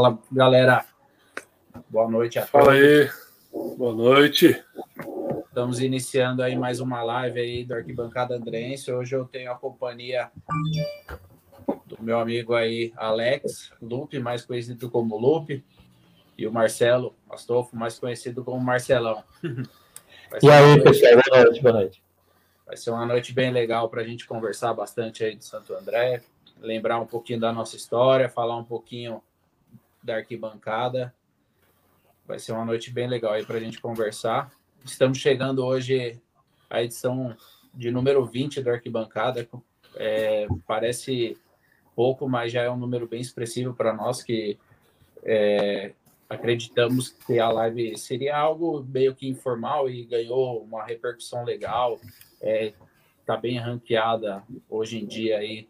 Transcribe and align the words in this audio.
Fala, 0.00 0.18
galera. 0.32 0.86
Boa 1.90 2.10
noite 2.10 2.38
a 2.38 2.46
Fala 2.46 2.72
aí. 2.72 3.10
Boa 3.76 3.94
noite. 3.94 4.64
Estamos 5.46 5.78
iniciando 5.78 6.42
aí 6.42 6.56
mais 6.56 6.80
uma 6.80 7.02
live 7.02 7.38
aí 7.38 7.64
do 7.66 7.74
Arquibancada 7.74 8.34
Andrense. 8.34 8.90
Hoje 8.90 9.14
eu 9.14 9.26
tenho 9.26 9.52
a 9.52 9.56
companhia 9.56 10.30
do 11.84 12.02
meu 12.02 12.18
amigo 12.18 12.54
aí, 12.54 12.94
Alex 12.96 13.74
Lupe, 13.82 14.18
mais 14.18 14.42
conhecido 14.42 14.88
como 14.88 15.18
Lupe, 15.18 15.62
e 16.38 16.46
o 16.46 16.52
Marcelo 16.52 17.14
Astolfo, 17.28 17.76
mais 17.76 17.98
conhecido 17.98 18.42
como 18.42 18.58
Marcelão. 18.58 19.22
E 20.42 20.48
aí, 20.48 20.80
pessoal, 20.80 21.12
boa 21.28 21.44
noite, 21.44 21.60
boa 21.60 21.74
noite. 21.74 22.02
Vai 22.64 22.76
ser 22.76 22.90
uma 22.90 23.04
noite 23.04 23.34
bem 23.34 23.50
legal 23.50 23.90
para 23.90 24.00
a 24.00 24.04
gente 24.04 24.26
conversar 24.26 24.72
bastante 24.72 25.24
aí 25.24 25.34
de 25.34 25.44
Santo 25.44 25.74
André, 25.74 26.22
lembrar 26.58 26.98
um 27.00 27.06
pouquinho 27.06 27.40
da 27.40 27.52
nossa 27.52 27.76
história, 27.76 28.30
falar 28.30 28.56
um 28.56 28.64
pouquinho 28.64 29.20
da 30.02 30.16
arquibancada. 30.16 31.14
Vai 32.26 32.38
ser 32.38 32.52
uma 32.52 32.64
noite 32.64 32.90
bem 32.90 33.08
legal 33.08 33.32
aí 33.32 33.44
para 33.44 33.56
a 33.56 33.60
gente 33.60 33.80
conversar. 33.80 34.50
Estamos 34.84 35.18
chegando 35.18 35.64
hoje 35.64 36.20
à 36.68 36.82
edição 36.82 37.36
de 37.74 37.90
número 37.90 38.24
20 38.24 38.62
da 38.62 38.72
arquibancada. 38.72 39.48
É, 39.96 40.46
parece 40.66 41.36
pouco, 41.94 42.28
mas 42.28 42.52
já 42.52 42.62
é 42.62 42.70
um 42.70 42.76
número 42.76 43.06
bem 43.06 43.20
expressivo 43.20 43.74
para 43.74 43.92
nós 43.92 44.22
que 44.22 44.58
é, 45.22 45.92
acreditamos 46.28 47.10
que 47.10 47.38
a 47.38 47.50
live 47.50 47.98
seria 47.98 48.36
algo 48.36 48.86
meio 48.88 49.14
que 49.14 49.28
informal 49.28 49.90
e 49.90 50.04
ganhou 50.04 50.62
uma 50.62 50.84
repercussão 50.84 51.44
legal. 51.44 52.00
É, 52.40 52.72
tá 53.26 53.36
bem 53.36 53.58
ranqueada 53.58 54.42
hoje 54.68 54.98
em 54.98 55.06
dia 55.06 55.38
aí 55.38 55.68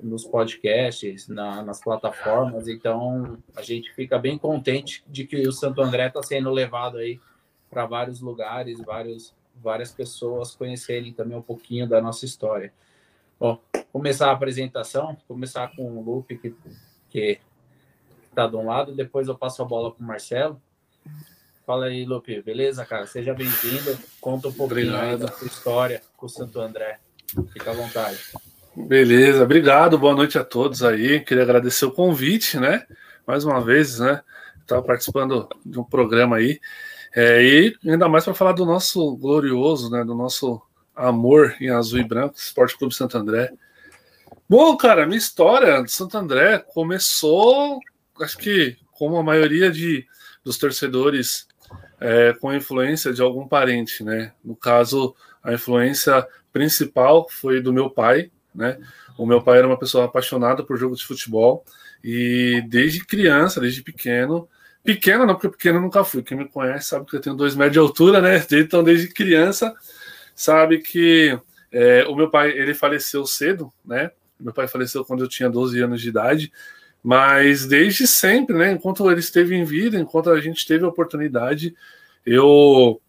nos 0.00 0.24
podcasts, 0.24 1.28
na, 1.28 1.62
nas 1.62 1.80
plataformas. 1.80 2.68
Então, 2.68 3.38
a 3.54 3.62
gente 3.62 3.92
fica 3.94 4.18
bem 4.18 4.38
contente 4.38 5.02
de 5.06 5.26
que 5.26 5.46
o 5.46 5.52
Santo 5.52 5.80
André 5.80 6.08
está 6.08 6.22
sendo 6.22 6.50
levado 6.50 6.98
aí 6.98 7.20
para 7.70 7.86
vários 7.86 8.20
lugares, 8.20 8.78
vários, 8.80 9.34
várias 9.54 9.92
pessoas 9.92 10.54
conhecerem 10.54 11.12
também 11.12 11.36
um 11.36 11.42
pouquinho 11.42 11.88
da 11.88 12.00
nossa 12.00 12.24
história. 12.24 12.72
Bom, 13.38 13.60
começar 13.92 14.28
a 14.28 14.32
apresentação, 14.32 15.16
começar 15.26 15.74
com 15.74 15.98
o 15.98 16.02
Lupe, 16.02 16.54
que, 17.10 17.40
está 18.28 18.46
de 18.46 18.56
um 18.56 18.66
lado, 18.66 18.94
depois 18.94 19.28
eu 19.28 19.36
passo 19.36 19.62
a 19.62 19.64
bola 19.64 19.92
para 19.92 20.04
o 20.04 20.06
Marcelo. 20.06 20.60
Fala 21.66 21.86
aí, 21.86 22.04
Lupe, 22.04 22.40
beleza, 22.42 22.84
cara? 22.84 23.06
Seja 23.06 23.34
bem-vindo. 23.34 23.98
Conta 24.20 24.48
um 24.48 24.52
pouquinho 24.52 24.96
aí 24.96 25.16
da 25.16 25.28
sua 25.28 25.48
história 25.48 26.02
com 26.16 26.26
o 26.26 26.28
Santo 26.28 26.60
André. 26.60 27.00
Fica 27.52 27.72
à 27.72 27.74
vontade. 27.74 28.18
Beleza, 28.76 29.42
obrigado, 29.42 29.96
boa 29.96 30.14
noite 30.14 30.38
a 30.38 30.44
todos 30.44 30.82
aí. 30.82 31.20
Queria 31.20 31.42
agradecer 31.42 31.86
o 31.86 31.90
convite, 31.90 32.60
né? 32.60 32.86
Mais 33.26 33.42
uma 33.42 33.58
vez, 33.58 33.98
né? 33.98 34.20
Estava 34.60 34.82
participando 34.82 35.48
de 35.64 35.80
um 35.80 35.82
programa 35.82 36.36
aí. 36.36 36.60
É, 37.14 37.42
e 37.42 37.76
ainda 37.86 38.06
mais 38.06 38.24
para 38.24 38.34
falar 38.34 38.52
do 38.52 38.66
nosso 38.66 39.16
glorioso, 39.16 39.90
né? 39.90 40.04
Do 40.04 40.14
nosso 40.14 40.60
amor 40.94 41.56
em 41.58 41.70
azul 41.70 42.00
e 42.00 42.04
branco, 42.04 42.36
Esporte 42.36 42.76
Clube 42.76 42.94
Santo 42.94 43.16
André. 43.16 43.50
Bom, 44.46 44.76
cara, 44.76 45.06
minha 45.06 45.16
história 45.16 45.82
de 45.82 45.90
Santo 45.90 46.18
André 46.18 46.58
começou, 46.58 47.80
acho 48.20 48.36
que 48.36 48.76
como 48.92 49.16
a 49.16 49.22
maioria 49.22 49.70
de, 49.70 50.06
dos 50.44 50.58
torcedores, 50.58 51.48
é, 51.98 52.34
com 52.34 52.52
influência 52.52 53.10
de 53.10 53.22
algum 53.22 53.48
parente, 53.48 54.04
né? 54.04 54.34
No 54.44 54.54
caso, 54.54 55.16
a 55.42 55.54
influência 55.54 56.26
principal 56.52 57.26
foi 57.30 57.62
do 57.62 57.72
meu 57.72 57.88
pai, 57.88 58.30
né? 58.56 58.78
O 59.16 59.26
meu 59.26 59.42
pai 59.42 59.58
era 59.58 59.66
uma 59.66 59.78
pessoa 59.78 60.06
apaixonada 60.06 60.64
por 60.64 60.76
jogo 60.76 60.96
de 60.96 61.04
futebol 61.04 61.64
e 62.02 62.62
desde 62.68 63.04
criança, 63.04 63.60
desde 63.60 63.82
pequeno, 63.82 64.48
pequeno 64.82 65.26
não, 65.26 65.34
porque 65.34 65.48
pequeno 65.48 65.80
nunca 65.80 66.04
fui. 66.04 66.22
Quem 66.22 66.38
me 66.38 66.48
conhece 66.48 66.88
sabe 66.88 67.06
que 67.06 67.16
eu 67.16 67.20
tenho 67.20 67.36
dois 67.36 67.54
metros 67.54 67.72
de 67.74 67.78
altura, 67.78 68.20
né? 68.20 68.44
Então, 68.52 68.82
desde 68.82 69.08
criança, 69.08 69.74
sabe 70.34 70.78
que 70.78 71.38
é, 71.70 72.04
o 72.04 72.14
meu 72.14 72.30
pai 72.30 72.50
ele 72.50 72.74
faleceu 72.74 73.26
cedo, 73.26 73.72
né? 73.84 74.10
Meu 74.38 74.52
pai 74.52 74.68
faleceu 74.68 75.04
quando 75.04 75.24
eu 75.24 75.28
tinha 75.28 75.48
12 75.48 75.80
anos 75.80 76.00
de 76.00 76.08
idade, 76.08 76.52
mas 77.02 77.66
desde 77.66 78.06
sempre, 78.06 78.56
né? 78.56 78.72
Enquanto 78.72 79.10
ele 79.10 79.20
esteve 79.20 79.54
em 79.54 79.64
vida, 79.64 79.98
enquanto 79.98 80.30
a 80.30 80.40
gente 80.40 80.66
teve 80.66 80.84
a 80.84 80.88
oportunidade, 80.88 81.74
eu 82.24 83.00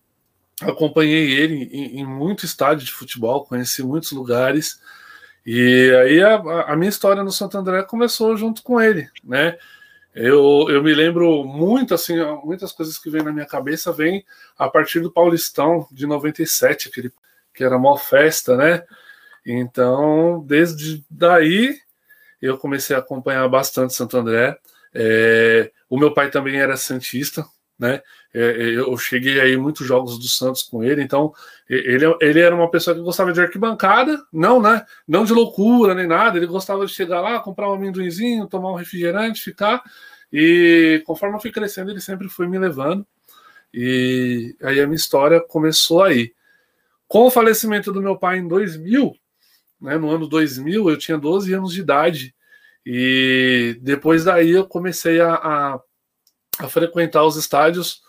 acompanhei 0.62 1.32
ele 1.32 1.70
em, 1.72 2.00
em 2.00 2.06
muito 2.06 2.46
estádio 2.46 2.86
de 2.86 2.92
futebol, 2.92 3.46
conheci 3.46 3.84
muitos 3.84 4.12
lugares. 4.12 4.80
E 5.50 5.96
aí 6.04 6.22
a, 6.22 6.36
a, 6.74 6.76
minha 6.76 6.90
história 6.90 7.24
no 7.24 7.32
Santo 7.32 7.58
André 7.58 7.82
começou 7.84 8.36
junto 8.36 8.62
com 8.62 8.82
ele, 8.82 9.10
né? 9.24 9.58
Eu, 10.14 10.68
eu 10.70 10.84
me 10.84 10.94
lembro 10.94 11.46
muito, 11.46 11.94
assim, 11.94 12.16
muitas 12.44 12.74
coisas 12.74 12.98
que 12.98 13.10
vêm 13.10 13.24
na 13.24 13.32
minha 13.32 13.46
cabeça 13.46 13.94
vêm 13.94 14.26
a 14.58 14.68
partir 14.68 15.00
do 15.00 15.10
Paulistão 15.10 15.88
de 15.90 16.06
97, 16.06 16.90
aquele, 16.90 17.14
que 17.54 17.64
era 17.64 17.78
uma 17.78 17.98
festa, 17.98 18.58
né? 18.58 18.84
Então, 19.46 20.44
desde 20.46 21.06
daí, 21.10 21.80
eu 22.42 22.58
comecei 22.58 22.94
a 22.94 23.00
acompanhar 23.00 23.48
bastante 23.48 23.94
Santo 23.94 24.18
André. 24.18 24.58
É, 24.94 25.72
o 25.90 25.98
meu 25.98 26.14
pai 26.14 26.30
também 26.30 26.58
era 26.58 26.76
santista, 26.76 27.46
né? 27.80 28.02
É, 28.34 28.42
é, 28.42 28.70
eu 28.78 28.98
cheguei 28.98 29.40
aí 29.40 29.56
muitos 29.58 29.88
jogos 29.88 30.18
do 30.20 30.28
Santos 30.28 30.64
com 30.64 30.84
ele, 30.84 31.02
então 31.02 31.34
ele, 31.70 32.06
ele 32.22 32.40
era 32.40 32.56
uma 32.56 32.70
pessoa 32.70 32.96
que 32.96 33.02
gostava 33.02 33.32
de 33.32 33.42
arquibancada, 33.42 34.22
não, 34.32 34.62
né? 34.62 34.86
Não 35.08 35.24
de 35.24 35.34
loucura 35.34 35.96
nem 35.96 36.08
nada, 36.08 36.38
ele 36.38 36.46
gostava 36.46 36.86
de 36.86 36.94
chegar 36.94 37.22
lá, 37.22 37.40
comprar 37.40 37.70
um 37.70 37.74
amendoinzinho, 37.74 38.48
tomar 38.48 38.72
um 38.72 38.76
refrigerante, 38.76 39.42
ficar. 39.42 39.82
E 40.32 41.02
conforme 41.06 41.36
eu 41.36 41.40
fui 41.40 41.52
crescendo, 41.52 41.92
ele 41.92 42.02
sempre 42.02 42.30
foi 42.30 42.48
me 42.48 42.60
levando. 42.60 43.06
E 43.74 44.56
aí 44.62 44.80
a 44.80 44.86
minha 44.88 44.96
história 44.96 45.42
começou 45.42 46.04
aí. 46.04 46.34
Com 47.08 47.28
o 47.28 47.32
falecimento 47.32 47.92
do 47.92 48.02
meu 48.02 48.18
pai 48.18 48.40
em 48.40 48.48
2000, 48.48 49.14
né, 49.80 49.98
no 49.98 50.10
ano 50.10 50.28
2000, 50.28 50.90
eu 50.90 50.98
tinha 50.98 51.18
12 51.18 51.54
anos 51.54 51.74
de 51.74 51.82
idade. 51.82 52.36
E 52.86 53.78
depois 53.82 54.26
daí 54.26 54.52
eu 54.52 54.66
comecei 54.66 55.20
a, 55.22 55.34
a 55.36 55.80
a 56.60 56.68
frequentar 56.68 57.24
os 57.24 57.36
estádios 57.36 58.02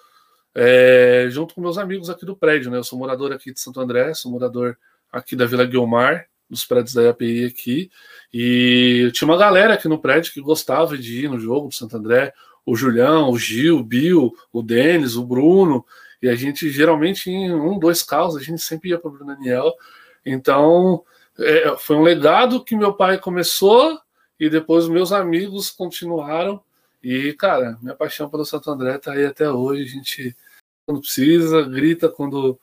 é, 0.61 1.29
junto 1.31 1.55
com 1.55 1.61
meus 1.61 1.79
amigos 1.79 2.11
aqui 2.11 2.27
do 2.27 2.35
prédio, 2.35 2.69
né? 2.69 2.79
Eu 2.79 2.83
sou 2.83 2.99
morador 2.99 3.33
aqui 3.33 3.53
de 3.53 3.61
Santo 3.61 3.81
André, 3.81 4.13
sou 4.13 4.33
morador 4.33 4.77
aqui 5.13 5.37
da 5.37 5.47
Vila 5.47 5.65
Guilmar, 5.65 6.27
dos 6.51 6.65
prédios 6.65 6.95
da 6.95 7.03
IAPI 7.03 7.45
aqui, 7.45 7.91
e 8.35 9.09
tinha 9.15 9.29
uma 9.29 9.39
galera 9.39 9.75
aqui 9.75 9.87
no 9.87 10.01
prédio 10.01 10.33
que 10.33 10.41
gostava 10.41 10.99
de 10.99 11.27
ir 11.27 11.31
no 11.31 11.39
jogo 11.39 11.69
do 11.69 11.75
Santo 11.75 11.97
André, 11.97 12.33
o 12.67 12.75
Julião, 12.75 13.31
o 13.31 13.39
Gil, 13.39 13.79
o 13.79 13.85
Bill, 13.85 14.35
o 14.53 14.61
Denis, 14.61 15.15
o 15.15 15.25
Bruno, 15.25 15.87
e 16.21 16.29
a 16.29 16.35
gente 16.35 16.69
geralmente 16.71 17.31
em 17.31 17.55
um, 17.55 17.79
dois 17.79 18.03
carros, 18.03 18.37
a 18.37 18.41
gente 18.41 18.61
sempre 18.61 18.91
ia 18.91 18.99
para 18.99 19.09
o 19.09 19.13
Bruno 19.13 19.37
Daniel, 19.37 19.73
então 20.27 21.05
é, 21.39 21.77
foi 21.79 21.95
um 21.95 22.03
legado 22.03 22.65
que 22.65 22.75
meu 22.75 22.93
pai 22.93 23.17
começou 23.17 23.97
e 24.41 24.51
depois 24.51 24.89
meus 24.89 25.13
amigos 25.13 25.71
continuaram. 25.71 26.61
E, 27.01 27.33
cara, 27.35 27.79
minha 27.81 27.95
paixão 27.95 28.29
pelo 28.29 28.45
Santo 28.45 28.69
André 28.73 28.99
tá 28.99 29.13
aí 29.13 29.25
até 29.25 29.49
hoje. 29.49 29.85
A 29.85 29.87
gente, 29.87 30.37
quando 30.89 31.03
precisa, 31.03 31.63
grita 31.69 32.09
quando, 32.09 32.59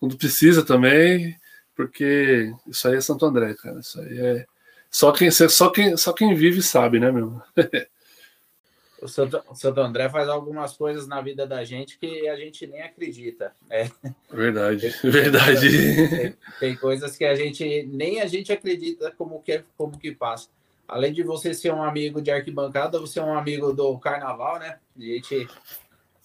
quando 0.00 0.16
precisa 0.16 0.64
também, 0.64 1.36
porque 1.74 2.50
isso 2.66 2.88
aí 2.88 2.96
é 2.96 3.00
Santo 3.02 3.26
André, 3.26 3.52
cara. 3.52 3.80
Isso 3.80 4.00
aí 4.00 4.18
é. 4.18 4.46
Só 4.90 5.12
quem, 5.12 5.30
só 5.30 5.68
quem, 5.68 5.94
só 5.94 6.14
quem 6.14 6.34
vive 6.34 6.62
sabe, 6.62 6.98
né, 6.98 7.12
meu? 7.12 7.38
o, 9.02 9.06
Santo, 9.06 9.42
o 9.46 9.54
Santo 9.54 9.78
André 9.78 10.08
faz 10.08 10.26
algumas 10.26 10.74
coisas 10.74 11.06
na 11.06 11.20
vida 11.20 11.46
da 11.46 11.64
gente 11.64 11.98
que 11.98 12.26
a 12.26 12.36
gente 12.36 12.66
nem 12.66 12.80
acredita. 12.80 13.54
É. 13.68 13.90
Verdade, 14.32 14.94
tem, 15.02 15.10
verdade. 15.12 16.08
Tem, 16.08 16.36
tem, 16.58 16.76
coisas 16.76 17.14
que 17.14 17.26
a 17.26 17.34
gente 17.34 17.82
nem 17.92 18.22
a 18.22 18.26
gente 18.26 18.50
acredita 18.50 19.10
como 19.18 19.42
que, 19.42 19.62
como 19.76 19.98
que 19.98 20.12
passa 20.12 20.48
além 20.88 21.12
de 21.12 21.22
você 21.22 21.52
ser 21.52 21.72
um 21.72 21.82
amigo 21.82 22.22
de 22.22 22.30
arquibancada, 22.30 22.98
você 22.98 23.18
é 23.18 23.22
um 23.22 23.36
amigo 23.36 23.72
do 23.72 23.98
carnaval, 23.98 24.58
né? 24.58 24.78
A 24.96 25.00
gente. 25.00 25.48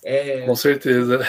É, 0.03 0.45
Com 0.45 0.55
certeza. 0.55 1.19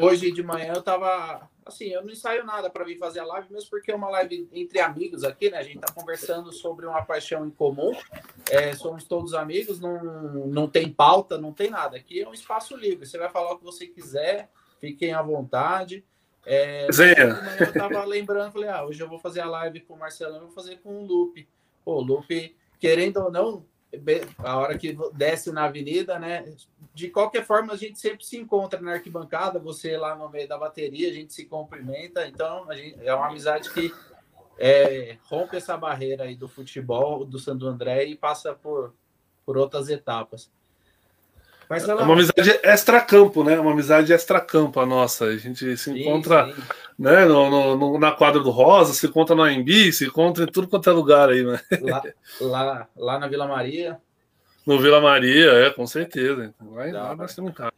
Hoje 0.00 0.30
de 0.30 0.42
manhã 0.42 0.74
eu 0.74 0.82
tava. 0.82 1.48
Assim, 1.64 1.86
eu 1.86 2.02
não 2.02 2.10
ensaio 2.10 2.44
nada 2.44 2.68
para 2.68 2.84
vir 2.84 2.98
fazer 2.98 3.20
a 3.20 3.24
live, 3.24 3.52
mesmo 3.52 3.70
porque 3.70 3.92
é 3.92 3.94
uma 3.94 4.08
live 4.10 4.48
entre 4.52 4.80
amigos 4.80 5.22
aqui, 5.22 5.50
né? 5.50 5.58
A 5.58 5.62
gente 5.62 5.78
tá 5.78 5.92
conversando 5.92 6.52
sobre 6.52 6.84
uma 6.84 7.02
paixão 7.02 7.46
em 7.46 7.50
comum. 7.50 7.92
É, 8.50 8.74
somos 8.74 9.04
todos 9.04 9.34
amigos, 9.34 9.78
não, 9.78 10.02
não 10.46 10.68
tem 10.68 10.90
pauta, 10.92 11.38
não 11.38 11.52
tem 11.52 11.70
nada. 11.70 11.96
Aqui 11.96 12.20
é 12.20 12.28
um 12.28 12.34
espaço 12.34 12.76
livre. 12.76 13.06
Você 13.06 13.16
vai 13.16 13.30
falar 13.30 13.52
o 13.52 13.58
que 13.58 13.64
você 13.64 13.86
quiser, 13.86 14.50
fiquem 14.80 15.12
à 15.12 15.22
vontade. 15.22 16.04
É, 16.44 16.88
eu 17.60 17.72
tava 17.72 18.04
lembrando, 18.04 18.52
falei, 18.52 18.68
ah, 18.68 18.84
hoje 18.84 19.00
eu 19.00 19.08
vou 19.08 19.18
fazer 19.18 19.40
a 19.40 19.48
live 19.48 19.80
com 19.80 19.94
o 19.94 19.98
Marcelo, 19.98 20.36
eu 20.36 20.40
vou 20.40 20.50
fazer 20.50 20.78
com 20.78 21.02
o 21.02 21.06
Lupe. 21.06 21.48
Pô, 21.84 21.96
o 21.96 22.00
Luffy, 22.00 22.56
querendo 22.78 23.18
ou 23.18 23.30
não, 23.30 23.64
a 24.38 24.56
hora 24.56 24.78
que 24.78 24.96
desce 25.12 25.50
na 25.52 25.64
avenida, 25.64 26.18
né? 26.18 26.52
De 26.94 27.08
qualquer 27.08 27.44
forma, 27.44 27.72
a 27.72 27.76
gente 27.76 27.98
sempre 27.98 28.24
se 28.24 28.36
encontra 28.36 28.80
na 28.80 28.92
arquibancada, 28.92 29.58
você 29.58 29.96
lá 29.96 30.14
no 30.14 30.28
meio 30.28 30.48
da 30.48 30.58
bateria, 30.58 31.10
a 31.10 31.12
gente 31.12 31.32
se 31.32 31.44
cumprimenta. 31.44 32.26
Então, 32.26 32.66
gente, 32.72 32.98
é 33.04 33.14
uma 33.14 33.28
amizade 33.28 33.70
que 33.70 33.92
é, 34.58 35.16
rompe 35.24 35.56
essa 35.56 35.76
barreira 35.76 36.24
aí 36.24 36.36
do 36.36 36.48
futebol 36.48 37.24
do 37.24 37.38
Santo 37.38 37.66
André 37.66 38.04
e 38.04 38.14
passa 38.14 38.54
por, 38.54 38.94
por 39.44 39.56
outras 39.56 39.88
etapas. 39.88 40.50
é 41.88 41.94
uma 41.94 42.14
amizade 42.14 42.60
extra-campo, 42.64 43.44
né? 43.44 43.58
Uma 43.58 43.70
amizade 43.70 44.12
extra-campo 44.12 44.80
a 44.80 44.86
nossa. 44.86 45.26
A 45.26 45.36
gente 45.36 45.76
se 45.76 45.90
encontra 45.90 46.52
sim. 46.52 46.62
Né, 47.00 47.24
no, 47.24 47.78
no, 47.78 47.98
na 47.98 48.12
quadra 48.12 48.42
do 48.42 48.50
Rosa, 48.50 48.92
se 48.92 49.06
encontra 49.06 49.34
no 49.34 49.42
AMB, 49.42 49.90
se 49.90 50.04
encontra 50.04 50.44
em 50.44 50.46
tudo 50.46 50.68
quanto 50.68 50.90
é 50.90 50.92
lugar 50.92 51.30
aí, 51.30 51.42
né? 51.42 51.58
Lá, 51.80 52.02
lá, 52.42 52.88
lá 52.94 53.18
na 53.18 53.26
Vila 53.26 53.48
Maria. 53.48 53.98
No 54.66 54.78
Vila 54.78 55.00
Maria, 55.00 55.50
é, 55.50 55.70
com 55.70 55.86
certeza. 55.86 56.54
Lá, 56.60 56.84
lá 56.92 57.16
nós 57.16 57.34
temos 57.34 57.54
casa. 57.54 57.72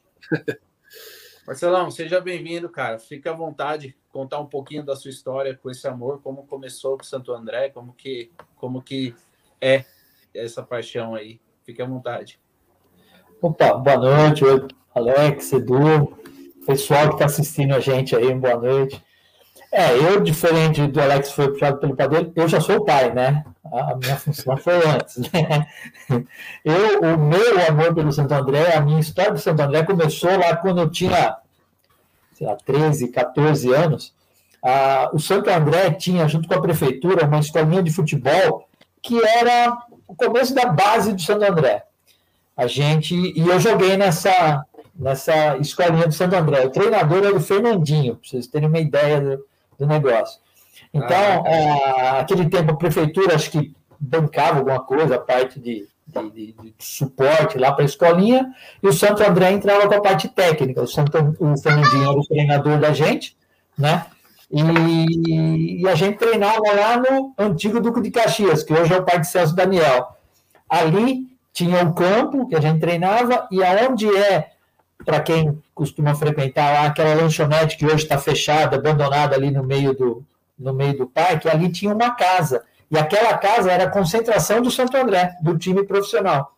Marcelão, 1.47 1.89
seja 1.89 2.21
bem-vindo, 2.21 2.69
cara. 2.69 2.99
Fique 2.99 3.29
à 3.29 3.33
vontade, 3.33 3.97
contar 4.11 4.41
um 4.41 4.47
pouquinho 4.47 4.85
da 4.85 4.97
sua 4.97 5.13
história 5.13 5.57
com 5.57 5.71
esse 5.71 5.87
amor, 5.87 6.21
como 6.21 6.45
começou 6.45 6.99
com 6.99 7.05
Santo 7.05 7.33
André, 7.33 7.69
como 7.69 7.93
que, 7.93 8.33
como 8.57 8.83
que 8.83 9.15
é 9.61 9.85
essa 10.35 10.65
paixão 10.65 11.15
aí. 11.15 11.41
Fique 11.63 11.81
à 11.81 11.87
vontade. 11.87 12.41
Opa, 13.41 13.75
boa 13.75 13.99
noite, 13.99 14.43
Alex, 14.93 15.53
Edu, 15.53 16.19
pessoal 16.67 17.07
que 17.07 17.15
está 17.15 17.27
assistindo 17.27 17.73
a 17.73 17.79
gente 17.79 18.17
aí, 18.17 18.35
boa 18.35 18.57
noite. 18.57 19.01
É, 19.75 19.97
eu, 19.97 20.21
diferente 20.21 20.87
do 20.87 21.01
Alex 21.01 21.31
que 21.31 21.35
foi 21.35 21.49
puxado 21.51 21.79
pelo 21.79 21.97
padeiro, 21.97 22.31
eu 22.37 22.47
já 22.47 22.61
sou 22.61 22.85
pai, 22.85 23.11
né? 23.15 23.43
A 23.65 23.97
minha 23.97 24.17
função 24.17 24.55
foi 24.59 24.75
antes. 24.87 25.17
Né? 25.33 25.67
Eu, 26.63 27.01
o 27.01 27.19
meu 27.19 27.67
amor 27.67 27.95
pelo 27.95 28.13
Santo 28.13 28.35
André, 28.35 28.75
a 28.75 28.83
minha 28.83 29.01
história 29.01 29.33
do 29.33 29.39
Santo 29.39 29.63
André 29.63 29.83
começou 29.83 30.31
lá 30.37 30.55
quando 30.57 30.83
eu 30.83 30.91
tinha, 30.91 31.39
sei 32.35 32.47
lá, 32.47 32.55
13, 32.55 33.09
14 33.09 33.73
anos. 33.73 34.15
Ah, 34.63 35.09
o 35.15 35.19
Santo 35.19 35.49
André 35.49 35.91
tinha, 35.93 36.29
junto 36.29 36.47
com 36.47 36.55
a 36.55 36.61
prefeitura, 36.61 37.27
uma 37.27 37.41
escolinha 37.41 37.83
de 37.83 37.91
futebol 37.91 38.69
que 39.01 39.19
era 39.27 39.75
o 40.07 40.15
começo 40.15 40.55
da 40.55 40.67
base 40.67 41.15
do 41.15 41.23
Santo 41.23 41.45
André. 41.45 41.83
A 42.55 42.67
gente 42.67 43.15
e 43.15 43.41
eu 43.41 43.59
joguei 43.59 43.97
nessa 43.97 44.67
nessa 44.95 45.57
escolinha 45.57 46.07
do 46.07 46.13
Santo 46.13 46.37
André. 46.37 46.67
O 46.67 46.71
treinador 46.71 47.25
era 47.25 47.35
o 47.35 47.41
Fernandinho, 47.41 48.17
para 48.17 48.29
vocês 48.29 48.47
terem 48.47 48.69
uma 48.69 48.79
ideia 48.79 49.19
do, 49.19 49.45
do 49.82 49.88
negócio. 49.88 50.40
Então, 50.94 51.44
ah, 51.44 51.50
é, 51.50 52.20
aquele 52.20 52.49
tempo 52.49 52.73
a 52.73 52.76
prefeitura 52.76 53.34
acho 53.34 53.50
que 53.50 53.75
bancava 53.99 54.58
alguma 54.58 54.81
coisa, 54.81 55.17
a 55.17 55.19
parte 55.19 55.58
de, 55.58 55.87
de, 56.06 56.31
de, 56.31 56.52
de 56.52 56.75
suporte 56.79 57.58
lá 57.58 57.73
para 57.73 57.84
a 57.84 57.87
escolinha, 57.87 58.52
e 58.82 58.88
o 58.88 58.93
Santo 58.93 59.23
André 59.23 59.52
entrava 59.52 59.88
com 59.88 59.94
a 59.94 60.00
parte 60.00 60.29
técnica. 60.29 60.82
O, 60.82 60.87
Santo, 60.87 61.37
o 61.38 61.56
Fernandinho 61.56 62.02
era 62.02 62.19
o 62.19 62.26
treinador 62.26 62.79
da 62.79 62.93
gente, 62.93 63.37
né? 63.76 64.06
E, 64.50 65.81
e, 65.81 65.88
a 65.88 65.94
gente 65.94 66.19
treinava 66.19 66.61
lá 66.61 66.99
no 66.99 67.32
antigo 67.38 67.81
Duque 67.81 68.02
de 68.02 68.11
Caxias, 68.11 68.62
que 68.62 68.73
hoje 68.75 68.93
é 68.93 68.99
o 68.99 69.05
Parque 69.05 69.26
Celso 69.26 69.56
Daniel. 69.56 70.08
Ali 70.69 71.26
tinha 71.55 71.82
o 71.82 71.94
campo 71.94 72.46
que 72.46 72.55
a 72.55 72.61
gente 72.61 72.79
treinava, 72.79 73.49
e 73.50 73.64
aonde 73.64 74.14
é, 74.14 74.50
para 75.05 75.21
quem 75.21 75.63
costuma 75.75 76.15
frequentar 76.15 76.73
lá, 76.73 76.87
aquela 76.87 77.15
lanchonete 77.15 77.77
que 77.77 77.87
hoje 77.87 78.05
está 78.05 78.19
fechada, 78.19 78.77
abandonada 78.77 79.35
ali 79.37 79.51
no 79.51 79.63
meio 79.63 79.95
do, 79.95 80.25
no 80.59 80.73
meio 80.73 80.97
do 80.97 81.07
parque, 81.07 81.49
ali 81.49 81.71
tinha 81.71 81.95
uma 81.95 82.11
casa. 82.11 82.65
E 82.91 82.99
aquela 82.99 83.37
casa 83.39 83.71
era 83.71 83.85
a 83.85 83.91
concentração 83.91 84.61
do 84.61 84.71
Santo 84.71 84.97
André, 84.97 85.35
do 85.43 85.57
time 85.59 85.85
profissional. 85.85 86.55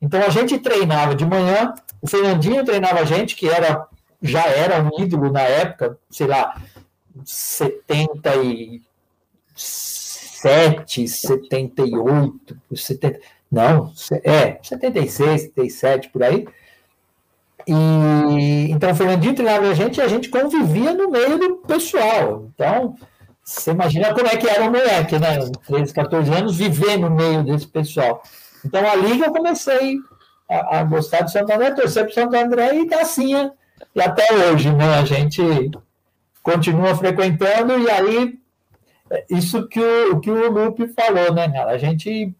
Então 0.00 0.20
a 0.20 0.28
gente 0.28 0.58
treinava 0.58 1.14
de 1.14 1.24
manhã, 1.24 1.74
o 2.00 2.06
Fernandinho 2.06 2.64
treinava 2.64 3.00
a 3.00 3.04
gente, 3.04 3.36
que 3.36 3.48
era 3.48 3.86
já 4.24 4.46
era 4.46 4.82
um 4.82 4.90
ídolo 5.02 5.30
na 5.30 5.42
época, 5.42 5.98
sei 6.10 6.26
lá, 6.26 6.58
77, 7.24 8.80
78, 11.06 12.56
70, 12.74 13.20
não, 13.52 13.92
é, 14.24 14.58
76, 14.62 15.42
77 15.42 16.08
por 16.08 16.22
aí. 16.22 16.48
E 17.66 18.70
então 18.70 18.90
o 18.90 18.94
Fernandinho 18.94 19.34
treinava 19.34 19.68
a 19.68 19.74
gente 19.74 19.98
e 19.98 20.02
a 20.02 20.08
gente 20.08 20.28
convivia 20.28 20.92
no 20.92 21.10
meio 21.10 21.38
do 21.38 21.56
pessoal. 21.56 22.46
Então, 22.54 22.94
você 23.42 23.70
imagina 23.70 24.14
como 24.14 24.26
é 24.26 24.36
que 24.36 24.48
era 24.48 24.64
o 24.64 24.70
moleque, 24.70 25.18
né? 25.18 25.38
13, 25.66 25.92
14 25.92 26.32
anos, 26.32 26.56
viver 26.56 26.98
no 26.98 27.10
meio 27.10 27.42
desse 27.42 27.66
pessoal. 27.66 28.22
Então, 28.64 28.88
ali 28.88 29.20
eu 29.20 29.32
comecei 29.32 29.96
a, 30.48 30.78
a 30.78 30.84
gostar 30.84 31.22
do 31.22 31.30
Santo 31.30 31.52
André, 31.52 31.70
torcer 31.72 32.04
para 32.04 32.14
Santo 32.14 32.36
André 32.36 32.74
e 32.76 32.86
tá 32.86 33.00
assim, 33.00 33.34
e 33.94 34.00
até 34.00 34.32
hoje, 34.32 34.72
né? 34.72 34.98
A 34.98 35.04
gente 35.04 35.42
continua 36.42 36.94
frequentando 36.94 37.78
e 37.78 37.90
aí, 37.90 38.38
isso 39.30 39.68
que 39.68 39.80
o, 39.80 40.20
que 40.20 40.30
o 40.30 40.50
Lupe 40.50 40.88
falou, 40.88 41.32
né, 41.32 41.50
cara? 41.50 41.72
A 41.72 41.78
gente 41.78 42.34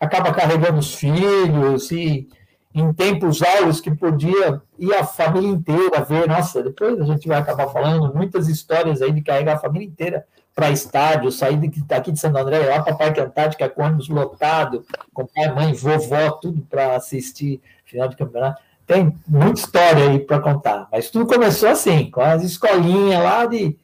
acaba 0.00 0.32
carregando 0.32 0.78
os 0.78 0.94
filhos 0.94 1.90
e 1.90 2.28
em 2.74 2.92
tempos 2.92 3.42
áureos 3.42 3.80
que 3.80 3.90
podia 3.94 4.60
ir 4.78 4.94
a 4.94 5.04
família 5.04 5.48
inteira 5.48 6.02
ver. 6.02 6.28
Nossa, 6.28 6.62
depois 6.62 7.00
a 7.00 7.04
gente 7.04 7.26
vai 7.26 7.38
acabar 7.38 7.68
falando 7.68 8.14
muitas 8.14 8.48
histórias 8.48 9.02
aí 9.02 9.12
de 9.12 9.22
carregar 9.22 9.56
a 9.56 9.58
família 9.58 9.86
inteira 9.86 10.26
para 10.54 10.70
estádio, 10.70 11.30
sair 11.30 11.56
daqui 11.86 12.10
de 12.10 12.18
Santo 12.18 12.36
André 12.36 12.58
lá 12.58 12.82
para 12.82 12.94
Parque 12.94 13.20
Antártica 13.20 13.68
com 13.68 13.84
ônibus 13.84 14.08
lotado, 14.08 14.84
com 15.14 15.24
pai, 15.24 15.54
mãe, 15.54 15.72
vovó, 15.72 16.32
tudo 16.32 16.62
para 16.62 16.96
assistir 16.96 17.60
final 17.84 18.08
de 18.08 18.16
campeonato. 18.16 18.60
Tem 18.84 19.16
muita 19.26 19.60
história 19.60 20.10
aí 20.10 20.18
para 20.18 20.40
contar, 20.40 20.88
mas 20.90 21.10
tudo 21.10 21.26
começou 21.26 21.68
assim, 21.68 22.10
com 22.10 22.20
as 22.20 22.42
escolinhas 22.42 23.22
lá 23.22 23.46
de 23.46 23.76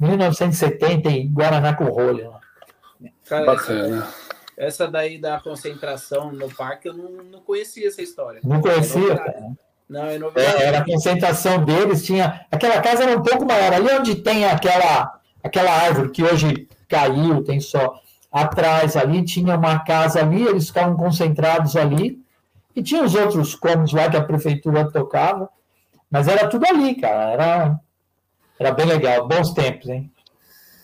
1970 0.00 1.10
em 1.10 1.32
Guaraná 1.32 1.74
com 1.74 1.84
rolha. 1.84 2.30
Cara, 3.28 3.46
Bacana. 3.46 4.08
Essa 4.60 4.86
daí 4.86 5.16
da 5.16 5.40
concentração 5.40 6.30
no 6.30 6.54
parque, 6.54 6.86
eu 6.86 6.92
não, 6.92 7.24
não 7.24 7.40
conhecia 7.40 7.88
essa 7.88 8.02
história. 8.02 8.42
Não 8.44 8.60
conhecia, 8.60 9.16
cara. 9.16 9.52
Não, 9.88 10.04
é 10.04 10.18
novidade. 10.18 10.62
É, 10.62 10.66
era 10.66 10.78
a 10.80 10.84
concentração 10.84 11.64
deles, 11.64 12.04
tinha. 12.04 12.44
Aquela 12.52 12.78
casa 12.82 13.04
era 13.04 13.18
um 13.18 13.22
pouco 13.22 13.46
maior. 13.46 13.72
Ali 13.72 13.90
onde 13.90 14.16
tem 14.16 14.44
aquela, 14.44 15.18
aquela 15.42 15.72
árvore 15.72 16.10
que 16.10 16.22
hoje 16.22 16.68
caiu, 16.86 17.42
tem 17.42 17.58
só. 17.58 18.02
Atrás 18.30 18.98
ali 18.98 19.24
tinha 19.24 19.56
uma 19.56 19.78
casa 19.78 20.20
ali, 20.20 20.46
eles 20.46 20.66
ficavam 20.66 20.94
concentrados 20.94 21.74
ali. 21.74 22.22
E 22.76 22.82
tinha 22.82 23.02
os 23.02 23.14
outros 23.14 23.54
cômodos 23.54 23.94
lá 23.94 24.10
que 24.10 24.18
a 24.18 24.22
prefeitura 24.22 24.90
tocava. 24.90 25.48
Mas 26.10 26.28
era 26.28 26.46
tudo 26.46 26.66
ali, 26.66 26.96
cara. 26.96 27.30
Era, 27.30 27.80
era 28.58 28.72
bem 28.72 28.84
legal. 28.84 29.26
Bons 29.26 29.54
tempos, 29.54 29.88
hein? 29.88 30.12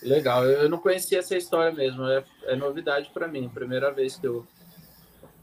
Legal, 0.07 0.45
eu 0.45 0.69
não 0.69 0.79
conhecia 0.79 1.19
essa 1.19 1.37
história 1.37 1.73
mesmo, 1.73 2.07
é, 2.07 2.23
é 2.45 2.55
novidade 2.55 3.11
para 3.13 3.27
mim, 3.27 3.49
primeira 3.49 3.91
vez 3.91 4.17
que 4.17 4.25
eu. 4.25 4.47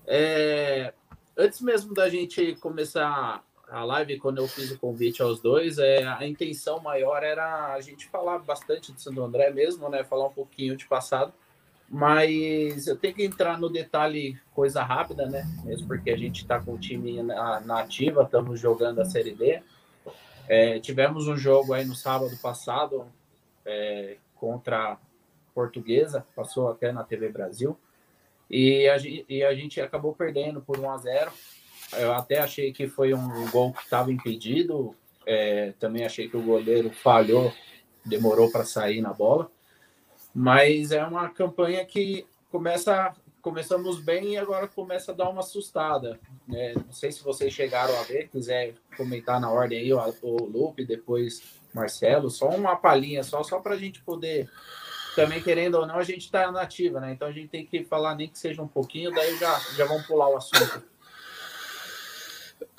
É, 0.08 0.94
antes 1.38 1.60
mesmo 1.60 1.94
da 1.94 2.08
gente 2.08 2.56
começar 2.56 3.44
a 3.70 3.84
live, 3.84 4.20
quando 4.20 4.38
eu 4.38 4.48
fiz 4.48 4.72
o 4.72 4.80
convite 4.80 5.22
aos 5.22 5.42
dois, 5.42 5.80
é, 5.80 6.06
a 6.06 6.26
intenção 6.26 6.80
maior 6.80 7.24
era 7.24 7.74
a 7.74 7.82
gente 7.82 8.08
falar 8.08 8.40
bastante 8.40 8.94
de 8.94 9.02
Santo 9.02 9.22
André 9.22 9.50
mesmo, 9.50 9.90
né? 9.90 10.02
Falar 10.06 10.28
um 10.28 10.34
pouquinho 10.34 10.78
de 10.78 10.86
passado, 10.86 11.34
mas 11.90 12.88
eu 12.88 12.96
tenho 12.96 13.16
que 13.16 13.26
entrar 13.26 13.60
no 13.60 13.70
detalhe 13.70 14.40
coisa 14.56 14.82
rápida, 14.82 15.26
né? 15.26 15.46
Mesmo 15.66 15.88
porque 15.88 16.10
a 16.10 16.18
gente 16.18 16.44
está 16.44 16.58
com 16.58 16.76
o 16.76 16.80
time 16.80 17.22
na, 17.22 17.60
na 17.60 17.80
ativa, 17.82 18.24
estamos 18.24 18.62
jogando 18.62 19.02
a 19.02 19.06
Série 19.06 19.36
D. 19.36 19.62
É, 20.48 20.80
tivemos 20.80 21.28
um 21.28 21.36
jogo 21.36 21.74
aí 21.74 21.84
no 21.84 21.96
sábado 21.96 22.38
passado, 22.42 23.06
é, 23.66 24.18
contra 24.44 24.92
a 24.92 24.98
Portuguesa, 25.56 26.28
passou 26.36 26.70
até 26.70 26.92
na 26.92 27.02
TV 27.02 27.30
Brasil, 27.30 27.80
e 28.50 28.90
a, 28.90 28.98
e 29.30 29.42
a 29.42 29.56
gente 29.56 29.80
acabou 29.80 30.14
perdendo 30.14 30.60
por 30.60 30.78
1 30.78 30.92
a 30.92 30.98
0 30.98 31.32
Eu 31.94 32.12
até 32.12 32.40
achei 32.40 32.74
que 32.74 32.90
foi 32.90 33.14
um 33.14 33.50
gol 33.52 33.72
que 33.72 33.82
estava 33.82 34.12
impedido, 34.12 34.94
é, 35.26 35.72
também 35.80 36.04
achei 36.04 36.28
que 36.28 36.36
o 36.36 36.42
goleiro 36.42 36.90
falhou, 36.90 37.54
demorou 38.06 38.52
para 38.52 38.66
sair 38.66 39.00
na 39.00 39.14
bola, 39.14 39.50
mas 40.36 40.92
é 40.92 41.06
uma 41.06 41.30
campanha 41.30 41.86
que 41.86 42.28
começa 42.52 43.16
começamos 43.42 44.00
bem 44.00 44.34
e 44.34 44.38
agora 44.38 44.70
começa 44.70 45.12
a 45.12 45.16
dar 45.16 45.30
uma 45.30 45.42
assustada. 45.42 46.18
Né? 46.48 46.74
Não 46.76 46.94
sei 46.94 47.12
se 47.12 47.22
vocês 47.22 47.54
chegaram 47.54 47.98
a 48.00 48.04
ver, 48.04 48.30
quiser 48.30 48.74
comentar 48.96 49.40
na 49.40 49.52
ordem 49.52 49.80
aí, 49.80 49.94
o, 49.94 50.00
o 50.22 50.46
Lupe, 50.46 50.86
depois 50.86 51.42
Marcelo, 51.74 52.30
só 52.30 52.50
uma 52.50 52.76
palhinha, 52.76 53.24
só, 53.24 53.44
só 53.44 53.60
para 53.60 53.74
a 53.74 53.78
gente 53.78 54.02
poder, 54.02 54.50
também 55.16 55.42
querendo 55.42 55.76
ou 55.76 55.88
não, 55.88 55.96
a 55.96 56.04
gente 56.04 56.26
está 56.26 56.52
nativa, 56.52 57.00
né? 57.00 57.12
Então 57.12 57.28
a 57.28 57.32
gente 57.32 57.48
tem 57.48 57.66
que 57.66 57.84
falar 57.84 58.16
nem 58.16 58.30
que 58.30 58.38
seja 58.38 58.62
um 58.62 58.68
pouquinho, 58.68 59.12
daí 59.12 59.38
já, 59.38 59.60
já 59.76 59.86
vamos 59.86 60.06
pular 60.06 60.30
o 60.30 60.38
assunto. 60.38 60.84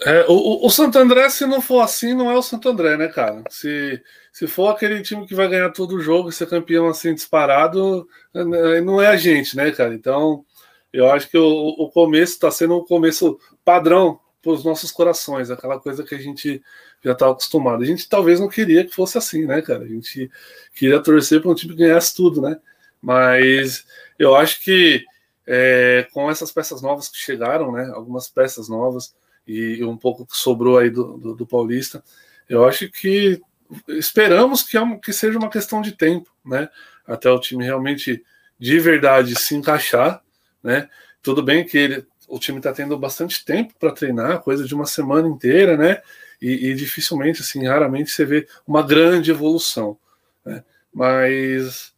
É, 0.03 0.25
o, 0.29 0.67
o 0.67 0.71
Santo 0.71 0.99
André, 0.99 1.29
se 1.31 1.47
não 1.47 1.61
for 1.61 1.81
assim, 1.81 2.15
não 2.15 2.31
é 2.31 2.37
o 2.37 2.43
Santo 2.43 2.69
André, 2.69 2.97
né, 2.97 3.09
cara? 3.09 3.43
Se, 3.49 4.03
se 4.33 4.47
for 4.47 4.69
aquele 4.69 5.03
time 5.03 5.27
que 5.27 5.35
vai 5.35 5.49
ganhar 5.49 5.71
todo 5.71 5.95
o 5.95 6.01
jogo 6.01 6.29
e 6.29 6.33
ser 6.33 6.49
campeão 6.49 6.89
assim 6.89 7.15
disparado, 7.15 8.09
não 8.33 9.01
é 9.01 9.09
a 9.09 9.17
gente, 9.17 9.57
né, 9.57 9.71
cara? 9.71 9.95
Então, 9.95 10.45
eu 10.93 11.11
acho 11.11 11.29
que 11.29 11.39
o, 11.39 11.45
o 11.79 11.91
começo 11.91 12.35
está 12.35 12.51
sendo 12.51 12.79
um 12.79 12.85
começo 12.85 13.39
padrão 13.65 14.19
para 14.45 14.53
os 14.53 14.65
nossos 14.65 14.93
corações, 14.93 15.51
aquela 15.51 15.81
coisa 15.81 16.05
que 16.05 16.15
a 16.15 16.19
gente 16.19 16.63
já 17.03 17.13
estava 17.13 17.33
acostumado. 17.33 17.83
A 17.83 17.87
gente 17.87 18.09
talvez 18.09 18.39
não 18.39 18.49
queria 18.49 18.85
que 18.85 18.95
fosse 18.95 19.19
assim, 19.19 19.47
né, 19.47 19.63
cara? 19.63 19.85
A 19.85 19.89
gente 19.89 20.31
queria 20.75 21.03
torcer 21.03 21.41
para 21.41 21.51
um 21.51 21.55
time 21.55 21.73
que 21.73 21.81
ganhasse 21.81 22.15
tudo, 22.15 22.41
né? 22.41 22.59
Mas 23.03 23.85
eu 24.19 24.37
acho 24.37 24.63
que 24.63 25.05
é, 25.47 26.07
com 26.13 26.31
essas 26.31 26.53
peças 26.53 26.83
novas 26.83 27.09
que 27.09 27.19
chegaram, 27.19 27.73
né? 27.73 27.91
Algumas 27.95 28.29
peças 28.29 28.69
novas, 28.69 29.15
e 29.47 29.83
um 29.85 29.97
pouco 29.97 30.27
que 30.27 30.37
sobrou 30.37 30.79
aí 30.79 30.91
do, 30.91 31.19
do, 31.19 31.35
do 31.35 31.47
Paulista, 31.47 32.03
eu 32.49 32.65
acho 32.65 32.89
que 32.91 33.41
esperamos 33.89 34.63
que, 34.63 34.77
é 34.77 34.97
que 35.03 35.13
seja 35.13 35.39
uma 35.39 35.51
questão 35.51 35.81
de 35.81 35.93
tempo, 35.93 36.31
né? 36.45 36.69
Até 37.07 37.31
o 37.31 37.41
time 37.41 37.65
realmente 37.65 38.25
de 38.59 38.79
verdade 38.79 39.35
se 39.39 39.55
encaixar, 39.55 40.23
né? 40.63 40.89
Tudo 41.23 41.43
bem 41.43 41.65
que 41.65 41.79
ele, 41.79 42.07
o 42.29 42.39
time 42.39 42.59
está 42.59 42.73
tendo 42.73 42.99
bastante 42.99 43.45
tempo 43.45 43.75
para 43.79 43.93
treinar, 43.93 44.41
coisa 44.41 44.65
de 44.65 44.75
uma 44.75 44.87
semana 44.87 45.29
inteira, 45.29 45.77
né? 45.77 46.03
E, 46.41 46.69
e, 46.69 46.75
dificilmente, 46.75 47.41
assim, 47.41 47.67
raramente 47.67 48.11
você 48.11 48.25
vê 48.25 48.47
uma 48.67 48.83
grande 48.83 49.31
evolução, 49.31 49.97
né? 50.45 50.65
Mas 50.93 51.93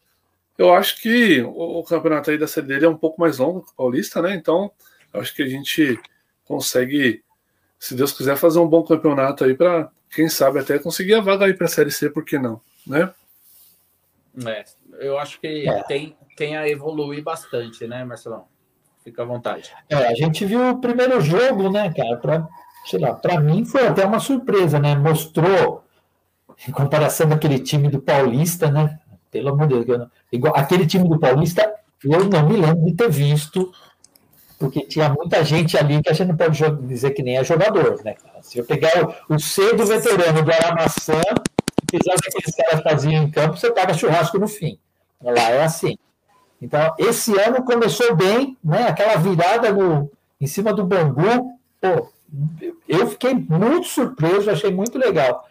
eu 0.59 0.73
acho 0.73 1.01
que 1.01 1.43
o, 1.43 1.81
o 1.81 1.85
campeonato 1.85 2.31
aí 2.31 2.39
da 2.39 2.47
série 2.47 2.67
dele 2.67 2.87
é 2.87 2.89
um 2.89 2.97
pouco 2.97 3.21
mais 3.21 3.39
longo 3.39 3.63
que 3.63 3.73
o 3.73 3.77
Paulista, 3.77 4.23
né? 4.23 4.35
Então, 4.35 4.71
eu 5.13 5.21
acho 5.21 5.35
que 5.35 5.43
a 5.43 5.49
gente 5.49 5.99
consegue, 6.45 7.23
se 7.79 7.95
Deus 7.95 8.13
quiser, 8.13 8.37
fazer 8.37 8.59
um 8.59 8.69
bom 8.69 8.83
campeonato 8.83 9.45
aí 9.45 9.55
para 9.55 9.91
quem 10.11 10.29
sabe 10.29 10.59
até 10.59 10.79
conseguir 10.79 11.15
a 11.15 11.21
vaga 11.21 11.47
aí 11.47 11.55
para 11.55 11.67
a 11.67 11.71
Série 11.71 11.91
C, 11.91 12.09
por 12.09 12.25
que 12.25 12.39
não, 12.39 12.61
né? 12.87 13.13
É, 14.47 14.65
eu 15.01 15.19
acho 15.19 15.41
que 15.41 15.69
é. 15.69 15.83
tem, 15.85 16.17
tem 16.37 16.57
a 16.57 16.69
evoluir 16.69 17.23
bastante, 17.23 17.87
né, 17.87 18.05
Marcelão? 18.05 18.47
Fica 19.07 19.23
à 19.23 19.25
vontade. 19.25 19.71
É, 19.89 19.95
a 19.95 20.15
gente 20.15 20.45
viu 20.45 20.69
o 20.69 20.81
primeiro 20.81 21.21
jogo, 21.21 21.71
né, 21.71 21.95
cara? 21.97 22.17
Pra, 22.17 22.49
sei 22.85 22.99
lá, 22.99 23.15
para 23.15 23.39
mim 23.39 23.65
foi 23.65 23.87
até 23.87 24.05
uma 24.05 24.19
surpresa, 24.19 24.81
né? 24.81 24.97
Mostrou, 24.97 25.85
em 26.67 26.73
comparação 26.73 27.29
daquele 27.29 27.61
time 27.61 27.89
do 27.89 28.01
Paulista, 28.01 28.69
né? 28.69 28.99
Pelo 29.31 29.51
amor 29.51 29.69
de 29.69 29.85
Deus, 29.85 30.09
igual, 30.33 30.57
aquele 30.57 30.85
time 30.89 31.09
do 31.09 31.21
Paulista, 31.21 31.73
eu 32.03 32.25
não 32.25 32.49
me 32.49 32.57
lembro 32.57 32.85
de 32.85 32.95
ter 32.95 33.09
visto 33.09 33.73
porque 34.59 34.81
tinha 34.81 35.09
muita 35.09 35.45
gente 35.45 35.79
ali 35.79 36.03
que 36.03 36.11
a 36.11 36.13
gente 36.13 36.27
não 36.27 36.37
pode 36.37 36.59
dizer 36.89 37.13
que 37.13 37.23
nem 37.23 37.37
é 37.37 37.45
jogador, 37.45 38.03
né? 38.03 38.17
Se 38.43 38.59
eu 38.59 38.65
pegar 38.65 39.25
o, 39.29 39.39
C 39.39 39.73
do 39.75 39.87
veterano 39.87 40.43
do 40.43 40.51
Aramaçã, 40.51 41.21
apesar 41.81 42.17
daqueles 42.17 42.57
caras 42.57 42.83
faziam 42.83 43.23
em 43.23 43.31
campo, 43.31 43.57
você 43.57 43.71
paga 43.71 43.95
churrasco 43.95 44.37
no 44.37 44.49
fim. 44.49 44.77
Lá 45.23 45.51
é 45.51 45.63
assim. 45.63 45.97
Então, 46.61 46.95
esse 46.99 47.39
ano 47.39 47.63
começou 47.63 48.15
bem, 48.15 48.57
né? 48.65 48.89
Aquela 48.89 49.17
virada 49.17 49.73
no, 49.73 50.11
em 50.41 50.47
cima 50.47 50.73
do 50.73 50.85
Bangu, 50.85 51.59
pô, 51.81 52.09
eu 52.89 53.07
fiquei 53.09 53.35
muito 53.35 53.89
surpreso, 53.89 54.51
achei 54.51 54.71
muito 54.71 54.99
legal. 54.99 55.47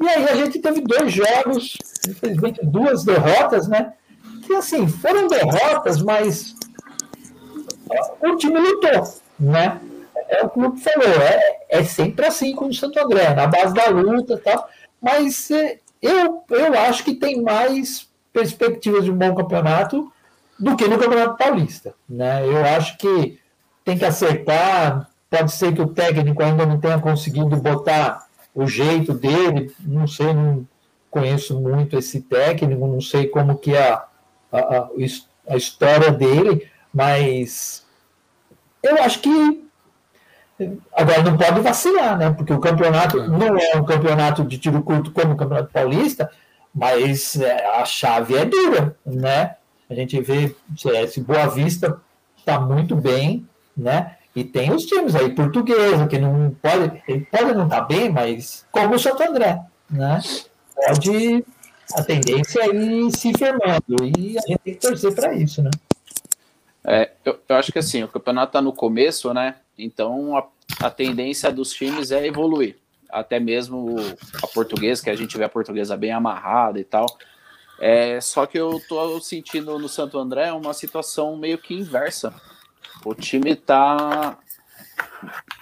E 0.00 0.08
aí 0.08 0.28
a 0.28 0.34
gente 0.34 0.58
teve 0.58 0.80
dois 0.80 1.12
jogos, 1.12 1.76
infelizmente 2.08 2.60
duas 2.64 3.04
derrotas, 3.04 3.68
né? 3.68 3.92
Que 4.46 4.54
assim, 4.54 4.88
foram 4.88 5.26
derrotas, 5.26 6.02
mas 6.02 6.54
o 8.20 8.36
time 8.36 8.58
lutou, 8.58 9.14
né? 9.38 9.80
É 10.28 10.44
o 10.44 10.48
clube 10.48 10.80
falou, 10.80 11.08
é, 11.08 11.58
é 11.68 11.84
sempre 11.84 12.26
assim 12.26 12.54
com 12.54 12.66
o 12.66 12.74
Santo 12.74 12.98
André, 12.98 13.34
na 13.34 13.46
base 13.46 13.74
da 13.74 13.88
luta 13.88 14.34
e 14.34 14.38
tal, 14.38 14.68
mas 15.00 15.50
é, 15.50 15.78
eu, 16.00 16.44
eu 16.50 16.78
acho 16.78 17.04
que 17.04 17.14
tem 17.14 17.42
mais 17.42 18.08
perspectivas 18.32 19.04
de 19.04 19.10
um 19.10 19.16
bom 19.16 19.34
campeonato 19.34 20.10
do 20.60 20.76
que 20.76 20.86
no 20.86 20.98
Campeonato 20.98 21.38
Paulista, 21.38 21.94
né? 22.08 22.46
Eu 22.46 22.64
acho 22.64 22.98
que 22.98 23.40
tem 23.84 23.96
que 23.96 24.04
acertar, 24.04 25.08
pode 25.30 25.52
ser 25.52 25.74
que 25.74 25.80
o 25.80 25.88
técnico 25.88 26.42
ainda 26.42 26.66
não 26.66 26.78
tenha 26.78 27.00
conseguido 27.00 27.56
botar 27.56 28.26
o 28.54 28.66
jeito 28.66 29.14
dele, 29.14 29.74
não 29.80 30.06
sei, 30.06 30.34
não 30.34 30.66
conheço 31.10 31.58
muito 31.58 31.98
esse 31.98 32.20
técnico, 32.20 32.86
não 32.86 33.00
sei 33.00 33.26
como 33.26 33.56
que 33.56 33.74
é 33.74 33.92
a, 33.92 34.04
a, 34.52 34.88
a 35.48 35.56
história 35.56 36.12
dele, 36.12 36.68
mas 36.92 37.86
eu 38.82 39.02
acho 39.02 39.20
que 39.20 39.64
agora 40.92 41.22
não 41.22 41.38
pode 41.38 41.60
vacilar, 41.60 42.18
né? 42.18 42.30
Porque 42.30 42.52
o 42.52 42.60
campeonato 42.60 43.16
não 43.28 43.56
é 43.56 43.76
um 43.76 43.84
campeonato 43.84 44.44
de 44.44 44.58
tiro 44.58 44.82
curto 44.82 45.10
como 45.10 45.32
o 45.32 45.36
Campeonato 45.36 45.72
Paulista, 45.72 46.30
mas 46.74 47.40
é, 47.40 47.66
a 47.80 47.84
chave 47.86 48.36
é 48.36 48.44
dura, 48.44 48.94
né? 49.06 49.56
A 49.90 49.94
gente 49.94 50.20
vê 50.20 50.54
esse 51.02 51.20
Boa 51.20 51.48
Vista 51.48 52.00
está 52.38 52.60
muito 52.60 52.94
bem, 52.94 53.46
né? 53.76 54.16
E 54.34 54.44
tem 54.44 54.72
os 54.72 54.86
times 54.86 55.16
aí, 55.16 55.34
portuguesa, 55.34 56.06
que 56.06 56.16
não 56.16 56.56
pode, 56.62 57.02
ele 57.08 57.26
pode 57.30 57.52
não 57.52 57.64
estar 57.64 57.80
tá 57.80 57.86
bem, 57.86 58.08
mas 58.08 58.64
como 58.70 58.94
o 58.94 58.98
Santo 58.98 59.22
André, 59.22 59.60
né? 59.90 60.22
Pode 60.74 61.44
a 61.94 62.02
tendência 62.04 62.60
é 62.60 62.74
ir 62.74 63.10
se 63.10 63.32
firmando 63.32 63.96
e 64.16 64.38
a 64.38 64.42
gente 64.46 64.58
tem 64.58 64.74
que 64.74 64.80
torcer 64.80 65.14
para 65.14 65.34
isso, 65.34 65.62
né? 65.62 65.70
É, 66.84 67.10
eu, 67.24 67.38
eu, 67.48 67.56
acho 67.56 67.72
que 67.72 67.78
assim, 67.78 68.02
o 68.02 68.08
campeonato 68.08 68.50
está 68.50 68.62
no 68.62 68.72
começo, 68.72 69.34
né? 69.34 69.56
Então 69.76 70.36
a, 70.36 70.46
a, 70.86 70.90
tendência 70.90 71.52
dos 71.52 71.72
times 71.72 72.10
é 72.10 72.26
evoluir. 72.26 72.76
Até 73.10 73.40
mesmo 73.40 73.96
a 74.42 74.46
portuguesa, 74.46 75.02
que 75.02 75.10
a 75.10 75.16
gente 75.16 75.36
vê 75.36 75.44
a 75.44 75.48
portuguesa 75.48 75.96
bem 75.96 76.12
amarrada 76.12 76.78
e 76.78 76.84
tal. 76.84 77.06
É, 77.80 78.20
só 78.20 78.44
que 78.44 78.58
eu 78.58 78.78
tô 78.86 79.18
sentindo 79.20 79.78
no 79.78 79.88
Santo 79.88 80.18
André 80.18 80.52
uma 80.52 80.74
situação 80.74 81.36
meio 81.36 81.56
que 81.56 81.72
inversa. 81.72 82.34
O 83.04 83.14
time 83.14 83.56
tá 83.56 84.38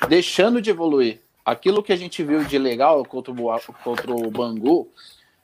deixando 0.08 0.60
de 0.60 0.70
evoluir. 0.70 1.20
Aquilo 1.44 1.82
que 1.82 1.92
a 1.92 1.96
gente 1.96 2.22
viu 2.24 2.44
de 2.44 2.58
legal 2.58 3.04
contra 3.04 3.32
o, 3.32 3.62
contra 3.84 4.12
o 4.12 4.30
Bangu 4.30 4.90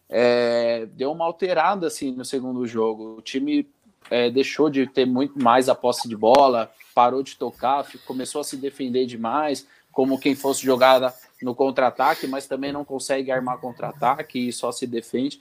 é, 0.09 0.87
deu 0.87 1.13
uma 1.13 1.25
alterada 1.25 1.87
assim 1.87 2.11
no 2.11 2.25
segundo 2.25 2.67
jogo. 2.67 3.17
O 3.19 3.23
time 3.23 3.69
é, 4.11 4.29
deixou 4.29 4.69
de 4.69 4.87
ter 4.87 5.07
muito 5.07 5.41
mais 5.41 5.69
a 5.69 5.75
posse 5.75 6.09
de 6.09 6.17
bola, 6.17 6.71
parou 6.93 7.23
de 7.23 7.37
tocar, 7.37 7.87
começou 8.05 8.41
a 8.41 8.45
se 8.45 8.57
defender 8.57 9.07
demais, 9.07 9.67
como 9.93 10.19
quem 10.19 10.35
fosse 10.35 10.65
jogada 10.65 11.15
no 11.41 11.55
contra-ataque, 11.55 12.27
mas 12.27 12.47
também 12.47 12.73
não 12.73 12.85
consegue 12.85 13.31
armar 13.31 13.59
contra-ataque 13.59 14.49
e 14.49 14.53
só 14.53 14.73
se 14.73 14.87
defende. 14.87 15.41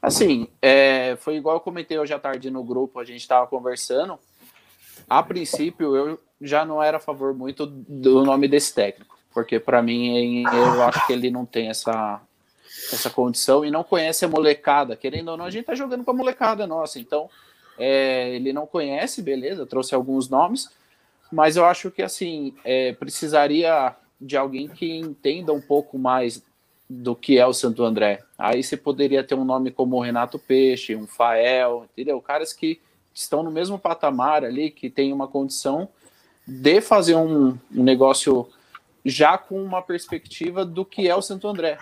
Assim, 0.00 0.48
é, 0.62 1.16
foi 1.16 1.36
igual 1.36 1.56
eu 1.56 1.60
comentei 1.60 1.98
hoje 1.98 2.14
à 2.14 2.18
tarde 2.18 2.50
no 2.50 2.62
grupo, 2.62 3.00
a 3.00 3.04
gente 3.04 3.20
estava 3.20 3.46
conversando. 3.46 4.18
A 5.08 5.22
princípio, 5.22 5.96
eu 5.96 6.20
já 6.40 6.64
não 6.64 6.82
era 6.82 6.98
a 6.98 7.00
favor 7.00 7.34
muito 7.34 7.66
do 7.66 8.24
nome 8.24 8.46
desse 8.46 8.72
técnico, 8.72 9.18
porque 9.32 9.58
para 9.58 9.82
mim 9.82 10.44
eu 10.44 10.82
acho 10.84 11.04
que 11.06 11.12
ele 11.12 11.30
não 11.30 11.44
tem 11.44 11.68
essa, 11.68 12.20
essa 12.92 13.10
condição 13.10 13.64
e 13.64 13.70
não 13.70 13.82
conhece 13.82 14.24
a 14.24 14.28
molecada. 14.28 14.96
Querendo 14.96 15.28
ou 15.28 15.36
não, 15.36 15.46
a 15.46 15.50
gente 15.50 15.66
tá 15.66 15.74
jogando 15.74 16.04
com 16.04 16.10
a 16.12 16.14
molecada 16.14 16.66
nossa, 16.66 17.00
então 17.00 17.28
é, 17.76 18.34
ele 18.34 18.52
não 18.52 18.66
conhece, 18.66 19.20
beleza, 19.20 19.66
trouxe 19.66 19.94
alguns 19.94 20.28
nomes, 20.28 20.70
mas 21.32 21.56
eu 21.56 21.64
acho 21.64 21.90
que 21.90 22.02
assim 22.02 22.54
é, 22.64 22.92
precisaria 22.92 23.94
de 24.20 24.36
alguém 24.36 24.68
que 24.68 24.96
entenda 24.96 25.52
um 25.52 25.60
pouco 25.60 25.98
mais 25.98 26.42
do 26.88 27.14
que 27.14 27.38
é 27.38 27.46
o 27.46 27.52
Santo 27.52 27.84
André. 27.84 28.20
Aí 28.38 28.62
você 28.62 28.76
poderia 28.76 29.22
ter 29.22 29.34
um 29.34 29.44
nome 29.44 29.70
como 29.70 29.96
o 29.96 30.00
Renato 30.00 30.38
Peixe, 30.38 30.96
um 30.96 31.06
Fael, 31.06 31.86
entendeu? 31.92 32.20
Caras 32.20 32.52
que 32.52 32.80
estão 33.14 33.42
no 33.42 33.50
mesmo 33.50 33.78
patamar 33.78 34.44
ali, 34.44 34.70
que 34.70 34.88
tem 34.88 35.12
uma 35.12 35.28
condição 35.28 35.88
de 36.46 36.80
fazer 36.80 37.14
um, 37.14 37.58
um 37.74 37.82
negócio 37.82 38.48
já 39.04 39.36
com 39.36 39.62
uma 39.62 39.82
perspectiva 39.82 40.64
do 40.64 40.84
que 40.84 41.08
é 41.08 41.14
o 41.14 41.22
Santo 41.22 41.46
André 41.46 41.78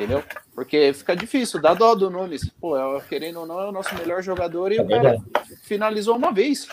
entendeu? 0.00 0.22
Porque 0.54 0.92
fica 0.92 1.14
difícil, 1.14 1.60
dá 1.60 1.74
dó 1.74 1.94
do 1.94 2.10
Nunes. 2.10 2.50
Pô, 2.60 2.76
é, 2.76 3.00
querendo 3.02 3.40
ou 3.40 3.46
não, 3.46 3.60
é 3.60 3.68
o 3.68 3.72
nosso 3.72 3.94
melhor 3.94 4.22
jogador 4.22 4.72
e 4.72 4.78
é 4.78 4.82
o 4.82 4.88
cara 4.88 5.18
finalizou 5.62 6.16
uma 6.16 6.32
vez. 6.32 6.66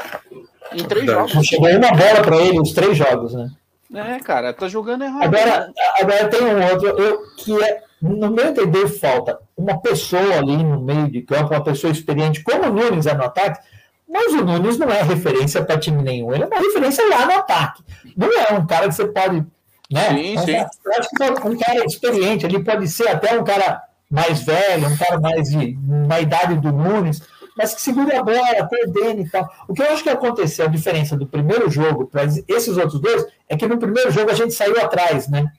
Em 0.74 0.84
três 0.84 1.08
é 1.08 1.14
jogos. 1.14 1.46
Chegou 1.46 1.70
uma 1.70 1.92
bola 1.92 2.22
para 2.24 2.38
ele, 2.38 2.60
os 2.60 2.72
três 2.72 2.98
jogos, 2.98 3.34
né? 3.34 3.52
É, 3.94 4.20
cara, 4.20 4.54
tá 4.54 4.68
jogando 4.68 5.04
errado. 5.04 5.24
Agora, 5.24 5.68
né? 5.68 5.74
agora 6.00 6.28
tem 6.28 6.42
um 6.44 6.72
outro, 6.72 6.88
eu, 7.02 7.22
que 7.38 7.64
é, 7.64 7.84
no 8.02 8.30
meu 8.32 8.48
entender, 8.48 8.88
falta 8.88 9.40
uma 9.56 9.80
pessoa 9.80 10.38
ali 10.38 10.58
no 10.58 10.82
meio 10.82 11.10
de 11.10 11.22
campo, 11.22 11.54
uma 11.54 11.64
pessoa 11.64 11.92
experiente, 11.92 12.44
como 12.44 12.66
o 12.66 12.74
Nunes 12.74 13.06
é 13.06 13.14
no 13.14 13.24
ataque, 13.24 13.60
mas 14.08 14.34
o 14.34 14.44
Nunes 14.44 14.78
não 14.78 14.90
é 14.90 15.02
referência 15.02 15.64
para 15.64 15.80
time 15.80 16.02
nenhum, 16.02 16.34
ele 16.34 16.44
é 16.44 16.48
uma 16.48 16.60
referência 16.60 17.08
lá 17.10 17.26
no 17.26 17.34
ataque. 17.34 17.84
Não 18.16 18.28
é 18.28 18.54
um 18.54 18.66
cara 18.66 18.88
que 18.88 18.96
você 18.96 19.06
pode 19.08 19.46
né? 19.92 20.10
Sim, 20.10 20.32
então, 20.32 20.46
sim. 20.46 20.56
Eu 20.86 20.92
acho 21.00 21.10
que 21.10 21.48
um 21.48 21.58
cara 21.58 21.86
experiente, 21.86 22.46
ele 22.46 22.64
pode 22.64 22.88
ser 22.88 23.08
até 23.08 23.40
um 23.40 23.44
cara 23.44 23.82
mais 24.10 24.42
velho, 24.42 24.88
um 24.88 24.98
cara 24.98 25.20
mais 25.20 25.50
de 25.50 25.78
na 25.82 26.20
idade 26.20 26.56
do 26.56 26.72
Nunes, 26.72 27.22
mas 27.58 27.74
que 27.74 27.82
segura 27.82 28.20
a 28.20 28.24
bola, 28.24 28.68
perdendo 28.70 29.22
e 29.22 29.30
tal. 29.30 29.52
O 29.68 29.74
que 29.74 29.82
eu 29.82 29.92
acho 29.92 30.04
que 30.04 30.10
aconteceu, 30.10 30.66
a 30.66 30.70
diferença 30.70 31.18
do 31.18 31.26
primeiro 31.26 31.70
jogo 31.70 32.06
para 32.06 32.24
esses 32.26 32.78
outros 32.78 33.02
dois, 33.02 33.26
é 33.50 33.58
que 33.58 33.68
no 33.68 33.80
primeiro 33.80 34.12
jogo 34.12 34.30
a 34.30 34.36
gente 34.36 34.54
saiu 34.54 34.80
atrás, 34.80 35.28
né? 35.28 35.52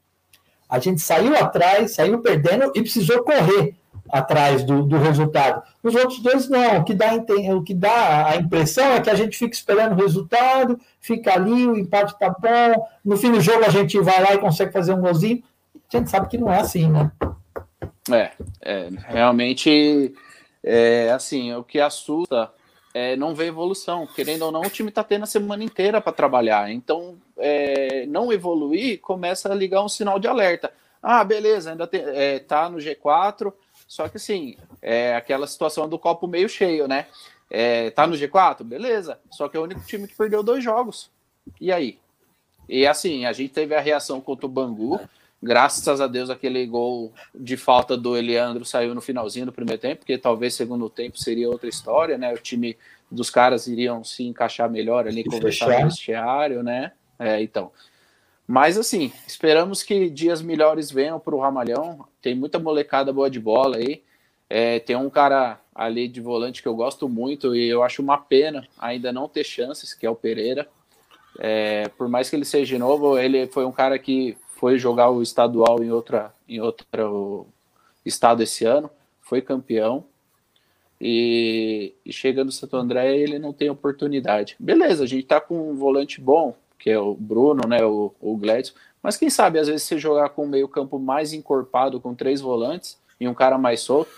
A 0.69 0.79
gente 0.79 1.01
saiu 1.01 1.35
atrás, 1.37 1.95
saiu 1.95 2.21
perdendo 2.21 2.71
e 2.75 2.83
precisou 2.83 3.25
correr 3.25 3.75
atrás 4.09 4.63
do, 4.63 4.83
do 4.83 4.99
resultado. 4.99 5.63
Os 5.83 5.95
outros 5.95 6.21
dois 6.21 6.49
não. 6.49 6.79
O 6.79 6.85
que, 6.85 6.95
dá, 6.95 7.15
o 7.15 7.63
que 7.63 7.75
dá 7.75 8.29
a 8.29 8.37
impressão 8.37 8.93
é 8.93 9.01
que 9.01 9.11
a 9.11 9.15
gente 9.15 9.37
fica 9.37 9.55
esperando 9.55 9.93
o 9.93 10.03
resultado, 10.03 10.79
fica 11.01 11.35
ali, 11.35 11.67
o 11.67 11.77
empate 11.77 12.13
está 12.13 12.31
bom. 12.31 12.89
No 13.05 13.17
fim 13.17 13.33
do 13.33 13.41
jogo 13.41 13.65
a 13.65 13.71
gente 13.71 13.99
vai 14.01 14.23
lá 14.23 14.35
e 14.35 14.39
consegue 14.39 14.73
fazer 14.73 14.93
um 14.93 15.01
golzinho. 15.01 15.43
A 15.93 15.97
gente 15.97 16.11
sabe 16.11 16.29
que 16.29 16.39
não 16.39 16.53
é 16.53 16.61
assim, 16.61 16.91
né? 16.91 17.11
É, 18.11 18.31
é 18.63 18.89
realmente 19.09 20.15
é 20.69 21.11
assim, 21.13 21.55
o 21.55 21.65
que 21.65 21.81
assusta 21.81 22.53
é 22.93 23.17
não 23.17 23.35
ver 23.35 23.47
evolução. 23.47 24.07
Querendo 24.07 24.43
ou 24.43 24.53
não, 24.53 24.61
o 24.61 24.71
time 24.71 24.91
está 24.91 25.03
tendo 25.03 25.23
a 25.23 25.27
semana 25.27 25.65
inteira 25.65 26.01
para 26.01 26.13
trabalhar. 26.13 26.71
Então, 26.71 27.17
é, 27.39 28.05
não 28.07 28.33
evoluir, 28.33 29.01
começa 29.01 29.51
a 29.51 29.55
ligar 29.55 29.83
um 29.83 29.89
sinal 29.89 30.19
de 30.19 30.29
alerta. 30.29 30.73
Ah, 31.03 31.25
beleza, 31.25 31.71
ainda 31.71 31.87
tem, 31.87 32.03
é, 32.05 32.39
tá 32.39 32.69
no 32.69 32.79
G4, 32.79 33.53
só 33.87 34.09
que 34.09 34.17
assim, 34.17 34.57
é 34.83 35.15
aquela 35.15 35.47
situação 35.47 35.89
do 35.89 35.99
copo 35.99 36.27
meio 36.27 36.49
cheio, 36.49 36.87
né? 36.87 37.07
É, 37.51 37.91
tá 37.91 38.07
no 38.07 38.15
G4? 38.15 38.63
Beleza, 38.63 39.19
só 39.31 39.49
que 39.49 39.57
é 39.57 39.61
o 39.61 39.63
único 39.63 39.81
time 39.87 40.07
que 40.07 40.15
perdeu 40.15 40.43
dois 40.43 40.63
jogos. 40.63 41.11
E 41.61 41.73
aí? 41.73 41.99
E 42.69 42.87
assim, 42.87 43.25
a 43.25 43.33
gente 43.33 43.55
teve 43.55 43.75
a 43.75 43.81
reação 43.81 44.21
contra 44.21 44.45
o 44.45 44.49
Bangu, 44.51 45.01
graças 45.43 46.01
a 46.01 46.07
Deus 46.07 46.31
aquele 46.31 46.67
gol 46.67 47.13
de 47.35 47.57
falta 47.57 47.97
do 47.97 48.17
Eliandro 48.17 48.65
saiu 48.65 48.95
no 48.95 49.01
finalzinho 49.01 49.47
do 49.47 49.53
primeiro 49.53 49.81
tempo, 49.81 49.99
porque 49.99 50.19
talvez 50.19 50.55
segundo 50.55 50.91
tempo 50.91 51.19
seria 51.19 51.49
outra 51.49 51.69
história, 51.69 52.19
né? 52.19 52.33
O 52.33 52.39
time 52.39 52.77
dos 53.11 53.31
caras 53.31 53.67
iriam 53.67 54.05
se 54.05 54.25
encaixar 54.25 54.71
melhor 54.71 55.07
ali, 55.07 55.25
conversar 55.25 55.67
fechar. 55.67 55.81
no 55.81 55.91
vestiário, 55.91 56.63
né? 56.63 56.93
É, 57.19 57.43
então. 57.43 57.71
Mas 58.47 58.79
assim, 58.79 59.13
esperamos 59.27 59.83
que 59.83 60.09
dias 60.09 60.41
melhores 60.41 60.91
venham 60.91 61.21
para 61.21 61.35
o 61.35 61.41
Ramalhão. 61.41 62.07
Tem 62.21 62.35
muita 62.35 62.59
molecada 62.59 63.13
boa 63.13 63.31
de 63.31 63.39
bola 63.39 63.77
aí. 63.77 64.03
É, 64.49 64.79
tem 64.81 64.97
um 64.97 65.11
cara 65.11 65.61
ali 65.75 66.09
de 66.09 66.21
volante 66.21 66.63
que 66.63 66.69
eu 66.69 66.75
gosto 66.75 67.09
muito 67.09 67.55
e 67.55 67.69
eu 67.69 67.83
acho 67.83 68.01
uma 68.01 68.17
pena 68.17 68.67
ainda 68.79 69.13
não 69.13 69.29
ter 69.29 69.45
chances, 69.45 69.93
que 69.93 70.07
é 70.07 70.11
o 70.11 70.17
Pereira. 70.17 70.67
É, 71.39 71.89
por 71.91 72.09
mais 72.09 72.31
que 72.31 72.37
ele 72.37 72.45
seja 72.45 72.79
novo, 72.79 73.19
ele 73.19 73.47
foi 73.49 73.67
um 73.67 73.73
cara 73.73 73.99
que 73.99 74.37
foi 74.59 74.77
jogar 74.77 75.09
o 75.11 75.23
estadual 75.23 75.83
em 75.83 75.93
outra 75.93 76.35
em 76.49 76.61
outro 76.61 77.47
estado 78.05 78.43
esse 78.43 78.65
ano, 78.65 78.91
foi 79.21 79.41
campeão 79.41 80.05
e, 81.01 81.95
e 82.05 82.13
chega 82.13 82.43
no 82.43 82.51
Santo 82.51 82.77
André 82.77 83.17
ele 83.17 83.39
não 83.39 83.53
tem 83.53 83.71
oportunidade. 83.71 84.57
Beleza, 84.59 85.05
a 85.05 85.07
gente 85.07 85.27
tá 85.27 85.41
com 85.41 85.71
um 85.71 85.77
volante 85.77 86.21
bom, 86.21 86.57
que 86.77 86.91
é 86.91 86.99
o 86.99 87.15
Bruno, 87.15 87.69
né, 87.69 87.85
o, 87.85 88.13
o 88.21 88.37
Gladson, 88.37 88.75
mas 89.01 89.17
quem 89.17 89.31
sabe 89.31 89.61
às 89.61 89.69
vezes 89.69 89.85
você 89.85 89.97
jogar 89.97 90.31
com 90.31 90.45
um 90.45 90.49
meio 90.49 90.67
campo 90.67 90.99
mais 90.99 91.33
encorpado, 91.33 92.01
com 92.01 92.13
três 92.13 92.41
volantes 92.41 92.99
e 93.21 93.29
um 93.29 93.35
cara 93.35 93.57
mais 93.57 93.81
solto, 93.81 94.11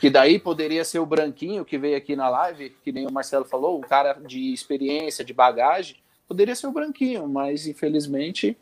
que 0.00 0.10
daí 0.10 0.40
poderia 0.40 0.84
ser 0.84 0.98
o 0.98 1.06
Branquinho 1.06 1.64
que 1.64 1.78
veio 1.78 1.96
aqui 1.96 2.16
na 2.16 2.28
live, 2.28 2.70
que 2.82 2.90
nem 2.90 3.06
o 3.06 3.12
Marcelo 3.12 3.44
falou, 3.44 3.78
um 3.78 3.82
cara 3.82 4.14
de 4.14 4.52
experiência, 4.52 5.24
de 5.24 5.32
bagagem, 5.32 5.98
poderia 6.26 6.56
ser 6.56 6.66
o 6.66 6.72
Branquinho, 6.72 7.28
mas 7.28 7.68
infelizmente 7.68 8.56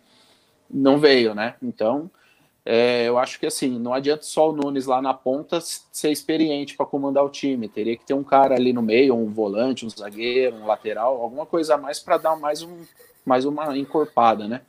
não 0.72 0.98
veio, 0.98 1.34
né? 1.34 1.54
Então, 1.62 2.10
é, 2.64 3.08
eu 3.08 3.18
acho 3.18 3.40
que 3.40 3.46
assim, 3.46 3.78
não 3.78 3.92
adianta 3.92 4.22
só 4.22 4.50
o 4.50 4.52
Nunes 4.52 4.86
lá 4.86 5.02
na 5.02 5.12
ponta 5.12 5.60
ser 5.60 6.10
experiente 6.10 6.76
para 6.76 6.86
comandar 6.86 7.24
o 7.24 7.28
time. 7.28 7.68
Teria 7.68 7.96
que 7.96 8.06
ter 8.06 8.14
um 8.14 8.22
cara 8.22 8.54
ali 8.54 8.72
no 8.72 8.82
meio, 8.82 9.16
um 9.16 9.32
volante, 9.32 9.84
um 9.84 9.90
zagueiro, 9.90 10.56
um 10.56 10.66
lateral, 10.66 11.20
alguma 11.20 11.44
coisa 11.44 11.74
a 11.74 11.78
mais 11.78 11.98
para 11.98 12.18
dar 12.18 12.36
mais, 12.36 12.62
um, 12.62 12.82
mais 13.24 13.44
uma 13.44 13.76
encorpada, 13.76 14.46
né? 14.46 14.60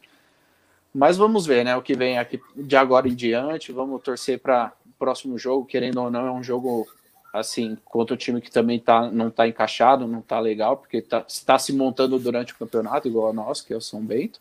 Mas 0.94 1.18
vamos 1.18 1.46
ver, 1.46 1.64
né? 1.66 1.76
O 1.76 1.82
que 1.82 1.96
vem 1.96 2.18
aqui 2.18 2.40
de 2.56 2.76
agora 2.76 3.08
em 3.08 3.16
diante. 3.16 3.72
Vamos 3.72 4.02
torcer 4.02 4.40
para 4.40 4.74
o 4.86 4.92
próximo 4.98 5.38
jogo, 5.38 5.66
querendo 5.66 6.02
ou 6.02 6.12
não, 6.12 6.28
é 6.28 6.32
um 6.32 6.44
jogo 6.44 6.88
assim 7.32 7.76
contra 7.84 8.14
o 8.14 8.18
time 8.18 8.40
que 8.40 8.52
também 8.52 8.80
tá, 8.80 9.10
não 9.10 9.30
está 9.30 9.48
encaixado, 9.48 10.08
não 10.08 10.20
está 10.20 10.40
legal, 10.40 10.78
porque 10.78 10.98
está 10.98 11.26
tá 11.46 11.58
se 11.58 11.74
montando 11.74 12.20
durante 12.20 12.54
o 12.54 12.58
campeonato, 12.58 13.08
igual 13.08 13.30
a 13.30 13.34
nós, 13.34 13.60
que 13.60 13.74
é 13.74 13.76
o 13.76 13.82
São 13.82 14.02
Bento. 14.02 14.40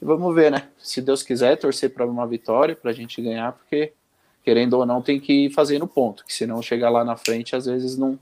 E 0.00 0.04
vamos 0.04 0.34
ver, 0.34 0.50
né? 0.50 0.68
Se 0.78 1.00
Deus 1.00 1.22
quiser, 1.22 1.56
torcer 1.56 1.92
para 1.92 2.06
uma 2.06 2.26
vitória, 2.26 2.76
para 2.76 2.90
a 2.90 2.94
gente 2.94 3.20
ganhar, 3.20 3.52
porque 3.52 3.92
querendo 4.48 4.74
ou 4.74 4.86
não, 4.86 5.02
tem 5.02 5.20
que 5.20 5.46
ir 5.46 5.50
fazendo 5.50 5.86
ponto, 5.86 6.24
que 6.24 6.32
senão 6.32 6.62
chegar 6.62 6.88
lá 6.88 7.04
na 7.04 7.16
frente, 7.16 7.54
às 7.54 7.66
vezes 7.66 7.98
não, 7.98 8.18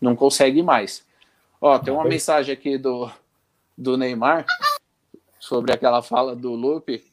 não 0.00 0.16
consegue 0.16 0.60
mais. 0.60 1.04
Ó, 1.60 1.78
tem 1.78 1.94
uma 1.94 2.04
mensagem 2.04 2.52
aqui 2.52 2.76
do, 2.76 3.08
do 3.78 3.96
Neymar 3.96 4.44
sobre 5.38 5.72
aquela 5.72 6.02
fala 6.02 6.34
do 6.34 6.52
Lupe. 6.52 7.04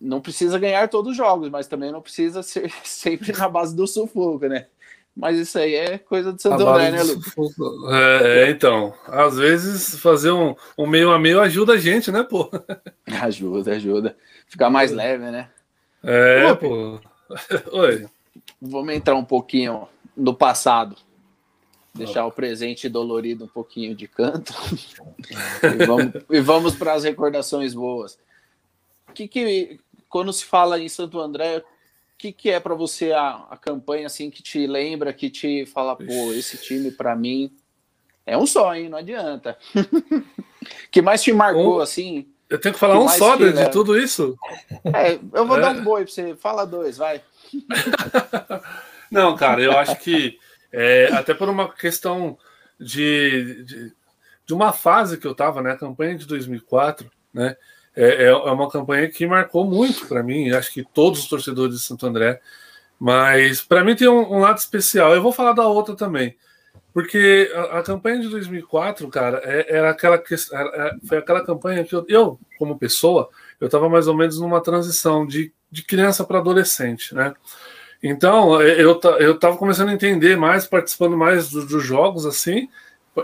Não 0.00 0.20
precisa 0.20 0.60
ganhar 0.60 0.88
todos 0.88 1.10
os 1.10 1.16
jogos, 1.16 1.48
mas 1.48 1.66
também 1.66 1.90
não 1.90 2.00
precisa 2.00 2.40
ser 2.40 2.70
sempre 2.84 3.32
na 3.32 3.48
base 3.48 3.74
do 3.74 3.86
sufoco, 3.86 4.46
né? 4.46 4.68
Mas 5.16 5.38
isso 5.38 5.58
aí 5.58 5.74
é 5.74 5.96
coisa 5.96 6.30
de 6.30 6.42
Santo 6.42 6.66
André, 6.66 6.90
né, 6.90 7.02
Lucas? 7.02 7.32
É, 7.90 8.42
é, 8.42 8.50
então. 8.50 8.92
Às 9.06 9.38
vezes 9.38 9.98
fazer 9.98 10.30
um, 10.30 10.54
um 10.76 10.86
meio 10.86 11.10
a 11.10 11.18
meio 11.18 11.40
ajuda 11.40 11.72
a 11.72 11.78
gente, 11.78 12.12
né, 12.12 12.22
pô? 12.22 12.50
Ajuda, 13.22 13.72
ajuda. 13.72 14.16
Ficar 14.46 14.68
mais 14.68 14.92
leve, 14.92 15.30
né? 15.30 15.48
É, 16.02 16.54
pô. 16.54 17.00
Oi. 17.72 18.06
Vamos 18.60 18.94
entrar 18.94 19.14
um 19.14 19.24
pouquinho 19.24 19.88
no 20.14 20.34
passado. 20.34 20.96
Deixar 21.94 22.26
o 22.26 22.30
presente 22.30 22.86
dolorido 22.86 23.44
um 23.44 23.48
pouquinho 23.48 23.94
de 23.94 24.06
canto. 24.06 24.52
e 25.64 25.86
vamos, 25.86 26.12
vamos 26.44 26.74
para 26.74 26.92
as 26.92 27.04
recordações 27.04 27.72
boas. 27.72 28.18
Que 29.14 29.26
que, 29.26 29.80
quando 30.10 30.30
se 30.30 30.44
fala 30.44 30.78
em 30.78 30.90
Santo 30.90 31.18
André, 31.18 31.64
que, 32.18 32.32
que 32.32 32.50
é 32.50 32.58
para 32.58 32.74
você 32.74 33.12
a, 33.12 33.46
a 33.50 33.56
campanha 33.56 34.06
assim 34.06 34.30
que 34.30 34.42
te 34.42 34.66
lembra, 34.66 35.12
que 35.12 35.30
te 35.30 35.66
fala, 35.66 35.96
pô, 35.96 36.32
esse 36.32 36.56
time 36.58 36.90
para 36.90 37.14
mim 37.14 37.52
é 38.24 38.36
um 38.36 38.46
só, 38.46 38.74
hein? 38.74 38.88
Não 38.88 38.98
adianta. 38.98 39.56
que 40.90 41.00
mais 41.00 41.22
te 41.22 41.32
marcou 41.32 41.78
um, 41.78 41.80
assim? 41.80 42.28
Eu 42.50 42.60
tenho 42.60 42.74
que 42.74 42.80
falar 42.80 42.94
que 42.94 43.00
um 43.00 43.08
só 43.08 43.36
de, 43.36 43.52
de, 43.52 43.70
tudo 43.70 43.98
isso? 43.98 44.36
É, 44.84 45.18
eu 45.32 45.46
vou 45.46 45.58
é. 45.58 45.60
dar 45.60 45.76
um 45.76 45.84
boi 45.84 46.04
para 46.04 46.12
você. 46.12 46.34
Fala 46.34 46.66
dois, 46.66 46.96
vai. 46.96 47.22
Não, 49.10 49.36
cara, 49.36 49.62
eu 49.62 49.78
acho 49.78 49.96
que 49.96 50.38
é, 50.72 51.08
até 51.12 51.32
por 51.34 51.48
uma 51.48 51.72
questão 51.72 52.36
de, 52.78 53.64
de, 53.64 53.92
de, 54.44 54.54
uma 54.54 54.72
fase 54.72 55.18
que 55.18 55.26
eu 55.26 55.34
tava, 55.34 55.62
né? 55.62 55.72
A 55.72 55.78
campanha 55.78 56.16
de 56.16 56.26
2004, 56.26 57.08
né? 57.32 57.56
É, 57.96 58.24
é, 58.24 58.26
é 58.26 58.34
uma 58.34 58.70
campanha 58.70 59.08
que 59.08 59.26
marcou 59.26 59.64
muito 59.64 60.06
para 60.06 60.22
mim, 60.22 60.50
acho 60.50 60.70
que 60.72 60.84
todos 60.84 61.20
os 61.20 61.28
torcedores 61.28 61.76
de 61.76 61.80
Santo 61.82 62.06
André, 62.06 62.40
mas 63.00 63.62
para 63.62 63.82
mim 63.82 63.96
tem 63.96 64.06
um, 64.06 64.34
um, 64.34 64.38
lado 64.40 64.58
especial. 64.58 65.14
Eu 65.14 65.22
vou 65.22 65.32
falar 65.32 65.52
da 65.52 65.66
outra 65.66 65.96
também, 65.96 66.36
porque 66.92 67.50
a, 67.54 67.78
a 67.78 67.82
campanha 67.82 68.20
de 68.20 68.28
2004, 68.28 69.08
cara, 69.08 69.40
é, 69.42 69.76
era 69.76 69.90
aquela 69.90 70.22
era, 70.52 70.68
é, 70.74 71.06
foi 71.06 71.18
aquela 71.18 71.44
campanha 71.44 71.84
que 71.84 71.94
eu, 71.94 72.04
eu 72.08 72.38
como 72.58 72.78
pessoa, 72.78 73.30
eu 73.58 73.66
estava 73.66 73.88
mais 73.88 74.06
ou 74.06 74.14
menos 74.14 74.38
numa 74.38 74.60
transição 74.60 75.26
de, 75.26 75.50
de 75.70 75.82
criança 75.82 76.22
para 76.22 76.38
adolescente, 76.38 77.14
né? 77.14 77.34
Então 78.02 78.60
eu, 78.60 79.00
eu 79.18 79.32
estava 79.32 79.56
começando 79.56 79.88
a 79.88 79.94
entender 79.94 80.36
mais, 80.36 80.66
participando 80.66 81.16
mais 81.16 81.50
dos, 81.50 81.82
jogos 81.82 82.26
assim. 82.26 82.68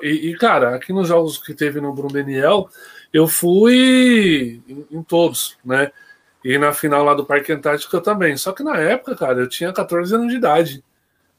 E, 0.03 0.31
e, 0.31 0.37
cara, 0.39 0.75
aqui 0.75 0.93
nos 0.93 1.09
jogos 1.09 1.37
que 1.37 1.53
teve 1.53 1.81
no 1.81 1.93
Bruno 1.93 2.13
Daniel, 2.13 2.71
eu 3.12 3.29
fui 3.29 4.62
em, 4.68 4.87
em, 4.90 5.03
todos, 5.03 5.59
né? 5.64 5.90
E 6.44 6.59
na 6.59 6.72
final 6.72 7.05
lá 7.05 7.14
do 7.14 7.25
Parque 7.25 7.53
Antártico 7.53 7.94
eu 7.94 8.01
também. 8.01 8.37
Só 8.37 8.53
que 8.53 8.62
na 8.62 8.77
época, 8.77 9.14
cara, 9.14 9.40
eu 9.40 9.48
tinha 9.48 9.72
14 9.72 10.14
anos 10.14 10.29
de 10.29 10.37
idade. 10.37 10.85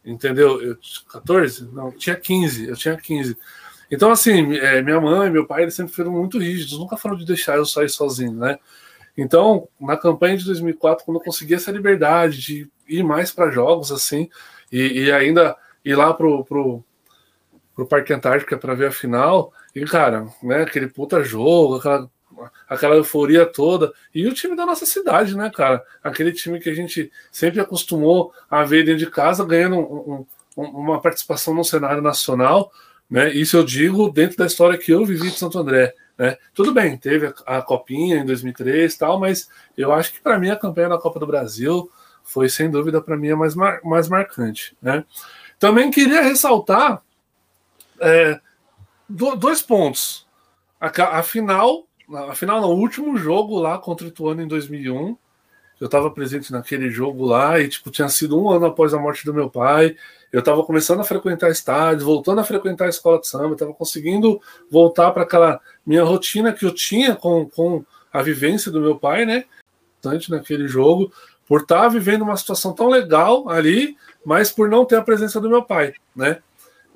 Entendeu? 0.05 0.61
Eu, 0.61 0.77
14? 1.09 1.69
Não, 1.73 1.91
tinha 1.91 2.15
15. 2.15 2.67
Eu 2.67 2.75
tinha 2.75 2.95
15. 2.95 3.37
Então, 3.89 4.11
assim, 4.11 4.55
é, 4.57 4.81
minha 4.81 4.99
mãe, 4.99 5.29
meu 5.29 5.45
pai, 5.45 5.63
eles 5.63 5.73
sempre 5.73 5.93
foram 5.93 6.11
muito 6.11 6.37
rígidos. 6.37 6.77
Nunca 6.77 6.97
foram 6.97 7.15
de 7.15 7.25
deixar 7.25 7.57
eu 7.57 7.65
sair 7.65 7.89
sozinho, 7.89 8.33
né? 8.33 8.57
Então, 9.17 9.67
na 9.79 9.95
campanha 9.95 10.37
de 10.37 10.45
2004, 10.45 11.05
quando 11.05 11.17
eu 11.17 11.23
consegui 11.23 11.53
essa 11.53 11.71
liberdade 11.71 12.41
de 12.41 12.71
ir 12.87 13.03
mais 13.03 13.31
para 13.31 13.51
jogos, 13.51 13.91
assim, 13.91 14.29
e, 14.71 15.03
e, 15.03 15.11
ainda 15.11 15.55
ir 15.85 15.95
lá 15.95 16.13
pro, 16.13 16.43
pro, 16.43 16.83
pro 17.75 17.85
Parque 17.85 18.11
Antártica 18.11 18.57
para 18.57 18.73
ver 18.73 18.87
a 18.87 18.91
final. 18.91 19.53
E, 19.75 19.83
cara, 19.85 20.27
né, 20.41 20.61
aquele 20.61 20.87
puta 20.87 21.23
jogo, 21.23 21.77
aquela, 21.77 22.09
aquela 22.67 22.95
euforia 22.95 23.45
toda. 23.45 23.91
E 24.13 24.27
o 24.27 24.33
time 24.33 24.55
da 24.55 24.65
nossa 24.65 24.85
cidade, 24.85 25.35
né, 25.35 25.51
cara? 25.53 25.83
Aquele 26.03 26.31
time 26.31 26.59
que 26.59 26.69
a 26.69 26.73
gente 26.73 27.11
sempre 27.31 27.59
acostumou 27.59 28.33
a 28.49 28.63
ver 28.63 28.85
dentro 28.85 28.99
de 28.99 29.11
casa, 29.11 29.45
ganhando 29.45 29.77
um, 29.77 30.25
um, 30.55 30.63
uma 30.63 31.01
participação 31.01 31.53
no 31.53 31.63
cenário 31.63 32.01
nacional. 32.01 32.71
Né? 33.09 33.33
Isso 33.33 33.57
eu 33.57 33.63
digo 33.63 34.09
dentro 34.11 34.37
da 34.37 34.45
história 34.45 34.77
que 34.77 34.91
eu 34.91 35.05
vivi 35.05 35.29
de 35.31 35.37
Santo 35.37 35.57
André. 35.57 35.93
Né? 36.17 36.37
Tudo 36.53 36.73
bem, 36.73 36.97
teve 36.97 37.33
a, 37.45 37.61
Copinha 37.61 38.17
em 38.17 38.25
2003 38.25 38.95
tal, 38.95 39.19
mas 39.19 39.49
eu 39.77 39.91
acho 39.91 40.13
que 40.13 40.21
para 40.21 40.37
mim 40.37 40.49
a 40.49 40.55
campanha 40.55 40.89
da 40.89 40.97
Copa 40.97 41.19
do 41.19 41.27
Brasil 41.27 41.89
foi 42.23 42.47
sem 42.47 42.69
dúvida 42.69 43.01
para 43.01 43.17
mim 43.17 43.31
a 43.31 43.35
mais, 43.35 43.55
mar, 43.55 43.79
mais 43.83 44.07
marcante. 44.07 44.77
Né? 44.81 45.03
Também 45.59 45.91
queria 45.91 46.21
ressaltar 46.21 47.01
é, 47.99 48.39
dois 49.13 49.61
pontos. 49.61 50.25
A, 50.79 50.87
a 51.19 51.23
final, 51.23 51.87
no 52.09 52.67
último 52.69 53.15
jogo 53.17 53.59
lá 53.59 53.77
contra 53.77 54.05
o 54.05 54.09
Ituano 54.09 54.41
em 54.41 54.47
2001, 54.47 55.15
eu 55.79 55.85
estava 55.85 56.09
presente 56.09 56.51
naquele 56.51 56.89
jogo 56.89 57.25
lá 57.25 57.59
e 57.59 57.67
tipo 57.67 57.91
tinha 57.91 58.07
sido 58.07 58.41
um 58.41 58.49
ano 58.49 58.67
após 58.67 58.93
a 58.93 58.99
morte 58.99 59.25
do 59.25 59.33
meu 59.33 59.49
pai. 59.49 59.95
Eu 60.31 60.39
estava 60.39 60.63
começando 60.63 61.01
a 61.01 61.03
frequentar 61.03 61.49
estádios, 61.49 62.03
voltando 62.03 62.41
a 62.41 62.43
frequentar 62.43 62.85
a 62.85 62.89
escola 62.89 63.19
de 63.19 63.27
samba, 63.27 63.53
estava 63.53 63.73
conseguindo 63.73 64.41
voltar 64.69 65.11
para 65.11 65.23
aquela 65.23 65.59
minha 65.85 66.03
rotina 66.03 66.51
que 66.53 66.65
eu 66.65 66.73
tinha 66.73 67.15
com, 67.15 67.47
com 67.49 67.85
a 68.11 68.21
vivência 68.21 68.71
do 68.71 68.81
meu 68.81 68.97
pai, 68.97 69.25
né? 69.25 69.45
Tanto 70.01 70.31
naquele 70.31 70.67
jogo, 70.67 71.11
por 71.47 71.61
estar 71.61 71.81
tá 71.81 71.87
vivendo 71.87 72.23
uma 72.23 72.37
situação 72.37 72.73
tão 72.73 72.87
legal 72.87 73.49
ali, 73.49 73.95
mas 74.25 74.51
por 74.51 74.69
não 74.69 74.85
ter 74.85 74.95
a 74.95 75.01
presença 75.01 75.39
do 75.39 75.49
meu 75.49 75.63
pai, 75.63 75.93
né? 76.15 76.41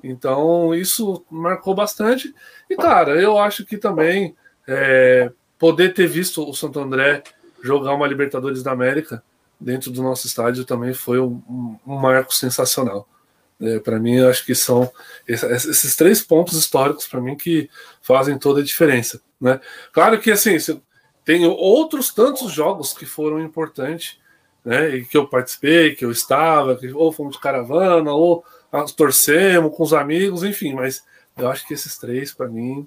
Então, 0.02 0.74
isso 0.74 1.24
marcou 1.30 1.74
bastante. 1.74 2.34
E, 2.68 2.76
cara, 2.76 3.20
eu 3.20 3.38
acho 3.38 3.64
que 3.64 3.76
também, 3.76 4.36
é, 4.66 5.30
poder 5.58 5.94
ter 5.94 6.06
visto 6.06 6.48
o 6.48 6.54
Santo 6.54 6.78
André 6.78 7.22
jogar 7.62 7.94
uma 7.94 8.06
Libertadores 8.06 8.62
da 8.62 8.72
América 8.72 9.22
dentro 9.60 9.90
do 9.90 10.02
nosso 10.02 10.26
estádio 10.26 10.64
também 10.64 10.94
foi 10.94 11.20
um, 11.20 11.42
um 11.86 11.96
marco 11.96 12.32
sensacional. 12.32 13.08
É, 13.60 13.80
para 13.80 13.98
mim, 13.98 14.20
acho 14.20 14.46
que 14.46 14.54
são 14.54 14.90
esses 15.26 15.96
três 15.96 16.22
pontos 16.22 16.56
históricos 16.56 17.08
para 17.08 17.20
mim 17.20 17.36
que 17.36 17.68
fazem 18.00 18.38
toda 18.38 18.60
a 18.60 18.64
diferença. 18.64 19.20
Né? 19.40 19.60
Claro 19.92 20.20
que 20.20 20.30
assim, 20.30 20.56
tem 21.24 21.44
outros 21.44 22.14
tantos 22.14 22.52
jogos 22.52 22.92
que 22.92 23.04
foram 23.04 23.40
importantes, 23.40 24.18
né? 24.64 24.96
E 24.96 25.04
que 25.04 25.16
eu 25.16 25.26
participei, 25.26 25.94
que 25.94 26.04
eu 26.04 26.10
estava, 26.10 26.76
que 26.76 26.92
ou 26.92 27.12
fomos 27.12 27.34
de 27.34 27.40
caravana, 27.40 28.12
ou 28.12 28.44
torcemos 28.96 29.74
com 29.76 29.82
os 29.82 29.92
amigos, 29.92 30.42
enfim, 30.42 30.74
mas 30.74 31.04
eu 31.36 31.48
acho 31.48 31.66
que 31.66 31.74
esses 31.74 31.96
três, 31.98 32.32
para 32.32 32.48
mim. 32.48 32.86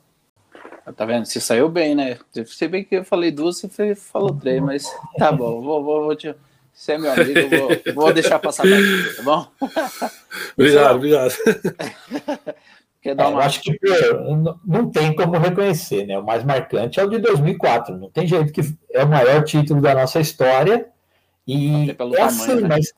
Tá 0.95 1.05
vendo? 1.05 1.25
Você 1.25 1.39
saiu 1.39 1.69
bem, 1.69 1.95
né? 1.95 2.17
Se 2.45 2.67
bem 2.67 2.83
que 2.83 2.95
eu 2.95 3.05
falei 3.05 3.31
duas, 3.31 3.61
você 3.61 3.95
falou 3.95 4.33
três, 4.33 4.61
mas 4.61 4.85
tá 5.17 5.31
bom, 5.31 5.61
vou, 5.61 5.83
vou, 5.83 6.03
vou 6.05 6.15
te. 6.15 6.33
Você 6.73 6.93
é 6.93 6.97
meu 6.97 7.11
amigo, 7.11 7.49
vou, 7.49 7.93
vou 7.93 8.13
deixar 8.13 8.39
passar 8.39 8.63
daqui, 8.63 9.15
tá 9.17 9.23
bom? 9.23 9.47
obrigado, 10.57 10.95
obrigado. 10.95 11.33
Quer 13.01 13.15
dar 13.15 13.25
é, 13.25 13.27
uma... 13.27 13.43
acho 13.43 13.61
que 13.61 13.73
pô, 13.79 14.57
não 14.63 14.89
tem 14.89 15.15
como 15.15 15.37
reconhecer, 15.37 16.05
né? 16.05 16.17
O 16.19 16.23
mais 16.23 16.43
marcante 16.43 16.99
é 16.99 17.03
o 17.03 17.09
de 17.09 17.17
2004. 17.17 17.97
Não 17.97 18.09
tem 18.11 18.27
jeito 18.27 18.53
que 18.53 18.61
é 18.91 19.03
o 19.03 19.09
maior 19.09 19.43
título 19.43 19.81
da 19.81 19.95
nossa 19.95 20.19
história 20.19 20.87
e 21.47 21.93
pelo 21.95 22.15
é 22.15 22.21
assim, 22.21 22.39
tamanho, 22.39 22.53
assim, 22.53 22.61
né? 22.61 22.67
mas 22.69 22.93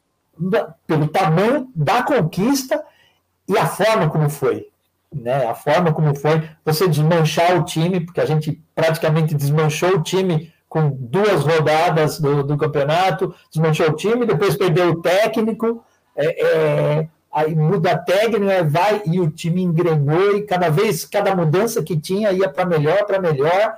pelo 0.88 1.08
tamanho 1.08 1.70
da 1.76 2.04
conquista 2.04 2.84
e 3.48 3.58
a 3.58 3.66
forma 3.66 4.10
como 4.10 4.30
foi, 4.30 4.68
né? 5.14 5.46
A 5.46 5.54
forma 5.54 5.94
como 5.94 6.16
foi 6.16 6.50
você 6.66 6.88
desmanchar 6.88 7.58
o 7.60 7.64
time, 7.64 8.00
porque 8.00 8.22
a 8.22 8.26
gente 8.26 8.62
praticamente 8.74 9.36
desmanchou 9.36 9.98
o 9.98 10.04
time 10.04 10.52
com 10.68 10.90
duas 10.90 11.44
rodadas 11.44 12.20
do, 12.20 12.44
do 12.44 12.58
campeonato, 12.58 13.34
desmanchou 13.52 13.90
o 13.90 13.96
time, 13.96 14.26
depois 14.26 14.56
perdeu 14.56 14.90
o 14.90 15.02
técnico. 15.02 15.84
É, 16.16 16.46
é, 16.46 17.08
aí 17.32 17.56
muda 17.56 17.92
a 17.92 17.98
técnica, 17.98 18.64
vai 18.64 19.02
e 19.06 19.20
o 19.20 19.30
time 19.30 19.62
engrenou 19.62 20.38
e 20.38 20.44
cada 20.44 20.70
vez, 20.70 21.06
cada 21.06 21.36
mudança 21.36 21.84
que 21.84 22.00
tinha 22.00 22.32
ia 22.32 22.50
para 22.50 22.66
melhor, 22.66 23.06
para 23.06 23.20
melhor 23.20 23.76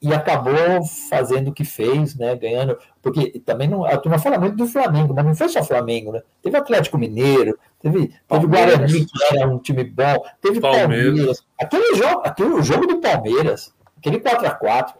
e 0.00 0.12
acabou 0.12 0.84
fazendo 1.08 1.48
o 1.48 1.52
que 1.52 1.64
fez, 1.64 2.14
né, 2.14 2.36
ganhando, 2.36 2.76
porque 3.00 3.40
também 3.40 3.68
não, 3.68 3.84
a 3.84 3.96
turma 3.96 4.18
fala 4.18 4.38
muito 4.38 4.56
do 4.56 4.66
Flamengo, 4.66 5.14
mas 5.14 5.24
não 5.24 5.34
foi 5.34 5.48
só 5.48 5.62
Flamengo, 5.64 6.12
né? 6.12 6.22
Teve 6.42 6.56
Atlético 6.56 6.98
Mineiro, 6.98 7.58
teve, 7.80 8.12
teve 8.28 8.46
Guarani, 8.46 9.06
que 9.06 9.24
era 9.34 9.48
um 9.48 9.58
time 9.58 9.84
bom, 9.84 10.22
teve 10.42 10.60
Palmeiras. 10.60 10.88
Palmeiras. 10.88 11.46
Aquele 11.58 11.94
jogo, 11.96 12.22
aquele 12.24 12.62
jogo 12.62 12.86
do 12.86 13.00
Palmeiras, 13.00 13.74
aquele 13.96 14.20
4 14.20 14.46
a 14.46 14.50
4 14.50 14.94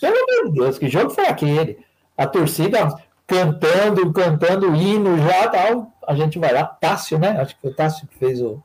pelo 0.00 0.16
amor 0.16 0.50
de 0.50 0.58
Deus, 0.58 0.78
que 0.78 0.88
jogo 0.88 1.10
foi 1.10 1.26
aquele? 1.26 1.78
A 2.16 2.26
torcida 2.26 2.88
cantando, 3.24 4.12
cantando 4.12 4.74
hino 4.74 5.16
já 5.18 5.48
tal. 5.48 5.92
A 6.06 6.14
gente 6.14 6.38
vai 6.38 6.52
lá, 6.52 6.64
Tássio, 6.64 7.18
né? 7.18 7.40
Acho 7.40 7.54
que 7.54 7.62
foi 7.62 7.70
o 7.70 7.74
Tássio 7.74 8.08
que 8.08 8.18
fez 8.18 8.42
o. 8.42 8.62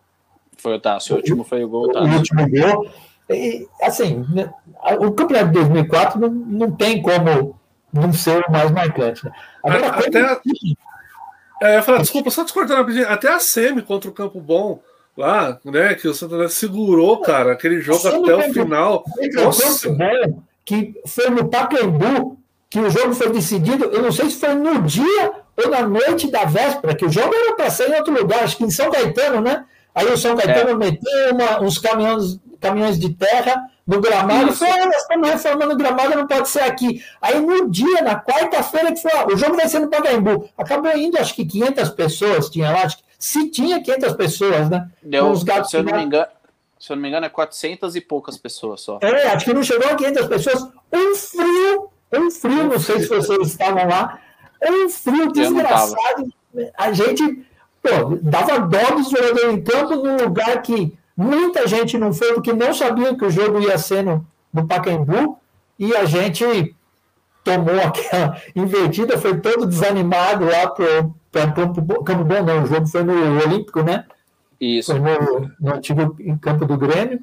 Foi 0.57 0.75
o 0.75 0.79
Tássio, 0.79 1.13
o 1.13 1.17
último 1.17 1.43
foi 1.43 1.63
o 1.63 1.69
gol. 1.69 1.91
O, 1.93 1.99
o 1.99 2.15
último 2.15 2.49
gol. 2.49 2.89
E, 3.29 3.67
assim, 3.81 4.25
né, 4.33 4.51
o 4.99 5.11
campeonato 5.11 5.47
de 5.47 5.59
2004 5.59 6.19
não, 6.19 6.29
não 6.29 6.71
tem 6.71 7.01
como 7.01 7.59
não 7.91 8.13
ser 8.13 8.43
o 8.47 8.51
mais 8.51 8.71
marcante. 8.71 9.25
Né? 9.25 9.31
Agora, 9.63 9.87
até, 9.87 10.21
a... 10.21 10.39
é, 11.61 11.81
falar, 11.81 11.99
desculpa, 11.99 12.29
só 12.29 12.43
discordando 12.43 12.81
rapidinho. 12.81 13.09
Até 13.09 13.29
a 13.29 13.39
Semi 13.39 13.81
contra 13.81 14.09
o 14.09 14.13
Campo 14.13 14.39
Bom 14.39 14.79
lá, 15.17 15.59
né? 15.65 15.95
Que 15.95 16.07
o 16.07 16.13
Santander 16.13 16.49
segurou, 16.49 17.21
cara, 17.21 17.53
aquele 17.53 17.81
jogo 17.81 18.07
até 18.07 18.35
o 18.35 18.53
final. 18.53 19.03
Nossa. 19.33 19.89
Bom, 19.89 20.41
que 20.63 20.93
foi 21.05 21.29
no 21.29 21.49
Pacaembu 21.49 22.37
que 22.69 22.79
o 22.79 22.89
jogo 22.89 23.13
foi 23.13 23.31
decidido, 23.31 23.85
eu 23.85 24.01
não 24.01 24.11
sei 24.11 24.29
se 24.29 24.39
foi 24.39 24.53
no 24.53 24.81
dia 24.81 25.31
ou 25.55 25.69
na 25.69 25.87
noite 25.87 26.29
da 26.29 26.43
véspera, 26.43 26.95
que 26.95 27.05
o 27.05 27.09
jogo 27.09 27.33
era 27.33 27.55
para 27.55 27.69
ser 27.69 27.89
em 27.89 27.95
outro 27.95 28.13
lugar, 28.13 28.43
acho 28.43 28.57
que 28.57 28.65
em 28.65 28.69
São 28.69 28.91
Caetano, 28.91 29.41
né? 29.41 29.65
Aí 29.95 30.05
o 30.11 30.17
São 30.17 30.35
Caetano 30.35 30.71
é. 30.71 30.75
meteu 30.75 31.33
uma, 31.33 31.63
uns 31.63 31.79
caminhões, 31.79 32.37
caminhões 32.59 32.99
de 32.99 33.13
terra 33.13 33.69
no 33.85 34.01
gramado, 34.01 34.53
falou, 34.53 34.73
ah, 34.73 34.85
nós 34.85 34.95
estamos 34.97 35.29
reformando 35.29 35.73
o 35.73 35.77
gramado, 35.77 36.15
não 36.15 36.27
pode 36.27 36.49
ser 36.49 36.61
aqui. 36.61 37.03
Aí 37.21 37.39
no 37.39 37.69
dia, 37.69 38.01
na 38.01 38.19
quarta-feira, 38.19 38.91
que 38.91 39.01
foi, 39.01 39.11
o 39.33 39.37
jogo 39.37 39.55
vai 39.55 39.67
ser 39.67 39.79
no 39.79 39.89
Pacaembu. 39.89 40.49
Acabou 40.57 40.95
indo, 40.95 41.17
acho 41.17 41.33
que 41.33 41.45
500 41.45 41.89
pessoas 41.89 42.49
tinha 42.49 42.69
lá, 42.69 42.83
acho 42.83 42.97
que, 42.97 43.03
se 43.17 43.49
tinha 43.49 43.81
500 43.81 44.13
pessoas, 44.13 44.69
né? 44.69 44.89
Deu, 45.01 45.35
se 45.35 45.77
eu 45.77 45.83
não 45.83 45.95
me 45.95 46.03
engano, 46.03 46.27
se 46.79 46.91
eu 46.91 46.95
não 46.95 47.01
me 47.01 47.09
engano, 47.09 47.25
é 47.25 47.29
400 47.29 47.95
e 47.95 48.01
poucas 48.01 48.37
pessoas 48.37 48.81
só. 48.81 48.99
É, 49.01 49.29
acho 49.29 49.45
que 49.45 49.53
não 49.53 49.63
chegou 49.63 49.89
a 49.89 49.95
500 49.95 50.27
pessoas. 50.27 50.67
Um 50.93 51.15
frio 51.15 51.89
um 52.11 52.31
frio, 52.31 52.63
não 52.65 52.79
sei 52.79 52.99
se 52.99 53.07
vocês 53.07 53.47
estavam 53.47 53.87
lá, 53.87 54.19
um 54.63 54.89
frio 54.89 55.31
desgraçado. 55.31 56.31
A 56.77 56.91
gente 56.91 57.45
pô, 57.81 58.17
dava 58.21 58.59
dó 58.59 58.95
dos 58.95 59.09
jogadores 59.09 59.53
em 59.53 59.61
campo 59.61 59.95
num 59.95 60.17
lugar 60.17 60.61
que 60.61 60.97
muita 61.17 61.67
gente 61.67 61.97
não 61.97 62.13
foi, 62.13 62.33
porque 62.33 62.53
não 62.53 62.73
sabia 62.73 63.17
que 63.17 63.25
o 63.25 63.31
jogo 63.31 63.59
ia 63.59 63.77
ser 63.77 64.03
no, 64.03 64.25
no 64.53 64.67
Pacaembu, 64.67 65.39
e 65.79 65.95
a 65.95 66.05
gente 66.05 66.75
tomou 67.43 67.79
aquela 67.79 68.39
invertida, 68.55 69.17
foi 69.17 69.39
todo 69.39 69.65
desanimado 69.65 70.45
lá 70.45 70.67
para 70.67 71.51
Campo, 71.51 72.03
Campo 72.03 72.23
Bom, 72.23 72.43
não, 72.43 72.63
o 72.63 72.67
jogo 72.67 72.87
foi 72.87 73.03
no 73.03 73.13
Olímpico, 73.43 73.81
né? 73.81 74.05
Isso. 74.59 74.91
Foi 74.91 74.99
no, 74.99 75.51
no 75.59 75.73
antigo 75.75 76.15
campo 76.41 76.65
do 76.65 76.77
Grêmio, 76.77 77.19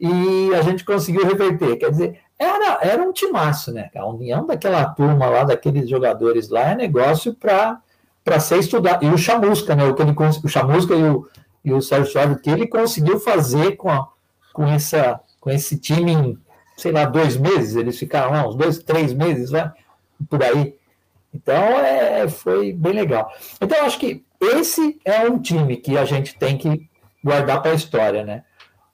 e 0.00 0.54
a 0.54 0.62
gente 0.62 0.84
conseguiu 0.84 1.26
reverter. 1.26 1.76
Quer 1.76 1.90
dizer, 1.90 2.20
era, 2.38 2.78
era 2.82 3.02
um 3.02 3.12
timaço, 3.12 3.72
né? 3.72 3.90
A 3.96 4.06
união 4.06 4.46
daquela 4.46 4.84
turma 4.86 5.26
lá, 5.26 5.44
daqueles 5.44 5.88
jogadores 5.88 6.48
lá, 6.48 6.70
é 6.70 6.74
negócio 6.74 7.34
para 7.34 7.80
ser 8.38 8.58
estudado. 8.58 9.04
E 9.04 9.08
o 9.08 9.18
Chamusca, 9.18 9.74
né? 9.74 9.84
O, 9.84 9.94
que 9.94 10.02
ele, 10.02 10.12
o 10.12 10.48
Chamusca 10.48 10.94
e 10.94 11.02
o, 11.02 11.26
e 11.64 11.72
o 11.72 11.80
Sérgio 11.80 12.32
o 12.32 12.38
que 12.38 12.50
ele 12.50 12.66
conseguiu 12.66 13.18
fazer 13.18 13.76
com, 13.76 13.90
a, 13.90 14.08
com, 14.52 14.66
essa, 14.66 15.20
com 15.40 15.50
esse 15.50 15.78
time 15.78 16.12
em, 16.12 16.38
sei 16.76 16.92
lá, 16.92 17.04
dois 17.04 17.36
meses, 17.36 17.76
eles 17.76 17.98
ficaram 17.98 18.32
lá, 18.32 18.46
uns 18.46 18.56
dois, 18.56 18.78
três 18.78 19.12
meses, 19.12 19.50
né? 19.50 19.72
Por 20.28 20.42
aí. 20.42 20.76
Então, 21.32 21.54
é, 21.54 22.28
foi 22.28 22.72
bem 22.72 22.92
legal. 22.92 23.30
Então, 23.60 23.84
acho 23.84 23.98
que 23.98 24.24
esse 24.40 24.98
é 25.04 25.28
um 25.28 25.38
time 25.38 25.76
que 25.76 25.98
a 25.98 26.04
gente 26.04 26.36
tem 26.36 26.56
que 26.56 26.88
guardar 27.22 27.60
para 27.60 27.72
a 27.72 27.74
história, 27.74 28.24
né? 28.24 28.44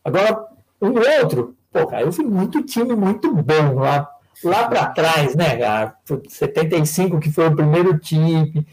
Agora, 0.05 0.47
o 0.81 0.87
outro, 1.23 1.57
pô, 1.73 1.87
cara, 1.87 2.03
eu 2.03 2.11
vi 2.11 2.25
muito 2.25 2.63
time 2.63 2.95
muito 2.95 3.33
bom 3.35 3.75
lá, 3.75 4.09
lá 4.43 4.69
para 4.69 4.87
trás, 4.87 5.35
né, 5.35 5.57
cara? 5.57 5.95
75, 6.29 7.21
que 7.21 7.31
foi 7.31 7.47
o 7.47 7.55
primeiro 7.55 7.99
time, 7.99 8.67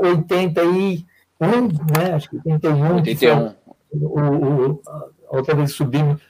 81, 0.00 1.04
é, 1.40 1.46
né? 1.46 2.14
Acho 2.14 2.30
que 2.30 2.36
81. 2.44 2.96
81. 2.96 3.54
O, 3.92 4.20
o, 4.20 4.82
outra 5.28 5.54
vez 5.54 5.72
subindo. 5.72 6.20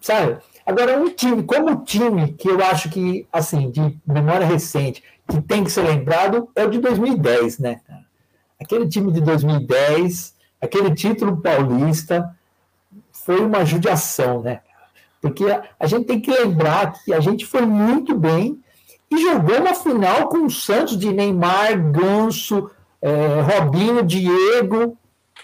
Sabe? 0.00 0.38
Agora, 0.64 1.00
um 1.00 1.08
time, 1.10 1.42
como 1.44 1.84
time, 1.84 2.32
que 2.32 2.48
eu 2.48 2.62
acho 2.64 2.90
que, 2.90 3.26
assim, 3.32 3.70
de 3.70 3.98
memória 4.06 4.46
recente, 4.46 5.02
que 5.28 5.40
tem 5.42 5.64
que 5.64 5.70
ser 5.70 5.82
lembrado, 5.82 6.48
é 6.54 6.64
o 6.64 6.70
de 6.70 6.78
2010, 6.78 7.58
né, 7.58 7.80
Aquele 8.60 8.88
time 8.88 9.12
de 9.12 9.20
2010, 9.20 10.34
aquele 10.60 10.94
título 10.94 11.36
paulista, 11.42 12.34
foi 13.12 13.40
uma 13.40 13.64
judiação, 13.64 14.40
né? 14.42 14.60
Porque 15.20 15.44
a, 15.44 15.62
a, 15.78 15.86
gente 15.86 16.06
tem 16.06 16.20
que 16.20 16.30
lembrar 16.30 16.92
que 17.04 17.12
a 17.12 17.20
gente 17.20 17.44
foi 17.44 17.62
muito 17.66 18.16
bem 18.16 18.58
e 19.10 19.18
jogou 19.18 19.60
uma 19.60 19.74
final 19.74 20.28
com 20.28 20.46
o 20.46 20.50
Santos 20.50 20.96
de 20.96 21.12
Neymar, 21.12 21.78
Ganso, 21.92 22.70
é, 23.00 23.40
Robinho, 23.40 24.02
Diego. 24.02 24.96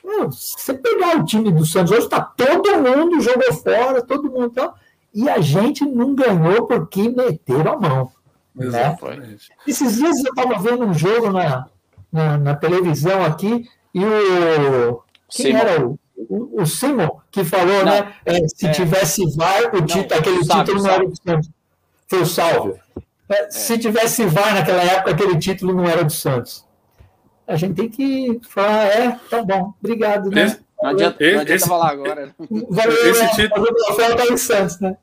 Meu, 0.04 0.30
você 0.30 0.74
pegar 0.74 1.16
o 1.16 1.24
time 1.24 1.52
do 1.52 1.64
Santos 1.64 1.92
hoje, 1.92 2.04
está 2.04 2.20
todo 2.20 2.78
mundo 2.78 3.20
jogou 3.20 3.52
fora, 3.52 4.02
todo 4.02 4.30
mundo. 4.30 4.46
Então, 4.46 4.74
e 5.14 5.28
a 5.28 5.40
gente 5.40 5.84
não 5.84 6.14
ganhou 6.14 6.66
porque 6.66 7.08
meteram 7.08 7.72
a 7.72 7.80
mão. 7.80 8.12
Né? 8.54 8.96
Esses 9.66 9.96
dias 9.96 10.24
eu 10.24 10.30
estava 10.30 10.58
vendo 10.58 10.84
um 10.84 10.94
jogo 10.94 11.30
na, 11.30 11.66
na, 12.12 12.38
na, 12.38 12.54
televisão 12.54 13.24
aqui 13.24 13.68
e 13.94 14.04
o. 14.04 15.02
Quem 15.30 15.46
Sim, 15.46 15.52
era 15.52 15.86
o, 15.86 15.98
o, 16.16 16.62
o 16.62 16.66
Simon 16.66 17.08
que 17.30 17.42
falou, 17.44 17.78
não, 17.78 17.84
né? 17.84 18.14
É, 18.26 18.46
se 18.48 18.66
é, 18.66 18.70
tivesse 18.70 19.24
VAR, 19.34 19.74
o 19.74 19.80
título, 19.82 20.20
aquele 20.20 20.44
salve, 20.44 20.64
título 20.64 20.82
não 20.82 20.90
era 20.90 21.06
do 21.06 21.16
Santos. 21.16 21.50
Foi 22.06 22.20
o 22.20 22.26
Salve. 22.26 22.74
É, 23.30 23.50
se 23.50 23.78
tivesse 23.78 24.26
VAR 24.26 24.54
naquela 24.54 24.82
época, 24.82 25.12
aquele 25.12 25.38
título 25.38 25.74
não 25.74 25.86
era 25.86 26.04
do 26.04 26.12
Santos. 26.12 26.66
A 27.46 27.56
gente 27.56 27.74
tem 27.74 27.88
que 27.88 28.40
falar, 28.48 28.86
é, 28.86 29.18
tá 29.28 29.42
bom, 29.42 29.74
obrigado, 29.82 30.30
né? 30.30 30.44
Esse, 30.44 30.60
não 30.80 30.90
adianta, 30.90 31.16
não 31.20 31.28
adianta 31.28 31.54
esse, 31.54 31.68
falar 31.68 31.90
agora. 31.90 32.34
Valeu, 32.38 33.10
esse 33.10 33.22
né? 33.22 33.30
título. 33.34 33.66
O 33.66 33.74
troféu 33.74 34.16
tá 34.16 34.26
em 34.26 34.36
Santos, 34.36 34.80
né? 34.80 34.96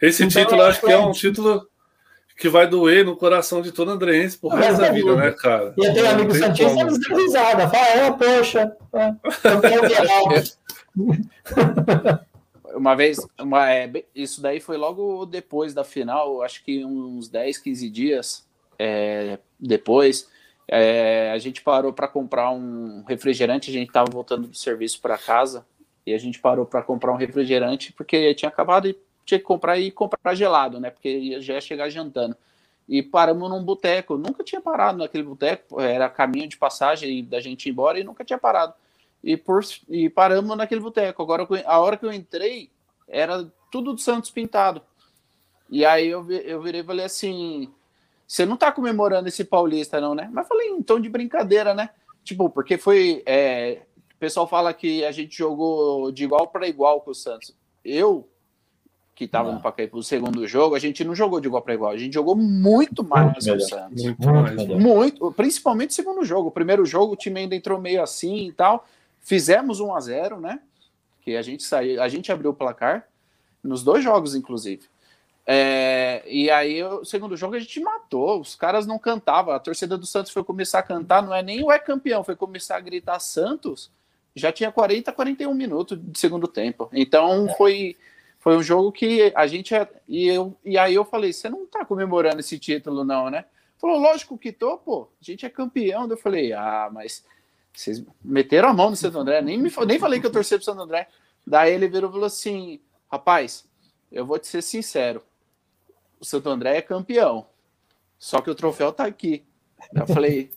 Esse 0.00 0.24
então, 0.24 0.42
título, 0.42 0.62
acho 0.62 0.80
que 0.80 0.90
é 0.90 0.98
um 0.98 1.12
título 1.12 1.66
que 2.36 2.48
vai 2.48 2.66
doer 2.66 3.04
no 3.04 3.16
coração 3.16 3.62
de 3.62 3.70
todo 3.70 3.90
andreense 3.90 4.36
por 4.36 4.52
resto 4.52 4.80
da 4.80 4.90
vida, 4.90 5.14
né, 5.14 5.30
cara? 5.30 5.72
E 5.78 5.92
tem 5.92 6.06
amigo 6.08 6.34
Santista 6.34 6.80
eles 6.80 6.98
dão 6.98 7.16
risada, 7.16 7.68
fala, 7.68 7.86
é, 7.86 8.10
poxa, 8.10 8.76
é, 8.92 9.14
uma 12.76 12.96
vez, 12.96 13.18
uma, 13.40 13.70
é, 13.70 13.90
isso 14.14 14.42
daí 14.42 14.58
foi 14.60 14.76
logo 14.76 15.24
depois 15.24 15.72
da 15.72 15.84
final, 15.84 16.42
acho 16.42 16.64
que 16.64 16.84
uns 16.84 17.28
10, 17.28 17.58
15 17.58 17.88
dias 17.88 18.44
é, 18.78 19.38
depois, 19.60 20.28
é, 20.74 21.30
a 21.30 21.36
gente 21.36 21.60
parou 21.60 21.92
para 21.92 22.08
comprar 22.08 22.50
um 22.50 23.04
refrigerante, 23.06 23.68
a 23.68 23.74
gente 23.74 23.88
estava 23.88 24.10
voltando 24.10 24.48
do 24.48 24.56
serviço 24.56 25.02
para 25.02 25.18
casa 25.18 25.66
e 26.06 26.14
a 26.14 26.18
gente 26.18 26.40
parou 26.40 26.64
para 26.64 26.80
comprar 26.82 27.12
um 27.12 27.16
refrigerante 27.16 27.92
porque 27.92 28.34
tinha 28.34 28.48
acabado 28.48 28.88
e 28.88 28.96
tinha 29.22 29.38
que 29.38 29.44
comprar 29.44 29.78
e 29.78 29.90
comprar 29.90 30.34
gelado, 30.34 30.80
né? 30.80 30.88
Porque 30.88 31.38
já 31.42 31.54
ia 31.54 31.60
chegar 31.60 31.90
jantando. 31.90 32.34
E 32.88 33.02
paramos 33.02 33.50
num 33.50 33.62
boteco. 33.62 34.16
Nunca 34.16 34.42
tinha 34.42 34.62
parado 34.62 34.96
naquele 34.96 35.24
boteco, 35.24 35.78
era 35.78 36.08
caminho 36.08 36.48
de 36.48 36.56
passagem 36.56 37.22
da 37.22 37.38
gente 37.38 37.66
ir 37.66 37.72
embora 37.72 38.00
e 38.00 38.04
nunca 38.04 38.24
tinha 38.24 38.38
parado. 38.38 38.72
E, 39.22 39.36
por, 39.36 39.62
e 39.90 40.08
paramos 40.08 40.56
naquele 40.56 40.80
boteco. 40.80 41.22
Agora, 41.22 41.46
a 41.66 41.80
hora 41.80 41.98
que 41.98 42.06
eu 42.06 42.12
entrei, 42.12 42.70
era 43.06 43.46
tudo 43.70 43.92
do 43.92 44.00
Santos 44.00 44.30
pintado. 44.30 44.80
E 45.68 45.84
aí 45.84 46.08
eu, 46.08 46.28
eu 46.30 46.62
virei 46.62 46.80
e 46.80 46.84
falei 46.84 47.04
assim: 47.04 47.70
você 48.32 48.46
não 48.46 48.56
tá 48.56 48.72
comemorando 48.72 49.28
esse 49.28 49.44
paulista, 49.44 50.00
não, 50.00 50.14
né? 50.14 50.30
Mas 50.32 50.48
falei 50.48 50.68
em 50.68 50.82
tom 50.82 50.98
de 50.98 51.10
brincadeira, 51.10 51.74
né? 51.74 51.90
Tipo, 52.24 52.48
porque 52.48 52.78
foi. 52.78 53.22
É, 53.26 53.82
o 54.14 54.16
pessoal 54.18 54.48
fala 54.48 54.72
que 54.72 55.04
a 55.04 55.12
gente 55.12 55.36
jogou 55.36 56.10
de 56.10 56.24
igual 56.24 56.48
para 56.48 56.66
igual 56.66 57.02
com 57.02 57.10
o 57.10 57.14
Santos. 57.14 57.54
Eu 57.84 58.26
que 59.14 59.24
estava 59.24 59.52
no 59.52 59.60
Pacaembu 59.60 59.98
no 59.98 60.02
segundo 60.02 60.46
jogo, 60.46 60.74
a 60.74 60.78
gente 60.78 61.04
não 61.04 61.14
jogou 61.14 61.40
de 61.40 61.46
igual 61.46 61.60
para 61.60 61.74
igual, 61.74 61.92
a 61.92 61.98
gente 61.98 62.14
jogou 62.14 62.34
muito 62.34 63.04
mais 63.04 63.26
muito 63.26 63.44
que 63.44 63.50
o 63.50 63.60
Santos. 63.60 64.02
Muito, 64.02 64.26
mais, 64.26 64.66
muito, 64.66 65.32
principalmente 65.32 65.90
o 65.90 65.92
segundo 65.92 66.24
jogo. 66.24 66.48
O 66.48 66.52
primeiro 66.52 66.86
jogo 66.86 67.12
o 67.12 67.16
time 67.16 67.40
ainda 67.40 67.54
entrou 67.54 67.78
meio 67.78 68.02
assim 68.02 68.48
e 68.48 68.52
tal. 68.52 68.88
Fizemos 69.20 69.78
1 69.78 69.94
a 69.94 70.00
0, 70.00 70.40
né? 70.40 70.58
Que 71.20 71.36
a 71.36 71.42
gente 71.42 71.64
saiu, 71.64 72.02
a 72.02 72.08
gente 72.08 72.32
abriu 72.32 72.52
o 72.52 72.54
placar 72.54 73.06
nos 73.62 73.84
dois 73.84 74.02
jogos 74.02 74.34
inclusive. 74.34 74.84
É, 75.44 76.22
e 76.26 76.50
aí 76.50 76.82
o 76.84 77.04
segundo 77.04 77.36
jogo 77.36 77.56
a 77.56 77.58
gente 77.58 77.80
matou, 77.80 78.40
os 78.40 78.54
caras 78.54 78.86
não 78.86 78.98
cantavam, 78.98 79.52
a 79.52 79.58
torcida 79.58 79.98
do 79.98 80.06
Santos 80.06 80.30
foi 80.30 80.44
começar 80.44 80.78
a 80.78 80.84
cantar, 80.84 81.20
não 81.20 81.34
é 81.34 81.42
nem 81.42 81.64
o 81.64 81.72
é 81.72 81.80
campeão, 81.80 82.22
foi 82.22 82.36
começar 82.36 82.76
a 82.76 82.80
gritar 82.80 83.18
Santos, 83.18 83.90
já 84.36 84.52
tinha 84.52 84.70
40, 84.70 85.12
41 85.12 85.52
minutos 85.52 85.98
de 86.00 86.18
segundo 86.18 86.46
tempo. 86.46 86.88
Então 86.92 87.48
foi 87.56 87.96
foi 88.42 88.56
um 88.56 88.62
jogo 88.62 88.90
que 88.90 89.32
a 89.36 89.46
gente. 89.46 89.72
E, 90.08 90.26
eu, 90.26 90.56
e 90.64 90.76
aí 90.76 90.94
eu 90.94 91.04
falei: 91.04 91.32
você 91.32 91.48
não 91.48 91.64
tá 91.64 91.84
comemorando 91.84 92.40
esse 92.40 92.58
título, 92.58 93.04
não, 93.04 93.30
né? 93.30 93.44
Falou: 93.78 94.00
lógico 94.00 94.36
que 94.36 94.50
tô, 94.50 94.76
pô. 94.78 95.08
A 95.20 95.24
gente 95.24 95.46
é 95.46 95.48
campeão. 95.48 96.08
Eu 96.08 96.16
falei: 96.16 96.52
ah, 96.52 96.90
mas 96.92 97.24
vocês 97.72 98.02
meteram 98.20 98.68
a 98.68 98.74
mão 98.74 98.90
no 98.90 98.96
Santo 98.96 99.16
André. 99.16 99.40
Nem, 99.42 99.56
me, 99.56 99.70
nem 99.86 99.98
falei 99.98 100.20
que 100.20 100.26
eu 100.26 100.32
torci 100.32 100.56
pro 100.56 100.64
Santo 100.64 100.82
André. 100.82 101.08
Daí 101.46 101.72
ele 101.72 101.86
virou 101.86 102.10
e 102.10 102.12
falou 102.12 102.26
assim: 102.26 102.80
rapaz, 103.08 103.64
eu 104.10 104.26
vou 104.26 104.40
te 104.40 104.48
ser 104.48 104.60
sincero. 104.60 105.22
O 106.22 106.24
Santo 106.24 106.48
André 106.48 106.76
é 106.76 106.80
campeão. 106.80 107.46
Só 108.16 108.40
que 108.40 108.48
o 108.48 108.54
troféu 108.54 108.92
tá 108.92 109.04
aqui. 109.04 109.44
Eu 109.92 110.06
falei: 110.06 110.52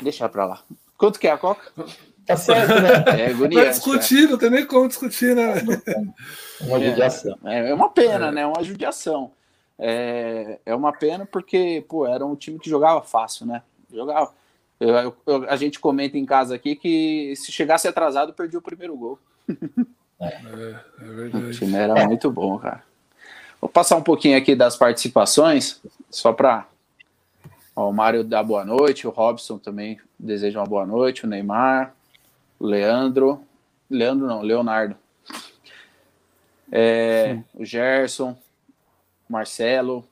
deixa 0.00 0.28
pra 0.28 0.46
lá. 0.46 0.62
Quanto 0.96 1.18
que 1.18 1.26
é 1.26 1.32
a 1.32 1.38
Coca? 1.38 1.72
Tá 2.24 2.36
certo, 2.36 2.80
né? 2.80 3.04
É 3.20 3.26
agoniante. 3.26 3.54
Vai 3.56 3.70
discutir, 3.70 4.28
não 4.28 4.38
tem 4.38 4.48
nem 4.48 4.64
como 4.64 4.86
discutir, 4.86 5.34
né? 5.34 5.54
Uma 6.60 6.78
judiação. 6.78 7.36
É, 7.44 7.70
é 7.70 7.74
uma 7.74 7.90
pena, 7.90 8.28
é. 8.28 8.30
né? 8.30 8.46
Uma 8.46 8.62
judiação. 8.62 9.32
É, 9.76 10.60
é 10.64 10.72
uma 10.72 10.92
pena 10.92 11.26
porque, 11.26 11.84
pô, 11.88 12.06
era 12.06 12.24
um 12.24 12.36
time 12.36 12.60
que 12.60 12.70
jogava 12.70 13.02
fácil, 13.02 13.46
né? 13.46 13.62
Jogava. 13.92 14.32
Eu, 14.78 15.16
eu, 15.26 15.50
a 15.50 15.56
gente 15.56 15.80
comenta 15.80 16.16
em 16.16 16.24
casa 16.24 16.54
aqui 16.54 16.76
que 16.76 17.34
se 17.34 17.50
chegasse 17.50 17.88
atrasado, 17.88 18.32
perdia 18.32 18.60
o 18.60 18.62
primeiro 18.62 18.96
gol. 18.96 19.18
É, 20.20 20.26
é 20.26 21.04
verdade. 21.04 21.44
O 21.46 21.50
time 21.50 21.74
era 21.74 22.06
muito 22.06 22.30
bom, 22.30 22.56
cara. 22.56 22.88
Vou 23.60 23.68
passar 23.68 23.96
um 23.96 24.02
pouquinho 24.02 24.38
aqui 24.38 24.54
das 24.54 24.76
participações, 24.76 25.80
só 26.10 26.32
para 26.32 26.66
o 27.76 27.92
Mário 27.92 28.24
dar 28.24 28.42
boa 28.42 28.64
noite, 28.64 29.06
o 29.06 29.10
Robson 29.10 29.58
também 29.58 30.00
deseja 30.18 30.60
uma 30.60 30.66
boa 30.66 30.86
noite, 30.86 31.24
o 31.24 31.28
Neymar, 31.28 31.94
Leandro, 32.58 33.44
Leandro 33.90 34.26
não, 34.26 34.40
Leonardo, 34.40 34.96
é, 36.72 37.38
o 37.54 37.64
Gerson, 37.64 38.36
Marcelo, 39.28 40.04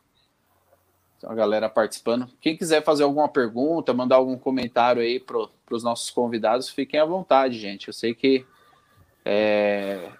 a 1.25 1.35
galera 1.35 1.69
participando. 1.69 2.29
Quem 2.41 2.57
quiser 2.57 2.83
fazer 2.85 3.03
alguma 3.03 3.29
pergunta, 3.29 3.95
mandar 3.95 4.17
algum 4.17 4.37
comentário 4.37 5.03
aí 5.03 5.19
para 5.19 5.49
os 5.71 5.83
nossos 5.83 6.11
convidados, 6.11 6.69
fiquem 6.69 7.01
à 7.01 7.05
vontade, 7.05 7.59
gente. 7.59 7.89
Eu 7.89 7.95
sei 7.95 8.15
que 8.15 8.45
é, 9.25 10.11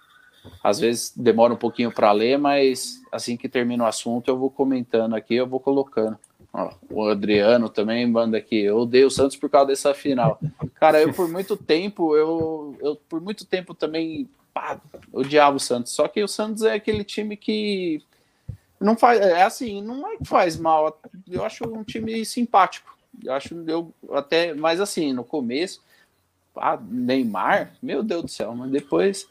às 0.63 0.79
vezes 0.79 1.13
demora 1.15 1.53
um 1.53 1.57
pouquinho 1.57 1.91
para 1.91 2.11
ler, 2.11 2.37
mas 2.37 3.01
assim 3.11 3.37
que 3.37 3.49
termina 3.49 3.83
o 3.83 3.87
assunto 3.87 4.29
eu 4.29 4.37
vou 4.37 4.49
comentando 4.49 5.15
aqui, 5.15 5.35
eu 5.35 5.47
vou 5.47 5.59
colocando. 5.59 6.17
Ó, 6.51 6.71
o 6.89 7.07
Adriano 7.07 7.69
também 7.69 8.05
manda 8.07 8.37
aqui. 8.37 8.61
Eu 8.61 8.79
odeio 8.79 9.07
o 9.07 9.11
Santos 9.11 9.37
por 9.37 9.49
causa 9.49 9.67
dessa 9.67 9.93
final. 9.93 10.39
Cara, 10.75 11.01
eu 11.01 11.13
por 11.13 11.29
muito 11.29 11.55
tempo, 11.55 12.15
eu, 12.15 12.75
eu 12.81 12.95
por 12.95 13.21
muito 13.21 13.45
tempo 13.45 13.73
também 13.73 14.27
pá, 14.53 14.79
odiava 15.13 15.57
o 15.57 15.59
Santos. 15.59 15.93
Só 15.93 16.07
que 16.07 16.23
o 16.23 16.27
Santos 16.27 16.63
é 16.63 16.73
aquele 16.73 17.03
time 17.03 17.37
que 17.37 18.01
não 18.79 18.97
faz. 18.97 19.19
É 19.19 19.43
assim, 19.43 19.81
não 19.81 20.07
é 20.07 20.17
que 20.17 20.25
faz 20.25 20.57
mal. 20.57 20.99
Eu 21.29 21.43
acho 21.43 21.65
um 21.65 21.83
time 21.83 22.25
simpático. 22.25 22.97
Eu 23.23 23.33
acho 23.33 23.53
eu 23.67 23.93
até, 24.11 24.53
mas 24.53 24.79
assim, 24.79 25.13
no 25.13 25.23
começo, 25.23 25.83
pá, 26.53 26.79
Neymar, 26.81 27.73
meu 27.81 28.01
Deus 28.01 28.23
do 28.23 28.27
céu, 28.27 28.55
mas 28.55 28.71
depois 28.71 29.27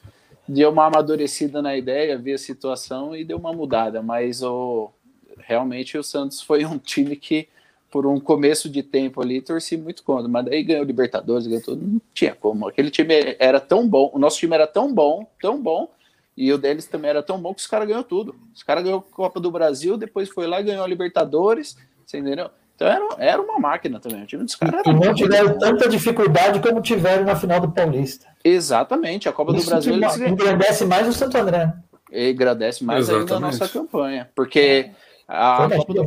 deu 0.48 0.70
uma 0.70 0.87
amadurecida 0.87 1.61
na 1.61 1.76
ideia, 1.76 2.16
vi 2.16 2.32
a 2.32 2.38
situação 2.38 3.14
e 3.14 3.24
deu 3.24 3.37
uma 3.37 3.52
mudada. 3.52 4.02
Mas 4.02 4.42
o 4.42 4.90
realmente 5.38 5.96
o 5.96 6.02
Santos 6.02 6.40
foi 6.42 6.64
um 6.64 6.78
time 6.78 7.16
que, 7.16 7.48
por 7.90 8.06
um 8.06 8.20
começo 8.20 8.68
de 8.68 8.82
tempo 8.82 9.22
ali, 9.22 9.40
torci 9.40 9.76
muito 9.76 10.02
contra, 10.02 10.28
mas 10.28 10.44
daí 10.44 10.62
ganhou 10.62 10.84
Libertadores, 10.84 11.46
ganhou 11.46 11.62
tudo, 11.62 11.87
não 11.87 12.00
tinha 12.12 12.34
como. 12.34 12.68
Aquele 12.68 12.90
time 12.90 13.37
era 13.38 13.61
tão 13.61 13.88
bom, 13.88 14.11
o 14.12 14.18
nosso 14.18 14.38
time 14.38 14.54
era 14.54 14.66
tão 14.66 14.92
bom, 14.92 15.26
tão 15.40 15.61
bom, 15.61 15.90
e 16.37 16.52
o 16.52 16.58
deles 16.58 16.87
também 16.87 17.11
era 17.11 17.22
tão 17.22 17.40
bom 17.40 17.54
que 17.54 17.61
os 17.61 17.66
caras 17.66 17.88
ganhou 17.88 18.04
tudo. 18.04 18.34
Os 18.54 18.62
caras 18.62 18.84
ganhou 18.84 19.00
a 19.00 19.14
Copa 19.14 19.40
do 19.40 19.50
Brasil, 19.50 19.96
depois 19.96 20.28
foi 20.28 20.46
lá 20.46 20.61
e 20.61 20.64
ganhou 20.64 20.84
a 20.84 20.88
Libertadores, 20.88 21.76
você 22.06 22.18
entendeu? 22.18 22.50
Então 22.78 22.86
era, 22.86 23.06
era 23.18 23.42
uma 23.42 23.58
máquina 23.58 23.98
também. 23.98 24.22
O 24.22 24.26
time 24.26 24.44
dos 24.44 24.54
caras 24.54 24.86
era. 24.86 24.96
E 24.96 25.00
não 25.00 25.12
tiveram 25.12 25.58
tanta 25.58 25.88
dificuldade 25.88 26.60
como 26.60 26.80
tiveram 26.80 27.24
na 27.24 27.34
final 27.34 27.58
do 27.60 27.72
Paulista. 27.72 28.28
Exatamente. 28.44 29.28
A 29.28 29.32
Copa 29.32 29.52
Isso 29.56 29.66
do 29.66 29.70
Brasil. 29.70 29.94
Eles... 29.94 30.16
Engrandece 30.16 30.84
mais 30.84 31.08
o 31.08 31.12
Santo 31.12 31.36
André. 31.36 31.74
E 32.12 32.30
agradece 32.30 32.84
mais 32.84 33.08
Exatamente. 33.08 33.32
ainda 33.32 33.46
a 33.46 33.50
nossa 33.50 33.68
campanha. 33.68 34.30
Porque 34.32 34.92
a 35.26 35.68
Copa 35.76 35.92
do, 35.92 36.06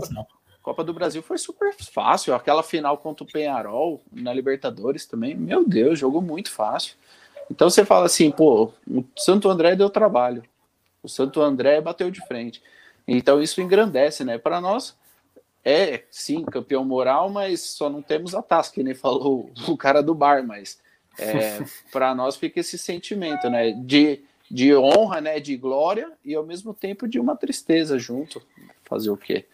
Copa 0.62 0.84
do, 0.86 0.94
Brasil 0.94 1.22
foi 1.22 1.38
super 1.38 1.76
fácil. 1.76 2.34
Aquela 2.34 2.64
final 2.64 2.98
contra 2.98 3.26
o 3.26 3.28
Penharol 3.28 4.02
na 4.10 4.34
Libertadores 4.34 5.06
também, 5.06 5.36
meu 5.36 5.68
Deus, 5.68 6.00
jogou 6.00 6.22
muito 6.22 6.50
fácil. 6.50 6.96
Então 7.50 7.70
você 7.70 7.84
fala 7.84 8.06
assim, 8.06 8.32
pô, 8.32 8.72
o 8.90 9.04
Santo 9.18 9.50
André 9.50 9.76
deu 9.76 9.90
trabalho. 9.90 10.42
O 11.04 11.10
Santo 11.10 11.42
André 11.42 11.82
bateu 11.82 12.10
de 12.10 12.26
frente. 12.26 12.64
Então 13.06 13.42
isso 13.42 13.60
engrandece, 13.60 14.24
né? 14.24 14.38
Para 14.38 14.62
nós 14.62 14.96
é 15.64 16.04
sim 16.10 16.44
campeão 16.44 16.84
moral, 16.84 17.30
mas 17.30 17.62
só 17.62 17.90
não 17.90 18.02
temos 18.02 18.34
a 18.34 18.42
taça, 18.42 18.72
que 18.72 18.84
nem 18.84 18.96
falou 18.96 19.52
o 19.68 19.78
cara 19.78 20.02
do 20.02 20.16
bar, 20.16 20.46
mas 20.46 20.80
é, 21.18 21.60
para 21.92 22.16
nós 22.16 22.36
fica 22.36 22.60
esse 22.60 22.78
sentimento, 22.78 23.50
né? 23.50 23.72
De, 23.72 24.22
de 24.50 24.76
honra, 24.76 25.22
né? 25.22 25.40
De 25.40 25.56
glória 25.56 26.12
e 26.26 26.34
ao 26.34 26.46
mesmo 26.46 26.74
tempo 26.74 27.08
de 27.08 27.20
uma 27.20 27.36
tristeza 27.36 28.00
junto 28.00 28.42
fazer 28.86 29.10
o 29.10 29.18
quê? 29.18 29.46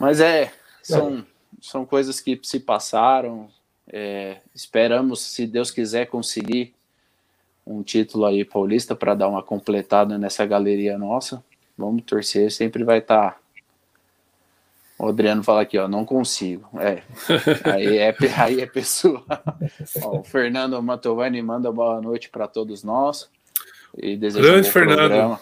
Mas 0.00 0.20
é, 0.20 0.52
são, 0.82 1.24
são 1.60 1.86
coisas 1.86 2.20
que 2.20 2.38
se 2.42 2.60
passaram. 2.60 3.48
É, 3.88 4.38
esperamos, 4.54 5.20
se 5.20 5.46
Deus 5.46 5.70
quiser, 5.70 6.06
conseguir 6.06 6.74
um 7.64 7.82
título 7.82 8.24
aí 8.26 8.44
paulista 8.44 8.94
para 8.94 9.14
dar 9.14 9.28
uma 9.28 9.42
completada 9.42 10.18
nessa 10.18 10.44
galeria 10.44 10.98
nossa. 10.98 11.44
Vamos 11.76 12.04
torcer, 12.04 12.50
sempre 12.50 12.84
vai 12.84 12.98
estar. 12.98 13.32
Tá... 13.32 13.45
O 14.98 15.08
Adriano 15.08 15.42
fala 15.42 15.60
aqui, 15.60 15.76
ó, 15.76 15.86
não 15.86 16.06
consigo. 16.06 16.68
É, 16.80 17.02
aí 17.70 17.98
é, 17.98 18.14
aí 18.38 18.60
é 18.60 18.66
pessoa. 18.66 19.22
ó, 20.02 20.20
o 20.20 20.24
Fernando 20.24 20.80
Mantovani 20.82 21.42
manda 21.42 21.70
boa 21.70 22.00
noite 22.00 22.30
para 22.30 22.48
todos 22.48 22.82
nós. 22.82 23.28
E 23.96 24.16
deseja 24.16 24.46
Grande 24.46 24.68
um 24.68 24.72
Fernando. 24.72 24.96
Programa. 24.96 25.40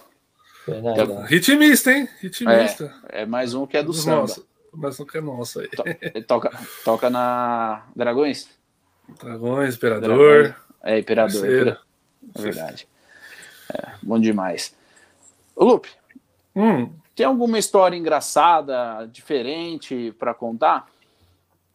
Fernanda. 0.64 1.26
Ritmista, 1.26 1.92
hein? 1.92 2.08
Ritmista. 2.20 2.92
É, 3.08 3.22
é, 3.22 3.26
mais 3.26 3.54
um 3.54 3.66
que 3.66 3.76
é 3.76 3.82
do 3.82 3.92
samba. 3.92 4.22
Nossa, 4.22 4.42
mais 4.72 4.98
um 4.98 5.04
que 5.04 5.18
é 5.18 5.20
nosso 5.20 5.60
aí. 5.60 5.68
toca, 6.26 6.50
toca 6.84 7.10
na 7.10 7.84
Dragões? 7.94 8.48
Dragões, 9.20 9.76
Imperador. 9.76 10.42
Dragões. 10.42 10.54
É, 10.82 10.98
Imperador. 10.98 11.78
É 12.34 12.40
verdade. 12.40 12.88
É, 13.72 13.92
bom 14.02 14.18
demais. 14.18 14.74
Ô, 15.54 15.64
Lupe, 15.64 15.90
hum. 16.56 16.90
Tem 17.14 17.26
alguma 17.26 17.58
história 17.58 17.96
engraçada, 17.96 19.08
diferente 19.10 20.14
para 20.18 20.34
contar? 20.34 20.86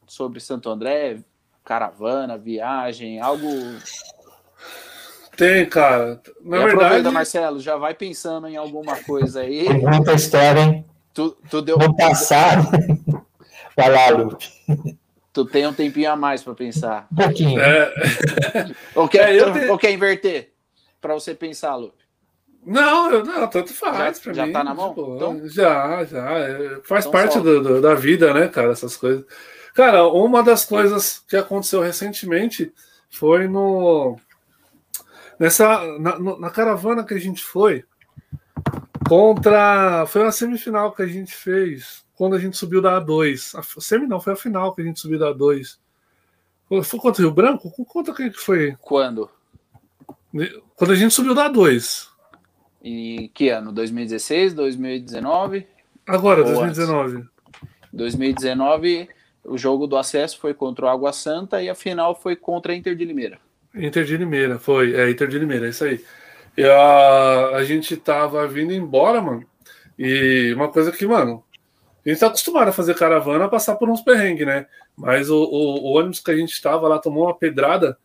Sobre 0.08 0.39
Santo 0.39 0.69
André, 0.69 1.19
caravana, 1.63 2.38
viagem, 2.38 3.19
algo 3.21 3.47
Tem, 5.38 5.65
cara. 5.65 6.21
Na 6.41 6.58
e 6.58 6.60
verdade. 6.60 6.84
Aproveita, 6.84 7.12
Marcelo, 7.12 7.60
já 7.62 7.78
vai 7.78 7.93
pensando 7.93 8.47
em 8.47 8.58
alguma 8.58 9.02
coisa 9.04 9.39
aí. 9.39 9.67
Tem 9.67 9.82
muita 9.82 10.13
história, 10.13 10.60
hein? 10.60 10.86
Tu, 11.13 11.30
tu 11.49 11.62
deu. 11.62 11.78
No 11.78 11.95
passado. 11.95 12.67
Vai 13.75 13.89
lá, 13.89 14.10
Lupe. 14.10 14.49
Tu 15.32 15.45
tem 15.45 15.65
um 15.65 15.73
tempinho 15.73 16.12
a 16.12 16.15
mais 16.17 16.43
para 16.43 16.54
pensar. 16.54 17.08
Um 17.12 17.15
pouquinho. 17.15 17.62
É... 17.62 17.93
Ou, 18.95 19.08
quer, 19.08 19.34
é, 19.34 19.52
te... 19.52 19.71
ou 19.71 19.78
quer 19.78 19.91
inverter? 19.91 20.52
Para 20.99 21.13
você 21.13 21.34
pensar, 21.34 21.75
Lupe? 21.75 22.04
Não, 22.65 23.12
eu, 23.12 23.26
não, 23.26 23.48
tanto 23.48 23.74
faz. 23.74 24.22
Já, 24.22 24.34
já 24.34 24.45
mim, 24.45 24.54
tá 24.54 24.63
na 24.63 24.74
mão? 24.74 24.89
Tipo, 24.89 25.15
então... 25.15 25.50
Já, 25.50 26.04
já. 26.06 26.30
É, 26.38 26.82
faz 26.84 27.06
então 27.06 27.12
parte 27.12 27.39
do, 27.39 27.62
do, 27.62 27.82
da 27.82 27.95
vida, 27.95 28.34
né, 28.34 28.48
cara? 28.48 28.72
Essas 28.72 28.95
coisas. 28.98 29.26
Cara, 29.74 30.08
uma 30.08 30.43
das 30.43 30.65
coisas 30.65 31.24
que 31.28 31.38
aconteceu 31.38 31.82
recentemente 31.82 32.74
foi 33.10 33.48
no. 33.48 34.17
Nessa. 35.39 35.82
Na, 36.00 36.19
na 36.19 36.50
caravana 36.50 37.04
que 37.04 37.13
a 37.13 37.19
gente 37.19 37.43
foi 37.43 37.86
contra. 39.08 40.06
Foi 40.08 40.22
uma 40.22 40.32
semifinal 40.32 40.91
que 40.91 41.02
a 41.02 41.08
gente 41.08 41.34
fez 41.34 42.04
quando 42.15 42.36
a 42.36 42.39
gente 42.39 42.58
subiu 42.58 42.82
da 42.82 43.02
A2. 43.02 43.58
A 43.58 43.82
semi 43.82 44.06
não, 44.06 44.19
foi 44.19 44.34
a 44.34 44.36
final 44.36 44.76
que 44.76 44.82
a 44.82 44.86
gente 44.86 45.00
subiu 45.00 45.17
da 45.17 45.34
A2. 45.34 45.78
Foi 46.84 47.00
contra 47.00 47.24
o 47.24 47.26
Rio 47.26 47.34
Branco? 47.34 47.72
Conta 47.86 48.13
quem 48.13 48.30
que 48.30 48.38
foi. 48.38 48.76
Quando? 48.82 49.30
Quando 50.76 50.91
a 50.91 50.95
gente 50.95 51.13
subiu 51.13 51.34
da 51.34 51.50
A2. 51.50 52.09
Em 52.82 53.28
que 53.34 53.50
ano? 53.50 53.72
2016, 53.72 54.54
2019? 54.54 55.68
Agora, 56.08 56.44
2019. 56.44 57.18
Antes? 57.18 57.30
2019, 57.92 59.10
o 59.44 59.58
jogo 59.58 59.88
do 59.88 59.98
acesso 59.98 60.39
foi 60.39 60.54
contra 60.54 60.86
o 60.86 60.89
Água 60.89 61.12
Santa 61.12 61.62
e 61.62 61.70
a 61.70 61.76
final 61.76 62.15
foi 62.15 62.36
contra 62.36 62.72
a 62.72 62.76
Inter 62.76 62.96
de 62.96 63.06
Limeira. 63.06 63.39
Inter 63.76 64.04
de 64.04 64.18
Limeira, 64.18 64.58
foi. 64.60 64.96
É, 64.96 65.10
Inter 65.10 65.28
de 65.28 65.39
Limeira, 65.39 65.68
é 65.68 65.70
isso 65.70 65.84
aí. 65.84 66.04
E 66.58 66.63
a, 66.63 67.50
a 67.56 67.63
gente 67.63 67.96
tava 67.98 68.48
vindo 68.48 68.74
embora, 68.74 69.22
mano. 69.22 69.46
E 69.98 70.54
uma 70.56 70.70
coisa 70.70 70.92
que, 70.92 71.06
mano, 71.06 71.44
a 72.06 72.10
gente 72.10 72.20
tá 72.20 72.28
acostumado 72.28 72.70
a 72.70 72.74
fazer 72.74 72.96
caravana 72.96 73.46
a 73.46 73.50
passar 73.50 73.76
por 73.76 73.89
uns 73.89 74.02
perrengues, 74.02 74.46
né? 74.46 74.65
Mas 74.96 75.30
o, 75.30 75.38
o, 75.38 75.84
o 75.84 75.98
ônibus 75.98 76.20
que 76.20 76.32
a 76.32 76.36
gente 76.36 76.62
tava 76.62 76.88
lá 76.88 77.00
tomou 77.00 77.26
uma 77.26 77.36
pedrada 77.36 77.98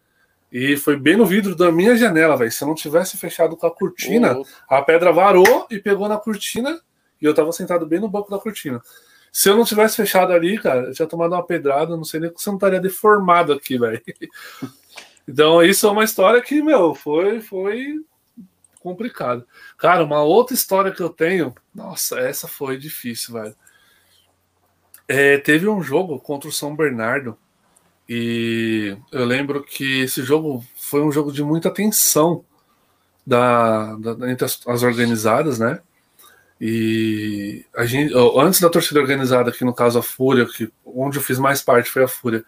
e 0.55 0.77
foi 0.77 0.97
bem 0.97 1.17
no 1.17 1.27
vidro 1.27 1.57
da 1.57 1.73
minha 1.73 1.97
janela, 1.97 2.37
velho. 2.37 2.53
Se 2.53 2.63
eu 2.63 2.69
não 2.69 2.77
tivesse 2.77 3.17
fechado 3.17 3.57
com 3.57 3.67
a 3.67 3.75
cortina, 3.75 4.41
a 4.69 4.81
pedra 4.83 5.13
varou 5.13 5.67
e 5.69 5.81
pegou 5.81 6.09
na 6.09 6.17
cortina. 6.17 6.81
E 7.21 7.25
eu 7.25 7.35
tava 7.35 7.51
sentado 7.51 7.85
bem 7.85 7.99
no 7.99 8.09
banco 8.09 8.31
da 8.31 8.39
cortina. 8.39 8.81
Se 9.33 9.49
eu 9.49 9.57
não 9.57 9.65
tivesse 9.65 9.97
fechado 9.97 10.33
ali, 10.33 10.57
cara, 10.57 10.83
eu 10.83 10.93
tinha 10.95 11.09
tomado 11.09 11.33
uma 11.33 11.45
pedrada, 11.45 11.97
não 11.97 12.05
sei 12.05 12.21
nem 12.21 12.31
se 12.37 12.49
eu 12.49 12.53
não 12.53 12.59
estaria 12.59 12.81
deformado 12.81 13.53
aqui, 13.53 13.77
velho. 13.77 14.01
Então, 15.27 15.63
isso 15.63 15.87
é 15.87 15.91
uma 15.91 16.05
história 16.05 16.39
que, 16.43 16.61
meu, 16.61 16.95
foi, 16.95 17.41
foi 17.41 17.95
complicado. 18.79 19.47
Cara, 19.79 20.05
uma 20.05 20.23
outra 20.23 20.55
história 20.55 20.93
que 20.93 21.01
eu 21.01 21.09
tenho, 21.09 21.55
nossa, 21.75 22.21
essa 22.21 22.47
foi 22.47 22.77
difícil, 22.77 23.33
velho. 23.33 23.57
É, 25.09 25.39
teve 25.39 25.67
um 25.67 25.83
jogo 25.83 26.21
contra 26.21 26.47
o 26.47 26.53
São 26.53 26.77
Bernardo 26.77 27.39
e 28.09 28.97
eu 29.11 29.25
lembro 29.25 29.63
que 29.63 30.03
esse 30.03 30.23
jogo 30.23 30.65
foi 30.77 31.03
um 31.03 31.11
jogo 31.11 31.33
de 31.33 31.43
muita 31.43 31.71
tensão 31.71 32.45
da, 33.27 33.95
da 33.97 34.31
entre 34.31 34.45
as, 34.45 34.61
as, 34.67 34.83
organizadas, 34.83 35.59
né? 35.59 35.81
E 36.61 37.65
a 37.75 37.85
gente, 37.85 38.13
antes 38.37 38.61
da 38.61 38.71
torcida 38.71 39.01
organizada, 39.01 39.51
que 39.51 39.65
no 39.65 39.75
caso 39.75 39.99
a 39.99 40.03
Fúria, 40.03 40.47
que 40.47 40.71
onde 40.85 41.19
eu 41.19 41.23
fiz 41.23 41.39
mais 41.39 41.63
parte 41.63 41.91
foi 41.91 42.05
a 42.05 42.09
Fúria, 42.09 42.45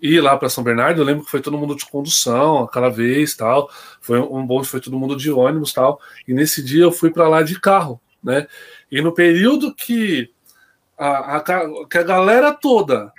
ir 0.00 0.20
lá 0.20 0.36
para 0.36 0.48
São 0.48 0.64
Bernardo, 0.64 1.00
eu 1.00 1.04
lembro 1.04 1.24
que 1.24 1.30
foi 1.30 1.40
todo 1.40 1.58
mundo 1.58 1.76
de 1.76 1.84
condução, 1.86 2.60
aquela 2.64 2.88
vez, 2.88 3.34
tal. 3.34 3.68
Foi 4.00 4.18
um 4.18 4.46
bonde, 4.46 4.68
foi 4.68 4.80
todo 4.80 4.98
mundo 4.98 5.16
de 5.16 5.30
ônibus, 5.30 5.72
tal. 5.72 6.00
E 6.26 6.32
nesse 6.32 6.62
dia 6.62 6.84
eu 6.84 6.92
fui 6.92 7.10
para 7.10 7.28
lá 7.28 7.42
de 7.42 7.60
carro, 7.60 8.00
né? 8.22 8.46
E 8.90 9.02
no 9.02 9.12
período 9.12 9.74
que 9.74 10.30
a, 10.96 11.36
a, 11.36 11.40
que 11.88 11.98
a 11.98 12.02
galera 12.02 12.52
toda 12.52 13.12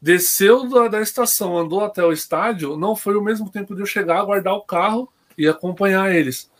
desceu 0.00 0.68
da, 0.68 0.88
da, 0.88 1.00
estação, 1.00 1.56
andou 1.56 1.84
até 1.84 2.04
o 2.04 2.12
estádio, 2.12 2.76
não 2.76 2.94
foi 2.94 3.16
o 3.16 3.22
mesmo 3.22 3.50
tempo 3.50 3.74
de 3.74 3.82
eu 3.82 3.86
chegar, 3.86 4.24
guardar 4.24 4.54
o 4.54 4.62
carro 4.62 5.12
e 5.36 5.48
acompanhar 5.48 6.14
eles. 6.14 6.50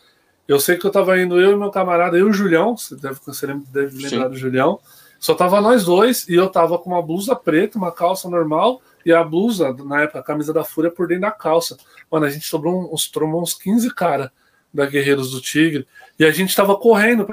Eu 0.47 0.59
sei 0.59 0.77
que 0.77 0.85
eu 0.85 0.89
estava 0.89 1.19
indo, 1.19 1.39
eu 1.39 1.51
e 1.51 1.55
meu 1.55 1.69
camarada, 1.69 2.17
eu 2.17 2.27
e 2.27 2.29
o 2.29 2.33
Julião, 2.33 2.75
você 2.75 2.95
deve, 2.95 3.19
você 3.25 3.47
deve 3.47 3.97
lembrar 3.97 4.25
Sim. 4.25 4.29
do 4.29 4.37
Julião, 4.37 4.79
só 5.19 5.35
tava 5.35 5.61
nós 5.61 5.85
dois 5.85 6.27
e 6.27 6.35
eu 6.35 6.49
tava 6.49 6.77
com 6.79 6.89
uma 6.89 7.01
blusa 7.01 7.35
preta, 7.35 7.77
uma 7.77 7.91
calça 7.91 8.29
normal 8.29 8.81
e 9.05 9.11
a 9.11 9.23
blusa, 9.23 9.73
na 9.73 10.01
época, 10.03 10.19
a 10.19 10.23
camisa 10.23 10.53
da 10.53 10.63
Fúria 10.63 10.89
por 10.89 11.07
dentro 11.07 11.23
da 11.23 11.31
calça. 11.31 11.77
Mano, 12.09 12.25
a 12.25 12.29
gente 12.29 12.47
sobrou 12.47 12.93
uns, 12.93 13.09
tomou 13.09 13.41
uns 13.41 13.53
15 13.53 13.93
cara 13.93 14.31
da 14.73 14.85
Guerreiros 14.85 15.31
do 15.31 15.41
Tigre 15.41 15.87
e 16.17 16.23
a 16.23 16.31
gente 16.31 16.55
tava 16.55 16.75
correndo 16.75 17.27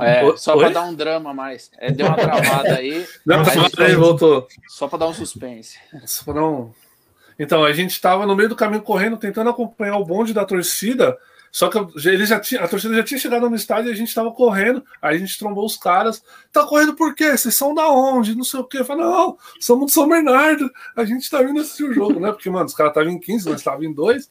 é, 0.00 0.36
só 0.36 0.56
para 0.56 0.70
dar 0.70 0.82
um 0.82 0.94
drama 0.94 1.32
mais. 1.32 1.70
É, 1.78 1.90
deu 1.90 2.06
uma 2.06 2.16
travada 2.16 2.74
aí. 2.74 3.06
Não, 3.24 3.38
mas 3.38 3.78
aí, 3.78 3.94
voltou. 3.94 4.46
Só 4.68 4.86
para 4.86 4.98
dar 4.98 5.08
um 5.08 5.14
suspense. 5.14 5.78
Um... 6.28 6.70
Então, 7.38 7.64
a 7.64 7.72
gente 7.72 7.92
estava 7.92 8.26
no 8.26 8.36
meio 8.36 8.48
do 8.48 8.56
caminho 8.56 8.82
correndo, 8.82 9.16
tentando 9.16 9.50
acompanhar 9.50 9.96
o 9.96 10.04
bonde 10.04 10.34
da 10.34 10.44
torcida. 10.44 11.16
Só 11.50 11.68
que 11.68 11.78
ele 12.06 12.26
já 12.26 12.38
tinha, 12.38 12.62
a 12.62 12.68
torcida 12.68 12.94
já 12.94 13.02
tinha 13.02 13.18
chegado 13.18 13.48
no 13.48 13.56
estádio 13.56 13.90
e 13.90 13.92
a 13.92 13.96
gente 13.96 14.08
estava 14.08 14.30
correndo. 14.30 14.84
Aí 15.00 15.16
a 15.16 15.18
gente 15.18 15.38
trombou 15.38 15.64
os 15.64 15.76
caras. 15.76 16.22
Tá 16.52 16.66
correndo 16.66 16.94
por 16.94 17.14
quê? 17.14 17.36
Vocês 17.36 17.56
são 17.56 17.74
da 17.74 17.88
onde? 17.88 18.34
Não 18.34 18.44
sei 18.44 18.60
o 18.60 18.64
quê. 18.64 18.80
Eu 18.80 18.84
falei, 18.84 19.04
não, 19.04 19.38
somos 19.58 19.86
de 19.86 19.92
São 19.92 20.08
Bernardo. 20.08 20.70
A 20.94 21.04
gente 21.04 21.30
tá 21.30 21.42
vindo 21.42 21.60
assistir 21.60 21.84
o 21.84 21.94
jogo, 21.94 22.20
né? 22.20 22.32
Porque, 22.32 22.50
mano, 22.50 22.66
os 22.66 22.74
caras 22.74 22.90
estavam 22.90 23.10
em 23.10 23.18
15, 23.18 23.48
nós 23.48 23.60
estávamos 23.60 23.86
em 23.86 23.94
2. 23.94 24.30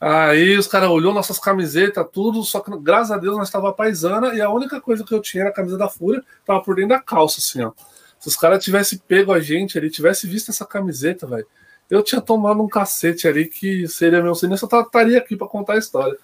Aí 0.00 0.56
os 0.56 0.68
caras 0.68 0.90
olhou 0.90 1.12
nossas 1.12 1.38
camisetas, 1.38 2.06
tudo, 2.12 2.42
só 2.44 2.60
que 2.60 2.70
graças 2.78 3.10
a 3.10 3.16
Deus 3.16 3.36
nós 3.36 3.48
estava 3.48 3.72
paisana 3.72 4.32
e 4.34 4.40
a 4.40 4.48
única 4.48 4.80
coisa 4.80 5.04
que 5.04 5.12
eu 5.12 5.20
tinha 5.20 5.42
era 5.42 5.50
a 5.50 5.52
camisa 5.52 5.76
da 5.76 5.88
Fúria, 5.88 6.22
tava 6.44 6.62
por 6.62 6.76
dentro 6.76 6.90
da 6.90 7.00
calça, 7.00 7.40
assim, 7.40 7.62
ó. 7.62 7.72
Se 8.20 8.28
os 8.28 8.36
caras 8.36 8.62
tivessem 8.62 9.00
pego 9.06 9.32
a 9.32 9.40
gente 9.40 9.76
ali, 9.76 9.90
tivesse 9.90 10.26
visto 10.26 10.50
essa 10.50 10.64
camiseta, 10.64 11.26
velho, 11.26 11.46
eu 11.90 12.02
tinha 12.02 12.20
tomado 12.20 12.62
um 12.62 12.68
cacete 12.68 13.26
ali 13.26 13.46
que 13.46 13.88
seria 13.88 14.22
meu 14.22 14.34
cinema, 14.34 14.56
só 14.56 14.66
estaria 14.80 15.18
aqui 15.18 15.36
para 15.36 15.46
contar 15.46 15.74
a 15.74 15.78
história. 15.78 16.16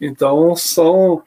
Então 0.00 0.54
são. 0.56 1.22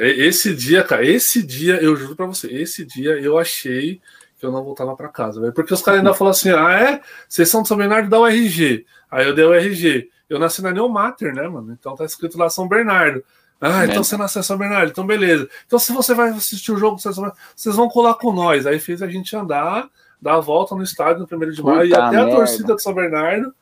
Esse 0.00 0.54
dia, 0.54 0.82
cara, 0.82 1.04
esse 1.04 1.42
dia, 1.42 1.82
eu 1.82 1.94
juro 1.96 2.16
para 2.16 2.26
você, 2.26 2.48
esse 2.48 2.84
dia 2.84 3.12
eu 3.12 3.38
achei 3.38 4.00
que 4.38 4.44
eu 4.44 4.50
não 4.50 4.64
voltava 4.64 4.96
para 4.96 5.08
casa, 5.08 5.40
velho. 5.40 5.52
Porque 5.52 5.72
os 5.72 5.82
caras 5.82 6.00
ainda 6.00 6.12
falaram 6.14 6.36
assim: 6.36 6.50
ah, 6.50 6.72
é? 6.72 7.00
Vocês 7.28 7.48
são 7.48 7.62
de 7.62 7.68
São 7.68 7.76
Bernardo, 7.76 8.08
dá 8.08 8.18
o 8.18 8.26
RG. 8.26 8.84
Aí 9.10 9.26
eu 9.26 9.34
dei 9.34 9.44
o 9.44 9.54
RG. 9.54 10.10
Eu 10.28 10.38
nasci 10.38 10.62
na 10.62 10.70
Neumater, 10.70 11.34
né, 11.34 11.46
mano? 11.48 11.72
Então 11.78 11.94
tá 11.94 12.04
escrito 12.04 12.38
lá 12.38 12.48
São 12.48 12.66
Bernardo. 12.66 13.22
Ah, 13.60 13.84
então 13.86 14.02
você 14.02 14.16
nasceu 14.16 14.40
em 14.40 14.42
São 14.42 14.58
Bernardo, 14.58 14.90
então 14.90 15.06
beleza. 15.06 15.48
Então 15.66 15.78
se 15.78 15.92
você 15.92 16.12
vai 16.12 16.30
assistir 16.30 16.72
o 16.72 16.76
jogo, 16.76 16.98
vocês 16.98 17.76
vão 17.76 17.88
colar 17.88 18.14
com 18.14 18.32
nós. 18.32 18.66
Aí 18.66 18.78
fez 18.78 19.00
a 19.02 19.06
gente 19.06 19.34
andar, 19.36 19.88
dar 20.20 20.34
a 20.34 20.40
volta 20.40 20.74
no 20.74 20.82
estádio 20.82 21.20
no 21.20 21.26
primeiro 21.26 21.54
de 21.54 21.62
maio, 21.62 21.86
e 21.86 21.94
até 21.94 22.16
merda. 22.16 22.32
a 22.32 22.36
torcida 22.36 22.74
de 22.74 22.82
São 22.82 22.94
Bernardo. 22.94 23.54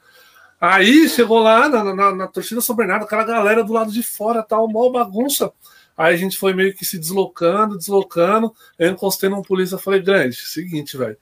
Aí 0.61 1.09
chegou 1.09 1.41
lá 1.41 1.69
na, 1.69 1.95
na, 1.95 2.15
na 2.15 2.27
torcida 2.27 2.61
São 2.61 2.75
Bernardo, 2.75 3.05
aquela 3.05 3.25
galera 3.25 3.65
do 3.65 3.73
lado 3.73 3.93
de 3.93 4.03
fora, 4.03 4.43
tal, 4.43 4.69
mó 4.69 4.91
bagunça. 4.91 5.53
Aí 5.97 6.15
a 6.15 6.17
gente 6.17 6.39
foi 6.39 6.55
meio 6.55 6.75
que 6.75 6.85
se 6.85 6.99
deslocando, 6.99 7.77
deslocando. 7.77 8.53
Eu 8.79 8.91
encostei 8.91 9.29
num 9.29 9.43
polícia 9.43 9.77
e 9.77 9.79
falei, 9.79 10.01
grande, 10.01 10.37
seguinte, 10.37 10.97
velho. 10.97 11.17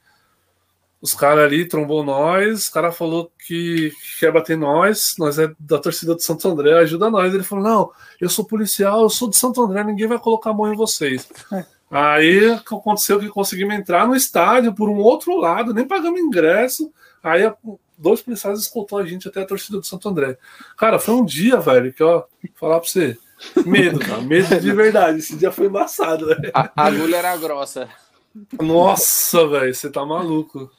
Os 1.02 1.14
caras 1.14 1.44
ali 1.44 1.66
trombou 1.66 2.04
nós, 2.04 2.66
o 2.66 2.72
cara 2.72 2.92
falou 2.92 3.32
que 3.46 3.90
quer 4.18 4.30
bater 4.30 4.56
nós, 4.56 5.14
nós 5.18 5.38
é 5.38 5.50
da 5.58 5.78
torcida 5.78 6.14
de 6.14 6.22
Santo 6.22 6.46
André, 6.46 6.74
ajuda 6.74 7.08
nós. 7.08 7.32
Ele 7.32 7.42
falou: 7.42 7.64
Não, 7.64 7.90
eu 8.20 8.28
sou 8.28 8.44
policial, 8.44 9.02
eu 9.02 9.10
sou 9.10 9.30
de 9.30 9.36
Santo 9.36 9.62
André, 9.62 9.82
ninguém 9.82 10.06
vai 10.06 10.18
colocar 10.18 10.50
a 10.50 10.54
mão 10.54 10.70
em 10.70 10.76
vocês. 10.76 11.26
É. 11.52 11.64
Aí 11.90 12.50
aconteceu 12.50 13.18
que 13.18 13.28
conseguimos 13.28 13.74
entrar 13.74 14.06
no 14.06 14.14
estádio 14.14 14.74
por 14.74 14.88
um 14.88 14.98
outro 14.98 15.36
lado, 15.36 15.74
nem 15.74 15.88
pagamos 15.88 16.20
ingresso. 16.20 16.92
Aí 17.22 17.50
dois 17.98 18.22
policiais 18.22 18.60
escoltou 18.60 18.98
a 18.98 19.06
gente 19.06 19.26
até 19.26 19.42
a 19.42 19.46
torcida 19.46 19.80
de 19.80 19.86
Santo 19.86 20.08
André. 20.08 20.38
Cara, 20.76 20.98
foi 20.98 21.14
um 21.14 21.24
dia, 21.24 21.58
velho, 21.58 21.92
que 21.92 22.02
ó, 22.02 22.24
falar 22.54 22.78
pra 22.78 22.88
você, 22.88 23.18
medo, 23.64 23.98
cara, 23.98 24.20
medo 24.22 24.60
de 24.60 24.72
verdade. 24.72 25.18
Esse 25.18 25.34
dia 25.34 25.50
foi 25.50 25.66
embaçado, 25.66 26.26
velho. 26.26 26.50
A, 26.54 26.70
a 26.76 26.86
agulha 26.86 27.16
era 27.16 27.36
grossa. 27.36 27.88
Nossa, 28.60 29.48
velho, 29.48 29.74
você 29.74 29.90
tá 29.90 30.04
maluco. 30.04 30.70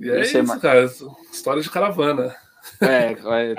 E 0.00 0.10
é 0.10 0.20
isso, 0.20 0.42
mais... 0.44 0.60
cara. 0.60 0.84
História 1.32 1.62
de 1.62 1.70
caravana. 1.70 2.34
É, 2.80 3.14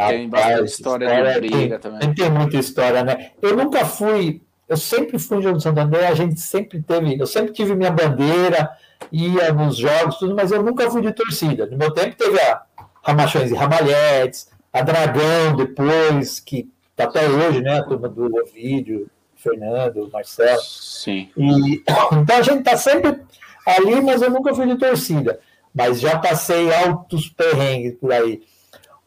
tem 0.09 0.29
bastante 0.29 0.65
história, 0.65 1.05
história 1.05 1.33
de 1.33 1.39
briga 1.39 1.79
tem, 1.79 1.91
também. 1.91 2.13
Tem 2.13 2.29
muita 2.29 2.57
história, 2.57 3.03
né? 3.03 3.31
Eu 3.41 3.55
nunca 3.55 3.85
fui, 3.85 4.41
eu 4.67 4.77
sempre 4.77 5.17
fui 5.17 5.37
em 5.37 5.41
Jogo 5.41 5.57
de 5.57 5.63
Santo 5.63 5.79
André, 5.79 6.07
a 6.07 6.13
gente 6.13 6.39
sempre 6.39 6.81
teve, 6.81 7.19
eu 7.19 7.25
sempre 7.25 7.51
tive 7.51 7.75
minha 7.75 7.91
bandeira, 7.91 8.69
ia 9.11 9.51
nos 9.51 9.77
jogos, 9.77 10.17
tudo, 10.17 10.35
mas 10.35 10.51
eu 10.51 10.61
nunca 10.61 10.89
fui 10.89 11.01
de 11.01 11.11
torcida. 11.11 11.65
No 11.65 11.77
meu 11.77 11.91
tempo 11.91 12.15
teve 12.15 12.39
a 12.39 12.61
Ramachões 13.03 13.51
e 13.51 13.55
Ramalhetes, 13.55 14.49
a 14.71 14.81
Dragão 14.81 15.55
depois, 15.55 16.39
que 16.39 16.69
tá 16.95 17.05
até 17.05 17.27
hoje, 17.27 17.61
né? 17.61 17.79
A 17.79 17.83
turma 17.83 18.07
do 18.07 18.25
Ovídio, 18.41 19.09
Fernando, 19.35 20.09
Marcelo. 20.13 20.61
Sim. 20.61 21.29
E, 21.35 21.83
então 22.13 22.37
a 22.37 22.41
gente 22.41 22.63
tá 22.63 22.77
sempre 22.77 23.19
ali, 23.65 24.01
mas 24.01 24.21
eu 24.21 24.29
nunca 24.29 24.53
fui 24.53 24.67
de 24.67 24.77
torcida 24.77 25.39
mas 25.73 25.99
já 25.99 26.17
passei 26.17 26.73
altos 26.73 27.29
perrengues 27.29 27.95
por 27.99 28.11
aí. 28.11 28.41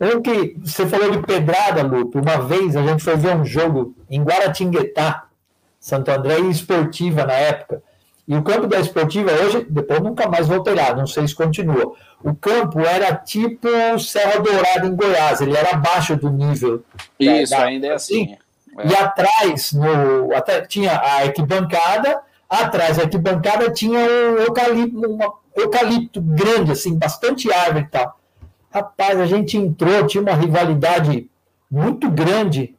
Um 0.01 0.21
que 0.21 0.57
você 0.61 0.87
falou 0.87 1.11
de 1.13 1.19
pedrada, 1.25 1.83
Lupe. 1.83 2.19
Uma 2.19 2.39
vez 2.39 2.77
a 2.77 2.83
gente 2.83 3.05
foi 3.05 3.17
ver 3.17 3.37
um 3.37 3.45
jogo 3.45 3.95
em 4.11 4.23
Guaratinguetá, 4.23 5.27
Santo 5.79 6.11
André 6.11 6.41
e 6.41 6.51
Esportiva 6.51 7.25
na 7.25 7.35
época. 7.35 7.83
E 8.27 8.37
o 8.37 8.43
campo 8.43 8.67
da 8.67 8.81
Esportiva 8.81 9.31
hoje, 9.33 9.67
depois 9.69 10.01
nunca 10.01 10.29
mais 10.29 10.47
voltei 10.47 10.75
lá, 10.75 10.95
não 10.95 11.07
sei 11.07 11.27
se 11.27 11.35
continua. 11.35 11.95
O 12.23 12.35
campo 12.35 12.81
era 12.81 13.15
tipo 13.15 13.69
Serra 13.99 14.41
Dourada 14.41 14.87
em 14.87 14.95
Goiás, 14.95 15.41
ele 15.41 15.57
era 15.57 15.71
abaixo 15.71 16.17
do 16.17 16.31
nível. 16.31 16.83
Isso, 17.19 17.51
da, 17.51 17.65
ainda 17.65 17.89
é 17.89 17.93
assim. 17.93 18.37
É. 18.79 18.89
E 18.89 18.95
atrás, 18.95 19.73
no, 19.73 20.35
até, 20.35 20.63
tinha 20.63 20.93
a 20.93 21.23
arquibancada, 21.23 22.21
atrás 22.49 22.97
da 22.97 23.05
arquibancada 23.05 23.71
tinha 23.71 23.99
um 23.99 24.37
eucalipto, 24.39 24.99
uma, 24.99 25.33
eucalipto 25.57 26.21
grande, 26.21 26.73
assim, 26.73 26.99
bastante 26.99 27.53
árvore 27.53 27.85
e 27.85 27.89
tal. 27.89 28.19
Rapaz, 28.71 29.21
a 29.21 29.27
gente 29.27 29.57
entrou, 29.57 30.07
tinha 30.07 30.23
uma 30.23 30.35
rivalidade 30.35 31.31
muito 31.71 32.11
grande, 32.11 32.75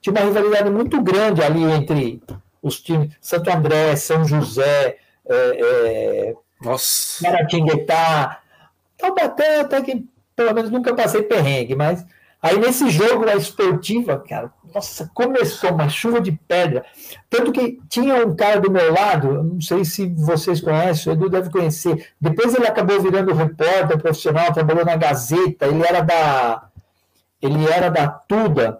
tinha 0.00 0.12
uma 0.12 0.24
rivalidade 0.24 0.70
muito 0.70 1.00
grande 1.02 1.42
ali 1.42 1.62
entre 1.62 2.22
os 2.62 2.80
times 2.80 3.14
Santo 3.20 3.50
André, 3.50 3.96
São 3.96 4.24
José, 4.24 4.96
é, 5.26 5.34
é, 5.34 6.34
Nossa. 6.60 7.22
Maratinguetá, 7.22 8.40
Taubaté 8.96 9.60
até 9.60 9.82
que 9.82 10.06
pelo 10.34 10.54
menos 10.54 10.70
nunca 10.70 10.94
passei 10.94 11.22
perrengue, 11.22 11.74
mas 11.74 12.04
aí 12.42 12.58
nesse 12.58 12.90
jogo 12.90 13.24
da 13.24 13.36
esportiva, 13.36 14.18
cara, 14.18 14.52
nossa, 14.74 15.10
começou 15.14 15.70
uma 15.70 15.88
chuva 15.88 16.20
de 16.20 16.32
pedra. 16.32 16.84
Tanto 17.28 17.52
que 17.52 17.78
tinha 17.88 18.26
um 18.26 18.34
cara 18.34 18.60
do 18.60 18.70
meu 18.70 18.92
lado, 18.92 19.42
não 19.42 19.60
sei 19.60 19.84
se 19.84 20.06
vocês 20.08 20.60
conhecem, 20.60 21.12
o 21.12 21.14
Edu 21.14 21.28
deve 21.28 21.50
conhecer. 21.50 22.08
Depois 22.20 22.54
ele 22.54 22.66
acabou 22.66 23.00
virando 23.00 23.34
repórter 23.34 23.98
profissional, 23.98 24.52
trabalhou 24.52 24.84
na 24.84 24.96
Gazeta, 24.96 25.66
ele 25.66 25.82
era 25.86 26.00
da. 26.00 26.68
Ele 27.40 27.66
era 27.68 27.90
da 27.90 28.08
Tuda. 28.08 28.78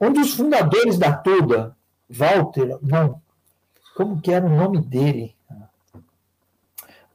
Um 0.00 0.12
dos 0.12 0.34
fundadores 0.34 0.98
da 0.98 1.12
Tuda, 1.12 1.76
Walter, 2.08 2.78
não. 2.82 3.20
Como 3.96 4.20
que 4.20 4.32
era 4.32 4.44
o 4.44 4.54
nome 4.54 4.80
dele? 4.80 5.34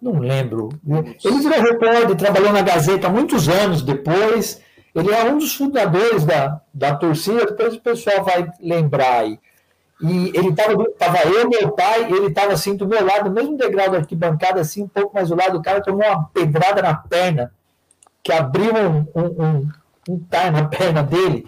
Não 0.01 0.17
lembro. 0.19 0.69
Ele 0.85 1.39
virou 1.39 1.61
repórter, 1.61 2.15
trabalhou 2.15 2.53
na 2.53 2.61
Gazeta 2.61 3.09
muitos 3.09 3.49
anos 3.49 3.81
depois. 3.81 4.61
Ele 4.93 5.13
é 5.13 5.23
um 5.25 5.37
dos 5.37 5.55
fundadores 5.55 6.25
da, 6.25 6.61
da 6.73 6.95
torcida, 6.95 7.45
depois 7.45 7.75
o 7.75 7.81
pessoal 7.81 8.23
vai 8.23 8.49
lembrar 8.59 9.19
aí. 9.19 9.39
E 10.01 10.31
ele 10.33 10.49
estava 10.49 10.73
tava 10.97 11.17
eu, 11.27 11.49
meu 11.49 11.71
pai, 11.71 12.05
ele 12.11 12.27
estava 12.27 12.53
assim 12.53 12.75
do 12.75 12.87
meu 12.87 13.05
lado, 13.05 13.29
no 13.29 13.35
mesmo 13.35 13.57
degrau 13.57 13.89
da 13.89 13.97
arquibancada, 13.97 14.61
assim, 14.61 14.83
um 14.83 14.87
pouco 14.87 15.13
mais 15.13 15.29
do 15.29 15.35
lado, 15.35 15.57
o 15.57 15.61
cara 15.61 15.81
tomou 15.81 16.07
uma 16.07 16.23
pedrada 16.33 16.81
na 16.81 16.95
perna, 16.95 17.51
que 18.23 18.31
abriu 18.31 18.73
um, 18.75 19.05
um, 19.13 19.43
um, 19.43 19.69
um 20.09 20.19
tar 20.19 20.51
na 20.51 20.65
perna 20.65 21.03
dele. 21.03 21.45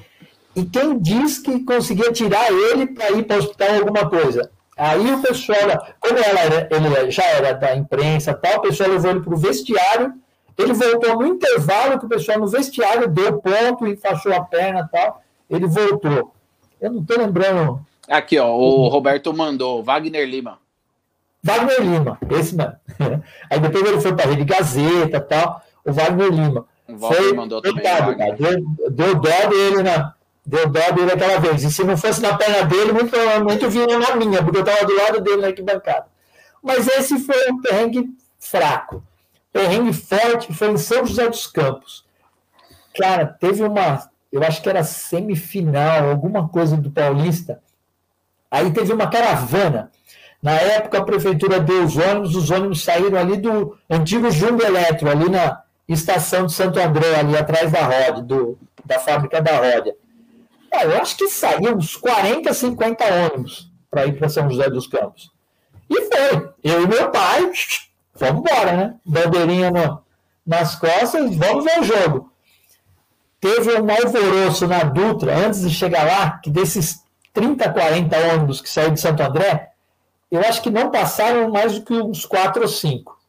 E 0.53 0.65
quem 0.65 0.99
diz 0.99 1.39
que 1.39 1.63
conseguia 1.63 2.11
tirar 2.11 2.51
ele 2.51 2.87
para 2.87 3.11
ir 3.11 3.23
para 3.23 3.37
o 3.37 3.39
hospital 3.39 3.75
alguma 3.75 4.09
coisa? 4.09 4.51
Aí 4.77 5.13
o 5.13 5.21
pessoal, 5.21 5.57
como 5.99 6.17
ela 6.17 6.39
era, 6.39 6.69
ele 6.71 7.11
já 7.11 7.23
era 7.23 7.53
da 7.53 7.73
imprensa 7.75 8.33
tal, 8.33 8.57
o 8.57 8.61
pessoal 8.61 8.89
levou 8.89 9.11
ele 9.11 9.21
para 9.21 9.33
o 9.33 9.37
vestiário 9.37 10.13
ele 10.57 10.73
voltou 10.73 11.17
no 11.17 11.27
intervalo, 11.27 11.99
que 11.99 12.05
o 12.05 12.09
pessoal 12.09 12.39
no 12.39 12.47
vestiário 12.47 13.07
deu 13.07 13.39
ponto, 13.39 13.87
enfaixou 13.87 14.33
a 14.33 14.41
perna 14.41 14.81
e 14.81 14.91
tal. 14.91 15.21
Ele 15.49 15.67
voltou. 15.67 16.33
Eu 16.79 16.91
não 16.91 17.01
estou 17.01 17.17
lembrando. 17.17 17.85
Aqui, 18.07 18.37
ó, 18.37 18.49
o 18.51 18.87
Roberto 18.87 19.33
mandou, 19.33 19.83
Wagner 19.83 20.27
Lima. 20.27 20.59
Wagner 21.43 21.81
Lima, 21.81 22.17
esse 22.29 22.55
mesmo. 22.55 22.75
Aí 23.49 23.59
depois 23.59 23.85
ele 23.85 24.01
foi 24.01 24.15
para 24.15 24.25
a 24.25 24.27
Rede 24.29 24.43
Gazeta 24.43 25.17
e 25.17 25.21
tal, 25.21 25.61
o 25.85 25.91
Wagner 25.91 26.29
Lima. 26.29 26.65
O 26.87 26.97
foi, 26.97 27.33
mandou 27.33 27.61
coitado, 27.61 28.11
também, 28.11 28.35
deu, 28.35 28.89
deu 28.89 29.15
dó 29.15 29.49
dele 29.49 29.83
na, 29.83 30.13
deu 30.45 30.67
dó 30.67 30.91
dele 30.91 31.11
aquela 31.11 31.39
vez. 31.39 31.63
E 31.63 31.71
se 31.71 31.83
não 31.83 31.95
fosse 31.95 32.21
na 32.21 32.37
perna 32.37 32.63
dele, 32.63 32.91
muito 32.91 33.09
provavelmente 33.09 33.67
vinha 33.67 33.97
na 33.97 34.15
minha, 34.15 34.43
porque 34.43 34.57
eu 34.57 34.63
estava 34.63 34.85
do 34.85 34.95
lado 34.95 35.21
dele 35.21 35.41
na 35.41 35.47
arquibancada. 35.47 36.05
Mas 36.61 36.87
esse 36.87 37.17
foi 37.19 37.49
um 37.49 37.61
perrengue 37.61 38.09
fraco 38.37 39.03
perrengue 39.51 39.93
forte 39.93 40.53
foi 40.53 40.71
em 40.71 40.77
São 40.77 41.05
José 41.05 41.27
dos 41.27 41.47
Campos. 41.47 42.05
Cara, 42.97 43.25
teve 43.25 43.63
uma, 43.63 44.09
eu 44.31 44.43
acho 44.43 44.61
que 44.61 44.69
era 44.69 44.83
semifinal, 44.83 46.09
alguma 46.09 46.47
coisa 46.47 46.77
do 46.77 46.91
Paulista. 46.91 47.61
Aí 48.49 48.71
teve 48.71 48.91
uma 48.91 49.07
caravana. 49.07 49.91
Na 50.41 50.53
época 50.53 50.97
a 50.97 51.03
prefeitura 51.03 51.59
deu 51.59 51.83
os 51.83 51.95
ônibus, 51.95 52.35
os 52.35 52.49
ônibus 52.49 52.83
saíram 52.83 53.17
ali 53.17 53.37
do 53.37 53.77
antigo 53.89 54.31
Jumbo 54.31 54.63
Eletro, 54.63 55.09
ali 55.09 55.29
na 55.29 55.61
estação 55.87 56.47
de 56.47 56.53
Santo 56.53 56.79
André, 56.79 57.15
ali 57.15 57.37
atrás 57.37 57.71
da 57.71 57.81
Rode, 57.81 58.23
do, 58.23 58.57
da 58.83 58.99
fábrica 58.99 59.41
da 59.41 59.51
Roda. 59.57 59.95
Ah, 60.73 60.85
eu 60.85 60.97
acho 61.01 61.17
que 61.17 61.27
saíram 61.27 61.77
uns 61.77 61.95
40, 61.95 62.53
50 62.53 63.03
ônibus 63.05 63.69
para 63.89 64.05
ir 64.05 64.17
para 64.17 64.29
São 64.29 64.49
José 64.49 64.69
dos 64.69 64.87
Campos. 64.87 65.31
E 65.89 66.01
foi. 66.01 66.49
Eu 66.63 66.83
e 66.83 66.87
meu 66.87 67.11
pai 67.11 67.51
vamos 68.21 68.41
embora, 68.41 68.71
né? 68.73 68.95
Bandeirinha 69.05 69.71
no, 69.71 70.01
nas 70.45 70.75
costas, 70.75 71.35
vamos 71.35 71.65
ver 71.65 71.79
o 71.79 71.83
jogo. 71.83 72.31
Teve 73.39 73.81
um 73.81 73.89
alvoroço 73.89 74.67
na 74.67 74.83
Dutra, 74.83 75.35
antes 75.35 75.61
de 75.61 75.71
chegar 75.71 76.05
lá, 76.05 76.37
que 76.37 76.49
desses 76.49 77.03
30, 77.33 77.71
40 77.71 78.17
ônibus 78.33 78.61
que 78.61 78.69
saíram 78.69 78.93
de 78.93 78.99
Santo 78.99 79.23
André, 79.23 79.71
eu 80.29 80.39
acho 80.41 80.61
que 80.61 80.69
não 80.69 80.91
passaram 80.91 81.49
mais 81.49 81.79
do 81.79 81.85
que 81.85 81.93
uns 81.93 82.25
4 82.25 82.61
ou 82.61 82.67
5 82.67 83.19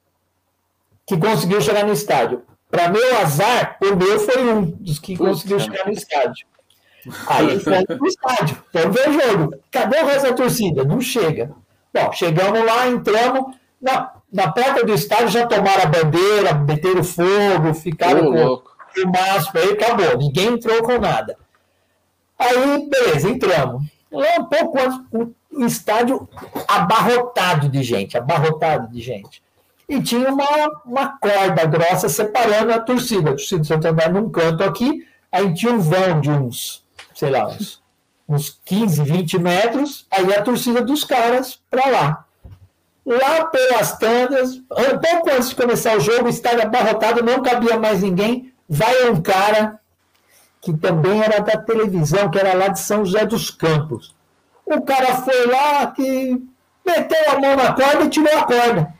que 1.07 1.17
conseguiu 1.17 1.61
chegar 1.61 1.85
no 1.85 1.93
estádio. 1.93 2.43
Para 2.71 2.89
meu 2.89 3.19
azar, 3.19 3.77
o 3.83 3.97
meu 3.97 4.21
foi 4.21 4.43
um 4.51 4.65
dos 4.65 4.99
que 4.99 5.17
conseguiu 5.17 5.59
chegar 5.59 5.87
no 5.87 5.93
estádio. 5.93 6.47
Aí 7.27 7.59
fomos 7.61 7.85
pro 7.85 8.07
estádio, 8.07 8.65
vamos 8.73 8.97
ver 8.97 9.09
o 9.09 9.13
jogo. 9.13 9.55
Cadê 9.71 9.99
o 9.99 10.07
resto 10.07 10.29
da 10.29 10.35
torcida? 10.35 10.85
Não 10.85 11.01
chega. 11.01 11.51
Bom, 11.93 12.13
chegamos 12.13 12.65
lá, 12.65 12.89
entramos. 12.89 13.57
Na 13.81 14.13
na 14.33 14.51
porta 14.51 14.85
do 14.85 14.95
estádio 14.95 15.29
já 15.29 15.47
tomaram 15.47 15.83
a 15.83 15.87
bandeira, 15.87 16.55
meteram 16.55 17.05
fogo, 17.05 17.75
ficaram 17.75 18.29
oh, 18.29 18.59
com 18.59 18.73
o 19.01 19.13
mastro 19.13 19.61
aí, 19.61 19.73
acabou. 19.73 20.17
Ninguém 20.17 20.55
entrou 20.55 20.83
com 20.83 20.99
nada. 20.99 21.37
Aí, 22.39 22.89
beleza, 22.89 23.29
entramos. 23.29 23.83
Lá 24.11 24.27
um 24.39 24.45
pouco 24.45 24.79
antes, 24.81 25.35
o 25.53 25.65
estádio 25.67 26.29
abarrotado 26.67 27.69
de 27.69 27.83
gente, 27.83 28.17
abarrotado 28.17 28.89
de 28.89 29.01
gente. 29.01 29.43
E 29.89 30.01
tinha 30.01 30.31
uma, 30.31 30.47
uma 30.87 31.19
corda 31.19 31.67
grossa 31.67 32.09
separando 32.09 32.73
a 32.73 32.81
torcida. 32.81 33.31
A 33.31 33.33
torcida 33.35 33.61
do 33.61 33.67
Santo 33.67 33.87
André 33.87 34.09
num 34.09 34.31
canto 34.31 34.65
aqui, 34.65 35.07
aí 35.31 35.53
tinha 35.53 35.73
um 35.73 35.79
vão 35.79 36.21
de 36.21 36.31
uns, 36.31 36.85
sei 37.15 37.31
lá, 37.31 37.49
uns, 37.49 37.83
uns 38.27 38.59
15, 38.65 39.03
20 39.03 39.39
metros, 39.39 40.07
aí 40.11 40.35
a 40.35 40.43
torcida 40.43 40.81
dos 40.81 41.05
caras 41.05 41.61
para 41.71 41.87
lá. 41.87 42.25
Lá 43.05 43.45
pelas 43.47 43.99
tandas, 43.99 44.57
um 44.57 44.99
pouco 44.99 45.31
antes 45.31 45.51
de 45.51 45.57
começar 45.57 45.97
o 45.97 46.01
jogo, 46.01 46.29
estava 46.29 46.63
abarrotado, 46.63 47.23
não 47.23 47.43
cabia 47.43 47.79
mais 47.79 48.03
ninguém. 48.03 48.53
Vai 48.69 49.11
um 49.11 49.21
cara 49.21 49.81
que 50.61 50.73
também 50.73 51.21
era 51.21 51.41
da 51.41 51.57
televisão, 51.59 52.31
que 52.31 52.39
era 52.39 52.55
lá 52.55 52.69
de 52.69 52.79
São 52.79 53.05
José 53.05 53.27
dos 53.27 53.51
Campos. 53.51 54.15
O 54.65 54.81
cara 54.83 55.17
foi 55.17 55.47
lá 55.47 55.89
que 55.89 56.41
meteu 56.87 57.31
a 57.33 57.41
mão 57.41 57.57
na 57.57 57.73
corda 57.73 58.05
e 58.05 58.09
tirou 58.09 58.39
a 58.39 58.45
corda. 58.45 58.95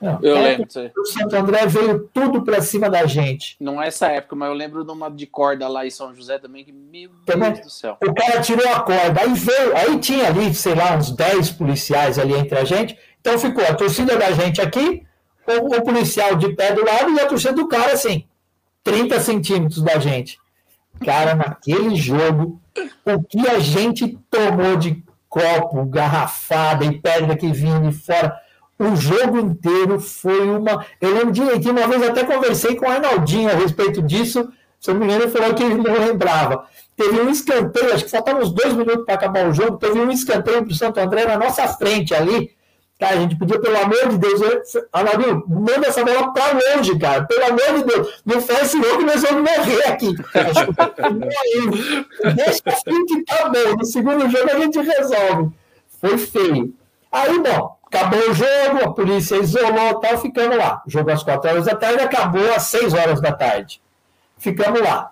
Não, 0.00 0.18
eu 0.22 0.34
lembro. 0.34 0.66
O 0.98 1.06
Santo 1.06 1.36
André 1.36 1.66
veio 1.66 2.10
tudo 2.12 2.42
para 2.42 2.60
cima 2.60 2.90
da 2.90 3.06
gente. 3.06 3.56
Não 3.58 3.82
é 3.82 3.88
essa 3.88 4.08
época, 4.08 4.36
mas 4.36 4.48
eu 4.48 4.54
lembro 4.54 4.84
de 4.84 4.90
uma 4.90 5.10
de 5.10 5.26
corda 5.26 5.66
lá 5.66 5.86
em 5.86 5.90
São 5.90 6.14
José 6.14 6.38
também, 6.38 6.64
que, 6.64 6.72
meu 6.72 7.10
também, 7.24 7.52
Deus 7.52 7.64
do 7.64 7.70
céu. 7.70 7.96
O 8.02 8.14
cara 8.14 8.40
tirou 8.40 8.68
a 8.68 8.80
corda, 8.80 9.20
aí 9.20 9.32
veio, 9.32 9.76
aí 9.76 9.98
tinha 9.98 10.26
ali, 10.26 10.52
sei 10.54 10.74
lá, 10.74 10.96
uns 10.96 11.10
10 11.10 11.52
policiais 11.52 12.18
ali 12.18 12.34
entre 12.34 12.58
a 12.58 12.64
gente, 12.64 12.98
então 13.24 13.38
ficou 13.38 13.64
a 13.64 13.72
torcida 13.72 14.18
da 14.18 14.32
gente 14.32 14.60
aqui, 14.60 15.02
o, 15.46 15.76
o 15.76 15.82
policial 15.82 16.34
de 16.34 16.52
pé 16.52 16.74
do 16.74 16.84
lado 16.84 17.10
e 17.10 17.18
a 17.18 17.26
torcida 17.26 17.54
do 17.54 17.66
cara, 17.66 17.94
assim, 17.94 18.26
30 18.82 19.18
centímetros 19.18 19.82
da 19.82 19.98
gente. 19.98 20.38
Cara, 21.02 21.34
naquele 21.34 21.96
jogo, 21.96 22.60
o 23.02 23.22
que 23.22 23.48
a 23.48 23.58
gente 23.60 24.18
tomou 24.30 24.76
de 24.76 25.02
copo, 25.26 25.86
garrafada 25.86 26.84
e 26.84 27.00
pedra 27.00 27.34
que 27.34 27.50
vinha 27.50 27.80
de 27.80 27.92
fora, 27.92 28.38
o 28.78 28.94
jogo 28.94 29.38
inteiro 29.38 29.98
foi 29.98 30.46
uma. 30.46 30.84
Eu 31.00 31.14
lembro 31.14 31.32
direitinho, 31.32 31.72
uma 31.72 31.88
vez 31.88 32.02
até 32.02 32.24
conversei 32.24 32.76
com 32.76 32.84
o 32.84 32.90
Arnaldinho 32.90 33.48
a 33.48 33.54
respeito 33.54 34.02
disso. 34.02 34.52
Se 34.78 34.90
eu 34.90 34.96
me 34.96 35.06
engano, 35.06 35.22
ele 35.22 35.30
falou 35.30 35.54
que 35.54 35.62
ele 35.62 35.76
não 35.76 35.94
lembrava. 35.94 36.66
Teve 36.94 37.22
um 37.22 37.30
escanteio, 37.30 37.94
acho 37.94 38.04
que 38.04 38.10
faltavam 38.10 38.42
uns 38.42 38.52
dois 38.52 38.74
minutos 38.74 39.06
para 39.06 39.14
acabar 39.14 39.48
o 39.48 39.54
jogo. 39.54 39.78
Teve 39.78 39.98
um 39.98 40.10
escanteio 40.10 40.62
para 40.62 40.72
o 40.72 40.74
Santo 40.74 41.00
André 41.00 41.24
na 41.24 41.38
nossa 41.38 41.66
frente 41.68 42.14
ali. 42.14 42.54
Cara, 42.98 43.16
a 43.16 43.20
gente 43.20 43.36
podia, 43.36 43.60
pelo 43.60 43.76
amor 43.76 44.08
de 44.08 44.18
Deus, 44.18 44.40
Amarildo, 44.92 45.44
manda 45.48 45.88
essa 45.88 46.04
bola 46.04 46.32
para 46.32 46.52
longe, 46.52 46.96
cara. 46.96 47.24
Pelo 47.24 47.44
amor 47.44 47.78
de 47.78 47.84
Deus. 47.84 48.22
Não 48.24 48.40
faz 48.40 48.62
esse 48.62 48.80
jogo 48.80 48.98
que 48.98 49.04
nós 49.04 49.20
vamos 49.20 49.50
morrer 49.50 49.88
aqui. 49.88 50.14
Deixa 52.34 52.62
assim 52.66 53.04
que 53.06 53.24
tá 53.24 53.48
bom. 53.48 53.76
No 53.76 53.84
segundo 53.84 54.28
jogo 54.30 54.50
a 54.50 54.60
gente 54.60 54.78
resolve. 54.78 55.50
Foi 56.00 56.18
feio. 56.18 56.72
Aí, 57.10 57.38
bom, 57.38 57.76
acabou 57.86 58.30
o 58.30 58.34
jogo, 58.34 58.84
a 58.84 58.92
polícia 58.92 59.36
isolou 59.36 60.00
tal, 60.00 60.18
ficamos 60.18 60.56
lá. 60.56 60.82
Jogo 60.86 61.10
às 61.10 61.22
quatro 61.22 61.50
horas 61.50 61.64
da 61.64 61.74
tarde 61.74 62.02
acabou 62.02 62.54
às 62.54 62.64
seis 62.64 62.94
horas 62.94 63.20
da 63.20 63.32
tarde. 63.32 63.80
Ficamos 64.38 64.80
lá. 64.80 65.10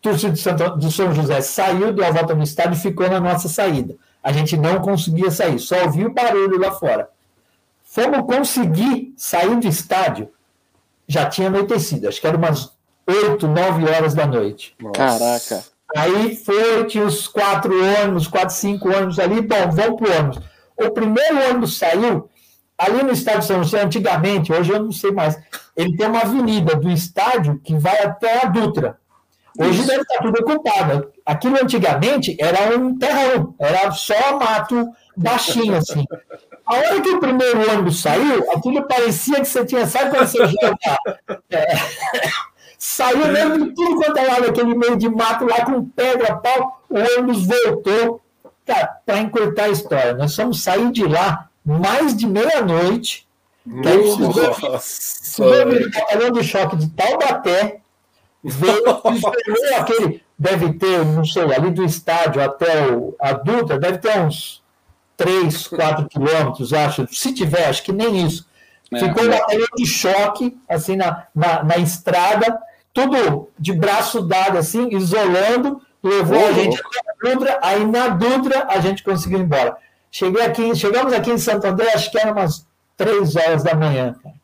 torcida 0.00 0.76
de 0.76 0.92
São 0.92 1.12
José 1.12 1.40
saiu, 1.40 1.92
deu 1.92 2.04
a 2.04 2.10
volta 2.10 2.34
no 2.34 2.44
estádio 2.44 2.74
e 2.74 2.80
ficou 2.80 3.08
na 3.08 3.18
nossa 3.18 3.48
saída. 3.48 3.96
A 4.22 4.32
gente 4.32 4.56
não 4.56 4.80
conseguia 4.80 5.30
sair, 5.30 5.58
só 5.58 5.84
ouvia 5.84 6.06
o 6.06 6.12
barulho 6.12 6.58
lá 6.58 6.72
fora. 6.72 7.08
Fomos 7.82 8.26
conseguir 8.26 9.14
sair 9.16 9.56
do 9.56 9.66
estádio, 9.66 10.30
já 11.06 11.26
tinha 11.28 11.48
anoitecido, 11.48 12.08
acho 12.08 12.20
que 12.20 12.26
era 12.26 12.36
umas 12.36 12.72
8, 13.06 13.48
9 13.48 13.84
horas 13.88 14.12
da 14.12 14.26
noite. 14.26 14.76
Caraca. 14.92 15.64
Aí 15.96 16.36
foi, 16.36 16.84
tinha 16.84 17.04
os 17.04 17.26
quatro 17.26 17.72
ônibus, 18.02 18.28
quatro, 18.28 18.54
cinco 18.54 18.90
ônibus 18.90 19.18
ali, 19.18 19.40
bom, 19.40 19.70
vamos 19.70 19.96
pro 19.98 20.18
ônibus. 20.18 20.40
O 20.76 20.90
primeiro 20.90 21.48
ônibus 21.48 21.78
saiu, 21.78 22.28
ali 22.76 23.02
no 23.02 23.12
estádio 23.12 23.42
São 23.42 23.64
José, 23.64 23.82
antigamente, 23.82 24.52
hoje 24.52 24.70
eu 24.70 24.82
não 24.82 24.92
sei 24.92 25.10
mais, 25.10 25.38
ele 25.74 25.96
tem 25.96 26.06
uma 26.06 26.20
avenida 26.20 26.76
do 26.76 26.90
estádio 26.90 27.58
que 27.64 27.74
vai 27.74 28.02
até 28.02 28.44
a 28.44 28.46
Dutra. 28.46 28.98
Hoje 29.58 29.84
deve 29.84 30.02
estar 30.02 30.18
tudo 30.22 30.40
ocupado. 30.40 31.12
Aquilo 31.26 31.56
antigamente 31.60 32.36
era 32.38 32.78
um 32.78 32.96
terrão, 32.96 33.54
era 33.58 33.90
só 33.90 34.38
mato 34.38 34.88
baixinho 35.16 35.74
assim. 35.76 36.04
A 36.64 36.74
hora 36.76 37.00
que 37.00 37.08
o 37.08 37.18
primeiro 37.18 37.72
ônibus 37.72 38.00
saiu, 38.00 38.50
aquilo 38.52 38.86
parecia 38.86 39.40
que 39.40 39.46
você 39.46 39.64
tinha, 39.64 39.86
sabe 39.86 40.10
quando 40.10 40.26
você 40.28 40.46
joga? 40.46 41.38
É, 41.50 41.74
saiu 42.78 43.26
mesmo 43.28 43.64
de 43.64 43.74
tudo 43.74 43.96
quanto 43.96 44.16
é 44.18 44.26
lado, 44.26 44.50
aquele 44.50 44.74
meio 44.74 44.96
de 44.96 45.08
mato 45.08 45.44
lá 45.44 45.64
com 45.64 45.84
pedra, 45.88 46.36
pau, 46.36 46.82
o 46.88 46.98
ônibus 46.98 47.46
voltou. 47.46 48.20
Cara, 48.64 48.86
para 49.04 49.18
encurtar 49.18 49.64
a 49.64 49.70
história, 49.70 50.14
nós 50.14 50.36
fomos 50.36 50.62
sair 50.62 50.92
de 50.92 51.04
lá 51.04 51.48
mais 51.64 52.16
de 52.16 52.26
meia-noite. 52.26 53.26
Subiu 54.82 55.86
o 55.86 55.90
batalhão 55.90 56.30
do 56.30 56.42
choque 56.44 56.76
de 56.76 56.90
Taubaté, 56.90 57.80
veio, 58.48 58.84
aquele, 59.78 60.22
deve 60.38 60.72
ter, 60.74 61.04
não 61.04 61.24
sei, 61.24 61.42
ali 61.54 61.70
do 61.70 61.84
estádio 61.84 62.42
até 62.42 62.88
o, 62.88 63.14
a 63.20 63.32
Dutra, 63.32 63.78
deve 63.78 63.98
ter 63.98 64.18
uns 64.18 64.62
3, 65.16 65.66
4 65.66 66.08
quilômetros, 66.08 66.72
acho. 66.72 67.06
Se 67.10 67.32
tiver, 67.34 67.68
acho 67.68 67.82
que 67.82 67.92
nem 67.92 68.24
isso. 68.24 68.46
É, 68.92 68.98
Ficou 68.98 69.24
é. 69.24 69.28
batalhão 69.28 69.66
de 69.76 69.86
choque, 69.86 70.56
assim, 70.68 70.96
na, 70.96 71.26
na, 71.34 71.62
na, 71.62 71.76
estrada, 71.76 72.58
tudo 72.94 73.50
de 73.58 73.72
braço 73.72 74.22
dado, 74.22 74.56
assim, 74.56 74.88
isolando, 74.92 75.82
levou 76.02 76.46
a 76.46 76.52
gente 76.52 76.80
até 76.80 76.98
a 77.00 77.34
Dutra, 77.34 77.58
aí 77.62 77.84
na 77.84 78.08
Dutra 78.08 78.66
a 78.68 78.80
gente 78.80 79.02
conseguiu 79.02 79.40
ir 79.40 79.42
embora. 79.42 79.76
Cheguei 80.10 80.42
aqui, 80.42 80.74
chegamos 80.74 81.12
aqui 81.12 81.30
em 81.30 81.38
Santo 81.38 81.66
André, 81.66 81.92
acho 81.92 82.10
que 82.10 82.18
era 82.18 82.32
umas 82.32 82.66
3 82.96 83.36
horas 83.36 83.62
da 83.62 83.74
manhã, 83.74 84.16
cara. 84.22 84.37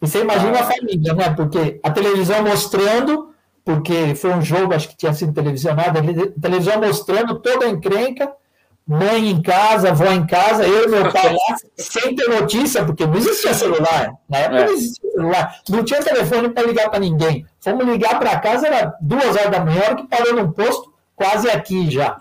E 0.00 0.06
você 0.06 0.20
imagina 0.20 0.60
a 0.60 0.64
família, 0.64 1.14
né? 1.14 1.30
Porque 1.30 1.80
a 1.82 1.90
televisão 1.90 2.42
mostrando, 2.42 3.30
porque 3.64 4.14
foi 4.14 4.32
um 4.32 4.42
jogo, 4.42 4.74
acho 4.74 4.88
que 4.88 4.96
tinha 4.96 5.12
sido 5.12 5.32
televisionado, 5.32 5.98
a 5.98 6.40
televisão 6.40 6.80
mostrando 6.80 7.38
toda 7.38 7.66
a 7.66 7.68
encrenca, 7.68 8.32
mãe 8.86 9.28
em 9.28 9.42
casa, 9.42 9.90
avó 9.90 10.10
em 10.10 10.26
casa, 10.26 10.66
eu 10.66 10.84
e 10.84 10.88
meu 10.88 11.12
pai 11.12 11.32
lá, 11.32 11.56
sem 11.76 12.16
ter 12.16 12.28
notícia, 12.28 12.84
porque 12.84 13.06
não 13.06 13.14
existia 13.14 13.54
celular. 13.54 14.14
Na 14.28 14.38
época 14.38 14.60
é. 14.60 14.64
não 14.64 14.72
existia 14.72 15.10
celular. 15.10 15.56
Não 15.68 15.84
tinha 15.84 16.02
telefone 16.02 16.48
para 16.48 16.66
ligar 16.66 16.90
para 16.90 16.98
ninguém. 16.98 17.46
Fomos 17.60 17.86
ligar 17.86 18.18
para 18.18 18.40
casa, 18.40 18.66
era 18.66 18.96
duas 19.00 19.36
horas 19.36 19.50
da 19.50 19.64
manhã, 19.64 19.82
hora 19.84 19.96
que 19.96 20.08
parou 20.08 20.34
num 20.34 20.50
posto, 20.50 20.92
quase 21.14 21.48
aqui 21.50 21.90
já. 21.90 22.20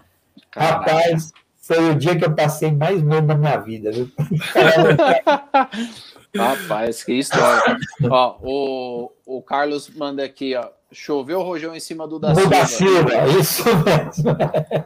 Rapaz, 0.56 1.32
foi 1.62 1.92
o 1.92 1.96
dia 1.96 2.18
que 2.18 2.26
eu 2.26 2.36
passei 2.36 2.72
mais 2.72 3.02
medo 3.02 3.28
da 3.28 3.36
minha 3.36 3.58
vida. 3.58 3.92
Rapaz, 6.36 7.04
que 7.04 7.14
história. 7.14 7.78
ó, 8.10 8.38
o, 8.42 9.12
o 9.26 9.42
Carlos 9.42 9.90
manda 9.90 10.24
aqui, 10.24 10.56
ó. 10.56 10.70
Choveu 10.92 11.40
o 11.40 11.44
rojão 11.44 11.76
em 11.76 11.80
cima 11.80 12.08
do 12.08 12.18
da 12.18 12.34
Silva. 12.34 12.50
Da 12.50 12.66
Silva, 12.66 13.28
isso 13.40 13.64
mesmo. 13.64 14.86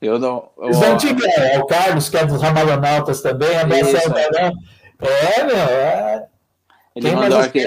Eu 0.00 0.18
não. 0.18 0.50
Eu, 0.58 0.92
antigos, 0.92 1.24
é, 1.24 1.58
o 1.58 1.66
Carlos, 1.66 2.08
que 2.08 2.16
é 2.16 2.26
dos 2.26 2.42
Ramalhonautas 2.42 3.20
também, 3.20 3.56
a 3.56 3.66
Marcelo 3.66 4.14
É, 4.18 5.44
meu, 5.44 5.56
é. 5.56 6.26
Ele 6.94 7.08
Quem 7.08 7.16
mandou 7.16 7.38
aqui. 7.38 7.66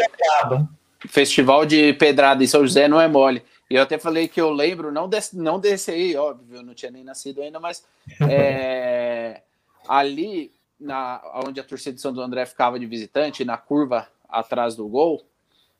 Festival 1.07 1.65
de 1.65 1.93
Pedrada 1.93 2.43
em 2.43 2.47
São 2.47 2.61
José 2.61 2.87
não 2.87 2.99
é 2.99 3.07
mole. 3.07 3.43
E 3.69 3.75
eu 3.75 3.81
até 3.81 3.97
falei 3.97 4.27
que 4.27 4.39
eu 4.39 4.51
lembro, 4.51 4.91
não 4.91 5.09
desse, 5.09 5.35
não 5.35 5.59
desse 5.59 5.91
aí, 5.91 6.15
óbvio, 6.15 6.57
eu 6.57 6.63
não 6.63 6.73
tinha 6.73 6.91
nem 6.91 7.03
nascido 7.03 7.41
ainda, 7.41 7.59
mas 7.59 7.83
é, 8.29 9.41
ali 9.87 10.51
na 10.85 11.21
onde 11.45 11.59
a 11.59 11.63
torcida 11.63 11.95
de 11.95 12.01
São 12.01 12.17
André 12.19 12.45
ficava 12.45 12.79
de 12.79 12.85
visitante, 12.85 13.43
na 13.43 13.57
curva 13.57 14.07
atrás 14.29 14.75
do 14.75 14.87
gol, 14.87 15.25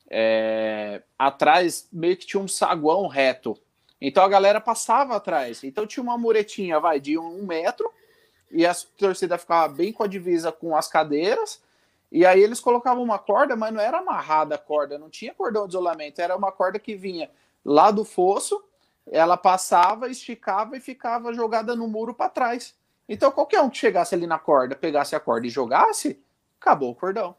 é, 0.08 1.02
atrás 1.18 1.88
meio 1.92 2.16
que 2.16 2.26
tinha 2.26 2.42
um 2.42 2.48
saguão 2.48 3.06
reto. 3.06 3.58
Então 4.00 4.22
a 4.22 4.28
galera 4.28 4.60
passava 4.60 5.16
atrás. 5.16 5.64
Então 5.64 5.86
tinha 5.86 6.02
uma 6.02 6.18
muretinha, 6.18 6.78
vai, 6.78 7.00
de 7.00 7.18
um 7.18 7.44
metro, 7.46 7.90
e 8.50 8.66
a 8.66 8.74
torcida 8.96 9.38
ficava 9.38 9.72
bem 9.72 9.92
com 9.92 10.02
a 10.02 10.06
divisa 10.06 10.52
com 10.52 10.76
as 10.76 10.88
cadeiras. 10.88 11.62
E 12.10 12.24
aí 12.24 12.40
eles 12.40 12.60
colocavam 12.60 13.02
uma 13.02 13.18
corda, 13.18 13.56
mas 13.56 13.72
não 13.72 13.80
era 13.80 13.98
amarrada 13.98 14.54
a 14.54 14.58
corda, 14.58 14.98
não 14.98 15.10
tinha 15.10 15.34
cordão 15.34 15.66
de 15.66 15.72
isolamento, 15.72 16.20
era 16.20 16.36
uma 16.36 16.52
corda 16.52 16.78
que 16.78 16.94
vinha 16.94 17.30
lá 17.64 17.90
do 17.90 18.04
fosso, 18.04 18.62
ela 19.10 19.36
passava, 19.36 20.08
esticava 20.08 20.76
e 20.76 20.80
ficava 20.80 21.32
jogada 21.32 21.74
no 21.74 21.88
muro 21.88 22.14
para 22.14 22.30
trás. 22.30 22.74
Então, 23.08 23.30
qualquer 23.30 23.60
um 23.60 23.70
que 23.70 23.78
chegasse 23.78 24.14
ali 24.14 24.26
na 24.26 24.38
corda, 24.38 24.74
pegasse 24.74 25.14
a 25.14 25.20
corda 25.20 25.46
e 25.46 25.50
jogasse, 25.50 26.20
acabou 26.60 26.90
o 26.90 26.94
cordão. 26.94 27.34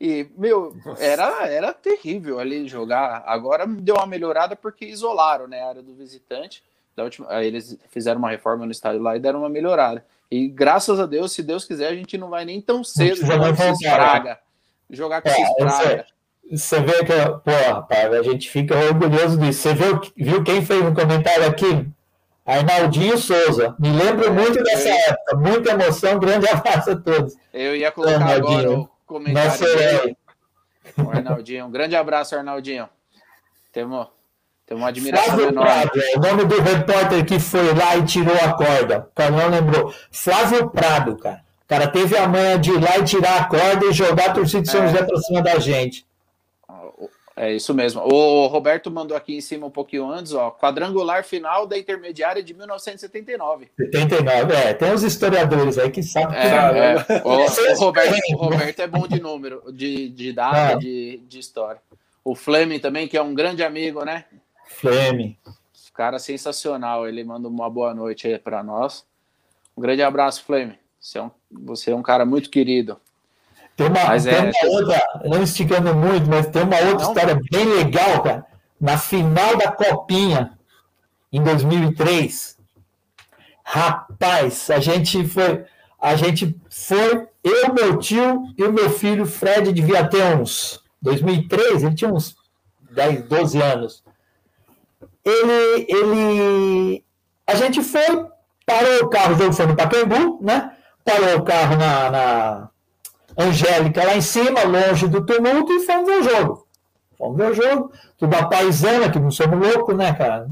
E, 0.00 0.28
meu, 0.36 0.76
era, 0.98 1.46
era 1.48 1.72
terrível 1.72 2.38
ali 2.38 2.68
jogar. 2.68 3.24
Agora 3.26 3.66
deu 3.66 3.94
uma 3.94 4.06
melhorada 4.06 4.54
porque 4.54 4.84
isolaram 4.84 5.48
né, 5.48 5.62
a 5.62 5.68
área 5.68 5.82
do 5.82 5.94
visitante. 5.94 6.62
Da 6.94 7.04
última, 7.04 7.26
aí 7.30 7.46
eles 7.46 7.78
fizeram 7.90 8.18
uma 8.18 8.30
reforma 8.30 8.64
no 8.64 8.72
estádio 8.72 9.02
lá 9.02 9.16
e 9.16 9.20
deram 9.20 9.40
uma 9.40 9.48
melhorada. 9.48 10.04
E 10.30 10.48
graças 10.48 10.98
a 10.98 11.06
Deus, 11.06 11.32
se 11.32 11.42
Deus 11.42 11.64
quiser, 11.64 11.88
a 11.88 11.94
gente 11.94 12.18
não 12.18 12.28
vai 12.28 12.44
nem 12.44 12.60
tão 12.60 12.82
cedo 12.82 13.24
jogar 13.24 13.56
com 13.56 13.62
esses 13.62 13.88
praga. 13.88 14.38
Jogar 14.90 15.22
com 15.22 15.28
é, 15.28 15.32
esses 15.32 15.56
praga. 15.56 16.06
Você 16.50 16.80
vê 16.80 17.04
que, 17.04 17.12
pô, 17.44 17.72
rapaz, 17.72 18.12
a 18.12 18.22
gente 18.22 18.50
fica 18.50 18.76
orgulhoso 18.76 19.38
disso. 19.38 19.62
Você 19.62 19.74
viu, 19.74 20.00
viu 20.16 20.44
quem 20.44 20.64
fez 20.64 20.82
um 20.82 20.94
comentário 20.94 21.46
aqui? 21.46 21.86
Arnaldinho 22.46 23.18
Souza. 23.18 23.74
Me 23.78 23.90
lembro 23.90 24.32
muito 24.32 24.62
dessa 24.62 24.88
época. 24.88 25.36
Muita 25.36 25.70
emoção. 25.72 26.18
Grande 26.18 26.46
abraço 26.48 26.92
a 26.92 26.96
todos. 26.96 27.34
Eu 27.52 27.74
ia 27.74 27.90
colocar 27.90 28.14
Arnaldinho. 28.14 28.58
agora 28.58 28.78
o 28.78 28.90
comentário. 29.04 29.50
Nosso 29.50 31.04
O 31.04 31.10
Arnaldinho. 31.10 31.66
Um 31.66 31.70
grande 31.70 31.96
abraço, 31.96 32.36
Arnaldinho. 32.36 32.88
Temos, 33.72 34.06
temos 34.64 34.82
uma 34.82 34.88
admiração 34.88 35.24
Flávio 35.26 35.48
enorme. 35.48 35.70
Prado, 35.70 36.00
é 36.00 36.16
o 36.16 36.20
nome 36.20 36.44
do 36.44 36.60
repórter 36.62 37.26
que 37.26 37.40
foi 37.40 37.74
lá 37.74 37.96
e 37.96 38.04
tirou 38.04 38.36
a 38.36 38.52
corda. 38.52 39.08
O 39.10 39.14
cara 39.14 39.30
não 39.30 39.48
lembrou. 39.48 39.92
Flávio 40.10 40.70
Prado, 40.70 41.16
cara. 41.16 41.44
O 41.64 41.68
cara 41.68 41.88
teve 41.88 42.16
a 42.16 42.28
manha 42.28 42.56
de 42.58 42.70
ir 42.70 42.80
lá 42.80 42.96
e 42.98 43.04
tirar 43.04 43.40
a 43.40 43.44
corda 43.46 43.86
e 43.86 43.92
jogar 43.92 44.30
a 44.30 44.32
torcida 44.32 44.62
de 44.62 44.70
São 44.70 44.84
é. 44.84 44.86
José 44.86 45.02
para 45.02 45.18
cima 45.18 45.42
da 45.42 45.58
gente. 45.58 46.06
É 47.38 47.52
isso 47.52 47.74
mesmo. 47.74 48.00
O 48.00 48.46
Roberto 48.46 48.90
mandou 48.90 49.14
aqui 49.14 49.36
em 49.36 49.42
cima 49.42 49.66
um 49.66 49.70
pouquinho 49.70 50.10
antes, 50.10 50.32
ó, 50.32 50.50
quadrangular 50.50 51.22
final 51.22 51.66
da 51.66 51.76
intermediária 51.76 52.42
de 52.42 52.54
1979. 52.54 53.68
79, 53.76 54.54
é, 54.54 54.72
tem 54.72 54.90
os 54.90 55.02
historiadores 55.02 55.76
aí 55.76 55.90
que 55.90 56.02
sabem 56.02 56.34
é, 56.34 56.40
que 57.04 57.12
é. 57.12 57.22
O, 57.22 57.28
o, 57.28 57.78
Roberto, 57.78 58.14
o 58.32 58.36
Roberto 58.36 58.80
é 58.80 58.86
bom 58.86 59.06
de 59.06 59.20
número, 59.20 59.70
de, 59.70 60.08
de 60.08 60.32
data, 60.32 60.72
é. 60.72 60.76
de, 60.78 61.18
de 61.28 61.38
história. 61.38 61.80
O 62.24 62.34
Fleming 62.34 62.78
também, 62.78 63.06
que 63.06 63.18
é 63.18 63.22
um 63.22 63.34
grande 63.34 63.62
amigo, 63.62 64.02
né? 64.02 64.24
Fleming. 64.66 65.36
Cara 65.92 66.18
sensacional, 66.18 67.06
ele 67.06 67.22
manda 67.22 67.48
uma 67.48 67.68
boa 67.68 67.94
noite 67.94 68.26
aí 68.26 68.38
para 68.38 68.62
nós. 68.62 69.04
Um 69.76 69.82
grande 69.82 70.02
abraço, 70.02 70.42
Fleming. 70.42 70.78
Você 70.98 71.18
é 71.18 71.22
um, 71.22 71.30
você 71.50 71.90
é 71.90 71.94
um 71.94 72.02
cara 72.02 72.24
muito 72.24 72.48
querido. 72.48 72.98
Tem 73.76 73.88
uma, 73.88 74.04
mas 74.06 74.24
tem 74.24 74.34
é... 74.34 74.40
uma 74.40 74.72
outra, 74.72 75.20
não 75.26 75.42
esticando 75.42 75.94
muito, 75.94 76.28
mas 76.28 76.46
tem 76.46 76.62
uma 76.62 76.78
outra 76.78 77.04
não. 77.04 77.12
história 77.12 77.38
bem 77.50 77.64
legal, 77.66 78.22
cara. 78.22 78.46
Na 78.80 78.96
final 78.96 79.56
da 79.56 79.70
Copinha, 79.70 80.52
em 81.30 81.42
2003, 81.42 82.56
rapaz, 83.62 84.70
a 84.70 84.80
gente 84.80 85.26
foi, 85.26 85.64
a 86.00 86.16
gente 86.16 86.56
foi, 86.70 87.28
eu, 87.44 87.74
meu 87.74 87.98
tio 87.98 88.44
e 88.56 88.64
o 88.64 88.72
meu 88.72 88.88
filho 88.88 89.26
Fred 89.26 89.72
devia 89.72 90.06
ter 90.08 90.36
uns 90.36 90.82
2003, 91.02 91.82
ele 91.82 91.94
tinha 91.94 92.12
uns 92.12 92.34
10, 92.90 93.24
12 93.24 93.60
anos. 93.60 94.04
Ele, 95.22 95.86
ele, 95.88 97.04
a 97.46 97.54
gente 97.54 97.82
foi, 97.82 98.26
parou 98.64 99.02
o 99.02 99.08
carro, 99.08 99.34
o 99.34 99.38
jogo 99.38 99.52
foi 99.52 99.66
no 99.66 99.76
Pacaembu, 99.76 100.38
né? 100.42 100.72
Parou 101.04 101.36
o 101.36 101.42
carro 101.42 101.76
na, 101.76 102.10
na 102.10 102.70
Angélica 103.36 104.04
lá 104.04 104.16
em 104.16 104.20
cima, 104.20 104.62
longe 104.64 105.06
do 105.06 105.24
tumulto, 105.24 105.72
e 105.72 105.80
fomos 105.80 106.06
ver 106.06 106.20
o 106.20 106.22
jogo. 106.22 106.66
Fomos 107.18 107.36
ver 107.36 107.50
o 107.50 107.54
jogo, 107.54 107.92
tudo 108.18 108.34
a 108.34 108.46
paisana, 108.46 109.10
que 109.10 109.18
não 109.18 109.30
somos 109.30 109.58
loucos, 109.58 109.96
né, 109.96 110.12
cara? 110.14 110.48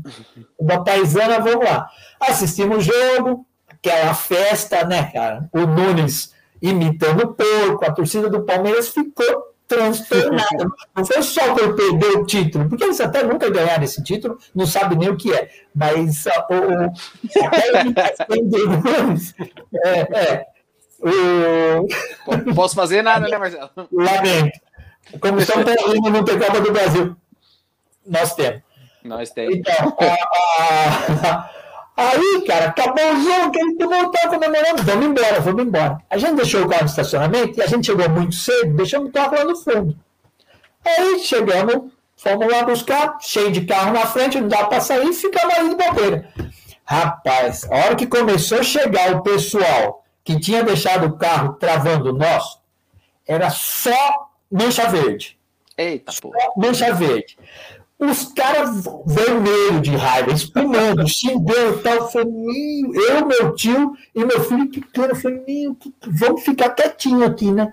Tudo 0.59 0.73
a 0.73 0.83
paisana, 0.83 1.41
vamos 1.41 1.65
lá. 1.65 1.89
Assistimos 2.21 2.79
o 2.79 2.93
jogo, 2.93 3.47
aquela 3.69 4.15
festa, 4.15 4.85
né, 4.85 5.11
cara? 5.13 5.49
O 5.53 5.61
Nunes 5.61 6.33
imitando 6.61 7.25
o 7.25 7.35
porco, 7.35 7.85
a 7.85 7.93
torcida 7.93 8.31
do 8.31 8.43
Palmeiras 8.43 8.89
ficou 8.89 9.55
transtornado. 9.67 10.73
Não 10.97 11.05
foi 11.05 11.23
só 11.23 11.55
por 11.55 11.75
perder 11.75 12.17
o 12.17 12.25
título, 12.25 12.69
porque 12.69 12.85
eles 12.85 13.01
até 13.01 13.23
nunca 13.23 13.51
ganharam 13.51 13.85
esse 13.85 14.03
título, 14.03 14.39
não 14.55 14.67
sabem 14.67 14.99
nem 14.99 15.11
o 15.11 15.17
que 15.17 15.33
é. 15.33 15.51
Mas 15.75 16.25
o, 16.27 16.55
o, 16.55 16.93
é, 19.85 20.01
é, 20.01 20.47
o... 21.01 22.55
Posso 22.55 22.75
fazer 22.75 23.03
nada, 23.03 23.29
né, 23.29 23.39
Marcelo? 23.39 23.71
Lamento. 23.93 24.61
Comissão 25.21 25.63
Paulina 25.65 26.11
não 26.11 26.25
tem 26.25 26.39
Copa 26.39 26.61
do 26.61 26.73
Brasil. 26.73 27.17
Nós 28.07 28.35
temos. 28.35 28.63
Nós 29.03 29.31
temos. 29.31 29.57
Então, 29.57 29.97
a, 30.01 31.29
a, 31.29 31.51
aí, 31.97 32.45
cara, 32.47 32.67
acabou 32.67 33.13
o 33.13 33.23
jogo, 33.23 33.51
que 33.51 33.59
ele 33.59 33.77
voltou 33.79 34.31
comemorando. 34.31 34.83
Vamos 34.83 35.07
embora, 35.07 35.41
vamos 35.41 35.63
embora. 35.63 35.99
A 36.09 36.17
gente 36.17 36.37
deixou 36.37 36.65
o 36.65 36.69
carro 36.69 36.83
no 36.83 36.89
estacionamento 36.89 37.59
e 37.59 37.63
a 37.63 37.67
gente 37.67 37.87
chegou 37.87 38.09
muito 38.09 38.35
cedo, 38.35 38.75
deixamos 38.75 39.11
o 39.11 39.13
carro 39.13 39.37
lá 39.37 39.45
no 39.45 39.57
fundo. 39.57 39.97
Aí 40.85 41.19
chegamos, 41.21 41.93
fomos 42.17 42.51
lá 42.51 42.63
buscar, 42.63 43.19
cheio 43.21 43.51
de 43.51 43.65
carro 43.65 43.93
na 43.93 44.07
frente, 44.07 44.41
não 44.41 44.49
dá 44.49 44.65
para 44.65 44.81
sair, 44.81 45.13
ficamos 45.13 45.55
ali 45.55 45.69
de 45.71 45.77
bobeira. 45.77 46.29
Rapaz, 46.85 47.65
a 47.71 47.77
hora 47.77 47.97
que 47.97 48.07
começou 48.07 48.61
a 48.61 48.63
chegar 48.63 49.17
o 49.17 49.23
pessoal 49.23 50.04
que 50.25 50.41
tinha 50.41 50.65
deixado 50.65 51.07
o 51.07 51.19
carro 51.19 51.55
travando 51.55 52.13
nosso, 52.13 52.59
era 53.27 53.51
só 53.51 54.29
mancha 54.51 54.89
verde. 54.89 55.39
Eita, 55.77 56.11
só 56.13 56.31
mancha 56.57 56.93
verde. 56.95 57.37
Os 57.99 58.25
caras 58.33 58.85
vermelhos 59.07 59.83
de 59.83 59.95
raiva, 59.95 60.33
espumando, 60.33 61.07
xingando 61.07 61.79
e 61.79 61.83
tal. 61.83 62.11
Falei, 62.11 62.83
eu, 63.09 63.27
meu 63.27 63.55
tio 63.55 63.93
e 64.15 64.25
meu 64.25 64.43
filho 64.43 64.69
pequeno. 64.71 65.15
Falei, 65.15 65.69
vamos 66.07 66.43
ficar 66.43 66.71
quietinho 66.71 67.25
aqui, 67.25 67.53
né? 67.53 67.73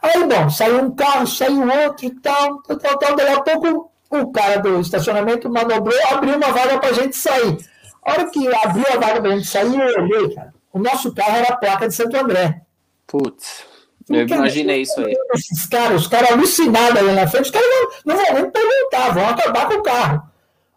Aí, 0.00 0.24
bom, 0.24 0.48
saiu 0.48 0.82
um 0.82 0.94
carro, 0.94 1.26
saiu 1.26 1.62
outro 1.62 2.06
e 2.06 2.10
tal, 2.20 2.62
tal, 2.62 2.78
tal, 2.78 2.98
tal. 2.98 3.16
Daí 3.16 3.32
a 3.32 3.40
pouco 3.40 3.90
o 4.08 4.30
cara 4.30 4.58
do 4.58 4.80
estacionamento 4.80 5.50
manobrou, 5.50 5.98
abriu 6.10 6.36
uma 6.36 6.52
vaga 6.52 6.78
para 6.78 6.90
a 6.90 6.92
gente 6.92 7.16
sair. 7.16 7.58
A 8.04 8.12
hora 8.12 8.30
que 8.30 8.46
abriu 8.54 8.84
a 8.88 8.98
vaga 8.98 9.20
para 9.20 9.32
a 9.32 9.36
gente 9.36 9.48
sair, 9.48 9.78
eu 9.78 10.02
olhei, 10.02 10.34
cara. 10.34 10.54
O 10.76 10.78
nosso 10.78 11.10
carro 11.14 11.38
era 11.38 11.54
a 11.54 11.56
placa 11.56 11.88
de 11.88 11.94
Santo 11.94 12.18
André. 12.18 12.60
Putz. 13.06 13.64
Eu 14.10 14.28
imaginei 14.28 14.82
isso 14.82 15.00
aí. 15.00 15.16
Esses 15.32 15.64
caras, 15.64 16.02
os 16.02 16.06
caras 16.06 16.32
alucinados 16.32 16.98
ali 16.98 17.12
na 17.12 17.26
frente, 17.26 17.46
os 17.46 17.50
caras 17.50 17.66
não, 18.04 18.14
não 18.14 18.22
vão 18.22 18.34
nem 18.34 18.50
perguntar, 18.50 19.14
vão 19.14 19.26
acabar 19.26 19.68
com 19.68 19.74
o 19.76 19.82
carro. 19.82 20.22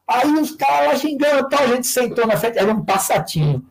Aí 0.08 0.32
os 0.36 0.52
caras 0.52 0.88
lá 0.88 0.96
xingando, 0.96 1.50
tal, 1.50 1.66
a 1.66 1.68
gente 1.68 1.86
sentou 1.86 2.26
na 2.26 2.38
frente, 2.38 2.58
era 2.58 2.72
um 2.72 2.86
passatinho. 2.86 3.62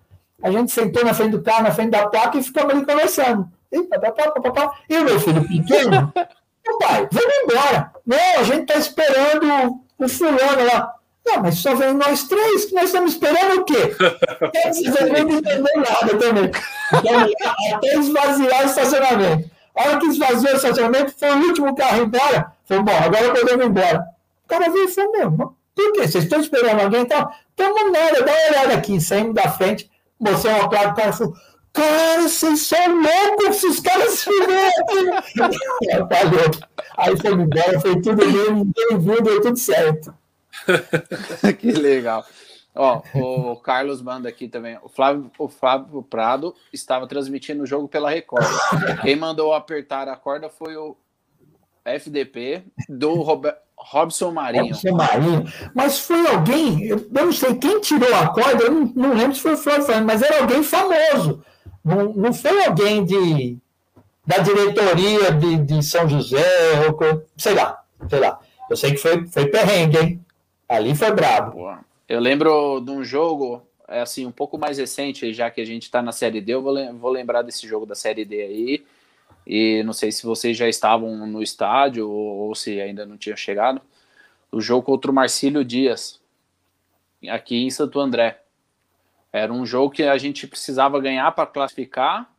A 0.42 0.50
gente 0.50 0.70
sentou 0.70 1.02
na 1.02 1.14
frente 1.14 1.30
do 1.30 1.40
carro, 1.40 1.62
na 1.62 1.70
frente 1.70 1.92
da 1.92 2.06
placa 2.06 2.36
e 2.36 2.42
ficamos 2.42 2.74
ali 2.74 2.84
conversando. 2.84 3.48
E, 3.72 3.82
papapá, 3.84 4.30
papapá. 4.30 4.78
e 4.86 4.98
o 4.98 5.04
meu 5.04 5.18
filho 5.18 5.48
pequeno, 5.48 6.12
meu 6.66 6.78
pai, 6.78 7.08
vamos 7.10 7.34
embora. 7.42 7.90
Não, 8.04 8.40
a 8.40 8.42
gente 8.42 8.70
está 8.70 8.74
esperando 8.74 9.80
o 9.98 10.08
fulano 10.08 10.66
lá. 10.66 10.94
Não, 11.28 11.42
mas 11.42 11.58
só 11.58 11.74
vem 11.74 11.92
nós 11.92 12.24
três, 12.24 12.64
que 12.64 12.74
nós 12.74 12.84
estamos 12.84 13.12
esperando 13.12 13.60
o 13.60 13.64
quê? 13.64 13.94
Vocês 14.72 14.94
não 14.94 15.82
nada 15.82 16.18
também. 16.18 16.50
Então, 16.94 17.74
até 17.74 17.94
esvaziar 17.96 18.62
o 18.62 18.66
estacionamento. 18.66 19.50
A 19.76 19.82
hora 19.82 19.98
que 19.98 20.06
esvaziou 20.06 20.54
o 20.54 20.56
estacionamento, 20.56 21.14
foi 21.18 21.30
o 21.30 21.48
último 21.48 21.76
carro 21.76 22.02
embora. 22.02 22.52
Falei, 22.64 22.82
bom, 22.82 22.96
agora 22.96 23.34
podemos 23.34 23.64
ir 23.64 23.68
embora. 23.68 24.04
O 24.44 24.48
cara 24.48 24.70
veio 24.70 24.86
e 24.86 24.88
falou, 24.88 25.12
meu, 25.12 25.30
por 25.76 25.92
quê? 25.92 26.08
Vocês 26.08 26.24
estão 26.24 26.40
esperando 26.40 26.80
alguém? 26.80 27.02
Então, 27.02 27.30
tamo 27.54 27.90
nada, 27.90 28.22
dá 28.22 28.32
uma 28.32 28.48
olhada 28.48 28.74
aqui. 28.74 28.98
Saímos 28.98 29.34
da 29.34 29.50
frente, 29.50 29.90
mostrei 30.18 30.54
uma 30.54 30.68
placa, 30.70 30.92
o 30.92 30.94
cara 30.94 31.12
falou, 31.12 31.34
cara, 31.74 32.22
vocês 32.22 32.60
são 32.62 33.02
loucos, 33.02 33.48
esses 33.48 33.80
caras 33.80 34.12
se 34.12 34.30
metem. 34.30 35.10
Valeu. 36.08 36.50
Aí 36.96 37.16
foi 37.20 37.32
embora, 37.32 37.80
foi 37.80 38.00
tudo 38.00 38.16
bem, 38.16 38.52
ninguém 38.54 38.98
viu, 38.98 39.22
deu 39.22 39.42
tudo 39.42 39.58
certo. 39.58 40.17
que 41.58 41.72
legal. 41.72 42.24
Ó, 42.74 43.02
o 43.14 43.56
Carlos 43.56 44.00
manda 44.00 44.28
aqui 44.28 44.46
também. 44.46 44.78
O 44.82 44.88
Flávio, 44.88 45.30
o 45.36 45.48
Flávio 45.48 46.02
Prado 46.02 46.54
estava 46.72 47.08
transmitindo 47.08 47.64
o 47.64 47.66
jogo 47.66 47.88
pela 47.88 48.08
Record. 48.08 48.46
Quem 49.02 49.16
mandou 49.16 49.52
apertar 49.52 50.06
a 50.08 50.16
corda 50.16 50.48
foi 50.48 50.76
o 50.76 50.96
FDP 51.84 52.62
do 52.88 53.14
Robson 53.76 54.30
Marinho. 54.30 54.66
Robson 54.66 54.92
Marinho. 54.92 55.44
Mas 55.74 55.98
foi 55.98 56.24
alguém, 56.28 56.84
eu 56.84 57.06
não 57.10 57.32
sei 57.32 57.54
quem 57.56 57.80
tirou 57.80 58.14
a 58.14 58.28
corda, 58.28 58.64
eu 58.64 58.70
não, 58.70 58.92
não 58.94 59.14
lembro 59.14 59.34
se 59.34 59.42
foi 59.42 59.54
o 59.54 59.56
Flávio, 59.56 60.04
mas 60.04 60.22
era 60.22 60.40
alguém 60.40 60.62
famoso. 60.62 61.42
Não, 61.84 62.12
não 62.12 62.32
foi 62.32 62.64
alguém 62.64 63.04
de, 63.04 63.58
da 64.26 64.38
diretoria 64.38 65.32
de, 65.32 65.56
de 65.58 65.82
São 65.82 66.08
José, 66.08 66.44
ou, 66.86 67.24
sei 67.36 67.54
lá, 67.54 67.82
sei 68.08 68.20
lá. 68.20 68.38
Eu 68.68 68.76
sei 68.76 68.92
que 68.92 68.98
foi, 68.98 69.26
foi 69.26 69.46
perrengue, 69.46 69.98
hein? 69.98 70.24
Ali 70.68 70.94
foi 70.94 71.10
brabo. 71.12 71.78
Eu 72.06 72.20
lembro 72.20 72.80
de 72.80 72.90
um 72.90 73.02
jogo, 73.02 73.62
é 73.88 74.02
assim, 74.02 74.26
um 74.26 74.30
pouco 74.30 74.58
mais 74.58 74.76
recente, 74.76 75.32
já 75.32 75.50
que 75.50 75.62
a 75.62 75.64
gente 75.64 75.84
está 75.84 76.02
na 76.02 76.12
Série 76.12 76.42
D, 76.42 76.52
eu 76.52 76.62
vou, 76.62 77.10
lembrar 77.10 77.40
desse 77.40 77.66
jogo 77.66 77.86
da 77.86 77.94
Série 77.94 78.24
D 78.24 78.42
aí. 78.42 78.86
E 79.46 79.82
não 79.82 79.94
sei 79.94 80.12
se 80.12 80.26
vocês 80.26 80.56
já 80.56 80.68
estavam 80.68 81.26
no 81.26 81.42
estádio 81.42 82.08
ou, 82.10 82.48
ou 82.48 82.54
se 82.54 82.78
ainda 82.80 83.06
não 83.06 83.16
tinham 83.16 83.36
chegado. 83.36 83.80
O 84.52 84.60
jogo 84.60 84.82
contra 84.82 85.10
o 85.10 85.14
Marcílio 85.14 85.64
Dias, 85.64 86.20
aqui 87.30 87.64
em 87.64 87.70
Santo 87.70 87.98
André. 87.98 88.42
Era 89.32 89.52
um 89.52 89.64
jogo 89.64 89.90
que 89.92 90.02
a 90.02 90.18
gente 90.18 90.46
precisava 90.46 91.00
ganhar 91.00 91.30
para 91.32 91.46
classificar. 91.46 92.30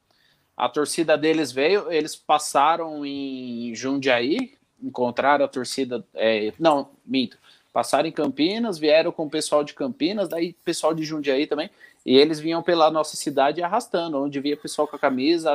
A 0.55 0.69
torcida 0.69 1.17
deles 1.17 1.51
veio, 1.51 1.91
eles 1.91 2.15
passaram 2.15 3.03
em 3.03 3.73
Jundiaí, 3.73 4.53
encontraram 4.81 5.45
a 5.45 5.47
torcida. 5.47 6.05
É, 6.13 6.53
não, 6.59 6.91
minto 7.03 7.39
passaram 7.71 8.07
em 8.07 8.11
Campinas, 8.11 8.77
vieram 8.77 9.11
com 9.11 9.25
o 9.25 9.29
pessoal 9.29 9.63
de 9.63 9.73
Campinas, 9.73 10.27
daí 10.27 10.53
pessoal 10.65 10.93
de 10.93 11.03
Jundiaí 11.03 11.47
também, 11.47 11.69
e 12.05 12.17
eles 12.17 12.39
vinham 12.39 12.63
pela 12.63 12.89
nossa 12.89 13.15
cidade 13.15 13.61
arrastando, 13.61 14.17
onde 14.17 14.39
via 14.39 14.57
pessoal 14.57 14.87
com 14.87 14.95
a 14.95 14.99
camisa, 14.99 15.53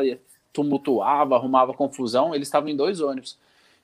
tumultuava, 0.52 1.34
arrumava 1.34 1.74
confusão, 1.74 2.34
eles 2.34 2.48
estavam 2.48 2.68
em 2.68 2.76
dois 2.76 3.00
ônibus. 3.00 3.36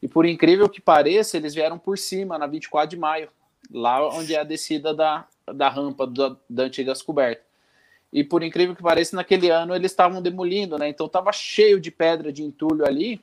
E 0.02 0.08
por 0.08 0.24
incrível 0.24 0.68
que 0.68 0.80
pareça, 0.80 1.36
eles 1.36 1.54
vieram 1.54 1.78
por 1.78 1.98
cima, 1.98 2.38
na 2.38 2.46
24 2.46 2.88
de 2.88 2.96
maio, 2.96 3.28
lá 3.70 4.08
onde 4.08 4.34
é 4.34 4.40
a 4.40 4.44
descida 4.44 4.94
da, 4.94 5.26
da 5.46 5.68
rampa 5.68 6.06
da, 6.06 6.36
da 6.48 6.62
antiga 6.64 6.92
coberta. 7.04 7.42
E 8.12 8.24
por 8.24 8.42
incrível 8.42 8.74
que 8.74 8.82
pareça, 8.82 9.14
naquele 9.14 9.50
ano 9.50 9.74
eles 9.74 9.90
estavam 9.90 10.22
demolindo, 10.22 10.78
né? 10.78 10.88
Então 10.88 11.08
tava 11.08 11.32
cheio 11.32 11.80
de 11.80 11.90
pedra 11.90 12.32
de 12.32 12.42
entulho 12.42 12.84
ali, 12.86 13.20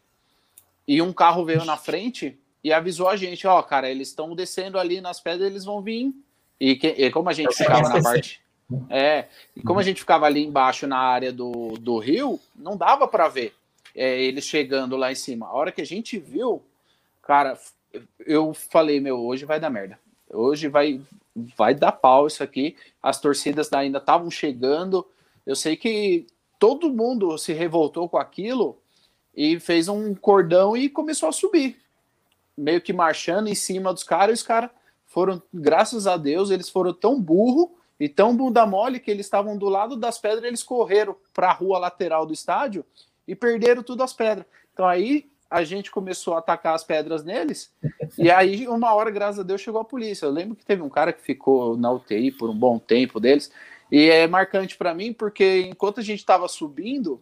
e 0.88 1.02
um 1.02 1.12
carro 1.12 1.44
veio 1.44 1.66
na 1.66 1.76
frente 1.76 2.38
e 2.68 2.74
avisou 2.74 3.08
a 3.08 3.16
gente, 3.16 3.48
ó, 3.48 3.62
cara, 3.62 3.90
eles 3.90 4.10
estão 4.10 4.36
descendo 4.36 4.78
ali 4.78 5.00
nas 5.00 5.22
pedras, 5.22 5.50
eles 5.50 5.64
vão 5.64 5.82
vir. 5.82 6.14
E, 6.60 6.76
que, 6.76 6.88
e 6.88 7.10
como 7.10 7.30
a 7.30 7.34
gente 7.34 7.56
ficava 7.56 7.88
na 7.88 8.04
parte. 8.04 8.42
É, 8.90 9.28
e 9.56 9.62
como 9.62 9.80
a 9.80 9.84
gente 9.84 10.02
ficava 10.02 10.26
ali 10.26 10.46
embaixo 10.46 10.86
na 10.86 10.98
área 10.98 11.32
do, 11.32 11.78
do 11.80 11.98
rio, 11.98 12.38
não 12.54 12.76
dava 12.76 13.08
para 13.08 13.30
ver 13.30 13.54
é, 13.96 14.22
eles 14.22 14.44
chegando 14.44 14.98
lá 14.98 15.10
em 15.10 15.16
cima. 15.16 15.46
A 15.46 15.54
hora 15.54 15.72
que 15.72 15.82
a 15.82 15.86
gente 15.86 16.20
viu, 16.20 16.62
cara, 17.22 17.58
eu 18.26 18.54
falei, 18.54 19.00
meu, 19.00 19.18
hoje 19.18 19.46
vai 19.46 19.62
dar 19.62 19.70
merda. 19.70 19.98
Hoje 20.30 20.68
vai, 20.68 21.00
vai 21.58 21.74
dar 21.74 21.94
pau 21.94 22.28
isso 22.28 22.44
aqui. 22.44 22.76
As 23.02 23.22
torcidas 23.22 23.72
ainda 23.72 24.00
estavam 24.00 24.30
chegando. 24.30 25.08
Eu 25.46 25.56
sei 25.56 25.78
que 25.78 26.28
todo 26.60 26.92
mundo 26.92 27.38
se 27.38 27.54
revoltou 27.54 28.10
com 28.10 28.18
aquilo 28.18 28.78
e 29.34 29.58
fez 29.58 29.88
um 29.88 30.14
cordão 30.14 30.76
e 30.76 30.90
começou 30.90 31.30
a 31.30 31.32
subir 31.32 31.87
meio 32.58 32.82
que 32.82 32.92
marchando 32.92 33.48
em 33.48 33.56
cima 33.56 33.94
dos 33.94 34.04
caras, 34.04 34.40
e 34.40 34.42
os 34.42 34.48
caras 34.48 34.70
foram, 35.06 35.42
graças 35.54 36.08
a 36.08 36.18
Deus, 36.18 36.50
eles 36.50 36.70
foram 36.70 36.94
tão 36.94 37.22
burro 37.22 37.78
e 38.00 38.10
tão 38.10 38.36
bunda 38.36 38.66
mole 38.66 39.00
que 39.00 39.10
eles 39.10 39.26
estavam 39.26 39.58
do 39.58 39.70
lado 39.70 39.96
das 39.96 40.18
pedras, 40.18 40.44
eles 40.44 40.64
correram 40.64 41.16
para 41.34 41.50
a 41.50 41.54
rua 41.54 41.80
lateral 41.80 42.26
do 42.26 42.34
estádio 42.34 42.86
e 43.28 43.36
perderam 43.36 43.84
tudo 43.84 44.04
as 44.04 44.14
pedras. 44.14 44.46
Então 44.74 44.86
aí 44.86 45.30
a 45.50 45.64
gente 45.64 45.90
começou 45.90 46.36
a 46.36 46.40
atacar 46.40 46.76
as 46.76 46.84
pedras 46.84 47.24
neles, 47.24 47.72
e 48.18 48.30
aí 48.30 48.68
uma 48.68 48.94
hora, 48.94 49.10
graças 49.10 49.40
a 49.40 49.44
Deus, 49.44 49.62
chegou 49.62 49.80
a 49.80 49.86
polícia. 49.86 50.26
Eu 50.26 50.32
lembro 50.32 50.56
que 50.56 50.66
teve 50.66 50.82
um 50.82 50.90
cara 50.90 51.14
que 51.14 51.22
ficou 51.22 51.78
na 51.78 51.92
UTI 51.92 52.32
por 52.32 52.50
um 52.50 52.58
bom 52.58 52.78
tempo 52.78 53.20
deles, 53.20 53.52
e 53.92 54.10
é 54.10 54.28
marcante 54.28 54.78
para 54.78 54.94
mim 54.94 55.14
porque 55.14 55.62
enquanto 55.62 56.00
a 56.00 56.04
gente 56.04 56.20
estava 56.20 56.48
subindo, 56.48 57.22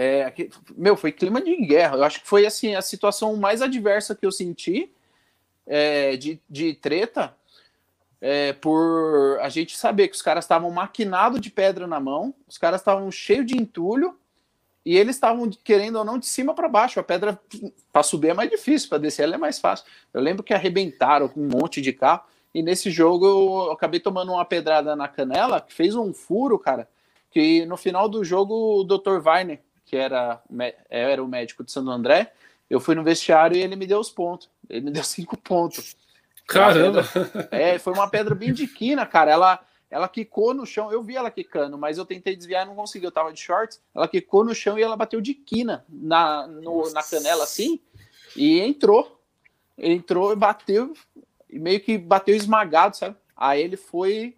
é, 0.00 0.32
meu, 0.76 0.96
foi 0.96 1.10
clima 1.10 1.40
de 1.40 1.56
guerra. 1.56 1.96
Eu 1.96 2.04
acho 2.04 2.20
que 2.20 2.28
foi 2.28 2.46
assim 2.46 2.76
a 2.76 2.80
situação 2.80 3.34
mais 3.34 3.60
adversa 3.60 4.14
que 4.14 4.24
eu 4.24 4.30
senti 4.30 4.92
é, 5.66 6.16
de, 6.16 6.40
de 6.48 6.74
treta, 6.74 7.34
é, 8.20 8.52
por 8.52 9.40
a 9.40 9.48
gente 9.48 9.76
saber 9.76 10.06
que 10.06 10.14
os 10.14 10.22
caras 10.22 10.44
estavam 10.44 10.70
maquinados 10.70 11.40
de 11.40 11.50
pedra 11.50 11.88
na 11.88 11.98
mão, 11.98 12.32
os 12.46 12.56
caras 12.56 12.80
estavam 12.80 13.10
cheios 13.10 13.44
de 13.44 13.56
entulho 13.56 14.16
e 14.86 14.96
eles 14.96 15.16
estavam 15.16 15.50
querendo 15.64 15.96
ou 15.96 16.04
não 16.04 16.16
de 16.16 16.26
cima 16.26 16.54
para 16.54 16.68
baixo. 16.68 17.00
A 17.00 17.02
pedra 17.02 17.36
para 17.92 18.04
subir 18.04 18.28
é 18.28 18.34
mais 18.34 18.48
difícil, 18.48 18.88
para 18.88 18.98
descer 18.98 19.24
ela 19.24 19.34
é 19.34 19.38
mais 19.38 19.58
fácil. 19.58 19.84
Eu 20.14 20.20
lembro 20.20 20.44
que 20.44 20.54
arrebentaram 20.54 21.28
um 21.36 21.48
monte 21.48 21.82
de 21.82 21.92
carro 21.92 22.22
e 22.54 22.62
nesse 22.62 22.88
jogo 22.88 23.26
eu 23.26 23.72
acabei 23.72 23.98
tomando 23.98 24.30
uma 24.30 24.44
pedrada 24.44 24.94
na 24.94 25.08
canela 25.08 25.60
que 25.60 25.74
fez 25.74 25.96
um 25.96 26.12
furo, 26.12 26.56
cara. 26.56 26.88
Que 27.32 27.66
no 27.66 27.76
final 27.76 28.08
do 28.08 28.24
jogo 28.24 28.80
o 28.80 28.84
Dr. 28.84 29.20
Weiner 29.26 29.60
que 29.88 29.96
era, 29.96 30.42
era 30.90 31.24
o 31.24 31.26
médico 31.26 31.64
de 31.64 31.72
Santo 31.72 31.90
André, 31.90 32.32
Eu 32.68 32.78
fui 32.78 32.94
no 32.94 33.02
vestiário 33.02 33.56
e 33.56 33.62
ele 33.62 33.74
me 33.74 33.86
deu 33.86 33.98
os 33.98 34.10
pontos. 34.10 34.50
Ele 34.68 34.84
me 34.86 34.90
deu 34.90 35.02
cinco 35.04 35.36
pontos. 35.36 35.96
Caramba! 36.46 37.02
é, 37.50 37.78
foi 37.78 37.94
uma 37.94 38.08
pedra 38.08 38.34
bem 38.34 38.52
de 38.52 38.66
quina, 38.66 39.06
cara. 39.06 39.30
Ela, 39.30 39.60
ela 39.90 40.06
quicou 40.06 40.52
no 40.52 40.66
chão. 40.66 40.92
Eu 40.92 41.02
vi 41.02 41.16
ela 41.16 41.30
quicando, 41.30 41.78
mas 41.78 41.96
eu 41.96 42.04
tentei 42.04 42.36
desviar 42.36 42.66
e 42.66 42.68
não 42.68 42.74
consegui. 42.74 43.06
Eu 43.06 43.12
tava 43.12 43.32
de 43.32 43.40
shorts. 43.40 43.80
Ela 43.94 44.06
quicou 44.06 44.44
no 44.44 44.54
chão 44.54 44.78
e 44.78 44.82
ela 44.82 44.96
bateu 44.96 45.22
de 45.22 45.32
quina 45.32 45.86
na, 45.88 46.46
no, 46.46 46.90
na 46.92 47.02
canela 47.02 47.44
assim 47.44 47.80
e 48.36 48.60
entrou. 48.60 49.18
Entrou 49.78 50.32
e 50.32 50.36
bateu, 50.36 50.92
e 51.48 51.58
meio 51.58 51.80
que 51.80 51.96
bateu 51.96 52.34
esmagado, 52.34 52.96
sabe? 52.96 53.16
Aí 53.36 53.62
ele 53.62 53.76
foi 53.76 54.36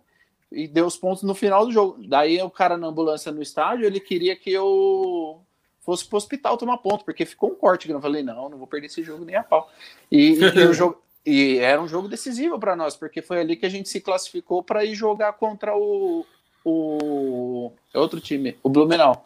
e 0.51 0.67
deu 0.67 0.87
os 0.87 0.97
pontos 0.97 1.23
no 1.23 1.35
final 1.35 1.67
do 1.67 1.73
jogo. 1.73 2.03
Daí 2.07 2.41
o 2.43 2.51
cara 2.51 2.77
na 2.77 2.89
ambulância 2.89 3.31
no 3.31 3.43
estádio, 3.43 3.87
ele 3.87 4.01
queria 4.01 4.35
que 4.35 4.51
eu 4.51 5.41
fosse 5.81 6.07
pro 6.07 6.19
hospital 6.19 6.57
tomar 6.57 6.79
ponto, 6.79 7.05
porque 7.05 7.25
ficou 7.25 7.51
um 7.51 7.55
corte 7.55 7.87
que 7.87 7.93
eu 7.93 8.01
falei, 8.01 8.23
não, 8.23 8.49
não 8.49 8.59
vou 8.59 8.67
perder 8.67 8.87
esse 8.87 9.03
jogo 9.03 9.25
nem 9.25 9.37
a 9.37 9.43
pau. 9.43 9.71
E, 10.11 10.35
e, 10.35 10.45
o 10.67 10.75
jogo, 10.75 11.03
e 11.25 11.59
era 11.59 11.81
um 11.81 11.89
jogo 11.89 12.09
decisivo 12.09 12.59
para 12.59 12.77
nós, 12.77 12.97
porque 12.97 13.23
foi 13.23 13.41
ali 13.41 13.57
que 13.57 13.67
a 13.67 13.71
gente 13.71 13.89
se 13.89 14.01
classificou 14.01 14.63
para 14.63 14.85
ir 14.85 14.95
jogar 14.95 15.33
contra 15.35 15.77
o, 15.77 16.25
o 16.65 17.73
outro 17.95 18.21
time, 18.21 18.57
o 18.63 18.69
Blumenau. 18.69 19.25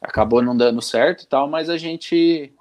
Acabou 0.00 0.42
não 0.42 0.56
dando 0.56 0.82
certo 0.82 1.22
e 1.22 1.26
tal, 1.26 1.48
mas 1.48 1.70
a 1.70 1.78
gente. 1.78 2.52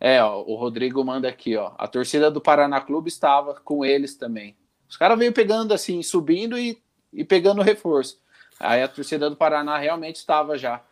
É, 0.00 0.22
ó, 0.22 0.42
o 0.42 0.56
Rodrigo 0.56 1.04
manda 1.04 1.28
aqui, 1.28 1.56
ó. 1.56 1.72
A 1.78 1.86
torcida 1.86 2.28
do 2.28 2.40
Paraná 2.40 2.80
Clube 2.80 3.08
estava 3.08 3.54
com 3.54 3.84
eles 3.84 4.16
também. 4.16 4.56
Os 4.88 4.96
caras 4.96 5.16
veio 5.16 5.32
pegando 5.32 5.72
assim, 5.72 6.02
subindo 6.02 6.58
e, 6.58 6.76
e 7.16 7.24
pegando 7.24 7.62
reforço. 7.62 8.20
Aí 8.60 8.82
a 8.82 8.88
torcida 8.88 9.28
do 9.28 9.36
Paraná 9.36 9.78
realmente 9.78 10.16
estava 10.16 10.56
já. 10.56 10.82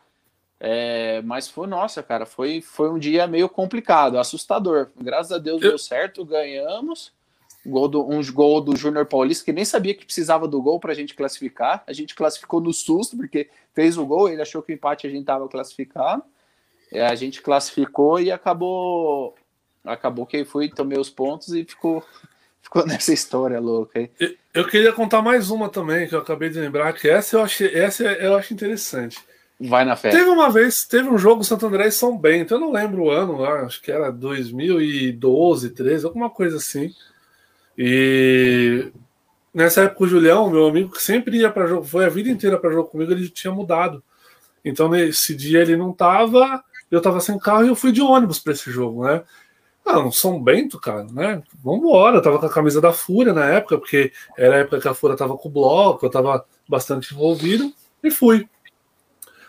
É, 0.59 1.21
mas 1.23 1.49
foi, 1.49 1.67
nossa, 1.67 2.03
cara, 2.03 2.25
foi, 2.25 2.63
foi 2.63 2.91
um 2.91 2.99
dia 2.99 3.27
meio 3.27 3.49
complicado, 3.49 4.19
assustador. 4.19 4.89
Graças 4.97 5.33
a 5.33 5.39
Deus 5.39 5.63
Eu... 5.63 5.71
deu 5.71 5.79
certo, 5.79 6.25
ganhamos. 6.25 7.13
Gol 7.67 7.89
do, 7.89 8.07
um 8.07 8.21
gol 8.33 8.61
do 8.61 8.77
Júnior 8.77 9.07
Paulista, 9.07 9.45
que 9.45 9.53
nem 9.53 9.65
sabia 9.65 9.95
que 9.95 10.05
precisava 10.05 10.47
do 10.47 10.61
gol 10.61 10.79
para 10.79 10.93
a 10.93 10.95
gente 10.95 11.15
classificar. 11.15 11.83
A 11.87 11.93
gente 11.93 12.15
classificou 12.15 12.61
no 12.61 12.73
susto, 12.73 13.17
porque 13.17 13.49
fez 13.73 13.97
o 13.97 14.05
gol, 14.05 14.29
ele 14.29 14.43
achou 14.43 14.63
que 14.63 14.73
o 14.73 14.75
empate 14.75 15.07
a 15.07 15.11
gente 15.11 15.23
estava 15.23 15.49
classificado. 15.49 16.23
É, 16.93 17.07
a 17.07 17.15
gente 17.15 17.41
classificou 17.41 18.21
e 18.21 18.31
acabou. 18.31 19.35
Acabou 19.83 20.27
que 20.27 20.45
fui, 20.45 20.69
tomei 20.69 20.99
os 20.99 21.11
pontos 21.11 21.53
e 21.53 21.65
ficou, 21.65 22.03
ficou 22.63 22.87
nessa 22.87 23.13
história 23.13 23.59
louca 23.61 23.99
aí. 23.99 24.11
Eu 24.55 24.65
queria 24.65 24.93
contar 24.93 25.21
mais 25.21 25.51
uma 25.51 25.69
também, 25.69 26.07
que 26.07 26.15
eu 26.15 26.21
acabei 26.21 26.49
de 26.49 26.61
lembrar, 26.61 26.93
que 26.93 27.09
essa 27.09 27.37
eu 27.37 27.43
achei, 27.43 27.75
essa 27.75 28.05
eu 28.05 28.37
acho 28.37 28.55
interessante. 28.55 29.19
Vai 29.59 29.85
na 29.85 29.97
fé. 29.97 30.11
Teve 30.11 30.31
uma 30.31 30.49
vez, 30.49 30.85
teve 30.85 31.09
um 31.09 31.19
jogo 31.19 31.43
Santo 31.43 31.67
André 31.67 31.89
e 31.89 31.93
São 31.93 32.17
Bento, 32.17 32.55
eu 32.55 32.61
não 32.61 32.71
lembro 32.71 33.03
o 33.03 33.11
ano, 33.11 33.45
acho 33.45 33.83
que 33.83 33.91
era 33.91 34.13
2012, 34.13 35.71
13, 35.71 36.07
alguma 36.07 36.31
coisa 36.31 36.59
assim. 36.59 36.95
E 37.77 38.93
nessa 39.53 39.83
época 39.83 40.05
o 40.05 40.07
Julião, 40.07 40.49
meu 40.49 40.69
amigo, 40.69 40.93
que 40.93 41.03
sempre 41.03 41.39
ia 41.39 41.51
para 41.51 41.67
jogo, 41.67 41.85
foi 41.85 42.05
a 42.05 42.09
vida 42.09 42.31
inteira 42.31 42.57
para 42.57 42.71
jogo 42.71 42.89
comigo, 42.89 43.11
ele 43.11 43.29
tinha 43.29 43.53
mudado. 43.53 44.05
Então 44.65 44.89
nesse 44.89 45.35
dia 45.35 45.63
ele 45.63 45.77
não 45.77 45.93
tava, 45.93 46.63
eu 46.93 47.03
tava 47.03 47.19
sem 47.19 47.37
carro 47.41 47.65
e 47.65 47.69
eu 47.69 47.77
fui 47.77 47.91
de 47.91 48.01
ônibus 48.01 48.39
para 48.39 48.53
esse 48.53 48.71
jogo, 48.71 49.05
né? 49.05 49.25
Ah, 49.85 49.99
um 50.01 50.11
São 50.11 50.43
Bento, 50.43 50.81
cara, 50.81 51.05
né? 51.05 51.43
Vambora, 51.63 52.17
eu 52.17 52.23
tava 52.23 52.39
com 52.39 52.47
a 52.47 52.53
camisa 52.53 52.81
da 52.81 52.93
Fúria 52.93 53.35
na 53.35 53.45
época, 53.47 53.79
porque 53.79 54.13
era 54.37 54.57
a 54.57 54.59
época 54.61 54.81
que 54.81 54.89
a 54.89 54.95
Fúria 54.95 55.17
tava 55.17 55.37
com 55.37 55.49
o 55.49 55.53
bloco, 55.53 56.07
eu 56.07 56.11
tava 56.11 56.45
bastante 56.67 57.13
envolvido, 57.13 57.73
e 58.03 58.11
fui. 58.11 58.49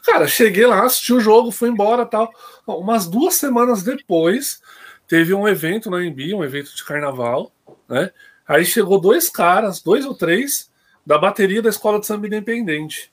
Cara, 0.03 0.27
cheguei 0.27 0.65
lá, 0.67 0.83
assisti 0.83 1.13
o 1.13 1.19
jogo, 1.19 1.51
fui 1.51 1.69
embora 1.69 2.05
tal. 2.05 2.29
Umas 2.67 3.07
duas 3.07 3.36
semanas 3.36 3.81
depois, 3.81 4.61
teve 5.07 5.33
um 5.33 5.47
evento 5.47 5.89
na 5.89 6.03
Embi, 6.03 6.33
um 6.33 6.43
evento 6.43 6.75
de 6.75 6.83
carnaval, 6.83 7.51
né? 7.88 8.11
Aí 8.47 8.63
chegou 8.65 8.99
dois 8.99 9.29
caras, 9.29 9.81
dois 9.81 10.05
ou 10.05 10.13
três, 10.13 10.69
da 11.05 11.17
bateria 11.17 11.61
da 11.61 11.69
Escola 11.69 11.99
de 11.99 12.05
Samba 12.05 12.27
Independente. 12.27 13.11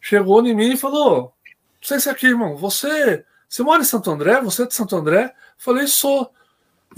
Chegou 0.00 0.44
em 0.44 0.54
mim 0.54 0.72
e 0.72 0.76
falou: 0.76 1.22
Não 1.22 1.32
sei 1.82 2.00
se 2.00 2.08
é 2.08 2.12
aqui, 2.12 2.26
irmão, 2.26 2.56
você, 2.56 3.24
você 3.48 3.62
mora 3.62 3.82
em 3.82 3.86
Santo 3.86 4.10
André? 4.10 4.40
Você 4.42 4.62
é 4.62 4.66
de 4.66 4.74
Santo 4.74 4.96
André? 4.96 5.32
Falei, 5.56 5.86
sou. 5.86 6.30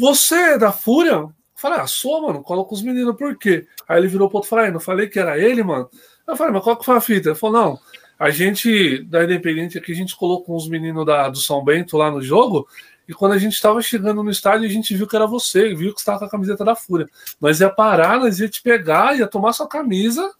Você 0.00 0.34
é 0.34 0.58
da 0.58 0.72
Fúria? 0.72 1.28
Falei, 1.54 1.78
ah, 1.78 1.86
sou, 1.86 2.22
mano, 2.22 2.42
coloca 2.42 2.72
os 2.72 2.80
meninos, 2.80 3.14
por 3.16 3.36
quê? 3.36 3.66
Aí 3.86 3.98
ele 3.98 4.08
virou 4.08 4.28
pro 4.28 4.38
outro 4.38 4.48
e 4.48 4.50
falou, 4.50 4.72
não 4.72 4.80
falei 4.80 5.06
que 5.08 5.18
era 5.18 5.38
ele, 5.38 5.62
mano? 5.62 5.90
Eu 6.26 6.36
falei, 6.38 6.54
mas 6.54 6.64
qual 6.64 6.74
que 6.74 6.86
foi 6.86 6.96
a 6.96 7.02
fita? 7.02 7.28
Ele 7.28 7.34
falou, 7.34 7.60
não, 7.60 7.80
a 8.18 8.30
gente, 8.30 9.04
da 9.04 9.22
Independente 9.22 9.76
aqui, 9.76 9.92
a 9.92 9.94
gente 9.94 10.16
colocou 10.16 10.56
uns 10.56 10.66
meninos 10.66 11.04
da, 11.04 11.28
do 11.28 11.36
São 11.36 11.62
Bento 11.62 11.98
lá 11.98 12.10
no 12.10 12.22
jogo, 12.22 12.66
e 13.06 13.12
quando 13.12 13.32
a 13.32 13.38
gente 13.38 13.52
estava 13.52 13.82
chegando 13.82 14.22
no 14.22 14.30
estádio, 14.30 14.66
a 14.66 14.72
gente 14.72 14.96
viu 14.96 15.06
que 15.06 15.14
era 15.14 15.26
você, 15.26 15.74
viu 15.74 15.92
que 15.92 16.00
estava 16.00 16.20
com 16.20 16.24
a 16.24 16.30
camiseta 16.30 16.64
da 16.64 16.74
Fúria. 16.74 17.06
Nós 17.38 17.60
ia 17.60 17.68
parar, 17.68 18.20
nós 18.20 18.40
ia 18.40 18.48
te 18.48 18.62
pegar, 18.62 19.18
ia 19.18 19.26
tomar 19.26 19.52
sua 19.52 19.68
camisa. 19.68 20.32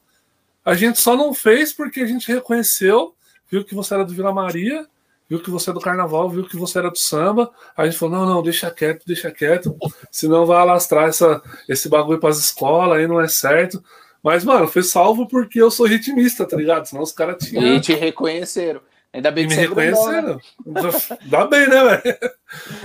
A 0.64 0.74
gente 0.74 0.98
só 0.98 1.14
não 1.14 1.34
fez 1.34 1.70
porque 1.70 2.00
a 2.00 2.06
gente 2.06 2.32
reconheceu, 2.32 3.14
viu 3.50 3.62
que 3.62 3.74
você 3.74 3.92
era 3.92 4.06
do 4.06 4.14
Vila 4.14 4.32
Maria, 4.32 4.86
viu 5.30 5.40
que 5.40 5.48
você 5.48 5.70
é 5.70 5.72
do 5.72 5.80
carnaval, 5.80 6.28
viu 6.28 6.44
que 6.44 6.56
você 6.56 6.78
era 6.80 6.90
do 6.90 6.98
samba. 6.98 7.48
A 7.76 7.84
gente 7.84 7.96
falou: 7.96 8.16
não, 8.16 8.26
não, 8.26 8.42
deixa 8.42 8.68
quieto, 8.68 9.04
deixa 9.06 9.30
quieto, 9.30 9.76
senão 10.10 10.44
vai 10.44 10.58
alastrar 10.58 11.08
essa, 11.08 11.40
esse 11.68 11.88
bagulho 11.88 12.18
para 12.18 12.30
as 12.30 12.38
escolas, 12.38 12.98
aí 12.98 13.06
não 13.06 13.20
é 13.20 13.28
certo. 13.28 13.82
Mas, 14.22 14.44
mano, 14.44 14.66
foi 14.66 14.82
salvo 14.82 15.26
porque 15.26 15.62
eu 15.62 15.70
sou 15.70 15.86
ritmista, 15.86 16.46
tá 16.46 16.56
ligado? 16.56 16.84
Senão 16.84 17.02
os 17.02 17.12
caras 17.12 17.42
tinham. 17.42 17.64
E 17.64 17.80
te 17.80 17.94
reconheceram. 17.94 18.80
Ainda 19.12 19.30
bem 19.30 19.48
que 19.48 19.56
me 19.56 19.60
reconheceram. 19.62 20.34
né? 20.66 20.82
Dá 21.26 21.46
bem, 21.46 21.68
né, 21.68 21.84
velho? 21.84 22.18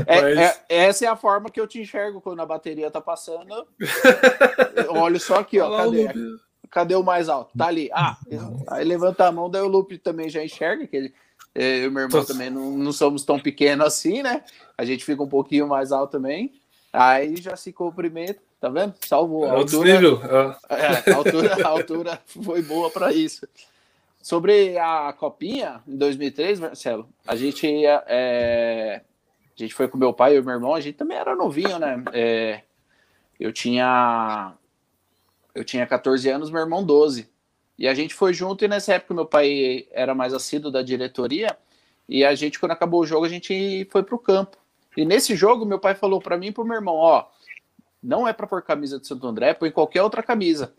É, 0.07 0.21
Mas... 0.21 0.37
é, 0.37 0.85
essa 0.85 1.05
é 1.05 1.07
a 1.07 1.15
forma 1.15 1.49
que 1.49 1.59
eu 1.59 1.67
te 1.67 1.79
enxergo 1.79 2.21
quando 2.21 2.39
a 2.39 2.45
bateria 2.45 2.89
tá 2.89 3.01
passando. 3.01 3.67
Olha 4.89 5.19
só 5.19 5.39
aqui, 5.39 5.59
ó. 5.59 5.69
Cadê? 5.77 6.07
Cadê 6.71 6.95
o 6.95 7.03
mais 7.03 7.29
alto? 7.29 7.55
Tá 7.57 7.67
ali. 7.67 7.89
Ah, 7.93 8.17
aí 8.69 8.83
levanta 8.83 9.27
a 9.27 9.31
mão, 9.31 9.49
daí 9.49 9.61
o 9.61 9.67
Lupe 9.67 9.97
também 9.97 10.29
já 10.29 10.43
enxerga, 10.43 10.87
que 10.87 10.95
ele, 10.95 11.13
eu 11.55 11.87
e 11.87 11.89
meu 11.89 12.03
irmão 12.03 12.21
Tô... 12.21 12.25
também 12.25 12.49
não, 12.49 12.71
não 12.71 12.91
somos 12.91 13.23
tão 13.23 13.39
pequenos 13.39 13.87
assim, 13.87 14.21
né? 14.21 14.43
A 14.77 14.83
gente 14.83 15.05
fica 15.05 15.23
um 15.23 15.27
pouquinho 15.27 15.67
mais 15.67 15.91
alto 15.91 16.11
também. 16.11 16.53
Aí 16.91 17.35
já 17.37 17.55
se 17.55 17.71
cumprimenta. 17.71 18.43
Tá 18.59 18.69
vendo? 18.69 18.93
Salvou. 19.05 19.45
A 19.45 19.49
é 19.49 19.51
altura, 19.51 19.89
é, 20.69 21.11
a 21.11 21.15
altura, 21.15 21.65
a 21.65 21.67
altura 21.67 22.21
foi 22.25 22.61
boa 22.61 22.89
para 22.89 23.13
isso. 23.13 23.47
Sobre 24.21 24.77
a 24.77 25.13
copinha 25.13 25.83
em 25.87 25.95
2003, 25.97 26.59
Marcelo, 26.59 27.07
a 27.27 27.35
gente 27.35 27.67
ia, 27.67 28.03
é, 28.07 29.01
a 29.55 29.61
gente 29.61 29.73
foi 29.73 29.87
com 29.87 29.99
meu 29.99 30.11
pai 30.13 30.35
e 30.35 30.41
meu 30.41 30.55
irmão, 30.55 30.73
a 30.73 30.81
gente 30.81 30.95
também 30.95 31.15
era 31.15 31.35
novinho, 31.35 31.77
né? 31.77 32.03
É, 32.11 32.61
eu 33.39 33.53
tinha 33.53 34.53
eu 35.53 35.63
tinha 35.63 35.85
14 35.85 36.27
anos, 36.29 36.49
meu 36.49 36.61
irmão 36.61 36.83
12. 36.83 37.29
E 37.77 37.87
a 37.87 37.93
gente 37.93 38.13
foi 38.13 38.33
junto 38.33 38.63
e 38.63 38.67
nessa 38.67 38.93
época 38.93 39.13
meu 39.13 39.25
pai 39.25 39.87
era 39.91 40.15
mais 40.15 40.33
assíduo 40.33 40.71
da 40.71 40.81
diretoria 40.81 41.57
e 42.07 42.23
a 42.23 42.33
gente 42.33 42.59
quando 42.59 42.71
acabou 42.71 43.01
o 43.01 43.05
jogo 43.05 43.25
a 43.25 43.29
gente 43.29 43.85
foi 43.91 44.03
pro 44.03 44.17
campo. 44.17 44.57
E 44.95 45.03
nesse 45.03 45.35
jogo 45.35 45.65
meu 45.65 45.79
pai 45.79 45.93
falou 45.93 46.21
para 46.21 46.37
mim 46.37 46.47
e 46.47 46.51
pro 46.51 46.63
meu 46.63 46.75
irmão, 46.75 46.95
ó, 46.95 47.25
não 48.01 48.27
é 48.27 48.31
para 48.31 48.47
pôr 48.47 48.61
camisa 48.61 48.99
de 48.99 49.07
Santo 49.07 49.27
André, 49.27 49.53
põe 49.53 49.71
qualquer 49.71 50.01
outra 50.03 50.23
camisa. 50.23 50.73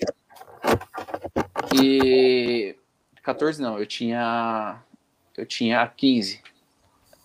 E 1.82 2.74
14 3.22 3.61
não, 3.61 3.78
eu 3.78 3.86
tinha 3.86 4.82
eu 5.36 5.44
tinha 5.44 5.86
15. 5.86 6.40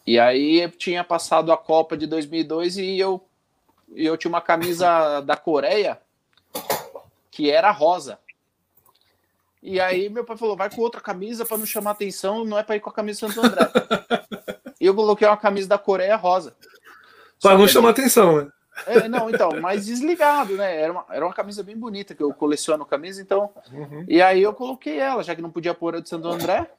E 0.05 0.19
aí 0.19 0.61
eu 0.61 0.71
tinha 0.71 1.03
passado 1.03 1.51
a 1.51 1.57
Copa 1.57 1.95
de 1.95 2.07
2002 2.07 2.77
e 2.77 2.99
eu 2.99 3.23
eu 3.95 4.17
tinha 4.17 4.29
uma 4.29 4.41
camisa 4.41 5.21
da 5.21 5.37
Coreia 5.37 5.99
que 7.29 7.49
era 7.49 7.71
rosa. 7.71 8.19
E 9.61 9.79
aí 9.79 10.09
meu 10.09 10.23
pai 10.23 10.37
falou: 10.37 10.57
"Vai 10.57 10.69
com 10.69 10.81
outra 10.81 11.01
camisa 11.01 11.45
para 11.45 11.57
não 11.57 11.65
chamar 11.65 11.91
atenção, 11.91 12.43
não 12.45 12.57
é 12.57 12.63
para 12.63 12.75
ir 12.75 12.79
com 12.79 12.89
a 12.89 12.93
camisa 12.93 13.27
de 13.27 13.33
Santo 13.33 13.45
André". 13.45 13.69
e 14.79 14.85
eu 14.85 14.95
coloquei 14.95 15.27
uma 15.27 15.37
camisa 15.37 15.67
da 15.67 15.77
Coreia 15.77 16.15
rosa. 16.15 16.55
Para 17.41 17.57
não 17.57 17.67
chamar 17.67 17.89
atenção, 17.89 18.37
né? 18.37 18.51
É, 18.85 19.07
não, 19.07 19.29
então, 19.29 19.59
mais 19.59 19.85
desligado, 19.85 20.55
né? 20.55 20.81
Era 20.81 20.91
uma, 20.91 21.05
era 21.09 21.25
uma 21.25 21.33
camisa 21.33 21.61
bem 21.61 21.75
bonita, 21.75 22.15
que 22.15 22.23
eu 22.23 22.33
coleciono 22.33 22.85
camisa, 22.85 23.21
então. 23.21 23.49
Uhum. 23.71 24.05
E 24.07 24.21
aí 24.21 24.41
eu 24.41 24.53
coloquei 24.53 24.97
ela, 24.97 25.23
já 25.23 25.35
que 25.35 25.41
não 25.41 25.51
podia 25.51 25.73
pôr 25.73 25.95
a 25.95 25.99
de 25.99 26.09
Santo 26.09 26.27
André. 26.27 26.69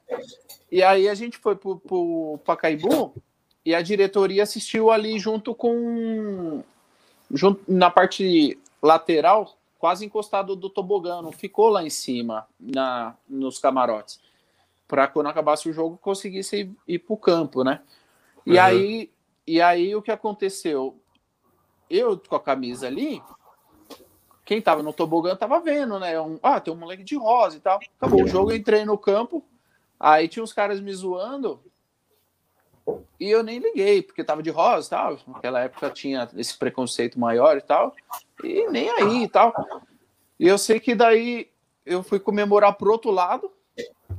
E 0.71 0.81
aí 0.81 1.07
a 1.07 1.13
gente 1.13 1.37
foi 1.37 1.55
pro, 1.55 1.77
pro 1.77 2.39
Pacaembu 2.43 3.13
e 3.65 3.75
a 3.75 3.81
diretoria 3.81 4.43
assistiu 4.43 4.91
ali 4.91 5.19
junto 5.19 5.53
com. 5.53 6.63
Junto, 7.31 7.61
na 7.67 7.89
parte 7.89 8.59
lateral, 8.81 9.55
quase 9.83 10.05
encostado 10.05 10.55
do 10.55 10.69
tobogã, 10.69 11.21
não 11.21 11.33
ficou 11.33 11.67
lá 11.67 11.83
em 11.83 11.89
cima, 11.89 12.47
na, 12.57 13.17
nos 13.27 13.59
camarotes. 13.59 14.17
Para 14.87 15.09
quando 15.09 15.27
acabasse 15.27 15.67
o 15.67 15.73
jogo 15.73 15.99
conseguisse 16.01 16.61
ir, 16.61 16.71
ir 16.87 16.99
pro 16.99 17.17
campo, 17.17 17.65
né? 17.65 17.81
E 18.45 18.53
uhum. 18.53 18.61
aí. 18.61 19.11
E 19.45 19.61
aí 19.61 19.93
o 19.93 20.01
que 20.01 20.09
aconteceu? 20.09 20.97
eu 21.89 22.17
com 22.17 22.35
a 22.37 22.39
camisa 22.39 22.87
ali, 22.87 23.21
quem 24.45 24.61
tava 24.61 24.81
no 24.81 24.93
tobogã 24.93 25.35
tava 25.35 25.59
vendo, 25.59 25.99
né? 25.99 26.17
Um, 26.17 26.39
ah, 26.41 26.61
tem 26.61 26.73
um 26.73 26.77
moleque 26.77 27.03
de 27.03 27.17
rosa 27.17 27.57
e 27.57 27.59
tal. 27.59 27.81
Acabou 27.97 28.23
o 28.23 28.27
jogo, 28.27 28.51
eu 28.51 28.55
entrei 28.55 28.85
no 28.85 28.97
campo, 28.97 29.43
aí 29.99 30.29
tinha 30.29 30.43
uns 30.43 30.53
caras 30.53 30.79
me 30.79 30.93
zoando. 30.93 31.61
E 33.19 33.29
eu 33.29 33.41
nem 33.43 33.59
liguei, 33.59 34.01
porque 34.01 34.23
tava 34.23 34.43
de 34.43 34.49
rosa 34.49 34.87
e 34.87 34.89
tal. 34.89 35.19
Naquela 35.27 35.61
época 35.61 35.89
tinha 35.89 36.29
esse 36.35 36.57
preconceito 36.57 37.19
maior 37.19 37.57
e 37.57 37.61
tal. 37.61 37.95
E 38.43 38.67
nem 38.69 38.89
aí 38.89 39.23
e 39.23 39.27
tal. 39.27 39.53
E 40.39 40.47
eu 40.47 40.57
sei 40.57 40.79
que 40.79 40.93
daí 40.93 41.49
eu 41.85 42.03
fui 42.03 42.19
comemorar 42.19 42.73
pro 42.73 42.91
outro 42.91 43.11
lado. 43.11 43.51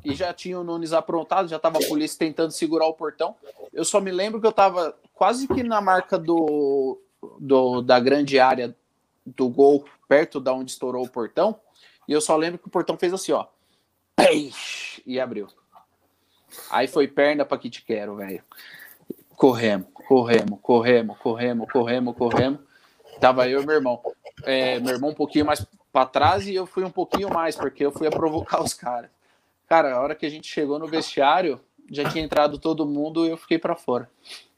E 0.04 0.14
já 0.14 0.34
tinha 0.34 0.58
o 0.58 0.64
Nunes 0.64 0.92
aprontado, 0.92 1.48
já 1.48 1.58
tava 1.58 1.78
a 1.78 1.86
polícia 1.86 2.18
tentando 2.18 2.50
segurar 2.50 2.86
o 2.86 2.94
portão. 2.94 3.34
Eu 3.72 3.84
só 3.84 4.00
me 4.00 4.10
lembro 4.10 4.40
que 4.40 4.46
eu 4.46 4.52
tava 4.52 4.94
quase 5.14 5.48
que 5.48 5.62
na 5.62 5.80
marca 5.80 6.18
do, 6.18 7.00
do 7.40 7.80
da 7.80 7.98
grande 7.98 8.38
área 8.38 8.76
do 9.24 9.48
gol, 9.48 9.84
perto 10.06 10.40
da 10.40 10.52
onde 10.52 10.72
estourou 10.72 11.04
o 11.04 11.10
portão. 11.10 11.58
E 12.06 12.12
eu 12.12 12.20
só 12.20 12.36
lembro 12.36 12.58
que 12.58 12.66
o 12.66 12.70
portão 12.70 12.98
fez 12.98 13.14
assim, 13.14 13.32
ó. 13.32 13.46
E 15.06 15.18
abriu. 15.18 15.48
Aí 16.70 16.86
foi 16.86 17.08
perna 17.08 17.44
pra 17.44 17.58
que 17.58 17.70
te 17.70 17.82
quero, 17.82 18.16
velho. 18.16 18.42
Corremos, 19.36 19.88
corremos, 19.92 20.58
corremos, 20.60 21.18
corremos, 21.18 21.70
corremos, 21.70 22.16
corremos. 22.16 22.60
Tava 23.20 23.48
eu 23.48 23.62
e 23.62 23.66
meu 23.66 23.76
irmão. 23.76 24.00
É, 24.44 24.78
meu 24.80 24.94
irmão 24.94 25.10
um 25.10 25.14
pouquinho 25.14 25.44
mais 25.44 25.64
para 25.92 26.06
trás 26.06 26.46
e 26.46 26.54
eu 26.54 26.66
fui 26.66 26.84
um 26.84 26.90
pouquinho 26.90 27.32
mais, 27.32 27.56
porque 27.56 27.84
eu 27.84 27.92
fui 27.92 28.06
a 28.06 28.10
provocar 28.10 28.60
os 28.62 28.74
caras. 28.74 29.10
Cara, 29.68 29.94
a 29.94 30.00
hora 30.00 30.14
que 30.14 30.26
a 30.26 30.28
gente 30.28 30.46
chegou 30.46 30.78
no 30.78 30.86
vestiário, 30.86 31.60
já 31.90 32.08
tinha 32.10 32.24
entrado 32.24 32.58
todo 32.58 32.86
mundo 32.86 33.26
e 33.26 33.30
eu 33.30 33.36
fiquei 33.36 33.58
para 33.58 33.74
fora. 33.74 34.10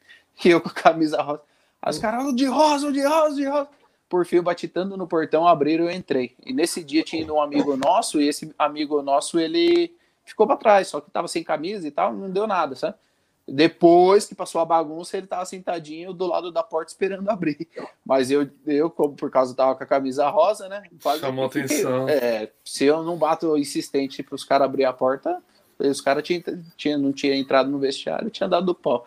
E 0.44 0.50
eu 0.50 0.60
com 0.60 0.68
a 0.68 0.72
camisa 0.72 1.22
rosa. 1.22 1.40
As 1.80 1.98
caras, 1.98 2.36
de 2.36 2.44
rosa, 2.44 2.92
de 2.92 3.02
rosa, 3.02 3.36
de 3.36 3.48
rosa. 3.48 3.68
Por 4.06 4.26
fim, 4.26 4.36
eu 4.36 4.42
bati 4.42 4.68
tanto 4.68 4.94
no 4.94 5.06
portão, 5.06 5.48
abriram 5.48 5.86
e 5.86 5.88
eu 5.88 5.96
entrei. 5.96 6.36
E 6.44 6.52
nesse 6.52 6.84
dia 6.84 7.02
tinha 7.02 7.22
ido 7.22 7.34
um 7.34 7.40
amigo 7.40 7.74
nosso, 7.74 8.20
e 8.20 8.28
esse 8.28 8.54
amigo 8.58 9.00
nosso, 9.00 9.38
ele 9.38 9.95
ficou 10.26 10.46
para 10.46 10.56
trás, 10.56 10.88
só 10.88 11.00
que 11.00 11.10
tava 11.10 11.28
sem 11.28 11.42
camisa 11.42 11.86
e 11.86 11.90
tal, 11.90 12.12
não 12.12 12.28
deu 12.28 12.46
nada, 12.46 12.74
sabe? 12.74 12.96
Depois 13.48 14.26
que 14.26 14.34
passou 14.34 14.60
a 14.60 14.64
bagunça, 14.64 15.16
ele 15.16 15.28
tava 15.28 15.46
sentadinho 15.46 16.12
do 16.12 16.26
lado 16.26 16.50
da 16.50 16.64
porta 16.64 16.90
esperando 16.90 17.30
abrir. 17.30 17.68
Mas 18.04 18.28
eu, 18.28 18.50
eu 18.66 18.90
como 18.90 19.14
por 19.14 19.30
causa 19.30 19.54
tava 19.54 19.76
com 19.76 19.84
a 19.84 19.86
camisa 19.86 20.28
rosa, 20.28 20.68
né? 20.68 20.82
Chamou 21.20 21.46
atenção. 21.46 22.08
É, 22.08 22.50
se 22.64 22.84
eu 22.84 23.04
não 23.04 23.16
bato 23.16 23.56
insistente 23.56 24.20
para 24.20 24.34
os 24.34 24.42
caras 24.42 24.64
abrir 24.64 24.84
a 24.84 24.92
porta, 24.92 25.40
os 25.78 26.00
caras 26.00 26.24
tinha, 26.24 26.42
tinha, 26.76 26.98
não 26.98 27.12
tinha 27.12 27.36
entrado 27.36 27.70
no 27.70 27.78
vestiário, 27.78 28.30
tinha 28.30 28.48
dado 28.48 28.74
pau. 28.74 29.06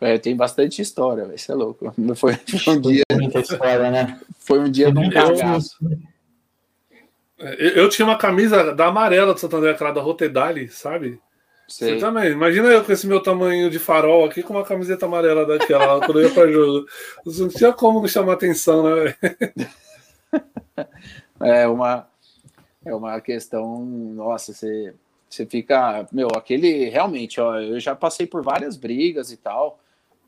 É, 0.00 0.18
tem 0.18 0.36
bastante 0.36 0.82
história, 0.82 1.24
vai 1.24 1.38
ser 1.38 1.52
é 1.52 1.54
louco. 1.54 1.92
Foi, 2.14 2.34
foi 2.34 2.74
um 2.74 2.80
dia. 2.80 3.02
Muita 3.12 3.40
história, 3.40 3.90
né? 3.90 4.20
Foi 4.38 4.58
um 4.60 4.70
dia 4.70 4.92
de 4.92 4.98
um 4.98 5.10
cagaço. 5.10 5.76
Eu, 7.38 7.70
eu, 7.70 7.88
tinha 7.88 8.06
uma 8.06 8.18
camisa 8.18 8.74
da 8.74 8.86
amarela 8.86 9.32
do 9.32 9.40
Santander, 9.40 9.74
aquela 9.74 9.92
da 9.92 10.00
Rotedali, 10.00 10.68
sabe? 10.68 11.20
Sei. 11.68 11.94
Você 11.94 12.00
também. 12.00 12.32
Imagina 12.32 12.68
eu 12.68 12.84
com 12.84 12.90
esse 12.90 13.06
meu 13.06 13.22
tamanho 13.22 13.70
de 13.70 13.78
farol 13.78 14.24
aqui 14.24 14.42
com 14.42 14.54
uma 14.54 14.64
camiseta 14.64 15.06
amarela 15.06 15.46
daquela 15.46 16.00
quando 16.04 16.20
eu 16.20 16.28
ia 16.28 16.34
pra 16.34 16.50
jogo. 16.50 16.86
Não 17.24 17.48
tinha 17.48 17.72
como 17.72 18.00
não 18.00 18.08
chamar 18.08 18.32
atenção, 18.32 18.82
né? 18.82 19.14
é 21.40 21.68
uma 21.68 22.08
é 22.84 22.94
uma 22.94 23.20
questão, 23.20 23.84
nossa, 23.84 24.52
você 24.52 24.94
você 25.28 25.44
fica, 25.44 26.08
meu, 26.10 26.28
aquele 26.34 26.88
realmente, 26.88 27.38
ó, 27.38 27.58
eu 27.60 27.78
já 27.78 27.94
passei 27.94 28.26
por 28.26 28.42
várias 28.42 28.76
brigas 28.76 29.30
e 29.30 29.36
tal. 29.36 29.78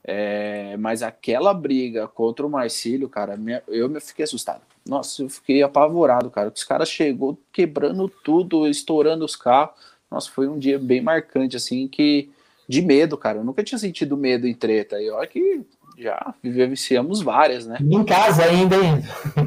É, 0.05 0.77
mas 0.77 1.03
aquela 1.03 1.55
briga 1.55 2.07
contra 2.09 2.47
o 2.47 2.51
Marcílio, 2.51 3.09
cara, 3.09 3.39
eu 3.69 3.89
me 3.89 4.01
fiquei 4.01 4.25
assustado. 4.25 4.63
Nossa, 4.87 5.23
eu 5.23 5.29
fiquei 5.29 5.63
apavorado, 5.63 6.31
cara. 6.31 6.53
Os 6.55 6.65
caras 6.65 6.89
chegou 6.89 7.39
quebrando 7.53 8.09
tudo, 8.09 8.67
estourando 8.67 9.25
os 9.25 9.37
carros. 9.37 9.75
Nossa, 10.11 10.31
foi 10.31 10.49
um 10.49 10.59
dia 10.59 10.79
bem 10.79 11.01
marcante, 11.01 11.57
assim, 11.57 11.87
que 11.87 12.31
de 12.69 12.83
medo, 12.83 13.17
cara. 13.17 13.39
Eu 13.39 13.45
nunca 13.45 13.63
tinha 13.63 13.79
sentido 13.79 14.17
medo 14.17 14.47
em 14.47 14.55
treta. 14.55 15.01
E 15.01 15.11
olha 15.11 15.27
que 15.27 15.65
já 15.99 16.35
vivenciamos 16.43 17.21
várias, 17.21 17.67
né? 17.67 17.79
Em 17.81 18.05
casa 18.05 18.45
ainda, 18.45 18.77
hein? 18.77 19.05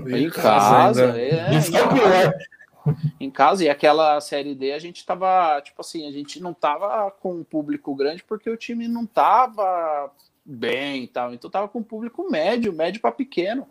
Em, 0.08 0.30
casa, 0.30 1.06
ainda. 1.06 1.20
é. 1.20 1.56
Isso 1.58 1.76
é 1.76 1.88
pior. 1.88 2.34
Em 3.20 3.32
casa, 3.32 3.64
e 3.64 3.70
aquela 3.70 4.20
série 4.20 4.54
D 4.54 4.74
a 4.74 4.80
gente 4.80 5.06
tava, 5.06 5.62
tipo 5.62 5.80
assim, 5.80 6.06
a 6.08 6.12
gente 6.12 6.42
não 6.42 6.54
tava 6.54 7.10
com 7.12 7.36
um 7.36 7.44
público 7.44 7.96
grande 7.96 8.24
porque 8.24 8.50
o 8.50 8.58
time 8.58 8.88
não 8.88 9.06
tava 9.06 10.12
bem 10.46 11.04
e 11.04 11.08
tal. 11.08 11.34
Então 11.34 11.50
tava 11.50 11.68
com 11.68 11.80
um 11.80 11.84
público 11.84 12.30
médio, 12.30 12.74
médio 12.74 13.02
para 13.02 13.12
pequeno. 13.12 13.68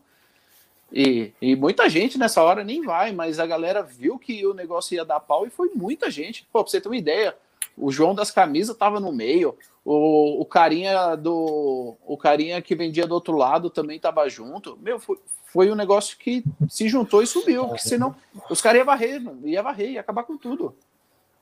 E, 0.92 1.32
e 1.40 1.56
muita 1.56 1.88
gente 1.88 2.18
nessa 2.18 2.42
hora 2.42 2.62
nem 2.62 2.82
vai, 2.82 3.12
mas 3.12 3.40
a 3.40 3.46
galera 3.46 3.82
viu 3.82 4.18
que 4.18 4.46
o 4.46 4.52
negócio 4.52 4.94
ia 4.94 5.04
dar 5.04 5.20
pau 5.20 5.46
e 5.46 5.50
foi 5.50 5.70
muita 5.74 6.10
gente. 6.10 6.46
Pô, 6.52 6.62
pra 6.62 6.70
você 6.70 6.80
ter 6.80 6.88
uma 6.88 6.96
ideia, 6.96 7.34
o 7.76 7.90
João 7.90 8.14
das 8.14 8.30
camisas 8.30 8.76
tava 8.76 9.00
no 9.00 9.10
meio, 9.10 9.56
o, 9.82 10.40
o 10.40 10.44
carinha 10.44 11.16
do. 11.16 11.96
O 12.06 12.16
carinha 12.18 12.60
que 12.60 12.74
vendia 12.74 13.06
do 13.06 13.14
outro 13.14 13.36
lado 13.36 13.70
também 13.70 13.98
tava 13.98 14.28
junto. 14.28 14.78
Meu, 14.82 15.00
foi, 15.00 15.18
foi 15.46 15.70
um 15.70 15.74
negócio 15.74 16.18
que 16.18 16.44
se 16.68 16.86
juntou 16.88 17.22
e 17.22 17.26
subiu. 17.26 17.68
Porque 17.68 17.82
senão 17.82 18.14
os 18.50 18.60
caras 18.60 18.78
iam 18.78 18.86
varrer, 18.86 19.22
ia 19.44 19.62
varrer, 19.62 19.90
ia 19.92 20.00
acabar 20.00 20.24
com 20.24 20.36
tudo. 20.36 20.76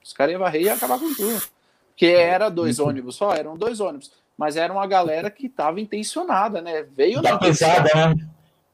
Os 0.03 0.13
caras 0.13 0.33
iam 0.33 0.41
varrer 0.41 0.63
e 0.63 0.65
ia 0.67 0.75
acabar 0.75 0.99
com 0.99 1.13
tudo. 1.13 1.43
Que 1.97 2.07
era 2.07 2.49
dois 2.49 2.79
ônibus 2.79 3.17
só, 3.17 3.35
eram 3.35 3.57
dois 3.57 3.81
ônibus. 3.81 4.13
Mas 4.39 4.57
era 4.57 4.73
uma 4.73 4.87
galera 4.87 5.29
que 5.29 5.47
estava 5.47 5.81
intencionada, 5.81 6.63
né? 6.63 6.83
Veio 6.83 7.21
da 7.21 7.37
pesada, 7.37 7.91
né? 7.95 8.29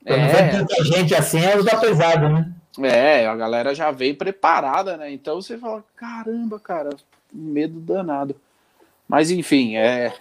É, 0.06 0.48
tanta 0.48 0.84
gente 0.84 1.14
assim, 1.16 1.40
é 1.40 1.60
da 1.60 1.76
pesada, 1.76 2.28
né? 2.28 2.52
É, 2.82 3.26
a 3.26 3.34
galera 3.34 3.74
já 3.74 3.90
veio 3.90 4.16
preparada, 4.16 4.96
né? 4.96 5.12
Então 5.12 5.40
você 5.42 5.58
fala, 5.58 5.82
caramba, 5.96 6.60
cara, 6.60 6.90
medo 7.32 7.80
danado. 7.80 8.36
Mas 9.08 9.32
enfim, 9.32 9.76
é, 9.76 10.12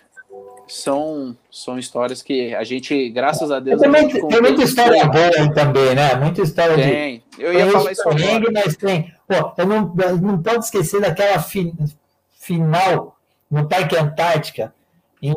são, 0.68 1.38
são 1.52 1.78
histórias 1.78 2.24
que 2.24 2.56
a 2.56 2.64
gente, 2.64 3.10
graças 3.10 3.52
a 3.52 3.60
Deus. 3.60 3.80
Tem, 3.80 3.90
muito, 3.90 4.28
tem 4.28 4.42
muita 4.42 4.64
história 4.64 5.06
boa 5.06 5.54
também, 5.54 5.94
né? 5.94 6.16
Muita 6.16 6.42
história 6.42 6.76
tem. 6.76 7.24
De, 7.38 7.44
eu 7.44 7.54
ia 7.54 7.70
falar 7.70 7.92
isso 7.92 8.10
agora. 8.10 8.52
Mas 8.52 8.76
tem. 8.76 9.14
Pô, 9.28 9.54
eu 9.56 9.66
não, 9.68 9.96
eu 10.00 10.18
não 10.18 10.42
pode 10.42 10.66
esquecer 10.66 11.00
daquela 11.00 11.40
fi, 11.40 11.74
final 12.40 13.16
no 13.52 13.68
Parque 13.68 13.96
Antártica, 13.96 14.74
em 15.22 15.34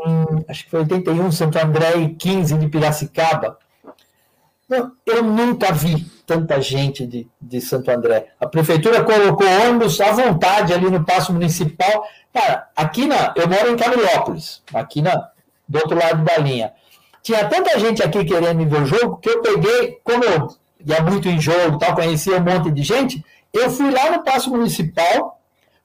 acho 0.49 0.65
que 0.65 0.71
foi 0.71 0.81
81, 0.81 1.31
Santo 1.33 1.59
André 1.59 1.97
e 1.99 2.15
15 2.15 2.57
de 2.57 2.69
Piracicaba 2.69 3.59
eu 5.07 5.23
nunca 5.23 5.73
vi 5.73 6.05
tanta 6.27 6.61
gente 6.61 7.07
de, 7.07 7.27
de 7.41 7.61
Santo 7.61 7.91
André. 7.91 8.33
A 8.39 8.47
prefeitura 8.47 9.03
colocou 9.03 9.47
ônibus 9.47 10.01
à 10.01 10.13
vontade 10.13 10.75
ali 10.75 10.91
no 10.91 11.05
passo 11.05 11.33
municipal. 11.33 12.07
Cara, 12.33 12.69
aqui 12.77 13.07
na. 13.07 13.33
Eu 13.35 13.49
moro 13.49 13.71
em 13.71 13.77
Camilópolis, 13.77 14.63
aqui 14.75 15.01
na, 15.01 15.31
do 15.67 15.79
outro 15.79 15.99
lado 15.99 16.23
da 16.23 16.37
linha. 16.37 16.73
Tinha 17.23 17.49
tanta 17.49 17.79
gente 17.79 18.03
aqui 18.03 18.25
querendo 18.25 18.67
ver 18.69 18.83
o 18.83 18.87
jogo 18.87 19.17
que 19.17 19.29
eu 19.29 19.43
peguei, 19.43 19.99
como 20.05 20.25
eu 20.25 20.49
ia 20.87 21.03
muito 21.03 21.29
em 21.29 21.41
jogo 21.41 21.79
tal, 21.79 21.95
conhecia 21.95 22.37
um 22.37 22.45
monte 22.45 22.71
de 22.71 22.83
gente, 22.83 23.25
eu 23.53 23.71
fui 23.71 23.91
lá 23.91 24.11
no 24.11 24.23
passo 24.23 24.51
municipal, 24.51 25.41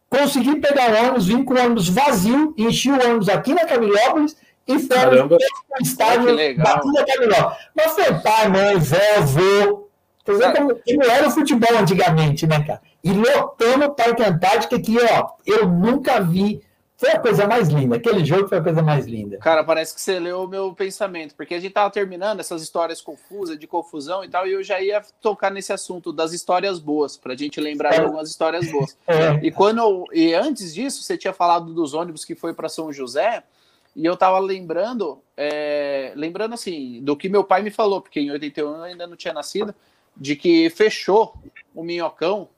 consegui 0.10 0.60
pegar 0.60 0.92
o 0.92 1.04
ônibus, 1.06 1.26
vim 1.26 1.44
com 1.44 1.54
o 1.54 1.60
ônibus 1.60 1.90
vazio, 1.90 2.54
enchi 2.58 2.92
o 2.92 2.96
ônibus 2.96 3.30
aqui 3.30 3.54
na 3.54 3.66
Camilópolis 3.66 4.36
e 4.68 4.80
foram 4.80 5.28
no 5.28 5.38
estádio 5.82 6.58
da 6.58 6.80
Tuda 6.80 7.06
Caminó. 7.06 7.52
Mas 7.76 7.94
foi 7.94 8.14
pai, 8.22 8.48
mãe, 8.50 8.78
vó, 8.78 9.84
Quer 10.26 10.32
dizer, 10.32 10.54
como, 10.56 10.76
como 10.76 11.04
era 11.04 11.28
o 11.28 11.32
futebol 11.32 11.78
antigamente, 11.78 12.48
né, 12.48 12.64
cara? 12.64 12.82
E 13.04 13.12
lotando 13.12 13.86
o 13.86 13.94
Parque 13.94 14.24
Antártica, 14.24 14.80
que, 14.80 14.98
ó, 14.98 15.32
eu 15.46 15.68
nunca 15.68 16.22
vi. 16.22 16.62
Foi 16.96 17.12
a 17.12 17.20
coisa 17.20 17.46
mais 17.46 17.68
linda. 17.68 17.98
Aquele 17.98 18.24
jogo 18.24 18.48
foi 18.48 18.60
a 18.60 18.64
coisa 18.64 18.82
mais 18.82 19.06
linda. 19.06 19.38
Cara, 19.40 19.62
parece 19.62 19.94
que 19.94 20.00
você 20.00 20.18
leu 20.20 20.44
o 20.44 20.48
meu 20.48 20.74
pensamento, 20.74 21.36
porque 21.36 21.56
a 21.56 21.60
gente 21.60 21.74
tava 21.74 21.90
terminando 21.90 22.40
essas 22.40 22.62
histórias 22.62 23.02
confusas, 23.02 23.60
de 23.60 23.68
confusão 23.68 24.24
e 24.24 24.30
tal, 24.30 24.48
e 24.48 24.54
eu 24.54 24.64
já 24.64 24.80
ia 24.80 25.02
tocar 25.20 25.52
nesse 25.52 25.74
assunto 25.74 26.14
das 26.14 26.32
histórias 26.32 26.80
boas, 26.80 27.18
pra 27.18 27.36
gente 27.36 27.60
lembrar 27.60 27.92
de 27.92 28.00
algumas 28.00 28.30
histórias 28.30 28.72
boas. 28.72 28.96
É. 29.06 29.38
E 29.44 29.52
quando 29.52 30.06
e 30.14 30.34
antes 30.34 30.74
disso, 30.74 31.04
você 31.04 31.18
tinha 31.18 31.34
falado 31.34 31.74
dos 31.74 31.94
ônibus 31.94 32.24
que 32.24 32.36
foi 32.36 32.54
para 32.54 32.70
São 32.70 32.94
José. 32.94 33.44
E 33.96 34.06
eu 34.06 34.18
tava 34.18 34.40
lembrando, 34.40 35.22
é, 35.38 36.14
lembrando 36.16 36.54
assim, 36.54 37.00
do 37.04 37.16
que 37.16 37.30
meu 37.30 37.44
pai 37.44 37.62
me 37.62 37.70
falou, 37.70 38.02
porque 38.02 38.20
em 38.20 38.32
81 38.32 38.76
eu 38.76 38.84
ainda 38.84 39.06
não 39.06 39.16
tinha 39.16 39.34
nascido, 39.34 39.74
de 40.16 40.36
que 40.36 40.70
fechou 40.72 41.36
o 41.76 41.84
Minhocão, 41.84 42.50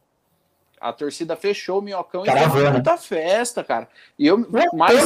a 0.79 0.93
torcida 0.93 1.35
fechou 1.35 1.79
o 1.79 1.81
Minhocão 1.81 2.23
e 2.25 2.49
foi 2.49 2.69
muita 2.69 2.97
festa, 2.97 3.63
cara. 3.63 3.87
E 4.17 4.27
eu, 4.27 4.47
mas... 4.73 5.05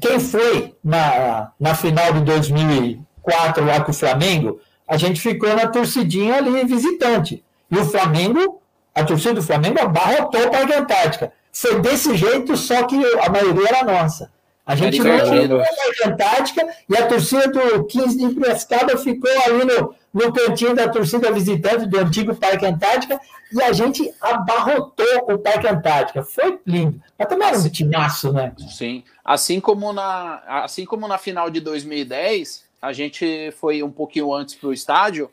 Quem 0.00 0.18
foi 0.18 0.74
na, 0.82 1.52
na 1.58 1.74
final 1.74 2.12
de 2.14 2.20
2004 2.22 3.64
lá 3.64 3.84
com 3.84 3.90
o 3.90 3.94
Flamengo, 3.94 4.60
a 4.88 4.96
gente 4.96 5.20
ficou 5.20 5.54
na 5.54 5.68
torcidinha 5.68 6.36
ali 6.36 6.64
visitante. 6.64 7.44
E 7.70 7.78
o 7.78 7.84
Flamengo, 7.84 8.60
a 8.92 9.04
torcida 9.04 9.34
do 9.34 9.42
Flamengo 9.42 9.80
abarrotou 9.80 10.50
para 10.50 10.76
a 10.76 10.78
Antártica. 10.80 11.32
Foi 11.52 11.80
desse 11.80 12.16
jeito, 12.16 12.56
só 12.56 12.84
que 12.84 12.96
a 13.18 13.28
maioria 13.28 13.68
era 13.68 13.84
nossa. 13.84 14.32
A 14.70 14.76
gente 14.76 15.00
não 15.00 15.58
na 15.58 16.12
Antártica 16.12 16.64
e 16.88 16.96
a 16.96 17.04
torcida 17.08 17.48
do 17.48 17.84
15 17.86 18.16
de 18.16 18.34
Piracicaba 18.36 18.96
ficou 18.96 19.28
ali 19.44 19.64
no, 19.64 19.94
no 20.14 20.32
cantinho 20.32 20.76
da 20.76 20.88
torcida 20.88 21.32
visitante 21.32 21.86
do 21.86 21.98
antigo 21.98 22.36
Parque 22.36 22.64
Antártica 22.64 23.20
e 23.52 23.60
a 23.60 23.72
gente 23.72 24.14
abarrotou 24.20 25.26
o 25.28 25.38
Parque 25.38 25.66
Antártica. 25.66 26.22
Foi 26.22 26.60
lindo. 26.64 27.02
Mas 27.18 27.28
também 27.28 27.48
era 27.48 27.58
um 27.58 27.68
timaço, 27.68 28.32
né? 28.32 28.52
Sim. 28.68 29.02
Assim 29.24 29.58
como 29.58 29.92
na, 29.92 30.40
assim 30.62 30.84
como 30.84 31.08
na 31.08 31.18
final 31.18 31.50
de 31.50 31.58
2010, 31.58 32.64
a 32.80 32.92
gente 32.92 33.52
foi 33.58 33.82
um 33.82 33.90
pouquinho 33.90 34.32
antes 34.32 34.54
para 34.54 34.68
o 34.68 34.72
estádio 34.72 35.28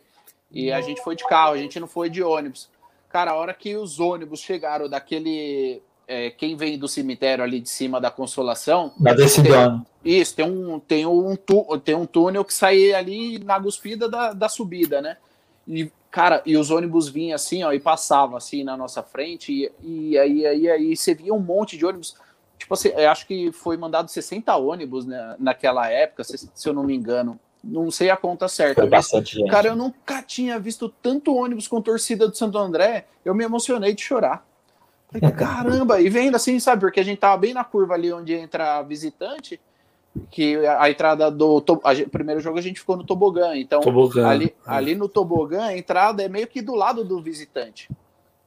e 0.51 0.71
a 0.71 0.81
gente 0.81 1.03
foi 1.03 1.15
de 1.15 1.27
carro, 1.27 1.53
a 1.53 1.57
gente 1.57 1.79
não 1.79 1.87
foi 1.87 2.09
de 2.09 2.23
ônibus. 2.23 2.69
Cara, 3.07 3.31
a 3.31 3.35
hora 3.35 3.53
que 3.53 3.75
os 3.75 3.99
ônibus 3.99 4.39
chegaram 4.39 4.89
daquele. 4.89 5.79
É, 6.07 6.29
quem 6.29 6.55
vem 6.55 6.79
do 6.79 6.87
cemitério 6.87 7.43
ali 7.43 7.59
de 7.59 7.69
cima 7.69 7.99
da 7.99 8.09
Consolação. 8.09 8.93
Da 8.97 9.13
Decidona. 9.13 9.85
Isso, 10.03 10.35
tem 10.35 10.45
um, 10.45 10.79
tem, 10.79 11.05
um, 11.05 11.35
tem 11.83 11.95
um 11.95 12.05
túnel 12.05 12.45
que 12.45 12.53
sai 12.53 12.93
ali 12.93 13.39
na 13.39 13.59
guspida 13.59 14.07
da, 14.07 14.31
da 14.31 14.47
subida, 14.47 15.01
né? 15.01 15.17
E, 15.67 15.91
cara, 16.09 16.41
e 16.45 16.55
os 16.55 16.71
ônibus 16.71 17.09
vinham 17.09 17.35
assim, 17.35 17.61
ó, 17.63 17.73
e 17.73 17.79
passavam 17.79 18.37
assim 18.37 18.63
na 18.63 18.77
nossa 18.77 19.03
frente, 19.03 19.51
e, 19.51 19.71
e 19.83 20.17
aí, 20.17 20.45
aí, 20.45 20.69
aí 20.69 20.95
você 20.95 21.13
via 21.13 21.33
um 21.33 21.39
monte 21.39 21.77
de 21.77 21.85
ônibus. 21.85 22.15
Tipo 22.57 22.73
assim, 22.73 22.89
eu 22.89 23.09
acho 23.09 23.27
que 23.27 23.51
foi 23.51 23.75
mandado 23.75 24.09
60 24.09 24.55
ônibus 24.55 25.05
né, 25.05 25.35
naquela 25.37 25.89
época, 25.89 26.23
se, 26.23 26.49
se 26.53 26.69
eu 26.69 26.73
não 26.73 26.83
me 26.83 26.95
engano 26.95 27.37
não 27.63 27.91
sei 27.91 28.09
a 28.09 28.17
conta 28.17 28.47
certa. 28.47 28.81
Foi 28.81 28.89
bastante 28.89 29.35
gente. 29.35 29.49
Cara, 29.49 29.67
eu 29.67 29.75
nunca 29.75 30.21
tinha 30.21 30.59
visto 30.59 30.89
tanto 31.01 31.35
ônibus 31.35 31.67
com 31.67 31.81
torcida 31.81 32.27
do 32.27 32.35
Santo 32.35 32.57
André, 32.57 33.07
eu 33.25 33.35
me 33.35 33.43
emocionei 33.43 33.93
de 33.93 34.01
chorar. 34.01 34.45
Falei, 35.11 35.31
caramba, 35.35 36.01
e 36.01 36.09
vendo 36.09 36.35
assim, 36.35 36.59
sabe, 36.59 36.81
porque 36.81 36.99
a 36.99 37.03
gente 37.03 37.19
tava 37.19 37.37
bem 37.37 37.53
na 37.53 37.63
curva 37.63 37.93
ali 37.93 38.11
onde 38.11 38.33
entra 38.33 38.77
a 38.77 38.81
visitante, 38.83 39.59
que 40.31 40.57
a 40.65 40.89
entrada 40.89 41.29
do 41.29 41.63
a, 41.83 42.09
primeiro 42.09 42.41
jogo 42.41 42.57
a 42.57 42.61
gente 42.61 42.79
ficou 42.79 42.97
no 42.97 43.03
tobogã, 43.03 43.55
então 43.55 43.81
tobogã. 43.81 44.27
Ali, 44.27 44.45
é. 44.45 44.51
ali 44.65 44.95
no 44.95 45.07
tobogã 45.07 45.65
a 45.65 45.77
entrada 45.77 46.23
é 46.23 46.27
meio 46.27 46.47
que 46.47 46.61
do 46.61 46.75
lado 46.75 47.03
do 47.03 47.21
visitante. 47.21 47.89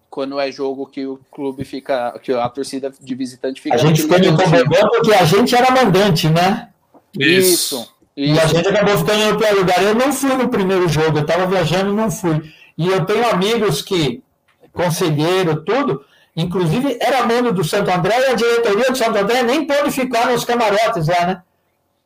Quando 0.09 0.41
é 0.41 0.51
jogo 0.51 0.87
que 0.87 1.07
o 1.07 1.21
clube 1.31 1.65
fica, 1.65 2.19
que 2.19 2.33
a 2.33 2.49
torcida 2.49 2.93
de 3.01 3.15
visitante 3.15 3.61
fica. 3.61 3.77
A 3.77 3.79
gente 3.79 4.03
ficou 4.03 4.19
no 4.19 4.37
tobogã 4.37 4.89
porque 4.89 5.15
a 5.15 5.25
gente 5.25 5.55
era 5.55 5.71
mandante, 5.71 6.29
né? 6.29 6.71
Isso. 7.17 7.89
Isso. 8.17 8.35
E 8.35 8.39
a 8.39 8.47
gente 8.47 8.69
acabou 8.69 8.99
ficando 8.99 9.33
no 9.33 9.39
pior 9.39 9.55
lugar. 9.55 9.83
Eu 9.83 9.95
não 9.95 10.13
fui 10.13 10.35
no 10.35 10.49
primeiro 10.49 10.89
jogo, 10.89 11.19
eu 11.19 11.23
estava 11.23 11.47
viajando 11.47 11.93
e 11.93 11.95
não 11.95 12.11
fui. 12.11 12.53
E 12.77 12.89
eu 12.89 13.07
tenho 13.07 13.29
amigos 13.29 13.83
que, 13.83 14.23
conselheiro, 14.73 15.63
tudo, 15.63 16.05
inclusive 16.41 16.99
era 17.01 17.27
mano 17.27 17.53
do 17.53 17.63
Santo 17.65 17.91
André 17.91 18.19
e 18.19 18.27
a 18.27 18.35
diretoria 18.35 18.91
do 18.91 18.97
Santo 18.97 19.19
André 19.19 19.43
nem 19.43 19.67
pôde 19.67 19.91
ficar 19.91 20.31
nos 20.31 20.45
camarotes 20.45 21.09
lá, 21.09 21.27
né? 21.27 21.43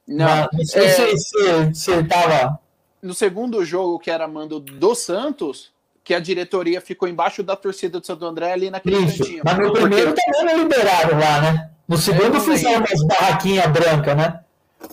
Não, 0.07 0.27
Mas, 0.27 0.53
não 0.53 0.65
sei 0.65 1.13
é... 1.13 1.73
se 1.73 1.93
estava. 1.93 2.59
No 3.03 3.15
segundo 3.15 3.65
jogo, 3.65 3.99
que 3.99 4.11
era 4.11 4.27
mando 4.29 4.61
do 4.61 4.95
Santos, 4.95 5.73
que 6.03 6.15
a 6.15 6.21
diretoria 6.21 6.81
ficou 6.81 7.09
embaixo 7.09 7.43
da 7.43 7.57
torcida 7.57 7.99
do 7.99 8.07
Santo 8.07 8.25
André 8.27 8.53
ali 8.53 8.71
naquele 8.71 8.97
Isso. 9.05 9.19
cantinho. 9.19 9.43
Mas 9.45 9.59
no 9.59 9.73
primeiro 9.73 10.13
porque... 10.13 10.33
também 10.33 10.45
não 10.45 10.63
liberaram 10.63 11.19
lá, 11.19 11.41
né? 11.41 11.71
No 11.89 11.97
segundo 11.97 12.41
fizeram 12.41 12.85
umas 12.85 13.03
barraquinhas 13.07 13.67
brancas, 13.67 14.17
né? 14.17 14.41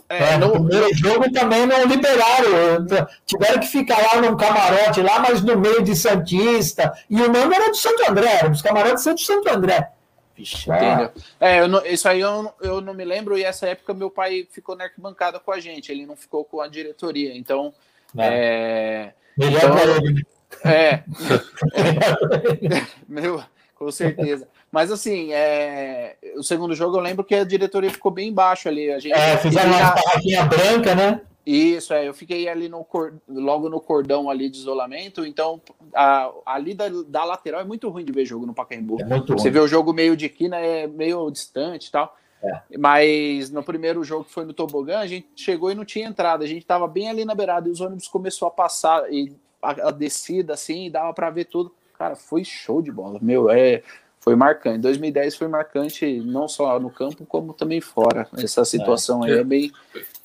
É, 0.10 0.34
é, 0.34 0.38
no, 0.38 0.52
primeiro 0.52 0.94
jogo 0.96 1.32
também 1.32 1.66
não 1.66 1.86
liberaram. 1.86 2.86
Tiveram 3.26 3.60
que 3.60 3.68
ficar 3.68 3.98
lá 3.98 4.22
num 4.22 4.36
camarote 4.36 5.02
lá, 5.02 5.20
mas 5.20 5.42
no 5.42 5.58
meio 5.58 5.84
de 5.84 5.96
Santista. 5.96 6.94
E 7.10 7.22
o 7.22 7.32
nome 7.32 7.56
era 7.56 7.70
do 7.70 7.78
Santo 7.78 8.10
André, 8.10 8.50
os 8.50 8.62
camarotes 8.62 9.04
são 9.04 9.14
do 9.14 9.22
Santo 9.22 9.50
André. 9.50 9.90
Vixe, 10.36 10.72
ah. 10.72 11.12
é, 11.40 11.68
não, 11.68 11.86
isso 11.86 12.08
aí 12.08 12.22
eu, 12.22 12.54
eu 12.62 12.82
não 12.82 12.94
me 12.94 13.04
lembro, 13.04 13.38
e 13.38 13.44
essa 13.44 13.68
época 13.68 13.94
meu 13.94 14.10
pai 14.10 14.48
ficou 14.50 14.76
na 14.76 14.86
arquibancada 14.86 15.40
com 15.40 15.52
a 15.52 15.60
gente, 15.60 15.92
ele 15.92 16.06
não 16.06 16.16
ficou 16.16 16.44
com 16.44 16.62
a 16.62 16.68
diretoria. 16.68 17.36
Então. 17.36 17.74
É. 18.18 19.12
Melhor 19.38 19.58
então, 19.58 19.76
para 19.76 19.98
ele. 19.98 20.26
É. 20.66 21.04
meu, 23.08 23.44
com 23.76 23.92
certeza. 23.92 24.48
Mas 24.72 24.92
assim, 24.92 25.34
é... 25.34 26.16
o 26.38 26.44
segundo 26.44 26.74
jogo 26.74 26.98
eu 26.98 27.02
lembro 27.02 27.26
que 27.26 27.36
a 27.36 27.44
diretoria 27.44 27.90
ficou 27.90 28.12
bem 28.12 28.30
embaixo 28.30 28.70
ali. 28.70 28.92
A 28.92 29.00
gente 29.00 29.14
é, 29.14 29.38
fizeram 29.38 29.70
uma 29.70 29.92
barraquinha 29.92 30.46
branca, 30.46 30.96
né? 30.96 31.22
Isso, 31.46 31.94
é. 31.94 32.08
Eu 32.08 32.14
fiquei 32.14 32.48
ali 32.48 32.70
no 32.70 32.84
cor... 32.84 33.14
logo 33.28 33.68
no 33.68 33.82
cordão 33.82 34.30
ali 34.30 34.50
de 34.50 34.58
isolamento, 34.58 35.26
então 35.26 35.60
a... 35.94 36.32
ali 36.46 36.74
da, 36.74 36.86
da 37.08 37.24
lateral 37.26 37.62
é 37.62 37.66
muito 37.66 37.90
ruim 37.90 38.06
de 38.06 38.14
ver 38.14 38.26
jogo 38.26 38.46
no 38.46 38.54
Pacaembu. 38.54 39.02
É 39.02 39.06
muito 39.06 39.34
Você 39.34 39.50
ruim. 39.50 39.52
vê 39.52 39.60
o 39.60 39.68
jogo 39.68 39.92
meio 39.92 40.16
de 40.16 40.30
quina, 40.30 40.58
é 40.58 40.88
meio 40.88 41.30
distante 41.30 41.88
e 41.88 41.92
tal. 41.92 42.16
É. 42.44 42.78
Mas 42.78 43.52
no 43.52 43.62
primeiro 43.64 44.04
jogo 44.04 44.26
que 44.26 44.32
foi 44.32 44.46
no 44.46 44.54
Tobogã, 44.54 45.00
a 45.00 45.08
gente 45.08 45.28
chegou 45.36 45.72
e 45.72 45.76
não 45.76 45.86
tinha 45.86 46.08
entrada. 46.08 46.44
A 46.44 46.48
gente 46.48 46.66
tava 46.66 46.88
bem 46.88 47.10
ali 47.10 47.26
na 47.26 47.36
beirada 47.36 47.68
e 47.68 47.72
os 47.72 47.82
ônibus 47.82 48.08
começou 48.08 48.48
a 48.48 48.52
passar 48.52 49.12
e 49.12 49.34
a, 49.62 49.90
a 49.90 49.92
descida 49.92 50.54
assim, 50.54 50.90
dava 50.90 51.14
para 51.14 51.30
ver 51.30 51.46
tudo. 51.46 51.74
Cara, 51.98 52.16
foi 52.16 52.44
show 52.44 52.82
de 52.82 52.92
bola. 52.92 53.20
Meu, 53.22 53.50
é 53.50 53.84
foi 54.22 54.36
marcante. 54.36 54.78
2010 54.78 55.36
foi 55.36 55.48
marcante 55.48 56.20
não 56.22 56.48
só 56.48 56.80
no 56.80 56.92
campo, 56.92 57.26
como 57.26 57.54
também 57.54 57.82
fora. 57.82 58.28
Essa 58.38 58.64
situação 58.64 59.26
é, 59.26 59.32
aí 59.32 59.40
é 59.40 59.44
bem. 59.44 59.72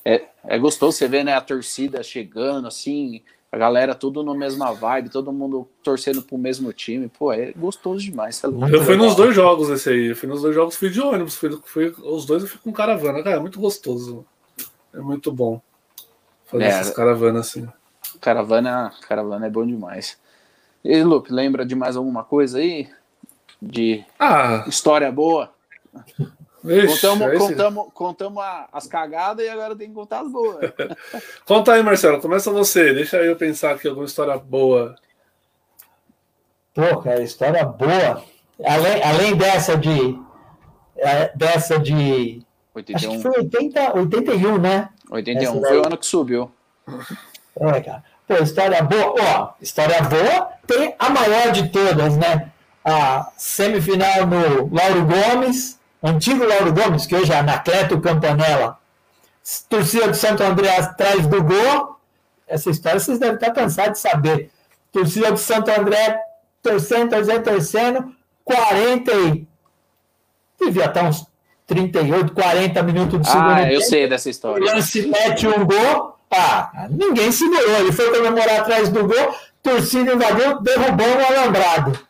É, 0.05 0.25
é 0.45 0.57
gostoso 0.59 0.95
você 0.95 1.07
ver 1.07 1.25
né, 1.25 1.33
a 1.33 1.41
torcida 1.41 2.03
chegando, 2.03 2.67
assim, 2.67 3.23
a 3.51 3.57
galera 3.57 3.95
tudo 3.95 4.23
na 4.23 4.35
mesma 4.35 4.71
vibe, 4.71 5.09
todo 5.09 5.33
mundo 5.33 5.67
torcendo 5.81 6.21
pro 6.21 6.37
mesmo 6.37 6.71
time. 6.71 7.09
Pô, 7.09 7.33
é 7.33 7.51
gostoso 7.53 7.99
demais. 7.99 8.41
É 8.43 8.47
eu 8.47 8.83
fui 8.83 8.95
nos 8.95 9.15
dois 9.15 9.35
jogos 9.35 9.67
esse 9.69 9.89
aí. 9.89 10.05
Eu 10.09 10.15
fui 10.15 10.29
nos 10.29 10.43
dois 10.43 10.53
jogos, 10.53 10.75
fui 10.75 10.91
de 10.91 11.01
ônibus. 11.01 11.35
Fui, 11.35 11.59
fui, 11.65 11.95
os 12.03 12.23
dois 12.23 12.43
eu 12.43 12.49
fui 12.49 12.59
com 12.63 12.71
caravana. 12.71 13.23
Cara, 13.23 13.37
é 13.37 13.39
muito 13.39 13.59
gostoso. 13.59 14.23
É 14.93 14.99
muito 14.99 15.31
bom 15.31 15.59
fazer 16.45 16.65
é, 16.65 16.67
essas 16.67 16.95
caravanas 16.95 17.47
assim. 17.47 17.67
Caravana, 18.21 18.93
caravana 19.07 19.47
é 19.47 19.49
bom 19.49 19.65
demais. 19.65 20.19
E, 20.83 21.03
Lupe, 21.03 21.33
lembra 21.33 21.65
de 21.65 21.75
mais 21.75 21.97
alguma 21.97 22.23
coisa 22.23 22.59
aí? 22.59 22.87
De 23.61 24.03
ah. 24.19 24.65
história 24.67 25.11
boa. 25.11 25.51
Ixi, 26.63 27.07
contamos, 27.07 27.37
contamos, 27.37 27.87
contamos 27.93 28.43
as 28.73 28.87
cagadas 28.87 29.45
e 29.45 29.49
agora 29.49 29.75
tem 29.75 29.87
que 29.87 29.93
contar 29.93 30.21
as 30.21 30.31
boas. 30.31 30.71
Conta 31.45 31.73
aí, 31.73 31.83
Marcelo, 31.83 32.19
começa 32.19 32.51
você. 32.51 32.93
Deixa 32.93 33.17
eu 33.17 33.35
pensar 33.35 33.71
aqui 33.75 33.87
alguma 33.87 34.05
história 34.05 34.37
boa. 34.37 34.95
Pô, 36.73 36.97
cara, 37.01 37.21
história 37.21 37.63
boa. 37.63 38.23
Além, 38.63 39.03
além 39.03 39.35
dessa 39.35 39.77
de. 39.77 40.19
É, 40.97 41.31
dessa 41.35 41.79
de. 41.79 42.41
81. 42.75 42.95
Acho 42.95 43.17
que 43.17 43.23
foi 43.23 43.41
80, 43.43 43.97
81, 43.97 44.57
né? 44.57 44.89
81 45.09 45.61
foi 45.61 45.77
o 45.79 45.85
ano 45.85 45.97
que 45.97 46.05
subiu. 46.05 46.51
É, 47.59 47.81
cara. 47.81 48.03
Pô, 48.27 48.35
história 48.35 48.83
boa. 48.83 49.15
Ó, 49.19 49.53
história 49.61 50.01
boa 50.01 50.49
tem 50.67 50.93
a 50.99 51.09
maior 51.09 51.51
de 51.51 51.69
todas, 51.69 52.17
né? 52.17 52.51
A 52.87 53.29
semifinal 53.35 54.25
no 54.25 54.73
Lauro 54.73 55.05
Gomes, 55.05 55.77
antigo 56.01 56.45
Lauro 56.45 56.71
Gomes, 56.71 57.05
que 57.05 57.13
hoje 57.17 57.33
é 57.33 57.39
Anacleto 57.39 57.99
Campanella, 57.99 58.77
torcida 59.67 60.07
do 60.07 60.15
Santo 60.15 60.41
André 60.41 60.73
atrás 60.73 61.27
do 61.27 61.43
gol. 61.43 61.97
Essa 62.47 62.69
história 62.69 62.97
vocês 62.97 63.19
devem 63.19 63.35
estar 63.35 63.51
cansados 63.51 63.93
de 63.93 63.99
saber. 63.99 64.49
Torcida 64.93 65.33
do 65.33 65.37
Santo 65.37 65.69
André 65.69 66.17
torcendo, 66.63 67.09
torcendo, 67.09 67.43
torcendo, 67.43 68.15
40 68.45 69.11
e... 69.13 69.47
Devia 70.57 70.85
estar 70.85 71.03
uns 71.03 71.25
38, 71.67 72.31
40 72.31 72.83
minutos 72.83 73.19
do 73.19 73.27
segundo 73.27 73.49
Ah, 73.49 73.63
eu 73.63 73.79
tempo. 73.79 73.89
sei 73.89 74.07
dessa 74.07 74.29
história. 74.29 74.63
O 74.63 74.75
lance 74.75 75.05
mete 75.05 75.45
um 75.45 75.65
gol, 75.65 76.17
ah, 76.31 76.87
ninguém 76.89 77.33
segurou. 77.33 77.79
Ele 77.79 77.91
foi 77.91 78.15
comemorar 78.15 78.61
atrás 78.61 78.87
do 78.87 79.05
gol, 79.05 79.35
torcida 79.61 80.13
invadiu, 80.13 80.61
derrubou 80.61 81.05
um 81.05 81.25
alambrado 81.25 82.06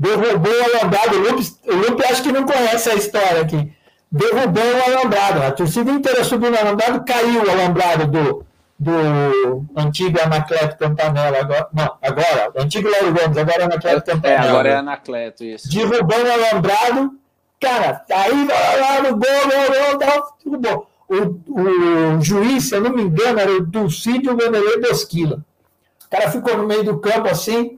derrubou 0.00 0.50
o 0.50 0.78
alambrado. 0.78 1.16
O 1.16 1.20
Lupe, 1.20 1.52
o 1.66 1.74
Lupe 1.74 2.04
acho 2.06 2.22
que 2.22 2.32
não 2.32 2.46
conhece 2.46 2.88
a 2.88 2.94
história 2.94 3.42
aqui. 3.42 3.70
Derrubou 4.10 4.64
o 4.64 4.90
alambrado. 4.90 5.42
A 5.42 5.52
torcida 5.52 5.90
inteira 5.90 6.24
subiu 6.24 6.50
no 6.50 6.58
alambrado, 6.58 7.04
caiu 7.04 7.44
o 7.44 7.50
alambrado 7.50 8.06
do, 8.06 8.44
do 8.78 9.66
antigo 9.76 10.18
Anacleto 10.20 10.78
Campanella. 10.78 11.38
Agora, 11.38 11.68
não, 11.72 11.94
agora, 12.02 12.50
o 12.56 12.62
antigo 12.62 12.88
Lauro 12.88 13.12
Gomes, 13.12 13.36
agora 13.36 13.60
é 13.60 13.64
Anacleto 13.64 14.10
Campanella. 14.10 14.46
É, 14.46 14.48
agora 14.48 14.68
é 14.70 14.76
Anacleto, 14.76 15.44
isso. 15.44 15.70
Derrubou 15.70 16.18
o 16.18 16.32
alambrado. 16.32 17.12
Cara, 17.60 18.02
aí 18.10 18.48
lá 18.80 19.02
no 19.02 19.10
gol, 19.10 19.28
gol, 19.44 19.98
gol, 19.98 20.34
derrubou. 20.42 20.90
O, 21.10 22.16
o 22.16 22.20
juiz, 22.22 22.68
se 22.68 22.74
eu 22.74 22.80
não 22.80 22.92
me 22.92 23.02
engano, 23.02 23.38
era 23.38 23.52
o 23.52 23.60
Dulcídio 23.60 24.34
Vanderlei 24.34 24.80
Bosquila. 24.80 25.44
O 26.06 26.08
cara 26.08 26.30
ficou 26.30 26.56
no 26.56 26.66
meio 26.66 26.84
do 26.84 26.98
campo 26.98 27.28
assim, 27.28 27.76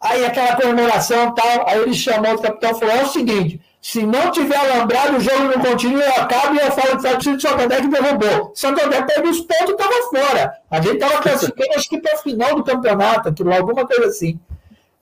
Aí 0.00 0.24
aquela 0.24 0.56
comemoração 0.56 1.34
tal, 1.34 1.68
aí 1.68 1.80
ele 1.80 1.94
chamou 1.94 2.34
o 2.34 2.42
capitão 2.42 2.70
e 2.70 2.74
falou: 2.78 2.94
é 2.94 3.02
o 3.02 3.08
seguinte, 3.08 3.60
se 3.80 4.04
não 4.04 4.30
tiver 4.30 4.56
alambrado, 4.56 5.16
o 5.16 5.20
jogo 5.20 5.44
não 5.44 5.62
continua, 5.62 6.02
eu 6.02 6.22
acabo 6.22 6.54
e 6.54 6.58
eu 6.58 6.72
falo 6.72 6.96
que 6.96 7.02
foi 7.22 7.34
o 7.34 7.40
Santander 7.40 7.80
que 7.80 7.88
derrubou. 7.88 8.52
Santander 8.54 9.06
perdeu 9.06 9.30
os 9.30 9.40
pontos 9.40 9.68
e 9.68 9.72
estava 9.72 9.92
fora. 10.10 10.52
A 10.70 10.80
gente 10.80 10.94
estava 10.94 11.22
classificando, 11.22 11.70
acho 11.76 11.88
que 11.88 12.00
para 12.00 12.14
a 12.14 12.18
final 12.18 12.56
do 12.56 12.64
campeonato, 12.64 13.28
aquilo, 13.28 13.54
alguma 13.54 13.86
coisa 13.86 14.06
assim. 14.06 14.40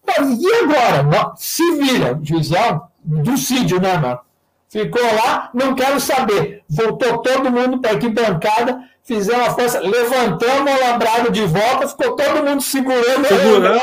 Mas 0.07 0.39
e 0.39 0.55
agora? 0.55 1.33
Se 1.37 1.63
vira, 1.77 2.19
juizão, 2.23 2.89
do 3.03 3.37
Cídio, 3.39 3.81
né, 3.81 3.97
mano? 3.97 4.21
Ficou 4.69 5.03
lá, 5.03 5.51
não 5.55 5.75
quero 5.75 5.99
saber. 5.99 6.63
Voltou 6.69 7.19
todo 7.19 7.51
mundo 7.51 7.81
para 7.81 7.93
aqui 7.93 8.09
bancada, 8.09 8.83
fizemos 9.03 9.49
a 9.49 9.51
força, 9.53 9.81
levantamos 9.81 10.71
o 10.71 10.85
alambrado 10.85 11.31
de 11.31 11.47
volta, 11.47 11.89
ficou 11.89 12.17
todo 12.17 12.45
mundo 12.45 12.61
segurando. 12.61 13.27
segurando. 13.27 13.81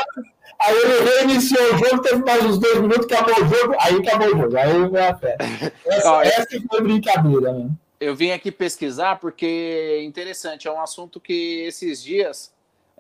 Aí 0.62 0.76
ele 0.76 1.10
reiniciou 1.10 1.74
o 1.74 1.78
jogo, 1.78 2.02
teve 2.02 2.24
mais 2.24 2.46
uns 2.46 2.58
dois 2.58 2.80
minutos, 2.80 3.06
acabou 3.06 3.36
o 3.36 3.48
jogo, 3.48 3.76
aí 3.80 3.96
acabou 3.96 4.28
o 4.28 4.42
jogo. 4.42 4.58
Aí 4.58 4.90
veio 4.90 5.10
a 5.10 5.16
fé. 5.16 5.38
Essa, 5.86 6.12
Ó, 6.12 6.22
essa 6.22 6.48
foi 6.70 6.82
brincadeira, 6.82 7.54
né? 7.54 7.70
Eu 8.00 8.16
vim 8.16 8.32
aqui 8.32 8.52
pesquisar 8.52 9.20
porque 9.20 9.46
é 9.46 10.04
interessante, 10.04 10.68
é 10.68 10.72
um 10.72 10.82
assunto 10.82 11.20
que 11.20 11.64
esses 11.66 12.02
dias 12.02 12.52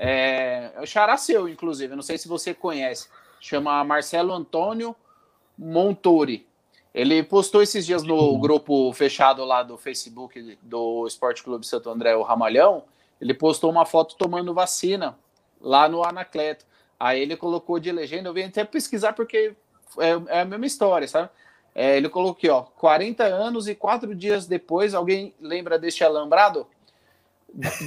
é, 0.03 0.71
o 0.81 0.85
Xará 0.87 1.15
seu, 1.15 1.47
inclusive, 1.47 1.95
não 1.95 2.01
sei 2.01 2.17
se 2.17 2.27
você 2.27 2.55
conhece, 2.55 3.07
chama 3.39 3.83
Marcelo 3.83 4.33
Antônio 4.33 4.95
Montori. 5.55 6.47
Ele 6.91 7.21
postou 7.21 7.61
esses 7.61 7.85
dias 7.85 8.01
no 8.01 8.37
grupo 8.39 8.91
fechado 8.93 9.45
lá 9.45 9.61
do 9.61 9.77
Facebook 9.77 10.57
do 10.61 11.05
Esporte 11.05 11.43
Clube 11.43 11.67
Santo 11.67 11.87
André, 11.89 12.15
o 12.15 12.23
Ramalhão. 12.23 12.83
Ele 13.21 13.33
postou 13.33 13.69
uma 13.69 13.85
foto 13.85 14.15
tomando 14.17 14.55
vacina 14.55 15.17
lá 15.61 15.87
no 15.87 16.03
Anacleto. 16.03 16.65
Aí 17.01 17.19
ele 17.19 17.35
colocou 17.35 17.79
de 17.79 17.91
legenda, 17.91 18.29
eu 18.29 18.33
vim 18.33 18.43
até 18.43 18.63
pesquisar 18.63 19.13
porque 19.13 19.55
é, 19.97 20.37
é 20.37 20.41
a 20.41 20.45
mesma 20.45 20.67
história, 20.67 21.07
sabe? 21.07 21.29
É, 21.73 21.97
ele 21.97 22.07
colocou 22.07 22.37
aqui, 22.37 22.47
ó, 22.47 22.61
40 22.61 23.23
anos 23.23 23.67
e 23.67 23.73
quatro 23.73 24.13
dias 24.13 24.45
depois, 24.45 24.93
alguém 24.93 25.33
lembra 25.41 25.79
deste 25.79 26.03
alambrado? 26.03 26.67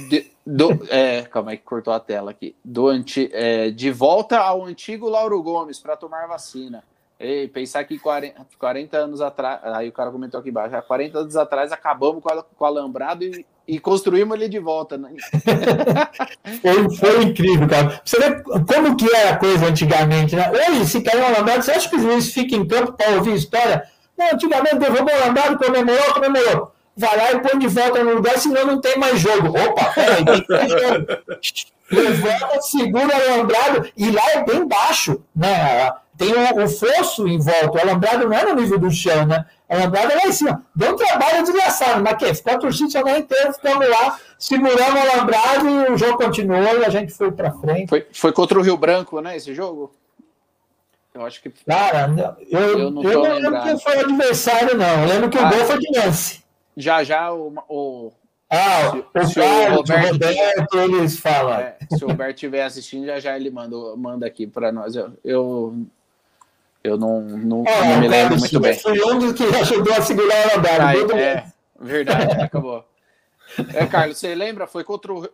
De, 0.09 0.31
do, 0.45 0.85
é, 0.89 1.21
calma 1.23 1.51
aí 1.51 1.57
que 1.57 1.63
cortou 1.63 1.93
a 1.93 1.99
tela 1.99 2.31
aqui. 2.31 2.53
Do 2.63 2.89
anti, 2.89 3.29
é, 3.31 3.71
de 3.71 3.89
volta 3.89 4.37
ao 4.37 4.65
antigo 4.65 5.07
Lauro 5.07 5.41
Gomes 5.41 5.79
para 5.79 5.95
tomar 5.95 6.27
vacina. 6.27 6.83
Ei, 7.17 7.47
pensar 7.47 7.83
que 7.85 7.97
40, 7.97 8.45
40 8.59 8.97
anos 8.97 9.21
atrás, 9.21 9.61
aí 9.63 9.87
o 9.87 9.91
cara 9.91 10.11
comentou 10.11 10.39
aqui 10.39 10.49
embaixo, 10.49 10.75
40 10.85 11.19
anos 11.19 11.37
atrás 11.37 11.71
acabamos 11.71 12.21
com, 12.21 12.29
a, 12.29 12.43
com 12.43 12.63
o 12.63 12.67
alambrado 12.67 13.23
e, 13.23 13.45
e, 13.65 13.79
construímos 13.79 14.35
ele 14.35 14.49
de 14.49 14.59
volta. 14.59 14.97
Né? 14.97 15.13
foi, 16.61 16.97
foi, 16.97 17.23
incrível, 17.23 17.69
cara. 17.69 18.01
Você 18.03 18.19
vê 18.19 18.43
como 18.43 18.97
que 18.97 19.15
era 19.15 19.29
a 19.31 19.37
coisa 19.37 19.65
antigamente, 19.65 20.35
né? 20.35 20.51
Hoje, 20.51 20.87
se 20.87 21.01
cair 21.01 21.21
um 21.21 21.27
alambrado, 21.27 21.63
você 21.63 21.71
acha 21.71 21.89
que 21.89 21.95
o 21.95 21.99
juiz 21.99 22.33
fica 22.33 22.53
em 22.53 22.67
campo 22.67 22.91
para 22.91 23.11
ouvir 23.11 23.33
história? 23.35 23.83
Não, 24.17 24.33
antigamente 24.33 24.79
derrubou 24.79 25.13
o 25.13 25.23
alambrado, 25.23 25.57
comemorou, 25.57 26.13
comemorou. 26.13 26.71
Vai 26.97 27.17
lá 27.17 27.31
e 27.31 27.39
põe 27.39 27.59
de 27.59 27.67
volta 27.67 28.03
no 28.03 28.15
lugar, 28.15 28.37
senão 28.37 28.65
não 28.65 28.81
tem 28.81 28.97
mais 28.97 29.19
jogo. 29.19 29.49
Opa, 29.49 29.85
peraí, 29.93 30.25
tem 30.25 30.41
que 30.41 31.75
Levanta, 31.91 32.61
segura 32.61 33.07
o 33.07 33.33
alambrado, 33.33 33.87
e 33.95 34.09
lá 34.09 34.31
é 34.31 34.43
bem 34.43 34.67
baixo, 34.67 35.23
né? 35.35 35.91
Tem 36.17 36.33
o, 36.33 36.63
o, 36.63 36.67
fosso 36.67 37.27
em 37.27 37.39
volta. 37.39 37.77
O 37.77 37.81
alambrado 37.81 38.27
não 38.27 38.37
é 38.37 38.45
no 38.45 38.55
nível 38.55 38.79
do 38.79 38.91
chão, 38.91 39.25
né? 39.25 39.45
O 39.69 39.73
alambrado 39.73 40.11
é 40.11 40.15
lá 40.15 40.27
em 40.27 40.31
cima. 40.31 40.63
Deu 40.75 40.93
um 40.93 40.95
trabalho 40.95 41.43
desgraçado, 41.43 42.03
mas 42.03 42.17
que? 42.17 42.33
Ficou 42.33 42.53
a 42.53 42.57
torcida 42.57 43.03
o 43.03 43.09
inteiro, 43.09 43.53
ficamos 43.53 43.89
lá, 43.89 44.19
seguramos 44.39 44.93
o 44.93 45.11
alambrado 45.11 45.69
e 45.69 45.91
o 45.91 45.97
jogo 45.97 46.17
continuou 46.17 46.79
e 46.79 46.85
a 46.85 46.89
gente 46.89 47.13
foi 47.13 47.31
para 47.31 47.51
frente. 47.51 47.89
Foi, 47.89 48.05
foi 48.13 48.31
contra 48.31 48.59
o 48.59 48.61
Rio 48.61 48.77
Branco, 48.77 49.19
né? 49.19 49.35
Esse 49.35 49.53
jogo? 49.53 49.93
Eu 51.13 51.25
acho 51.25 51.41
que. 51.41 51.49
Cara, 51.49 52.37
eu, 52.49 52.59
eu 52.59 52.91
não, 52.91 53.03
eu 53.03 53.23
não 53.23 53.39
lembro 53.39 53.63
quem 53.63 53.79
foi 53.79 53.95
o 53.95 53.99
adversário, 54.01 54.77
não. 54.77 55.03
Eu 55.03 55.07
lembro 55.07 55.29
que 55.29 55.37
ah, 55.37 55.47
o 55.47 55.49
gol 55.49 55.65
foi 55.65 55.79
de 55.79 55.91
Nancy. 55.97 56.43
Já 56.75 57.03
já 57.05 57.33
o, 57.33 57.53
o 57.69 58.11
ah, 58.49 58.91
se, 58.91 58.97
o, 58.97 59.27
se 59.27 59.35
Carlos, 59.35 59.77
o 59.89 59.93
Roberto, 59.93 60.11
Roberto, 60.11 60.77
eles 60.77 61.19
falam. 61.19 61.59
É, 61.59 61.77
se 61.89 62.03
o 62.03 62.07
Roberto 62.07 62.35
estiver 62.35 62.63
assistindo, 62.63 63.05
já 63.05 63.19
já 63.19 63.35
ele 63.35 63.49
manda, 63.49 63.75
manda 63.95 64.27
aqui 64.27 64.45
para 64.45 64.71
nós. 64.71 64.95
Eu, 64.95 65.13
eu 65.23 65.85
eu 66.85 66.97
não, 66.97 67.21
não, 67.21 67.63
é, 67.65 67.89
não 67.89 67.99
me 67.99 68.07
lembro 68.07 68.37
muito 68.37 68.59
bem. 68.59 68.75
Foi 68.75 69.01
um 69.01 69.17
dos 69.17 69.33
que 69.33 69.43
ajudou 69.43 69.93
a 69.93 70.01
segurar 70.01 70.35
a 70.35 70.55
rodada. 70.55 71.17
é, 71.17 71.45
verdade, 71.79 72.33
acabou. 72.41 72.85
É, 73.73 73.85
Carlos, 73.87 74.19
você 74.19 74.35
lembra? 74.35 74.67
Foi 74.67 74.83
contra 74.83 75.11
o. 75.11 75.27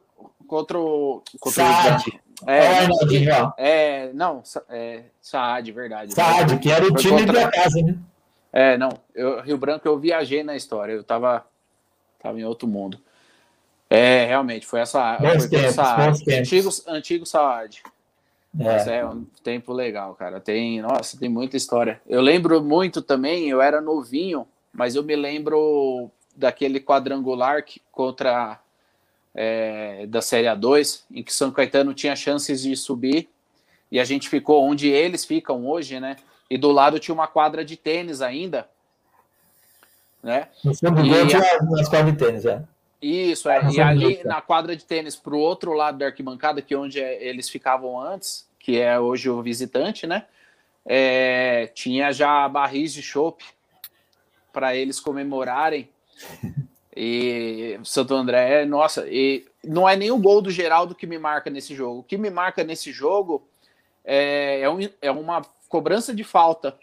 Contra 0.48 0.80
o. 0.80 1.22
Contra 1.40 1.64
Saad. 1.66 2.10
O... 2.10 2.50
É, 2.50 2.88
é, 3.28 3.54
é, 3.58 4.14
não, 4.14 4.42
é, 4.70 5.04
Saad, 5.22 5.72
verdade. 5.72 6.14
Saad, 6.14 6.58
que 6.58 6.72
era 6.72 6.86
o 6.86 6.96
time 6.96 7.20
contra... 7.26 7.42
da 7.42 7.52
casa, 7.52 7.82
né? 7.82 7.98
É, 8.54 8.78
não, 8.78 8.90
eu, 9.14 9.42
Rio 9.42 9.58
Branco 9.58 9.88
eu 9.88 10.00
viajei 10.00 10.44
na 10.44 10.56
história, 10.56 10.94
eu 10.94 11.04
tava, 11.04 11.46
tava 12.20 12.40
em 12.40 12.44
outro 12.44 12.68
mundo. 12.68 13.00
É, 13.90 14.26
realmente, 14.26 14.66
foi 14.66 14.80
essa. 14.80 15.18
Bons 15.18 15.46
foi 15.46 15.50
tempos, 15.50 15.76
Saad. 15.76 16.34
Antigo, 16.34 16.70
antigo 16.88 17.26
Saad. 17.26 17.84
É. 18.60 18.64
Mas 18.64 18.88
é 18.88 19.06
um 19.06 19.26
tempo 19.44 19.72
legal, 19.72 20.14
cara. 20.16 20.40
Tem, 20.40 20.82
nossa, 20.82 21.18
tem 21.18 21.30
muita 21.30 21.56
história. 21.56 22.02
Eu 22.08 22.22
lembro 22.22 22.62
muito 22.62 23.02
também, 23.02 23.50
eu 23.50 23.62
era 23.62 23.80
novinho, 23.80 24.46
mas 24.74 24.96
eu 24.96 25.04
me 25.04 25.16
lembro 25.16 26.10
daquele 26.36 26.80
quadrangular 26.80 27.64
que, 27.64 27.82
contra 27.92 28.60
é, 29.34 30.06
da 30.08 30.22
Série 30.22 30.48
A2, 30.48 31.04
em 31.12 31.24
que 31.24 31.34
São 31.34 31.52
Caetano 31.52 31.94
tinha 31.94 32.16
chances 32.16 32.62
de 32.62 32.76
subir 32.76 33.30
e 33.92 34.00
a 34.00 34.04
gente 34.04 34.30
ficou 34.30 34.64
onde 34.64 34.90
eles 34.90 35.26
ficam 35.26 35.68
hoje, 35.68 36.00
né? 36.00 36.16
E 36.50 36.58
do 36.58 36.72
lado 36.72 37.00
tinha 37.00 37.14
uma 37.14 37.28
quadra 37.28 37.64
de 37.64 37.78
tênis 37.78 38.22
ainda, 38.22 38.68
né? 40.24 40.48
No 40.64 40.74
fundo 40.76 41.02
do 41.02 41.10
gol 41.10 41.28
tinha 41.28 41.42
as 41.80 41.90
quadras 41.90 42.14
de 42.14 42.18
tênis, 42.18 42.46
é. 42.46 42.64
Isso, 43.02 43.50
é. 43.50 43.62
E 43.72 43.82
ali 43.82 44.24
na 44.24 44.42
quadra 44.42 44.76
de 44.76 44.86
tênis, 44.86 45.16
para 45.16 45.34
o 45.34 45.40
outro 45.40 45.74
lado 45.74 45.98
da 45.98 46.06
arquibancada, 46.06 46.62
que 46.62 46.74
é 46.74 46.78
onde 46.78 47.00
é, 47.00 47.24
eles 47.24 47.50
ficavam 47.50 48.00
antes, 48.00 48.48
que 48.60 48.80
é 48.80 49.00
hoje 49.00 49.30
o 49.30 49.42
visitante, 49.42 50.06
né? 50.06 50.26
É, 50.86 51.68
tinha 51.74 52.12
já 52.12 52.48
barris 52.48 52.94
de 52.94 53.02
chopp 53.02 53.44
para 54.54 54.76
eles 54.76 55.00
comemorarem. 55.00 55.90
E 56.96 57.80
Santo 57.84 58.14
André, 58.14 58.66
nossa, 58.66 59.08
e 59.08 59.46
não 59.64 59.88
é 59.88 59.96
nem 59.96 60.12
o 60.12 60.18
gol 60.18 60.42
do 60.42 60.52
Geraldo 60.52 60.94
que 60.94 61.08
me 61.08 61.18
marca 61.18 61.50
nesse 61.50 61.74
jogo. 61.74 62.00
O 62.02 62.04
que 62.04 62.18
me 62.18 62.30
marca 62.30 62.64
nesse 62.64 62.92
jogo 62.92 63.48
é, 64.04 64.60
é, 64.60 64.70
um, 64.70 64.78
é 65.02 65.10
uma 65.10 65.42
cobrança 65.70 66.14
de 66.14 66.24
falta 66.24 66.78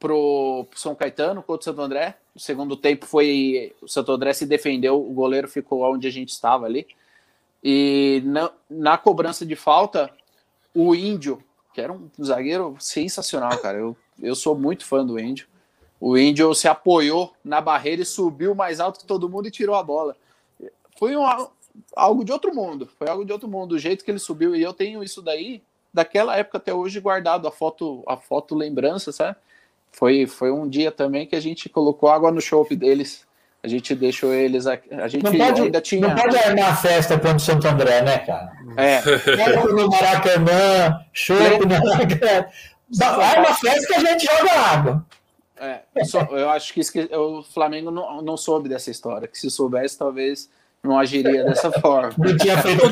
pro 0.00 0.66
São 0.74 0.94
Caetano 0.94 1.42
contra 1.42 1.60
o 1.60 1.64
Santo 1.64 1.82
André. 1.82 2.16
O 2.34 2.40
segundo 2.40 2.74
tempo 2.74 3.06
foi 3.06 3.74
o 3.82 3.86
Santo 3.86 4.10
André 4.10 4.32
se 4.32 4.46
defendeu, 4.46 4.98
o 4.98 5.12
goleiro 5.12 5.46
ficou 5.46 5.82
onde 5.82 6.08
a 6.08 6.10
gente 6.10 6.30
estava 6.30 6.64
ali. 6.64 6.86
E 7.62 8.22
na, 8.24 8.50
na 8.68 8.96
cobrança 8.96 9.44
de 9.44 9.54
falta, 9.54 10.10
o 10.74 10.94
Índio, 10.94 11.42
que 11.74 11.80
era 11.80 11.92
um 11.92 12.08
zagueiro 12.22 12.74
sensacional, 12.80 13.56
cara. 13.58 13.76
Eu, 13.76 13.96
eu 14.20 14.34
sou 14.34 14.58
muito 14.58 14.86
fã 14.86 15.04
do 15.04 15.20
Índio. 15.20 15.46
O 16.00 16.16
Índio 16.16 16.54
se 16.54 16.66
apoiou 16.66 17.34
na 17.44 17.60
barreira 17.60 18.00
e 18.00 18.06
subiu 18.06 18.54
mais 18.54 18.80
alto 18.80 19.00
que 19.00 19.06
todo 19.06 19.28
mundo 19.28 19.48
e 19.48 19.50
tirou 19.50 19.74
a 19.74 19.82
bola. 19.82 20.16
Foi 20.98 21.14
um, 21.14 21.24
algo 21.94 22.24
de 22.24 22.32
outro 22.32 22.54
mundo. 22.54 22.88
Foi 22.98 23.06
algo 23.06 23.24
de 23.24 23.32
outro 23.32 23.48
mundo. 23.48 23.72
O 23.72 23.78
jeito 23.78 24.02
que 24.02 24.10
ele 24.10 24.18
subiu. 24.18 24.56
E 24.56 24.62
eu 24.62 24.72
tenho 24.72 25.04
isso 25.04 25.20
daí, 25.20 25.62
daquela 25.92 26.34
época 26.38 26.56
até 26.56 26.72
hoje, 26.72 27.00
guardado. 27.00 27.46
A 27.46 27.52
foto, 27.52 28.02
a 28.06 28.16
foto 28.16 28.54
lembrança, 28.54 29.12
sabe? 29.12 29.36
Foi, 29.92 30.26
foi 30.26 30.50
um 30.50 30.68
dia 30.68 30.90
também 30.90 31.26
que 31.26 31.36
a 31.36 31.40
gente 31.40 31.68
colocou 31.68 32.08
água 32.08 32.30
no 32.30 32.40
chope 32.40 32.76
deles. 32.76 33.26
A 33.62 33.68
gente 33.68 33.94
deixou 33.94 34.32
eles 34.32 34.66
aqui. 34.66 34.92
A 34.94 35.06
gente 35.06 35.22
pode, 35.22 35.62
ainda 35.62 35.80
tinha. 35.80 36.08
Não 36.08 36.14
pode 36.14 36.36
armar 36.36 36.80
festa 36.80 37.16
contra 37.18 37.36
o 37.36 37.40
Santo 37.40 37.68
André, 37.68 38.00
né, 38.02 38.18
cara? 38.18 38.52
É. 38.76 39.00
No 39.70 39.88
Maracanã, 39.88 41.00
chope 41.12 41.66
no 41.66 41.78
Maracanã. 41.78 42.46
Arma 43.02 43.54
festa 43.54 43.86
que 43.86 43.94
a 43.94 44.00
gente 44.00 44.26
joga 44.26 44.52
água. 44.52 45.06
É, 45.60 45.80
eu, 45.94 46.04
só, 46.06 46.22
eu 46.30 46.48
acho 46.48 46.72
que 46.72 46.80
o 47.14 47.42
Flamengo 47.42 47.90
não, 47.90 48.22
não 48.22 48.36
soube 48.36 48.68
dessa 48.68 48.90
história. 48.90 49.28
Que 49.28 49.38
se 49.38 49.50
soubesse, 49.50 49.98
talvez 49.98 50.48
não 50.82 50.98
agiria 50.98 51.44
dessa 51.44 51.70
forma. 51.70 52.14
Não 52.16 52.36
tinha 52.36 52.56
feito 52.62 52.88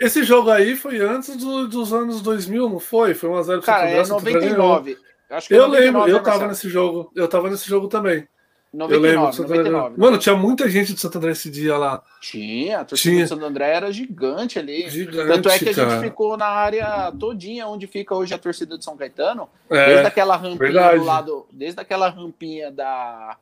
Esse 0.00 0.24
jogo 0.24 0.50
aí 0.50 0.76
foi 0.76 0.98
antes 1.00 1.36
do, 1.36 1.68
dos 1.68 1.92
anos 1.92 2.20
2000, 2.20 2.68
não 2.68 2.80
foi? 2.80 3.14
Foi 3.14 3.30
1x0 3.30 3.62
Cara, 3.62 3.88
é 3.88 4.06
99. 4.06 4.98
Acho 5.30 5.48
que 5.48 5.54
eu 5.54 5.68
99, 5.68 5.84
lembro, 5.84 6.10
eu 6.10 6.22
tava 6.22 6.48
nesse 6.48 6.68
jogo. 6.68 7.12
Eu 7.14 7.28
tava 7.28 7.50
nesse 7.50 7.68
jogo 7.68 7.88
também. 7.88 8.26
99, 8.72 8.94
eu 8.94 9.00
lembro 9.00 9.42
99, 9.42 9.94
Mano, 9.98 10.18
tinha 10.18 10.36
muita 10.36 10.68
gente 10.68 10.92
do 10.92 11.00
Santo 11.00 11.16
André 11.16 11.30
esse 11.30 11.50
dia 11.50 11.76
lá. 11.78 12.02
Tinha, 12.20 12.80
a 12.80 12.84
torcida 12.84 13.14
tinha. 13.14 13.24
do 13.24 13.28
Santo 13.28 13.44
André 13.44 13.70
era 13.70 13.90
gigante 13.90 14.58
ali. 14.58 14.88
Gigante, 14.90 15.26
Tanto 15.26 15.48
é 15.48 15.58
que 15.58 15.68
a 15.70 15.74
cara. 15.74 15.90
gente 15.90 16.00
ficou 16.02 16.36
na 16.36 16.46
área 16.46 17.10
todinha 17.18 17.66
onde 17.66 17.86
fica 17.86 18.14
hoje 18.14 18.34
a 18.34 18.38
torcida 18.38 18.76
de 18.76 18.84
São 18.84 18.96
Caetano. 18.96 19.48
É, 19.70 19.86
desde 19.86 20.06
aquela 20.06 20.36
rampinha 20.36 20.58
verdade. 20.58 20.98
do 20.98 21.04
lado. 21.04 21.46
Desde 21.50 21.80
aquela 21.80 22.10
rampinha 22.10 22.70
da. 22.70 23.38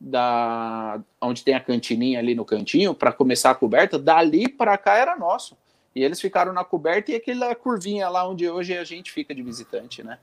da 0.00 1.00
onde 1.20 1.42
tem 1.42 1.54
a 1.54 1.60
cantininha 1.60 2.20
ali 2.20 2.36
no 2.36 2.44
cantinho, 2.44 2.94
para 2.94 3.10
começar 3.10 3.50
a 3.50 3.56
coberta, 3.56 3.98
dali 3.98 4.48
para 4.48 4.78
cá 4.78 4.96
era 4.96 5.16
nosso. 5.16 5.56
E 5.94 6.02
eles 6.02 6.20
ficaram 6.20 6.52
na 6.52 6.64
coberta 6.64 7.10
e 7.10 7.16
aquela 7.16 7.54
curvinha 7.54 8.08
lá 8.08 8.28
onde 8.28 8.48
hoje 8.48 8.76
a 8.76 8.84
gente 8.84 9.10
fica 9.10 9.34
de 9.34 9.42
visitante, 9.42 10.02
né? 10.02 10.18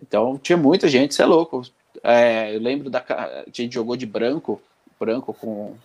Então 0.00 0.38
tinha 0.38 0.56
muita 0.56 0.88
gente, 0.88 1.14
você 1.14 1.22
é 1.22 1.26
louco. 1.26 1.62
É, 2.02 2.54
eu 2.54 2.60
lembro 2.60 2.88
da. 2.88 3.00
A 3.00 3.44
gente 3.52 3.74
jogou 3.74 3.96
de 3.96 4.06
branco, 4.06 4.60
branco 4.98 5.34
com 5.34 5.76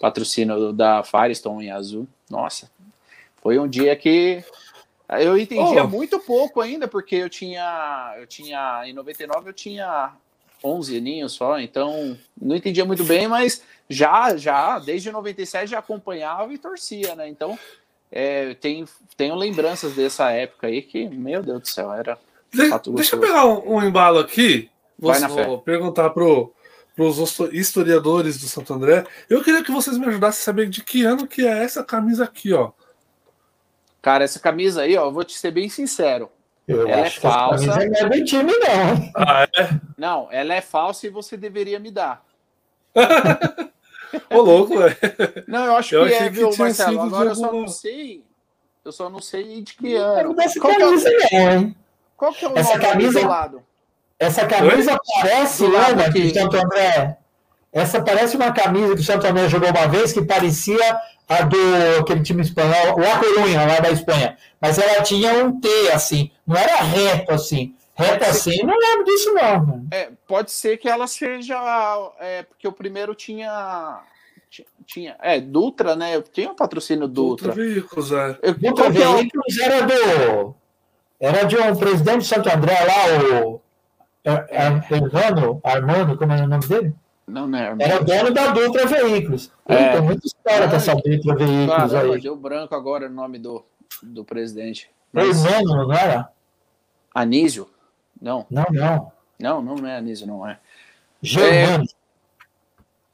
patrocínio 0.00 0.72
da 0.72 1.02
Firestone 1.02 1.66
em 1.66 1.70
azul. 1.70 2.06
Nossa, 2.28 2.70
foi 3.42 3.58
um 3.58 3.68
dia 3.68 3.94
que 3.96 4.44
eu 5.18 5.36
entendia 5.36 5.84
oh. 5.84 5.88
muito 5.88 6.18
pouco 6.20 6.60
ainda, 6.60 6.86
porque 6.86 7.16
eu 7.16 7.28
tinha. 7.28 8.14
Eu 8.18 8.26
tinha. 8.26 8.82
Em 8.86 8.92
99 8.92 9.50
eu 9.50 9.52
tinha 9.52 10.12
11 10.62 10.96
aninhos 10.96 11.32
só, 11.32 11.58
então 11.58 12.16
não 12.40 12.54
entendia 12.54 12.84
muito 12.84 13.04
bem, 13.04 13.26
mas 13.26 13.62
já, 13.88 14.36
já, 14.36 14.78
desde 14.78 15.10
97 15.10 15.70
já 15.70 15.78
acompanhava 15.78 16.52
e 16.52 16.58
torcia, 16.58 17.14
né? 17.14 17.28
Então, 17.28 17.58
é, 18.10 18.54
tem, 18.54 18.84
tenho 19.16 19.34
lembranças 19.34 19.94
dessa 19.94 20.30
época 20.30 20.66
aí 20.66 20.82
que, 20.82 21.08
meu 21.08 21.42
Deus 21.42 21.60
do 21.60 21.68
céu, 21.68 21.92
era. 21.92 22.18
De, 22.52 22.68
deixa 22.92 23.14
eu 23.14 23.20
pegar 23.20 23.46
um, 23.46 23.76
um, 23.76 23.82
embalo 23.82 24.18
aqui. 24.18 24.68
Vou, 24.98 25.12
vou 25.14 25.58
perguntar 25.60 26.10
pro, 26.10 26.52
os 26.98 27.38
historiadores 27.52 28.40
do 28.40 28.48
Santo 28.48 28.74
André. 28.74 29.06
Eu 29.28 29.42
queria 29.42 29.62
que 29.62 29.70
vocês 29.70 29.96
me 29.96 30.06
ajudassem 30.06 30.40
a 30.40 30.44
saber 30.44 30.68
de 30.68 30.82
que 30.82 31.04
ano 31.04 31.26
que 31.26 31.46
é 31.46 31.62
essa 31.62 31.84
camisa 31.84 32.24
aqui, 32.24 32.52
ó. 32.52 32.72
Cara, 34.02 34.24
essa 34.24 34.40
camisa 34.40 34.82
aí, 34.82 34.96
ó, 34.96 35.10
vou 35.10 35.24
te 35.24 35.38
ser 35.38 35.52
bem 35.52 35.68
sincero. 35.68 36.30
Eu 36.66 36.88
ela 36.88 37.06
é 37.06 37.10
falsa. 37.10 37.66
não 37.66 37.74
é 37.76 38.08
do 38.08 38.24
time, 38.24 38.52
não. 38.58 39.12
Ah, 39.16 39.48
é? 39.56 39.70
Não, 39.96 40.28
ela 40.30 40.54
é 40.54 40.60
falsa 40.60 41.06
e 41.06 41.10
você 41.10 41.36
deveria 41.36 41.78
me 41.78 41.90
dar. 41.90 42.24
Ô, 44.30 44.40
louco, 44.40 44.78
velho. 44.78 44.96
Não, 45.46 45.64
eu 45.66 45.76
acho 45.76 45.94
eu 45.96 46.06
que 46.06 46.14
é, 46.14 46.30
viu, 46.30 46.50
Marcelo? 46.56 47.00
Agora 47.00 47.30
eu 47.30 47.34
só 47.34 47.52
não 47.52 47.68
sei. 47.68 48.24
Eu 48.84 48.92
só 48.92 49.10
não 49.10 49.20
sei 49.20 49.62
de 49.62 49.74
que 49.74 49.94
ano. 49.94 50.34
Qual 50.34 50.74
camisa 50.74 51.10
que 51.10 51.36
é, 51.36 51.54
hein? 51.54 51.76
Qual 52.16 52.32
que 52.32 52.44
é 52.44 52.48
o 52.48 52.58
essa 52.58 52.76
nome 52.76 52.84
camisa, 52.84 53.20
do 53.20 53.28
lado? 53.28 53.62
Essa 54.18 54.46
camisa 54.46 54.92
Oi? 54.92 54.98
parece, 55.22 55.66
lembra, 55.66 56.12
que 56.12 56.34
Santo 56.34 56.56
André. 56.56 57.18
Essa 57.72 58.02
parece 58.02 58.36
uma 58.36 58.52
camisa 58.52 58.94
que 58.94 59.00
o 59.00 59.04
Santo 59.04 59.26
André 59.26 59.48
jogou 59.48 59.70
uma 59.70 59.86
vez 59.86 60.12
que 60.12 60.22
parecia 60.22 61.00
a 61.28 61.42
do 61.42 61.56
aquele 62.00 62.22
time 62.22 62.42
espanhol, 62.42 62.98
o 62.98 63.04
A 63.04 63.18
Corunha, 63.18 63.64
lá 63.64 63.78
da 63.78 63.90
Espanha. 63.90 64.36
Mas 64.60 64.78
ela 64.78 65.02
tinha 65.02 65.44
um 65.44 65.60
T, 65.60 65.68
assim, 65.92 66.30
não 66.46 66.56
era 66.56 66.82
reto 66.82 67.32
assim. 67.32 67.74
Reto 68.00 68.24
assim, 68.24 68.62
não 68.62 68.76
lembro 68.76 69.04
disso, 69.04 69.34
não. 69.34 69.86
É, 69.90 70.10
pode 70.26 70.50
ser 70.50 70.76
que 70.78 70.88
ela 70.88 71.06
seja. 71.06 71.56
É, 72.18 72.42
porque 72.42 72.66
o 72.66 72.72
primeiro 72.72 73.14
tinha. 73.14 74.02
Tinha, 74.84 75.16
é, 75.20 75.40
Dutra, 75.40 75.94
né? 75.94 76.20
Tinha 76.32 76.50
um 76.50 76.56
patrocínio 76.56 77.06
Dutra. 77.06 77.48
Dutra 77.48 77.64
Veículos, 77.64 78.12
é. 78.12 78.32
Dutra 78.58 78.90
Veículos 78.90 79.58
era 79.58 79.86
do. 79.86 80.54
Era 81.20 81.44
de 81.44 81.56
um 81.56 81.76
presidente 81.76 82.20
de 82.20 82.26
Santo 82.26 82.48
André 82.48 82.76
lá, 82.84 83.44
o. 83.44 83.60
É, 84.24 84.30
é, 84.50 84.66
Armando, 84.66 85.60
Armando, 85.62 86.16
como 86.16 86.32
é 86.32 86.42
o 86.42 86.48
nome 86.48 86.66
dele? 86.66 86.94
Não, 87.26 87.46
não 87.46 87.58
é 87.58 87.76
Era 87.78 88.02
dono 88.02 88.32
da 88.32 88.48
Dutra 88.48 88.86
Veículos. 88.86 89.52
É. 89.66 89.92
Tem 89.92 90.02
muita 90.02 90.26
história 90.26 90.68
com 90.68 90.76
essa 90.76 90.94
Dutra 90.94 91.36
Veículos 91.36 91.92
Caramba, 91.92 92.14
aí. 92.14 92.20
Deu 92.20 92.36
branco 92.36 92.74
agora 92.74 93.06
o 93.06 93.10
nome 93.10 93.38
do, 93.38 93.64
do 94.02 94.24
presidente. 94.24 94.90
Mas... 95.12 95.44
Irmão, 95.44 95.86
não 95.86 95.92
era? 95.92 96.28
Anísio? 97.14 97.68
Não. 98.20 98.46
Não, 98.50 98.66
não. 98.70 99.12
Não, 99.38 99.62
não 99.62 99.86
é 99.86 99.96
Anísio, 99.96 100.26
não 100.26 100.46
é. 100.46 100.58
Germano. 101.22 101.84
É... 101.84 102.00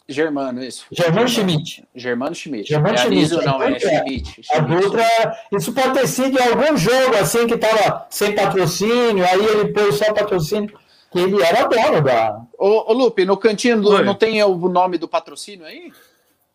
Germano, 0.09 0.63
isso. 0.63 0.87
Germano 0.93 1.29
Schmidt. 1.29 1.85
Germano 1.95 2.35
Schmidt. 2.35 2.69
Germano 2.69 2.95
é 2.95 2.99
Schmidt. 2.99 3.35
Anísio, 3.35 3.43
não, 3.43 3.63
é 3.63 3.79
Schmidt. 3.79 4.41
A 4.53 4.59
Dutra, 4.61 5.39
isso 5.53 5.73
pode 5.73 5.95
ter 5.95 6.07
sido 6.07 6.39
em 6.39 6.43
algum 6.43 6.77
jogo 6.77 7.17
assim 7.17 7.47
que 7.47 7.55
estava 7.55 8.07
sem 8.09 8.33
patrocínio, 8.33 9.25
aí 9.25 9.45
ele 9.45 9.73
pôs 9.73 9.97
só 9.97 10.13
patrocínio 10.15 10.79
que 11.11 11.19
ele 11.19 11.43
era 11.43 11.67
dono 11.67 12.01
da. 12.03 12.41
Ô, 12.57 12.93
ô 12.93 12.93
Lupe, 12.93 13.25
no 13.25 13.37
cantinho 13.37 13.81
do, 13.81 14.03
não 14.05 14.15
tem 14.15 14.41
o 14.45 14.57
nome 14.69 14.97
do 14.97 15.09
patrocínio 15.09 15.67
aí? 15.67 15.93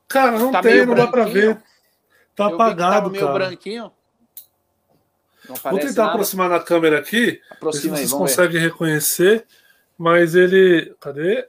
Cara, 0.07 0.39
não 0.39 0.51
tá 0.51 0.61
tem, 0.61 0.85
não 0.85 0.95
dá 0.95 1.07
pra 1.07 1.25
ver. 1.25 1.61
Tá 2.33 2.49
Eu 2.49 2.55
apagado, 2.55 3.09
meio 3.09 3.25
cara. 3.25 3.33
branquinho. 3.33 3.91
Vou 5.55 5.79
tentar 5.79 6.03
nada. 6.03 6.13
aproximar 6.13 6.49
na 6.49 6.59
câmera 6.59 6.99
aqui. 6.99 7.41
Aproxima 7.49 7.97
se 7.97 8.03
vocês 8.03 8.13
aí, 8.13 8.19
conseguem 8.19 8.61
ver. 8.61 8.67
reconhecer. 8.67 9.45
Mas 9.97 10.35
ele. 10.35 10.95
Cadê? 10.99 11.47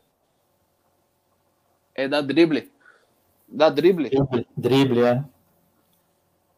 É 1.94 2.08
da 2.08 2.20
drible. 2.20 2.70
Da 3.48 3.68
drible. 3.68 4.10
Drible, 4.10 4.46
drible 4.56 5.02
é. 5.02 5.24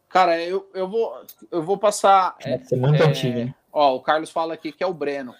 Cara, 0.08 0.40
eu, 0.40 0.70
eu, 0.72 0.88
vou, 0.88 1.22
eu 1.50 1.62
vou 1.62 1.76
passar. 1.76 2.36
É, 2.44 2.60
é 2.70 2.76
muito 2.76 3.02
é, 3.02 3.06
antigo. 3.06 3.54
Ó, 3.72 3.96
o 3.96 4.00
Carlos 4.00 4.30
fala 4.30 4.54
aqui 4.54 4.70
que 4.70 4.84
é 4.84 4.86
o 4.86 4.94
Breno 4.94 5.34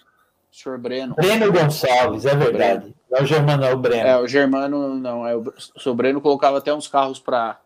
senhor 0.55 0.77
Breno. 0.77 1.15
Breno 1.15 1.51
Gonçalves, 1.51 2.25
é 2.25 2.35
verdade. 2.35 2.79
Breno. 2.79 2.95
É 3.11 3.21
o 3.21 3.25
Germano, 3.25 3.65
é 3.65 3.73
o 3.73 3.77
Breno. 3.77 4.07
É, 4.07 4.17
o 4.17 4.27
Germano 4.27 4.95
não. 4.95 5.27
É 5.27 5.35
o, 5.35 5.41
o 5.41 5.79
senhor 5.79 5.95
Breno 5.95 6.21
colocava 6.21 6.57
até 6.57 6.73
uns 6.73 6.87
carros 6.87 7.19
para 7.19 7.59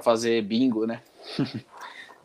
fazer 0.00 0.42
bingo, 0.42 0.86
né? 0.86 1.02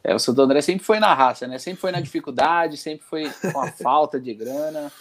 É, 0.03 0.15
o 0.15 0.19
Santo 0.19 0.41
André 0.41 0.61
sempre 0.61 0.83
foi 0.83 0.99
na 0.99 1.13
raça, 1.13 1.47
né? 1.47 1.57
Sempre 1.57 1.81
foi 1.81 1.91
na 1.91 2.01
dificuldade, 2.01 2.77
sempre 2.77 3.05
foi 3.05 3.31
com 3.51 3.59
a 3.59 3.71
falta 3.73 4.19
de 4.19 4.33
grana. 4.33 4.91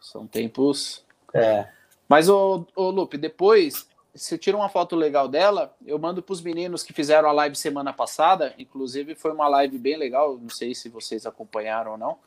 São 0.00 0.26
tempos. 0.26 1.04
É. 1.32 1.66
Mas, 2.08 2.28
ô, 2.28 2.66
ô 2.74 2.90
Lupe, 2.90 3.18
depois, 3.18 3.86
se 4.14 4.38
tira 4.38 4.56
uma 4.56 4.68
foto 4.68 4.96
legal 4.96 5.28
dela, 5.28 5.74
eu 5.86 5.98
mando 5.98 6.22
para 6.22 6.32
os 6.32 6.40
meninos 6.40 6.82
que 6.82 6.92
fizeram 6.92 7.28
a 7.28 7.32
live 7.32 7.56
semana 7.56 7.92
passada. 7.92 8.54
Inclusive, 8.58 9.14
foi 9.14 9.32
uma 9.32 9.48
live 9.48 9.76
bem 9.78 9.96
legal. 9.96 10.38
Não 10.40 10.50
sei 10.50 10.74
se 10.74 10.88
vocês 10.88 11.26
acompanharam 11.26 11.92
ou 11.92 11.98
não 11.98 12.18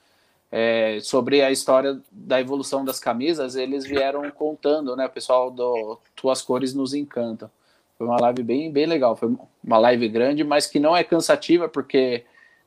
é, 0.52 1.00
sobre 1.02 1.42
a 1.42 1.52
história 1.52 2.00
da 2.12 2.40
evolução 2.40 2.84
das 2.86 3.00
camisas, 3.00 3.56
eles 3.56 3.86
vieram 3.86 4.30
contando, 4.32 4.96
né? 4.96 5.06
O 5.06 5.10
pessoal 5.10 5.52
do 5.52 6.00
Tuas 6.16 6.42
Cores 6.42 6.74
nos 6.74 6.94
encanta. 6.94 7.52
Foi 7.98 8.08
uma 8.08 8.20
live 8.22 8.44
bem, 8.44 8.72
bem 8.72 8.86
legal. 8.86 9.16
Foi 9.16 9.36
uma 9.64 9.78
live 9.80 10.08
grande, 10.08 10.44
mas 10.44 10.68
que 10.68 10.80
não 10.80 10.96
é 10.96 11.04
cansativa, 11.04 11.68
porque 11.68 12.24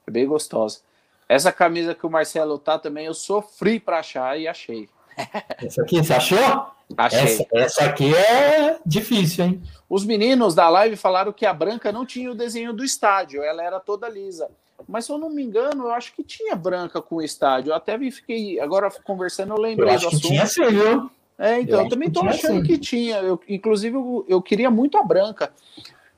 é 0.07 0.11
bem 0.11 0.27
gostosa. 0.27 0.81
Essa 1.29 1.53
camisa 1.53 1.95
que 1.95 2.05
o 2.05 2.11
Marcelo 2.11 2.59
tá 2.59 2.79
também, 2.79 3.07
eu 3.07 3.15
sofri 3.15 3.79
para 3.79 4.01
achar 4.01 4.39
e 4.39 4.49
achei. 4.49 4.89
Essa 5.63 5.83
aqui, 5.83 5.99
você 5.99 6.13
achou? 6.13 6.67
Achei. 6.97 7.21
Essa, 7.21 7.47
essa 7.53 7.85
aqui 7.85 8.13
é 8.13 8.79
difícil, 8.85 9.45
hein? 9.45 9.63
Os 9.89 10.05
meninos 10.05 10.57
da 10.57 10.69
live 10.69 10.97
falaram 10.97 11.33
que 11.33 11.47
a 11.47 11.55
branca 11.55 11.93
não 11.93 12.05
tinha 12.05 12.33
o 12.33 12.35
desenho 12.35 12.73
do 12.73 12.85
estádio, 12.85 13.45
ela 13.45 13.63
era 13.63 13.79
toda 13.79 14.09
lisa. 14.09 14.51
Mas 14.89 15.05
se 15.05 15.13
eu 15.13 15.19
não 15.19 15.31
me 15.31 15.43
engano, 15.43 15.85
eu 15.85 15.93
acho 15.93 16.13
que 16.15 16.25
tinha 16.25 16.57
branca 16.57 17.01
com 17.01 17.17
o 17.17 17.23
estádio. 17.23 17.71
Eu 17.71 17.77
até 17.77 17.97
fiquei 18.11 18.59
agora 18.59 18.91
conversando, 19.05 19.55
eu 19.55 19.61
lembrei 19.61 19.91
eu 19.91 19.95
acho 19.95 20.05
do 20.05 20.09
assunto. 20.09 20.23
Que 20.23 20.29
tinha 20.29 20.47
sim, 20.47 20.67
viu? 20.67 21.11
É, 21.41 21.61
então, 21.61 21.79
eu, 21.79 21.85
eu 21.85 21.89
também 21.89 22.09
estou 22.09 22.25
achando 22.25 22.61
sim. 22.61 22.63
que 22.63 22.79
tinha. 22.79 23.17
Eu, 23.19 23.41
inclusive, 23.49 23.97
eu, 23.97 24.25
eu, 24.29 24.43
queria 24.43 24.71
muito 24.71 24.99
a 24.99 25.03
branca. 25.03 25.53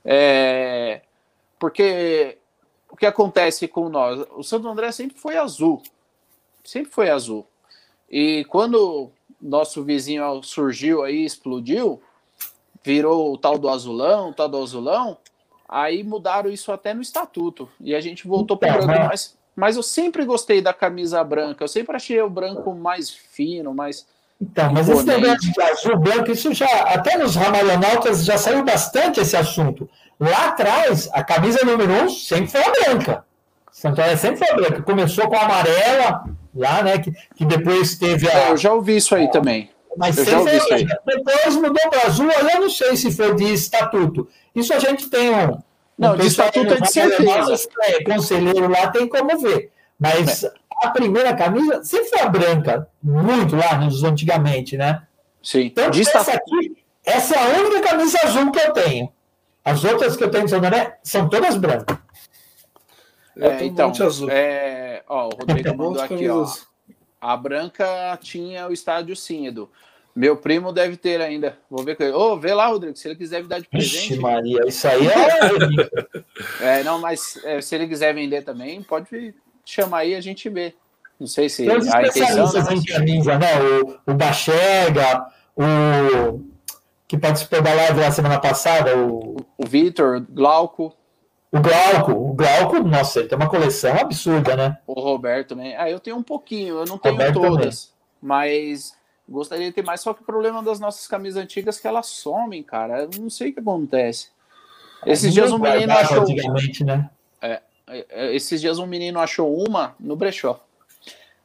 É, 0.03 1.01
porque 1.57 2.37
o 2.89 2.97
que 2.97 3.05
acontece 3.05 3.67
com 3.67 3.87
nós? 3.87 4.27
O 4.35 4.43
Santo 4.43 4.67
André 4.67 4.91
sempre 4.91 5.17
foi 5.17 5.37
azul. 5.37 5.81
Sempre 6.63 6.91
foi 6.91 7.09
azul. 7.09 7.47
E 8.09 8.45
quando 8.49 9.09
nosso 9.41 9.83
vizinho 9.83 10.43
surgiu 10.43 11.03
aí, 11.03 11.23
explodiu, 11.23 12.01
virou 12.83 13.33
o 13.33 13.37
tal 13.37 13.57
do 13.57 13.69
azulão, 13.69 14.29
o 14.29 14.33
tal 14.33 14.49
do 14.49 14.61
azulão, 14.61 15.17
Aí 15.73 16.03
mudaram 16.03 16.51
isso 16.51 16.71
até 16.71 16.93
no 16.93 17.01
estatuto. 17.01 17.67
E 17.81 17.95
a 17.95 17.99
gente 17.99 18.27
voltou 18.27 18.55
para 18.55 18.83
o 18.83 18.85
branco. 18.85 19.07
Mas, 19.07 19.35
mas 19.55 19.75
eu 19.75 19.81
sempre 19.81 20.23
gostei 20.23 20.61
da 20.61 20.71
camisa 20.71 21.23
branca. 21.23 21.63
Eu 21.63 21.67
sempre 21.67 21.95
achei 21.95 22.21
o 22.21 22.29
branco 22.29 22.75
mais 22.75 23.09
fino, 23.09 23.73
mais. 23.73 24.05
Então, 24.43 24.73
mas 24.73 24.89
esse 24.89 25.05
negócio 25.05 25.53
de 25.53 25.61
azul 25.61 25.97
branco, 25.97 26.31
isso 26.31 26.53
já. 26.53 26.67
Até 26.67 27.17
nos 27.17 27.35
ramalhonautas 27.35 28.25
já 28.25 28.37
saiu 28.37 28.63
bastante 28.63 29.21
esse 29.21 29.37
assunto. 29.37 29.89
Lá 30.19 30.47
atrás, 30.47 31.09
a 31.13 31.23
camisa 31.23 31.59
número 31.65 31.91
um 31.93 32.09
sempre 32.09 32.47
foi 32.47 32.61
a 32.61 32.71
branca. 32.71 33.23
Santoria 33.71 34.17
sempre 34.17 34.39
foi 34.39 34.49
a 34.49 34.55
branca. 34.55 34.81
Começou 34.81 35.27
com 35.29 35.35
a 35.35 35.43
amarela, 35.43 36.25
lá, 36.53 36.83
né? 36.83 36.97
Que, 36.99 37.11
que 37.35 37.45
depois 37.45 37.97
teve 37.97 38.29
a. 38.29 38.49
Eu 38.49 38.57
já 38.57 38.73
ouvi 38.73 38.97
isso 38.97 39.15
aí 39.15 39.31
também. 39.31 39.69
Mas 39.95 40.17
eu 40.17 40.25
sempre, 40.25 40.85
depois 41.05 41.55
mudou 41.55 41.89
para 41.89 42.07
azul, 42.07 42.29
eu 42.29 42.61
não 42.61 42.69
sei 42.69 42.97
se 42.97 43.11
foi 43.11 43.35
de 43.35 43.53
estatuto. 43.53 44.27
Isso 44.53 44.73
a 44.73 44.79
gente 44.79 45.09
tem 45.09 45.29
um. 45.29 45.57
Não, 45.97 46.13
um 46.13 46.17
de 46.17 46.27
estatuto 46.27 46.73
é 46.73 46.81
de 46.81 46.91
certeza. 46.91 47.69
É, 47.83 48.03
conselheiro 48.03 48.67
lá 48.67 48.87
tem 48.87 49.07
como 49.07 49.37
ver. 49.39 49.71
Mas 49.99 50.43
é. 50.43 50.51
A 50.83 50.91
primeira 50.91 51.35
camisa 51.35 51.83
sempre 51.83 52.09
foi 52.09 52.19
a 52.19 52.29
branca, 52.29 52.87
muito 53.01 53.55
lá 53.55 53.77
nos 53.77 54.03
antigamente, 54.03 54.77
né? 54.77 55.03
Sim. 55.41 55.61
Então, 55.61 55.89
de 55.89 56.01
essa 56.01 56.33
aqui, 56.33 56.77
essa 57.05 57.35
é 57.35 57.39
a 57.39 57.59
única 57.59 57.81
camisa 57.81 58.17
azul 58.23 58.51
que 58.51 58.59
eu 58.59 58.73
tenho. 58.73 59.11
As 59.63 59.83
outras 59.83 60.15
que 60.15 60.23
eu 60.23 60.29
tenho 60.29 60.45
de 60.45 60.51
São 60.51 60.61
são 61.03 61.29
todas 61.29 61.55
brancas. 61.55 61.97
É, 63.37 63.63
então, 63.65 63.89
azul. 63.89 64.29
É, 64.29 65.03
ó, 65.07 65.27
o 65.27 65.29
Rodrigo 65.35 65.69
mandou 65.69 66.01
aqui, 66.01 66.29
ó. 66.29 66.45
A 67.19 67.37
branca 67.37 68.17
tinha 68.21 68.67
o 68.67 68.73
estádio 68.73 69.15
sim, 69.15 69.47
Edu. 69.47 69.69
Meu 70.15 70.37
primo 70.37 70.71
deve 70.71 70.95
ter 70.95 71.19
ainda. 71.21 71.57
Vou 71.69 71.83
ver 71.83 71.95
com 71.95 72.03
ele. 72.03 72.13
Ô, 72.13 72.33
oh, 72.33 72.37
vê 72.37 72.53
lá, 72.53 72.67
Rodrigo, 72.67 72.95
se 72.95 73.07
ele 73.07 73.15
quiser 73.15 73.41
me 73.41 73.47
dar 73.47 73.59
de 73.59 73.67
presente. 73.67 74.11
Ixi, 74.11 74.19
Maria, 74.19 74.61
isso 74.67 74.87
aí 74.87 75.07
é. 75.07 76.61
é 76.79 76.83
não, 76.83 76.99
mas 76.99 77.39
é, 77.43 77.59
se 77.61 77.73
ele 77.73 77.87
quiser 77.87 78.13
vender 78.13 78.43
também, 78.43 78.83
pode 78.83 79.33
chamar 79.65 79.99
aí 79.99 80.15
a 80.15 80.21
gente 80.21 80.49
vê. 80.49 80.73
Não 81.19 81.27
sei 81.27 81.47
se 81.47 81.65
Tem 81.65 81.75
a 81.75 82.07
intenção. 82.07 82.51
Né, 82.51 82.83
camisa, 82.87 83.37
né? 83.37 83.47
O, 83.61 84.11
o 84.11 84.13
Bachega, 84.13 85.25
o 85.55 86.41
que 87.07 87.17
participou 87.17 87.61
da 87.61 87.73
live 87.73 87.99
lá 87.99 88.11
semana 88.11 88.39
passada, 88.39 88.97
o, 88.97 89.37
o 89.57 89.65
Vitor, 89.65 90.25
Glauco. 90.29 90.93
O 91.51 91.59
Glauco, 91.59 92.11
o 92.11 92.33
Glauco, 92.33 92.79
nossa, 92.79 93.19
ele 93.19 93.29
tem 93.29 93.37
uma 93.37 93.47
coleção 93.47 93.95
absurda, 93.95 94.55
né? 94.55 94.77
O 94.87 94.99
Roberto 94.99 95.49
também. 95.49 95.75
Ah, 95.77 95.87
eu 95.87 95.99
tenho 95.99 96.17
um 96.17 96.23
pouquinho, 96.23 96.79
eu 96.79 96.85
não 96.85 96.97
tenho 96.97 97.13
Roberto 97.13 97.39
todas. 97.39 97.85
Também. 97.85 97.93
mas 98.19 98.97
gostaria 99.29 99.67
de 99.67 99.71
ter 99.71 99.83
mais. 99.83 100.01
Só 100.01 100.13
que 100.15 100.23
o 100.23 100.25
problema 100.25 100.63
das 100.63 100.79
nossas 100.79 101.07
camisas 101.07 101.41
antigas 101.41 101.77
é 101.77 101.81
que 101.81 101.87
elas 101.87 102.07
somem, 102.07 102.63
cara. 102.63 103.03
Eu 103.03 103.09
não 103.21 103.29
sei 103.29 103.51
o 103.51 103.53
que 103.53 103.59
acontece. 103.59 104.29
Esses 105.05 105.31
dias 105.31 105.51
um 105.51 105.59
menino 105.59 105.93
achou. 105.93 106.21
Antigamente, 106.21 106.83
né? 106.83 107.09
É, 107.39 107.47
é, 107.47 107.53
é, 107.53 107.61
esses 108.31 108.61
dias 108.61 108.79
um 108.79 108.87
menino 108.87 109.19
achou 109.19 109.55
uma 109.67 109.95
no 109.99 110.15
brechó. 110.15 110.63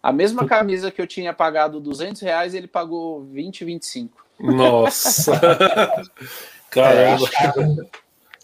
A 0.02 0.12
mesma 0.12 0.46
camisa 0.46 0.90
que 0.90 1.02
eu 1.02 1.06
tinha 1.06 1.32
pagado 1.32 1.80
200 1.80 2.22
reais, 2.22 2.54
ele 2.54 2.68
pagou 2.68 3.24
20, 3.24 3.64
25. 3.64 4.24
Nossa! 4.40 5.32
Caramba! 6.70 7.26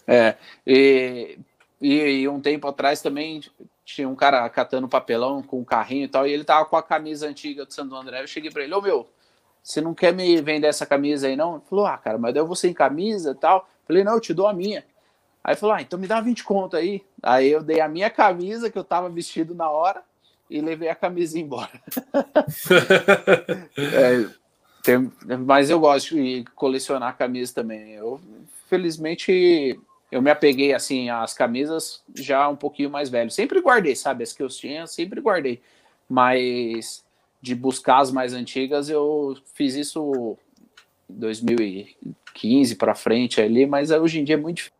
É, 0.07 0.35
e, 0.67 1.39
e, 1.81 1.93
e, 1.93 2.27
um 2.27 2.39
tempo 2.39 2.67
atrás 2.67 3.01
também 3.01 3.41
tinha 3.83 4.07
um 4.07 4.15
cara 4.15 4.47
catando 4.49 4.87
papelão 4.87 5.41
com 5.41 5.59
um 5.59 5.63
carrinho 5.63 6.05
e 6.05 6.07
tal, 6.07 6.27
e 6.27 6.31
ele 6.31 6.43
tava 6.43 6.65
com 6.65 6.75
a 6.75 6.83
camisa 6.83 7.27
antiga 7.27 7.65
do 7.65 7.73
Santo 7.73 7.95
André. 7.95 8.21
Eu 8.21 8.27
cheguei 8.27 8.51
para 8.51 8.63
ele: 8.63 8.73
Ô 8.73 8.81
meu, 8.81 9.07
você 9.63 9.81
não 9.81 9.93
quer 9.93 10.13
me 10.13 10.41
vender 10.41 10.67
essa 10.67 10.85
camisa 10.85 11.27
aí 11.27 11.35
não? 11.35 11.55
Ele 11.55 11.63
falou: 11.69 11.85
Ah, 11.85 11.97
cara, 11.97 12.17
mas 12.17 12.33
daí 12.33 12.41
eu 12.41 12.47
vou 12.47 12.55
sem 12.55 12.73
camisa 12.73 13.31
e 13.31 13.35
tal. 13.35 13.59
Eu 13.59 13.87
falei: 13.87 14.03
Não, 14.03 14.13
eu 14.13 14.21
te 14.21 14.33
dou 14.33 14.47
a 14.47 14.53
minha. 14.53 14.83
Aí 15.45 15.55
falou: 15.55 15.75
Ah, 15.75 15.81
então 15.81 15.99
me 15.99 16.07
dá 16.07 16.19
20 16.19 16.43
conto 16.43 16.75
aí. 16.75 17.03
Aí 17.21 17.51
eu 17.51 17.61
dei 17.61 17.79
a 17.79 17.87
minha 17.87 18.09
camisa 18.09 18.71
que 18.71 18.77
eu 18.77 18.83
tava 18.83 19.07
vestido 19.09 19.53
na 19.53 19.69
hora 19.69 20.01
e 20.49 20.59
levei 20.59 20.89
a 20.89 20.95
camisa 20.95 21.39
embora. 21.39 21.69
é, 23.77 24.27
tem, 24.81 25.11
mas 25.45 25.69
eu 25.69 25.79
gosto 25.79 26.15
de 26.15 26.43
colecionar 26.55 27.15
camisas 27.15 27.53
também. 27.53 27.91
Eu, 27.91 28.19
felizmente, 28.67 29.79
eu 30.11 30.19
me 30.19 30.31
apeguei 30.31 30.73
assim 30.73 31.11
às 31.11 31.35
camisas 31.35 32.01
já 32.15 32.49
um 32.49 32.55
pouquinho 32.55 32.89
mais 32.89 33.09
velho. 33.09 33.29
Sempre 33.29 33.61
guardei, 33.61 33.95
sabe? 33.95 34.23
As 34.23 34.33
que 34.33 34.41
eu 34.41 34.47
tinha, 34.47 34.87
sempre 34.87 35.21
guardei. 35.21 35.61
Mas 36.09 37.05
de 37.39 37.53
buscar 37.53 37.99
as 37.99 38.11
mais 38.11 38.33
antigas, 38.33 38.89
eu 38.89 39.37
fiz 39.53 39.75
isso 39.75 40.35
em 41.07 41.19
2015 41.19 42.75
para 42.77 42.95
frente 42.95 43.39
ali, 43.39 43.67
mas 43.67 43.91
hoje 43.91 44.19
em 44.19 44.23
dia 44.23 44.33
é 44.33 44.39
muito 44.39 44.57
difícil. 44.57 44.74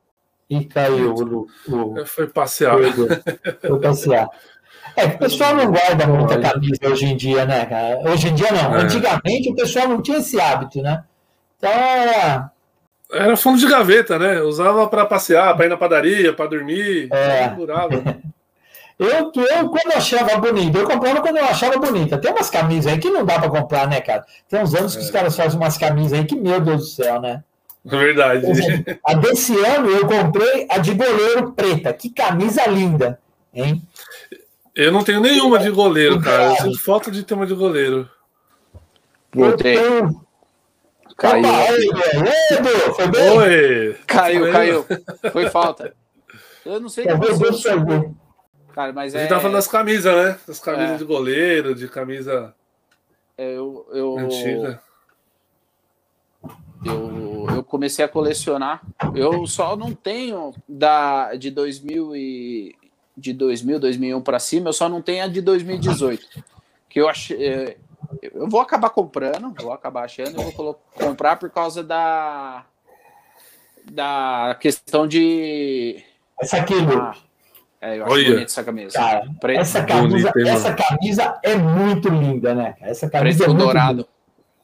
E 0.49 0.63
caiu 0.65 1.13
o. 1.13 1.47
o 1.67 2.05
foi 2.05 2.27
passear. 2.27 2.76
Foi 3.61 3.80
passear. 3.80 4.27
É, 4.95 5.05
o 5.05 5.17
pessoal 5.17 5.55
não 5.55 5.72
guarda 5.72 6.07
muita 6.07 6.39
camisa 6.39 6.80
hoje 6.88 7.05
em 7.05 7.17
dia, 7.17 7.45
né, 7.45 7.65
cara? 7.65 7.99
Hoje 8.09 8.30
em 8.30 8.35
dia 8.35 8.51
não. 8.51 8.76
É. 8.76 8.81
Antigamente 8.81 9.49
o 9.49 9.55
pessoal 9.55 9.88
não 9.88 10.01
tinha 10.01 10.19
esse 10.19 10.39
hábito, 10.39 10.81
né? 10.81 11.03
Então 11.57 11.69
era. 11.69 12.51
Era 13.11 13.38
fundo 13.38 13.59
de 13.59 13.67
gaveta, 13.67 14.17
né? 14.17 14.41
Usava 14.41 14.88
para 14.88 15.05
passear, 15.05 15.55
para 15.55 15.65
ir 15.65 15.69
na 15.69 15.77
padaria, 15.77 16.34
para 16.34 16.49
dormir. 16.49 17.09
É. 17.11 17.53
Eu, 18.97 19.30
eu, 19.35 19.69
quando 19.69 19.93
achava 19.93 20.38
bonito, 20.38 20.77
eu 20.77 20.88
comprava 20.88 21.19
quando 21.19 21.35
eu 21.35 21.43
achava 21.43 21.77
bonita. 21.77 22.17
Tem 22.17 22.31
umas 22.31 22.49
camisas 22.49 22.93
aí 22.93 22.97
que 22.97 23.09
não 23.09 23.26
dá 23.26 23.38
para 23.38 23.49
comprar, 23.49 23.89
né, 23.89 23.99
cara? 23.99 24.26
Tem 24.47 24.61
uns 24.61 24.73
anos 24.73 24.95
que 24.95 25.01
os 25.01 25.09
é. 25.09 25.11
caras 25.11 25.35
fazem 25.35 25.59
umas 25.59 25.77
camisas 25.77 26.17
aí 26.17 26.23
que, 26.23 26.34
meu 26.34 26.61
Deus 26.61 26.80
do 26.80 26.85
céu, 26.85 27.19
né? 27.19 27.43
É 27.86 27.98
verdade. 27.98 28.49
Exemplo, 28.49 28.98
a 29.06 29.14
desse 29.14 29.53
ano 29.64 29.90
eu 29.90 30.07
comprei 30.07 30.68
a 30.70 30.78
de 30.80 30.94
goleiro 30.94 31.52
preta. 31.52 31.94
Que 31.94 32.10
camisa 32.10 32.66
linda, 32.68 33.20
hein? 33.53 33.82
Eu 34.76 34.91
não 34.91 35.03
tenho 35.03 35.22
nenhuma 35.22 35.60
de 35.60 35.70
goleiro, 35.70 36.20
cara. 36.22 36.49
Eu 36.49 36.56
sinto 36.57 36.84
falta 36.84 37.12
de 37.12 37.24
ter 37.24 37.34
uma 37.34 37.45
de 37.45 37.53
goleiro. 37.53 38.10
Voltei. 39.34 39.78
Caiu. 41.16 41.45
Oi, 43.38 43.98
Caiu, 44.06 44.52
caiu. 44.52 44.86
Foi 45.32 45.49
falta. 45.49 45.94
Eu 46.66 46.80
não 46.80 46.90
sei 46.90 47.06
como 47.06 48.16
Cara, 48.74 48.91
mas 48.91 49.16
a 49.16 49.20
gente 49.20 49.28
é... 49.28 49.30
tá 49.30 49.40
falando 49.40 49.56
das 49.56 49.68
camisas, 49.70 50.14
né? 50.14 50.38
Das 50.45 50.60
camisas 50.60 50.95
é. 50.95 50.98
de 50.98 51.06
goleiro, 51.06 51.74
de 51.74 51.88
camisa 51.88 52.53
é, 53.38 53.53
eu, 53.53 53.88
eu... 53.94 54.18
antiga. 54.18 54.82
Eu, 57.49 57.55
eu 57.57 57.63
comecei 57.63 58.03
a 58.03 58.07
colecionar. 58.07 58.81
Eu 59.13 59.45
só 59.47 59.76
não 59.76 59.93
tenho 59.93 60.53
da 60.67 61.35
de 61.35 61.51
2000 61.51 62.15
e 62.15 62.76
de 63.17 63.34
2000, 63.34 63.80
2001 63.80 64.22
para 64.22 64.39
cima, 64.39 64.69
eu 64.69 64.73
só 64.73 64.89
não 64.89 65.01
tenho 65.01 65.23
a 65.23 65.27
de 65.27 65.41
2018. 65.41 66.43
Que 66.89 66.99
eu 66.99 67.07
achei. 67.07 67.45
É, 67.45 67.77
eu 68.22 68.47
vou 68.47 68.61
acabar 68.61 68.89
comprando, 68.89 69.53
vou 69.61 69.72
acabar 69.72 70.05
achando, 70.05 70.41
eu 70.41 70.51
vou 70.51 70.80
comprar 70.93 71.38
por 71.38 71.49
causa 71.49 71.84
da. 71.84 72.65
da 73.89 74.57
questão 74.59 75.07
de. 75.07 76.03
Essa 76.39 76.57
aqui, 76.57 76.73
ah, 76.73 77.15
é, 77.80 77.99
eu 77.99 78.03
acho 78.03 78.13
Olha. 78.13 78.30
bonita 78.30 78.43
essa 78.43 78.63
camisa. 78.63 78.93
Cara, 78.93 79.26
essa, 79.53 79.84
camisa 79.85 80.34
essa 80.35 80.73
camisa 80.73 81.39
é 81.43 81.55
muito 81.55 82.09
linda, 82.09 82.53
né? 82.53 82.76
Essa 82.81 83.09
camisa 83.09 83.45
Preto 83.45 83.55
é 83.55 83.57
dourado. 83.57 84.07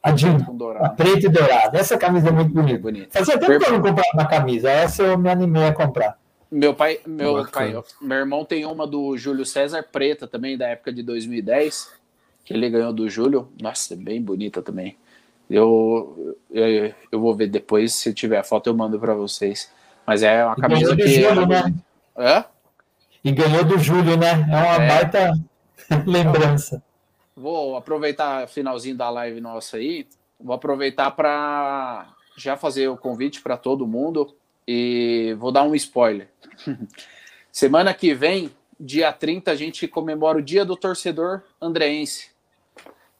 A 0.02 0.10
de 0.10 0.26
a 0.26 0.88
preto 0.88 1.26
e 1.26 1.28
dourado. 1.28 1.76
Essa 1.76 1.96
camisa 1.96 2.28
é 2.28 2.32
muito 2.32 2.52
bonita. 2.52 2.78
bonita. 2.78 3.18
Fazia 3.18 3.38
tempo 3.38 3.58
que 3.58 3.66
eu 3.66 3.72
não 3.72 3.82
comprava 3.82 4.08
uma 4.14 4.26
camisa. 4.26 4.68
Essa 4.68 5.04
eu 5.04 5.16
me 5.16 5.30
animei 5.30 5.64
a 5.64 5.72
comprar. 5.72 6.18
Meu 6.50 6.74
pai, 6.74 7.00
meu 7.06 7.46
pai, 7.46 7.74
meu 8.00 8.18
irmão 8.18 8.44
tem 8.44 8.66
uma 8.66 8.86
do 8.86 9.16
Júlio 9.16 9.46
César 9.46 9.82
preta 9.90 10.26
também, 10.26 10.58
da 10.58 10.68
época 10.68 10.92
de 10.92 11.02
2010, 11.02 11.92
que 12.44 12.52
ele 12.52 12.68
ganhou 12.68 12.92
do 12.92 13.08
Júlio. 13.08 13.48
Nossa, 13.60 13.94
é 13.94 13.96
bem 13.96 14.20
bonita 14.20 14.60
também. 14.60 14.96
Eu, 15.48 16.36
eu, 16.50 16.92
eu 17.10 17.20
vou 17.20 17.34
ver 17.34 17.46
depois, 17.46 17.94
se 17.94 18.12
tiver 18.12 18.38
a 18.38 18.44
foto 18.44 18.66
eu 18.66 18.74
mando 18.74 18.98
para 18.98 19.14
vocês. 19.14 19.70
Mas 20.06 20.22
é 20.22 20.44
uma 20.44 20.56
camisa 20.56 20.96
que. 20.96 21.06
Júlio, 21.06 21.46
né? 21.46 21.74
Hã? 22.18 22.44
E 23.24 23.30
ganhou 23.30 23.64
do 23.64 23.78
Júlio, 23.78 24.16
né? 24.16 24.30
É 24.30 24.56
uma 24.56 24.84
é. 24.84 24.88
baita 24.88 25.32
lembrança. 26.04 26.82
Vou 27.36 27.76
aproveitar 27.76 28.44
o 28.44 28.48
finalzinho 28.48 28.96
da 28.96 29.08
live 29.10 29.40
nossa 29.40 29.76
aí. 29.76 30.06
Vou 30.38 30.54
aproveitar 30.54 31.10
para 31.12 32.14
já 32.36 32.56
fazer 32.56 32.88
o 32.88 32.96
convite 32.96 33.40
para 33.40 33.56
todo 33.56 33.86
mundo 33.86 34.34
e 34.66 35.34
vou 35.38 35.52
dar 35.52 35.62
um 35.62 35.74
spoiler. 35.74 36.28
Semana 37.50 37.92
que 37.94 38.14
vem, 38.14 38.50
dia 38.78 39.12
30, 39.12 39.50
a 39.50 39.54
gente 39.54 39.86
comemora 39.86 40.38
o 40.38 40.42
Dia 40.42 40.64
do 40.64 40.76
Torcedor 40.76 41.42
Andreense. 41.60 42.32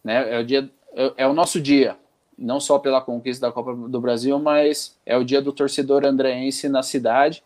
Né? 0.02 0.34
É, 0.34 0.40
o 0.40 0.44
dia, 0.44 0.70
é, 0.94 1.12
é 1.18 1.26
o 1.26 1.32
nosso 1.32 1.60
dia, 1.60 1.96
não 2.36 2.60
só 2.60 2.78
pela 2.78 3.00
conquista 3.00 3.46
da 3.46 3.52
Copa 3.52 3.74
do 3.74 4.00
Brasil, 4.00 4.38
mas 4.38 4.96
é 5.06 5.16
o 5.16 5.24
dia 5.24 5.40
do 5.40 5.52
torcedor 5.52 6.04
andreense 6.04 6.68
na 6.68 6.82
cidade. 6.82 7.42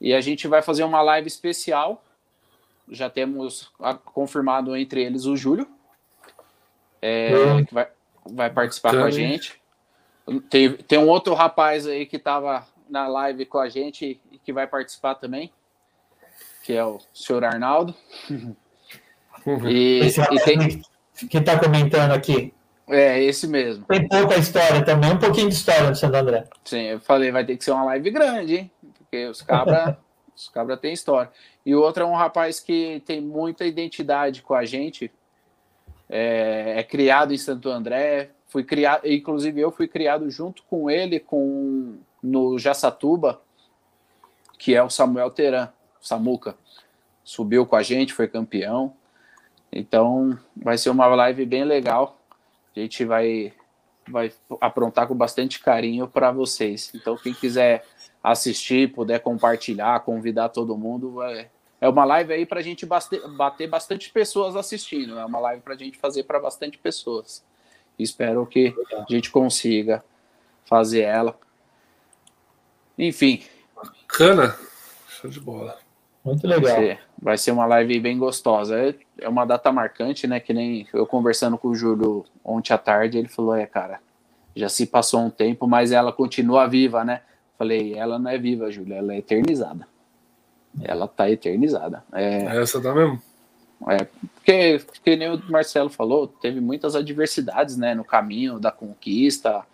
E 0.00 0.12
a 0.12 0.20
gente 0.20 0.46
vai 0.46 0.62
fazer 0.62 0.84
uma 0.84 1.00
live 1.00 1.26
especial. 1.26 2.02
Já 2.90 3.08
temos 3.08 3.70
confirmado 4.12 4.76
entre 4.76 5.02
eles 5.02 5.24
o 5.24 5.36
Júlio, 5.36 5.66
é, 7.06 7.36
hum. 7.36 7.64
que 7.64 7.72
vai, 7.72 7.86
vai 8.24 8.50
participar 8.50 8.92
com 8.92 9.04
a 9.04 9.10
gente. 9.10 9.60
Tem, 10.50 10.72
tem 10.72 10.98
um 10.98 11.06
outro 11.06 11.34
rapaz 11.34 11.86
aí 11.86 12.04
que 12.04 12.16
estava 12.16 12.66
na 12.90 13.06
live 13.06 13.46
com 13.46 13.58
a 13.58 13.68
gente 13.68 14.20
e 14.30 14.38
que 14.38 14.52
vai 14.52 14.66
participar 14.66 15.14
também, 15.14 15.52
que 16.64 16.72
é 16.72 16.84
o 16.84 16.98
senhor 17.14 17.44
Arnaldo. 17.44 17.94
Uhum. 18.28 19.68
E, 19.68 20.00
e 20.00 20.40
tem... 20.44 20.82
Quem 21.30 21.40
está 21.40 21.58
comentando 21.58 22.12
aqui? 22.12 22.52
É, 22.88 23.22
esse 23.22 23.46
mesmo. 23.46 23.84
Tem 23.86 24.06
pouca 24.06 24.36
história 24.36 24.84
também, 24.84 25.12
um 25.12 25.18
pouquinho 25.18 25.48
de 25.48 25.54
história 25.54 25.90
do 25.90 25.96
Santo 25.96 26.16
André. 26.16 26.44
Sim, 26.64 26.82
eu 26.82 27.00
falei, 27.00 27.30
vai 27.30 27.44
ter 27.44 27.56
que 27.56 27.64
ser 27.64 27.70
uma 27.70 27.84
live 27.84 28.10
grande, 28.10 28.56
hein? 28.56 28.70
Porque 28.98 29.26
os 29.26 29.40
cabra, 29.40 29.98
os 30.36 30.48
cabra 30.48 30.76
têm 30.76 30.92
história. 30.92 31.30
E 31.64 31.74
o 31.74 31.80
outro 31.80 32.02
é 32.02 32.06
um 32.06 32.14
rapaz 32.14 32.60
que 32.60 33.02
tem 33.06 33.20
muita 33.20 33.64
identidade 33.64 34.42
com 34.42 34.54
a 34.54 34.64
gente, 34.64 35.10
é, 36.08 36.74
é 36.78 36.82
criado 36.82 37.34
em 37.34 37.38
Santo 37.38 37.68
André, 37.68 38.30
fui 38.46 38.64
criado, 38.64 39.06
inclusive 39.06 39.60
eu 39.60 39.70
fui 39.70 39.88
criado 39.88 40.30
junto 40.30 40.62
com 40.64 40.90
ele, 40.90 41.20
com 41.20 41.98
no 42.22 42.58
Jaçatuba, 42.58 43.40
que 44.58 44.74
é 44.74 44.82
o 44.82 44.90
Samuel 44.90 45.30
Teran, 45.30 45.68
Samuca. 46.00 46.56
Subiu 47.22 47.66
com 47.66 47.76
a 47.76 47.82
gente, 47.82 48.12
foi 48.12 48.28
campeão. 48.28 48.94
Então, 49.72 50.38
vai 50.56 50.78
ser 50.78 50.90
uma 50.90 51.06
live 51.06 51.44
bem 51.44 51.64
legal. 51.64 52.18
A 52.74 52.80
gente 52.80 53.04
vai 53.04 53.52
vai 54.08 54.32
aprontar 54.60 55.08
com 55.08 55.16
bastante 55.16 55.58
carinho 55.58 56.06
para 56.06 56.30
vocês. 56.30 56.92
Então, 56.94 57.16
quem 57.16 57.34
quiser 57.34 57.84
assistir, 58.22 58.92
puder 58.92 59.18
compartilhar, 59.20 59.98
convidar 60.00 60.48
todo 60.48 60.76
mundo, 60.78 61.20
é, 61.22 61.48
é 61.80 61.88
uma 61.88 62.04
live 62.04 62.32
aí 62.32 62.46
para 62.46 62.60
a 62.60 62.62
gente 62.62 62.86
bater 62.86 63.68
bastante 63.68 64.10
pessoas 64.10 64.56
assistindo. 64.56 65.18
É 65.18 65.24
uma 65.24 65.38
live 65.38 65.62
para 65.62 65.74
a 65.74 65.76
gente 65.76 65.98
fazer 65.98 66.24
para 66.24 66.40
bastante 66.40 66.78
pessoas. 66.78 67.44
Espero 67.98 68.46
que 68.46 68.74
a 68.92 69.04
gente 69.08 69.30
consiga 69.30 70.04
fazer 70.64 71.02
ela. 71.02 71.38
Enfim. 72.98 73.42
Bacana. 73.74 74.56
Show 75.08 75.30
de 75.30 75.40
bola. 75.40 75.78
Muito 76.24 76.46
legal. 76.46 76.62
Vai 76.62 76.82
ser, 76.82 77.00
vai 77.22 77.38
ser 77.38 77.50
uma 77.52 77.66
live 77.66 78.00
bem 78.00 78.18
gostosa. 78.18 78.78
É, 78.78 78.94
é 79.20 79.28
uma 79.28 79.44
data 79.44 79.70
marcante, 79.70 80.26
né? 80.26 80.40
Que 80.40 80.52
nem 80.52 80.86
eu 80.92 81.06
conversando 81.06 81.56
com 81.56 81.68
o 81.68 81.74
Júlio 81.74 82.24
ontem 82.44 82.72
à 82.72 82.78
tarde, 82.78 83.18
ele 83.18 83.28
falou: 83.28 83.54
é, 83.54 83.64
cara, 83.64 84.00
já 84.54 84.68
se 84.68 84.86
passou 84.86 85.20
um 85.20 85.30
tempo, 85.30 85.66
mas 85.68 85.92
ela 85.92 86.12
continua 86.12 86.66
viva, 86.66 87.04
né? 87.04 87.22
Falei, 87.56 87.94
ela 87.94 88.18
não 88.18 88.30
é 88.30 88.36
viva, 88.36 88.70
Júlio, 88.70 88.94
ela 88.94 89.14
é 89.14 89.18
eternizada. 89.18 89.86
Ela 90.82 91.08
tá 91.08 91.30
eternizada. 91.30 92.04
É... 92.12 92.44
Essa 92.60 92.80
tá 92.80 92.94
mesmo? 92.94 93.20
É, 93.88 94.04
porque, 94.34 94.80
que 95.04 95.16
nem 95.16 95.30
o 95.30 95.42
Marcelo 95.50 95.90
falou, 95.90 96.26
teve 96.26 96.60
muitas 96.60 96.96
adversidades 96.96 97.76
né, 97.76 97.94
no 97.94 98.04
caminho 98.04 98.58
da 98.58 98.70
conquista, 98.72 99.64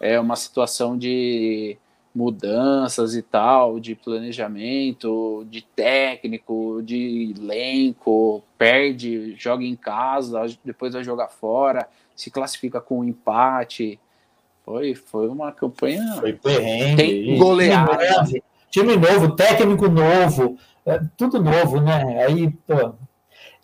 é 0.00 0.18
uma 0.18 0.34
situação 0.34 0.96
de 0.96 1.76
mudanças 2.14 3.14
e 3.14 3.22
tal, 3.22 3.78
de 3.78 3.94
planejamento, 3.94 5.46
de 5.48 5.62
técnico, 5.62 6.80
de 6.82 7.34
elenco, 7.36 8.42
perde, 8.58 9.34
joga 9.36 9.62
em 9.62 9.76
casa, 9.76 10.46
depois 10.64 10.94
vai 10.94 11.04
jogar 11.04 11.28
fora, 11.28 11.86
se 12.16 12.30
classifica 12.30 12.80
com 12.80 13.00
um 13.00 13.04
empate. 13.04 14.00
Foi, 14.64 14.94
foi 14.94 15.28
uma 15.28 15.52
campanha. 15.52 16.16
Foi 16.18 16.32
perrengue. 16.32 16.96
Tem 16.96 17.38
goleada. 17.38 17.98
Time 18.70 18.96
novo, 18.96 19.34
técnico 19.34 19.88
novo, 19.88 20.56
é, 20.86 21.00
tudo 21.16 21.42
novo, 21.42 21.80
né? 21.80 22.24
Aí, 22.24 22.50
pô, 22.66 22.94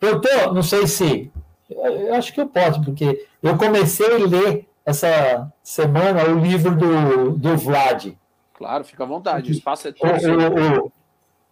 eu 0.01 0.21
tô, 0.21 0.53
não 0.53 0.63
sei 0.63 0.87
se. 0.87 1.31
Eu 1.71 2.15
acho 2.15 2.33
que 2.33 2.41
eu 2.41 2.47
posso, 2.47 2.83
porque 2.83 3.27
eu 3.43 3.57
comecei 3.57 4.15
a 4.15 4.19
ler 4.19 4.67
essa 4.85 5.51
semana 5.63 6.25
o 6.25 6.39
livro 6.39 6.75
do, 6.77 7.33
do 7.33 7.57
Vlad. 7.57 8.13
Claro, 8.55 8.85
fica 8.85 9.05
à 9.05 9.07
vontade, 9.07 9.51
o 9.51 9.53
espaço 9.53 9.89
é 9.89 9.93
todo. 9.93 10.11
Eu, 10.23 10.41
eu, 10.41 10.93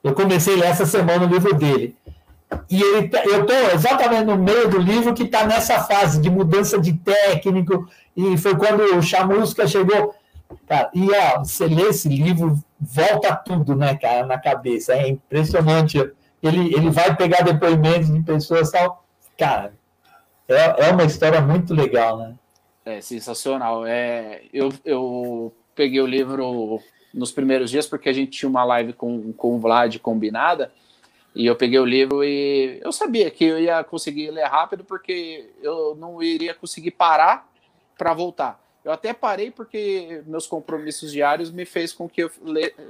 eu 0.03 0.15
comecei 0.15 0.55
a 0.55 0.59
ler 0.59 0.67
essa 0.67 0.87
semana 0.87 1.25
o 1.25 1.29
livro 1.29 1.55
dele. 1.55 1.97
E 2.71 2.81
ele, 2.81 3.11
eu 3.25 3.43
estou 3.43 3.57
exatamente 3.73 4.25
no 4.25 4.37
meio 4.37 4.69
do 4.69 4.79
livro 4.79 5.15
que 5.15 5.25
está 5.25 5.47
nessa 5.47 5.81
fase 5.81 6.21
de 6.21 6.31
mudança 6.31 6.79
de 6.79 6.93
técnico, 6.93 7.89
e 8.17 8.37
foi 8.37 8.57
quando 8.57 8.83
o 8.97 9.03
Chamusca 9.03 9.67
chegou. 9.67 10.15
Cara, 10.67 10.91
e 10.95 11.11
ó, 11.11 11.39
você 11.39 11.67
lê 11.67 11.89
esse 11.89 12.09
livro, 12.09 12.59
volta 12.81 13.35
tudo, 13.37 13.75
né, 13.75 13.97
cara, 13.97 14.27
na 14.27 14.39
cabeça. 14.39 14.95
É 14.95 15.09
impressionante. 15.09 15.99
Ele, 16.43 16.75
ele 16.75 16.91
vai 16.91 17.17
pegar 17.17 17.43
depoimentos 17.43 18.13
de 18.13 18.23
pessoas 18.23 18.71
tal. 18.71 19.05
Cara, 19.39 19.73
é, 20.49 20.89
é 20.89 20.93
uma 20.93 21.05
história 21.05 21.41
muito 21.41 21.75
legal, 21.75 22.19
né? 22.19 22.35
É 22.85 23.01
sensacional. 23.01 23.87
É, 23.87 24.43
eu, 24.53 24.73
eu 24.85 25.55
peguei 25.75 26.01
o 26.01 26.07
livro 26.07 26.81
nos 27.13 27.33
primeiros 27.33 27.71
dias 27.71 27.87
porque 27.87 28.09
a 28.09 28.13
gente 28.13 28.33
tinha 28.33 28.49
uma 28.49 28.65
live 28.65 28.93
com, 28.93 29.33
com 29.33 29.57
o 29.57 29.59
Vlad 29.59 29.99
combinada. 29.99 30.73
E 31.35 31.47
eu 31.47 31.57
peguei 31.57 31.79
o 31.79 31.85
livro 31.85 32.23
e 32.23 32.81
eu 32.85 32.93
sabia 32.93 33.29
que 33.31 33.45
eu 33.45 33.59
ia 33.59 33.83
conseguir 33.83 34.31
ler 34.31 34.45
rápido 34.45 34.85
porque 34.85 35.51
eu 35.61 35.97
não 35.97 36.23
iria 36.23 36.55
conseguir 36.55 36.93
parar 36.93 37.49
para 37.99 38.15
voltar. 38.15 38.64
Eu 38.85 38.93
até 38.93 39.15
parei 39.15 39.51
porque 39.51 40.23
meus 40.27 40.47
compromissos 40.47 41.11
diários 41.11 41.51
me 41.51 41.65
fez 41.65 41.93
com 41.93 42.09
que 42.09 42.23
eu 42.23 42.31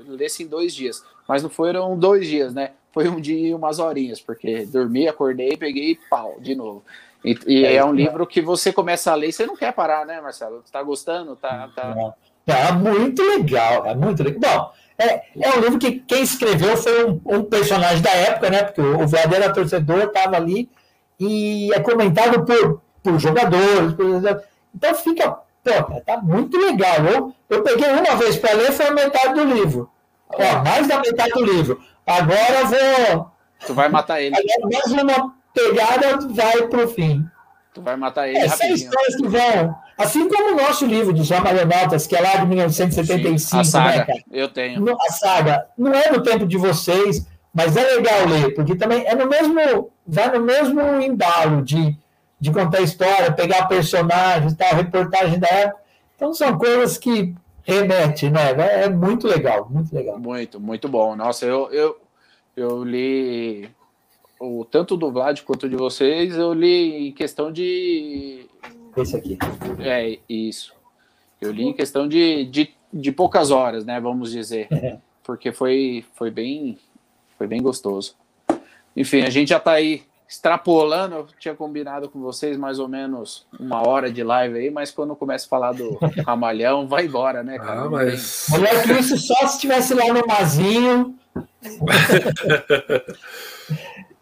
lesse 0.07 0.43
em 0.43 0.47
dois 0.47 0.75
dias. 0.75 1.05
Mas 1.29 1.43
não 1.43 1.49
foram 1.49 1.97
dois 1.97 2.27
dias, 2.27 2.53
né? 2.53 2.73
Foi 2.93 3.09
um 3.09 3.21
dia 3.21 3.49
e 3.49 3.55
umas 3.55 3.79
horinhas, 3.79 4.21
porque 4.21 4.67
dormi, 4.67 5.07
acordei, 5.07 5.57
peguei 5.57 5.93
e 5.93 6.01
pau, 6.11 6.37
de 6.41 6.55
novo. 6.55 6.85
E, 7.25 7.39
e 7.47 7.65
é, 7.65 7.77
é, 7.77 7.85
um 7.85 7.93
livro 7.93 8.27
que 8.27 8.43
você 8.43 8.73
começa 8.73 9.13
a 9.13 9.15
ler 9.15 9.29
e 9.29 9.33
você 9.33 9.47
não 9.47 9.57
quer 9.57 9.73
parar, 9.73 10.05
né, 10.05 10.21
Marcelo? 10.21 10.63
Tá 10.71 10.83
gostando? 10.83 11.37
Tá, 11.37 11.71
tá... 11.75 12.15
tá 12.45 12.73
muito 12.73 13.23
legal, 13.23 13.87
é 13.87 13.95
muito 13.95 14.23
legal. 14.23 14.41
Bom, 14.41 14.73
é, 14.99 15.23
é 15.41 15.57
um 15.57 15.61
livro 15.61 15.79
que 15.79 16.01
quem 16.01 16.23
escreveu 16.23 16.77
foi 16.77 17.05
um, 17.05 17.21
um 17.25 17.45
personagem 17.45 18.03
da 18.03 18.11
época, 18.11 18.51
né? 18.51 18.63
Porque 18.63 18.81
o, 18.81 19.01
o 19.01 19.09
verdadeiro 19.09 19.55
torcedor 19.55 20.03
estava 20.03 20.37
ali 20.37 20.69
e 21.19 21.73
é 21.73 21.81
comentado 21.81 22.45
por, 22.45 22.83
por 23.03 23.19
jogadores. 23.19 23.95
Por, 23.95 24.43
então 24.75 24.95
fica, 24.95 25.39
pô, 25.65 26.01
tá 26.01 26.21
muito 26.23 26.57
legal. 26.59 27.05
Eu, 27.05 27.35
eu 27.51 27.63
peguei 27.63 27.91
uma 27.91 28.17
vez 28.17 28.37
para 28.37 28.55
ler, 28.55 28.73
foi 28.73 28.87
a 28.87 28.93
metade 28.93 29.35
do 29.35 29.45
livro. 29.45 29.91
Ó, 30.29 30.63
mais 30.63 30.87
da 30.87 31.01
metade 31.01 31.33
do 31.33 31.45
livro. 31.45 31.81
Agora 32.07 32.65
vou. 32.65 33.31
Tu 33.67 33.75
vai 33.75 33.89
matar 33.89 34.21
ele. 34.21 34.37
Agora, 34.37 34.71
mais 34.73 34.93
uma 34.93 35.35
pegada 35.53 36.29
vai 36.29 36.69
para 36.69 36.85
o 36.85 36.89
fim. 36.89 37.25
Tu 37.73 37.83
vai 37.83 37.97
matar 37.97 38.29
ele. 38.29 38.39
É, 38.39 38.49
são 38.49 38.69
histórias 38.69 39.17
que 39.17 39.27
vão 39.27 39.75
Assim 39.97 40.29
como 40.29 40.53
o 40.53 40.57
nosso 40.57 40.85
livro 40.87 41.13
dos 41.13 41.31
Ramalhonotas, 41.31 42.07
que 42.07 42.17
é 42.17 42.21
lá 42.21 42.37
de 42.37 42.47
1975. 42.47 43.39
Sim, 43.39 43.59
a 43.61 43.65
saga, 43.65 44.07
né, 44.09 44.21
eu 44.33 44.49
tenho. 44.49 44.85
A 45.01 45.13
saga. 45.13 45.67
Não 45.79 45.93
é 45.95 46.11
no 46.11 46.21
tempo 46.21 46.47
de 46.47 46.59
vocês, 46.59 47.27
mas 47.53 47.77
é 47.77 47.83
legal 47.97 48.27
ler, 48.27 48.55
porque 48.55 48.75
também 48.75 49.07
é 49.07 49.15
no 49.15 49.29
mesmo. 49.29 49.91
Vai 50.07 50.37
no 50.37 50.45
mesmo 50.45 50.81
embalo 51.01 51.63
de, 51.63 51.97
de 52.45 52.53
contar 52.53 52.83
história, 52.83 53.33
pegar 53.33 53.67
personagens, 53.67 54.55
tal, 54.55 54.75
reportagem 54.75 55.39
da 55.39 55.49
época. 55.49 55.81
Então 56.15 56.35
são 56.35 56.59
coisas 56.59 56.99
que 56.99 57.35
remete, 57.63 58.29
né? 58.29 58.51
É 58.85 58.89
muito 58.91 59.27
legal, 59.27 59.67
muito 59.71 59.95
legal. 59.95 60.19
Muito, 60.19 60.61
muito 60.61 60.87
bom. 60.87 61.17
Nossa, 61.17 61.47
eu, 61.47 61.73
eu, 61.73 61.97
eu 62.55 62.85
li 62.85 63.71
o 64.39 64.63
tanto 64.63 64.95
do 64.95 65.11
Vlad 65.11 65.41
quanto 65.41 65.71
de 65.71 65.75
vocês, 65.75 66.37
eu 66.37 66.53
li 66.53 67.09
em 67.09 67.13
questão 67.13 67.51
de 67.51 68.47
esse 68.95 69.17
aqui. 69.17 69.39
É, 69.81 70.19
isso. 70.29 70.75
Eu 71.41 71.51
li 71.51 71.65
em 71.65 71.73
questão 71.73 72.07
de, 72.07 72.45
de, 72.45 72.75
de 72.93 73.11
poucas 73.11 73.51
horas, 73.51 73.87
né? 73.87 73.99
Vamos 73.99 74.33
dizer. 74.33 74.69
Porque 75.23 75.51
foi, 75.51 76.05
foi, 76.13 76.31
bem, 76.31 76.79
foi 77.39 77.47
bem 77.47 77.63
gostoso. 77.63 78.15
Enfim, 78.95 79.23
a 79.23 79.31
gente 79.31 79.49
já 79.49 79.57
está 79.57 79.73
aí 79.73 80.03
extrapolando. 80.29 81.15
Eu 81.15 81.27
tinha 81.39 81.55
combinado 81.55 82.09
com 82.09 82.21
vocês 82.21 82.57
mais 82.57 82.79
ou 82.79 82.89
menos 82.89 83.47
uma 83.59 83.87
hora 83.87 84.11
de 84.11 84.23
live 84.23 84.59
aí, 84.59 84.71
mas 84.71 84.91
quando 84.91 85.15
começa 85.15 85.47
a 85.47 85.49
falar 85.49 85.73
do 85.73 85.99
Ramalhão, 86.27 86.87
vai 86.87 87.07
embora, 87.07 87.43
né, 87.43 87.59
cara? 87.59 87.83
Ah, 87.83 87.91
mas. 87.91 88.47
Que 88.85 88.93
isso 88.93 89.17
só 89.19 89.35
se 89.47 89.55
estivesse 89.55 89.95
lá 89.95 90.13
no 90.13 90.27
Mazinho. 90.27 91.15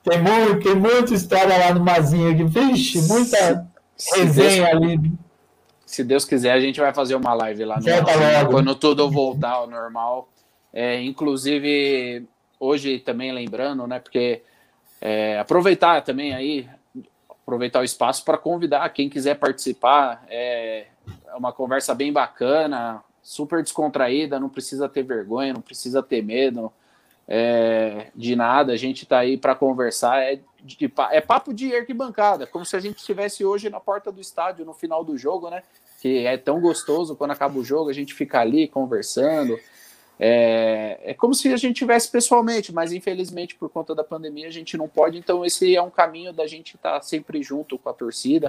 tem, 0.03 0.23
muito, 0.23 0.61
tem 0.63 0.75
muita 0.75 1.15
história 1.15 1.59
lá 1.59 1.75
no 1.75 1.85
Mazinho 1.85 2.33
aqui. 2.33 2.45
Vixe, 2.45 3.03
muita 3.03 3.67
resenha 4.15 4.69
ali. 4.69 5.13
Se 5.85 6.03
Deus 6.03 6.25
quiser, 6.25 6.53
a 6.53 6.61
gente 6.61 6.81
vai 6.81 6.95
fazer 6.95 7.15
uma 7.15 7.35
live 7.35 7.67
lá 7.67 7.79
no 7.79 8.51
quando 8.51 8.75
tudo 8.75 9.11
voltar 9.11 9.51
ao 9.51 9.69
normal. 9.69 10.27
É, 10.73 11.03
inclusive, 11.03 12.27
hoje 12.59 12.99
também 12.99 13.31
lembrando, 13.31 13.87
né? 13.87 13.99
Porque 13.99 14.41
é, 15.05 15.37
aproveitar 15.37 16.01
também 16.03 16.33
aí, 16.33 16.69
aproveitar 17.29 17.81
o 17.81 17.85
espaço 17.85 18.25
para 18.25 18.39
convidar 18.39 18.89
quem 18.91 19.09
quiser 19.09 19.35
participar. 19.35 20.25
É, 20.29 20.87
é 21.27 21.35
uma 21.35 21.53
conversa 21.53 21.93
bem 21.93 22.13
bacana, 22.13 23.03
super 23.21 23.65
descontraída, 23.65 24.39
não 24.39 24.49
precisa 24.49 24.89
ter 24.89 25.03
vergonha, 25.03 25.53
não 25.53 25.61
precisa 25.61 26.05
ter 26.05 26.23
medo 26.23 26.73
é, 27.27 28.13
de 28.15 28.37
nada. 28.37 28.73
A 28.73 28.77
gente 28.77 29.03
está 29.03 29.19
aí 29.19 29.37
para 29.37 29.57
conversar. 29.57 30.23
É 30.23 30.39
de, 30.63 30.93
é 31.11 31.21
papo 31.21 31.53
de 31.53 31.75
arquibancada, 31.75 32.47
como 32.47 32.65
se 32.65 32.77
a 32.77 32.81
gente 32.81 32.99
estivesse 32.99 33.45
hoje 33.45 33.69
na 33.69 33.81
porta 33.81 34.13
do 34.13 34.21
estádio 34.21 34.65
no 34.65 34.73
final 34.73 35.03
do 35.03 35.19
jogo, 35.19 35.51
né? 35.51 35.65
Que 36.01 36.25
é 36.25 36.37
tão 36.37 36.61
gostoso 36.61 37.17
quando 37.17 37.33
acaba 37.33 37.59
o 37.59 37.65
jogo, 37.65 37.91
a 37.91 37.93
gente 37.93 38.15
fica 38.15 38.39
ali 38.39 38.69
conversando. 38.69 39.59
É, 40.25 41.01
é 41.03 41.15
como 41.15 41.35
se 41.35 41.53
a 41.53 41.57
gente 41.57 41.79
tivesse 41.79 42.09
pessoalmente, 42.09 42.73
mas 42.73 42.93
infelizmente 42.93 43.57
por 43.57 43.69
conta 43.69 43.93
da 43.93 44.05
pandemia 44.05 44.47
a 44.47 44.53
gente 44.53 44.77
não 44.77 44.89
pode. 44.89 45.19
Então 45.19 45.45
esse 45.45 45.75
é 45.75 45.83
um 45.83 45.91
caminho 45.91 46.33
da 46.33 46.47
gente 46.47 46.77
estar 46.77 46.93
tá 46.93 47.03
sempre 47.03 47.43
junto 47.43 47.77
com 47.77 47.89
a 47.89 47.93
torcida. 47.93 48.49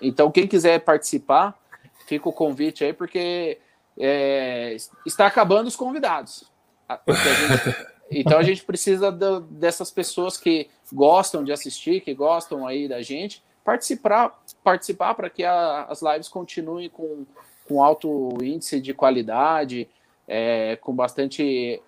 Então 0.00 0.30
quem 0.30 0.46
quiser 0.46 0.78
participar, 0.78 1.58
fica 2.06 2.28
o 2.28 2.32
convite 2.32 2.84
aí 2.84 2.92
porque 2.92 3.58
é, 3.98 4.76
está 5.04 5.26
acabando 5.26 5.66
os 5.66 5.74
convidados. 5.74 6.44
A 6.88 7.00
gente, 7.08 7.76
então 8.12 8.38
a 8.38 8.44
gente 8.44 8.62
precisa 8.62 9.10
do, 9.10 9.40
dessas 9.40 9.90
pessoas 9.90 10.36
que 10.36 10.68
gostam 10.92 11.42
de 11.42 11.50
assistir, 11.50 12.02
que 12.02 12.14
gostam 12.14 12.64
aí 12.64 12.86
da 12.86 13.02
gente, 13.02 13.42
participar 13.64 14.40
participar 14.62 15.14
para 15.14 15.28
que 15.28 15.42
a, 15.42 15.86
as 15.86 16.02
lives 16.02 16.28
continuem 16.28 16.88
com, 16.88 17.26
com 17.66 17.82
alto 17.82 18.38
índice 18.40 18.80
de 18.80 18.94
qualidade, 18.94 19.88
é, 20.30 20.76
com 20.76 20.94
bastante 20.94 21.82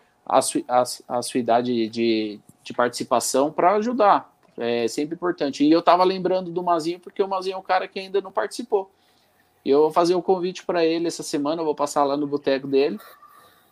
assuidade 1.08 1.88
de, 1.88 2.40
de 2.62 2.72
participação 2.72 3.52
para 3.52 3.76
ajudar. 3.76 4.32
É 4.58 4.88
sempre 4.88 5.14
importante. 5.14 5.64
E 5.64 5.70
eu 5.70 5.78
estava 5.78 6.02
lembrando 6.02 6.50
do 6.50 6.62
Mazinho, 6.62 6.98
porque 6.98 7.22
o 7.22 7.28
Mazinho 7.28 7.54
é 7.54 7.58
um 7.58 7.62
cara 7.62 7.86
que 7.86 8.00
ainda 8.00 8.20
não 8.20 8.32
participou. 8.32 8.90
Eu 9.64 9.82
vou 9.82 9.92
fazer 9.92 10.16
o 10.16 10.18
um 10.18 10.22
convite 10.22 10.64
para 10.64 10.84
ele 10.84 11.06
essa 11.06 11.22
semana, 11.22 11.60
eu 11.60 11.64
vou 11.64 11.74
passar 11.74 12.02
lá 12.02 12.16
no 12.16 12.26
boteco 12.26 12.66
dele 12.66 12.98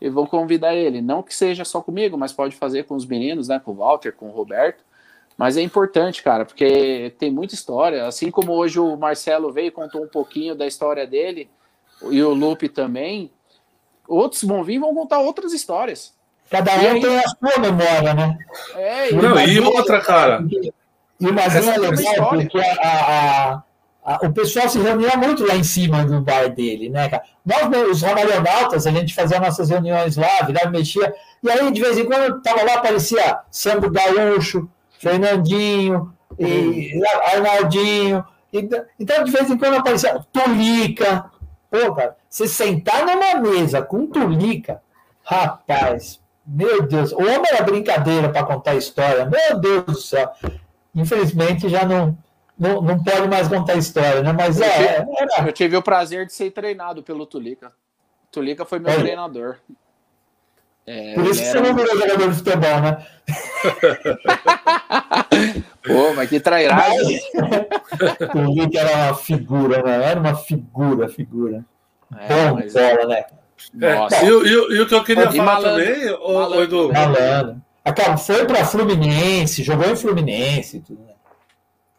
e 0.00 0.08
vou 0.08 0.26
convidar 0.26 0.74
ele. 0.74 1.02
Não 1.02 1.20
que 1.20 1.34
seja 1.34 1.64
só 1.64 1.80
comigo, 1.80 2.16
mas 2.16 2.32
pode 2.32 2.54
fazer 2.54 2.84
com 2.84 2.94
os 2.94 3.04
meninos, 3.04 3.48
né? 3.48 3.58
Com 3.58 3.72
o 3.72 3.74
Walter, 3.74 4.12
com 4.12 4.28
o 4.28 4.32
Roberto. 4.32 4.84
Mas 5.36 5.56
é 5.56 5.62
importante, 5.62 6.22
cara, 6.22 6.44
porque 6.44 7.12
tem 7.18 7.30
muita 7.30 7.54
história. 7.54 8.06
Assim 8.06 8.30
como 8.30 8.52
hoje 8.52 8.78
o 8.78 8.96
Marcelo 8.96 9.52
veio 9.52 9.68
e 9.68 9.72
contou 9.72 10.04
um 10.04 10.08
pouquinho 10.08 10.54
da 10.54 10.66
história 10.66 11.06
dele, 11.06 11.50
e 12.10 12.22
o 12.22 12.32
Lupe 12.32 12.68
também, 12.68 13.30
outros 14.10 14.42
vão 14.44 14.62
vir 14.62 14.74
e 14.74 14.78
vão 14.78 14.94
contar 14.94 15.18
outras 15.18 15.52
histórias. 15.52 16.12
Cada 16.50 16.74
um 16.74 17.00
tem 17.00 17.18
a 17.18 17.28
sua 17.28 17.60
memória, 17.60 18.12
né? 18.12 18.38
É, 18.74 19.12
e 19.12 19.14
Não, 19.14 19.40
e 19.40 19.60
outra, 19.60 20.00
cara. 20.00 20.44
E 21.20 21.32
Mazinho 21.32 21.70
é 21.70 21.78
legal, 21.78 22.30
porque 22.30 22.58
a, 22.58 23.52
a 23.52 23.62
o 24.22 24.32
pessoal 24.32 24.68
se 24.68 24.78
reunia 24.78 25.16
muito 25.16 25.46
lá 25.46 25.54
em 25.54 25.62
cima 25.62 26.04
do 26.04 26.20
bar 26.20 26.48
dele, 26.48 26.88
né, 26.88 27.08
cara? 27.08 27.22
Nós, 27.44 27.90
os 27.90 28.02
ramalhonautas, 28.02 28.86
a 28.86 28.90
gente 28.90 29.14
fazia 29.14 29.38
nossas 29.38 29.70
reuniões 29.70 30.16
lá, 30.16 30.42
virava, 30.44 30.70
mexia, 30.70 31.14
e 31.42 31.50
aí, 31.50 31.70
de 31.70 31.80
vez 31.80 31.98
em 31.98 32.06
quando, 32.06 32.40
tava 32.42 32.64
lá, 32.64 32.74
aparecia 32.74 33.40
Sandro 33.50 33.90
Gaúcho, 33.90 34.68
Fernandinho, 34.98 36.12
e 36.38 37.00
Arnaldinho. 37.32 38.24
Então, 38.52 39.24
de 39.24 39.30
vez 39.30 39.50
em 39.50 39.58
quando 39.58 39.76
aparecia 39.76 40.24
Tulica. 40.32 41.29
Pô, 41.70 41.94
cara, 41.94 42.16
você 42.28 42.48
sentar 42.48 43.06
numa 43.06 43.36
mesa 43.36 43.80
com 43.80 44.06
Tulica, 44.06 44.82
rapaz, 45.22 46.20
meu 46.44 46.82
Deus, 46.82 47.12
o 47.12 47.18
homem 47.18 47.44
era 47.52 47.62
brincadeira 47.62 48.28
para 48.28 48.44
contar 48.44 48.74
história, 48.74 49.24
meu 49.24 49.60
Deus 49.60 49.84
do 49.84 49.94
céu. 49.94 50.30
Infelizmente 50.94 51.68
já 51.68 51.86
não, 51.86 52.18
não, 52.58 52.82
não 52.82 53.02
pode 53.02 53.28
mais 53.28 53.46
contar 53.46 53.76
história, 53.76 54.22
né? 54.22 54.32
Mas 54.32 54.58
eu 54.58 54.66
é. 54.66 55.00
Tive, 55.00 55.16
era... 55.18 55.48
Eu 55.48 55.52
tive 55.52 55.76
o 55.76 55.82
prazer 55.82 56.26
de 56.26 56.32
ser 56.32 56.50
treinado 56.50 57.02
pelo 57.02 57.24
Tulica. 57.24 57.72
Tulica 58.32 58.64
foi 58.64 58.80
meu 58.80 58.92
é. 58.92 58.96
treinador. 58.96 59.58
É, 60.92 61.14
Por 61.14 61.24
isso 61.26 61.40
que 61.40 61.46
você 61.46 61.60
não 61.60 61.72
virou 61.72 61.96
jogador 61.96 62.30
de 62.30 62.36
futebol, 62.36 62.80
né? 62.80 63.06
Pô, 65.86 66.12
mas 66.16 66.28
que 66.28 66.40
trairagem. 66.40 67.20
o 68.34 68.40
Luke 68.40 68.76
era 68.76 68.96
uma 68.96 69.14
figura, 69.14 69.84
né? 69.84 70.10
Era 70.10 70.18
uma 70.18 70.34
figura, 70.34 71.08
figura. 71.08 71.64
É, 72.18 72.26
Bom 72.26 72.56
mas... 72.56 72.72
bola, 72.72 73.06
né? 73.06 73.24
É, 73.80 74.08
e, 74.24 74.26
e, 74.26 74.78
e, 74.78 74.80
o 74.80 74.88
que 74.88 74.94
eu 74.96 75.04
queria 75.04 75.26
e 75.26 75.36
falar 75.36 75.60
malandro, 75.60 75.86
também, 75.86 76.10
o, 76.10 76.60
Edu. 76.60 76.92
Malandro. 76.92 77.62
Acabou, 77.84 78.18
foi 78.18 78.44
para 78.44 78.64
Fluminense, 78.64 79.62
jogou 79.62 79.88
em 79.88 79.94
Fluminense 79.94 80.78
e 80.78 80.80
tudo, 80.80 81.04
né? 81.04 81.12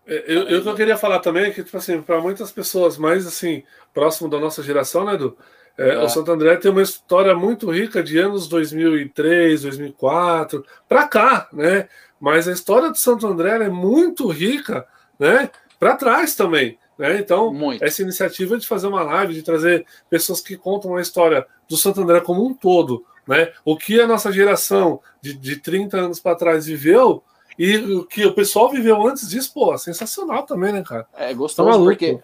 É, 0.05 0.25
eu, 0.27 0.49
eu, 0.49 0.59
o 0.59 0.63
que 0.63 0.69
eu 0.69 0.75
queria 0.75 0.97
falar 0.97 1.19
também 1.19 1.45
é 1.45 1.51
que, 1.51 1.63
tipo 1.63 1.77
assim, 1.77 2.01
para 2.01 2.19
muitas 2.19 2.51
pessoas 2.51 2.97
mais 2.97 3.25
assim, 3.25 3.63
próximo 3.93 4.29
da 4.29 4.37
nossa 4.37 4.61
geração, 4.61 5.05
né, 5.05 5.13
Edu? 5.13 5.37
É, 5.77 5.89
é. 5.89 5.97
O 5.99 6.09
Santo 6.09 6.31
André 6.31 6.55
tem 6.57 6.71
uma 6.71 6.81
história 6.81 7.35
muito 7.35 7.69
rica 7.71 8.03
de 8.03 8.17
anos 8.17 8.47
2003, 8.47 9.63
2004, 9.63 10.65
para 10.87 11.07
cá, 11.07 11.47
né? 11.51 11.87
Mas 12.19 12.47
a 12.47 12.51
história 12.51 12.89
do 12.89 12.97
Santo 12.97 13.25
André 13.25 13.65
é 13.65 13.69
muito 13.69 14.27
rica, 14.27 14.85
né? 15.17 15.49
Para 15.79 15.95
trás 15.95 16.35
também. 16.35 16.77
Né? 16.97 17.17
Então, 17.17 17.51
muito. 17.51 17.83
essa 17.83 18.03
iniciativa 18.03 18.57
de 18.57 18.67
fazer 18.67 18.85
uma 18.85 19.01
live, 19.01 19.33
de 19.33 19.41
trazer 19.41 19.85
pessoas 20.07 20.39
que 20.39 20.55
contam 20.55 20.95
a 20.95 21.01
história 21.01 21.47
do 21.67 21.75
Santo 21.75 22.01
André 22.01 22.21
como 22.21 22.45
um 22.45 22.53
todo, 22.53 23.03
né? 23.27 23.51
o 23.65 23.75
que 23.75 23.99
a 23.99 24.05
nossa 24.05 24.31
geração 24.31 25.01
de, 25.19 25.33
de 25.33 25.55
30 25.55 25.97
anos 25.97 26.19
para 26.19 26.35
trás 26.35 26.67
viveu 26.67 27.23
e 27.57 27.75
o 27.77 28.05
que 28.05 28.25
o 28.25 28.33
pessoal 28.33 28.69
viveu 28.69 29.07
antes 29.07 29.29
disso, 29.29 29.51
pô, 29.53 29.75
sensacional 29.77 30.43
também, 30.43 30.71
né, 30.73 30.83
cara? 30.83 31.07
É 31.15 31.33
gostoso 31.33 31.69
tá 31.69 31.77
porque 31.77 32.19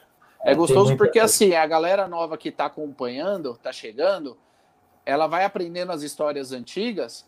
é 0.51 0.55
gostoso 0.55 0.95
porque 0.95 1.19
assim, 1.19 1.55
a 1.55 1.65
galera 1.65 2.07
nova 2.07 2.37
que 2.37 2.49
está 2.49 2.65
acompanhando, 2.65 3.51
está 3.51 3.71
chegando, 3.71 4.37
ela 5.05 5.27
vai 5.27 5.43
aprendendo 5.43 5.91
as 5.91 6.03
histórias 6.03 6.51
antigas 6.53 7.25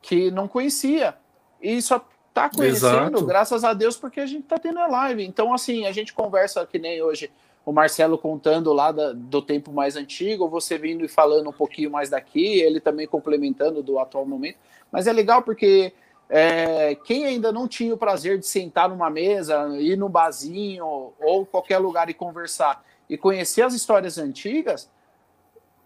que 0.00 0.30
não 0.30 0.46
conhecia. 0.46 1.16
E 1.60 1.82
só 1.82 2.04
tá 2.32 2.48
conhecendo, 2.48 3.16
Exato. 3.16 3.26
graças 3.26 3.64
a 3.64 3.72
Deus, 3.72 3.96
porque 3.96 4.20
a 4.20 4.26
gente 4.26 4.44
tá 4.44 4.58
tendo 4.58 4.78
a 4.78 4.86
live. 4.86 5.24
Então, 5.24 5.52
assim, 5.52 5.86
a 5.86 5.92
gente 5.92 6.14
conversa 6.14 6.64
que 6.64 6.78
nem 6.78 7.02
hoje 7.02 7.30
o 7.64 7.72
Marcelo 7.72 8.16
contando 8.16 8.72
lá 8.72 8.90
da, 8.90 9.12
do 9.12 9.42
tempo 9.42 9.72
mais 9.72 9.96
antigo, 9.96 10.48
você 10.48 10.78
vindo 10.78 11.04
e 11.04 11.08
falando 11.08 11.50
um 11.50 11.52
pouquinho 11.52 11.90
mais 11.90 12.10
daqui, 12.10 12.60
ele 12.60 12.80
também 12.80 13.06
complementando 13.06 13.82
do 13.82 13.98
atual 13.98 14.26
momento. 14.26 14.58
Mas 14.90 15.06
é 15.06 15.12
legal 15.12 15.42
porque 15.42 15.92
é, 16.34 16.94
quem 16.94 17.26
ainda 17.26 17.52
não 17.52 17.68
tinha 17.68 17.92
o 17.92 17.98
prazer 17.98 18.38
de 18.38 18.46
sentar 18.46 18.88
numa 18.88 19.10
mesa, 19.10 19.68
ir 19.78 19.98
no 19.98 20.08
barzinho 20.08 21.12
ou 21.20 21.44
qualquer 21.44 21.76
lugar 21.76 22.08
e 22.08 22.14
conversar 22.14 22.82
e 23.06 23.18
conhecer 23.18 23.60
as 23.60 23.74
histórias 23.74 24.16
antigas, 24.16 24.88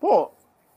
pô, 0.00 0.30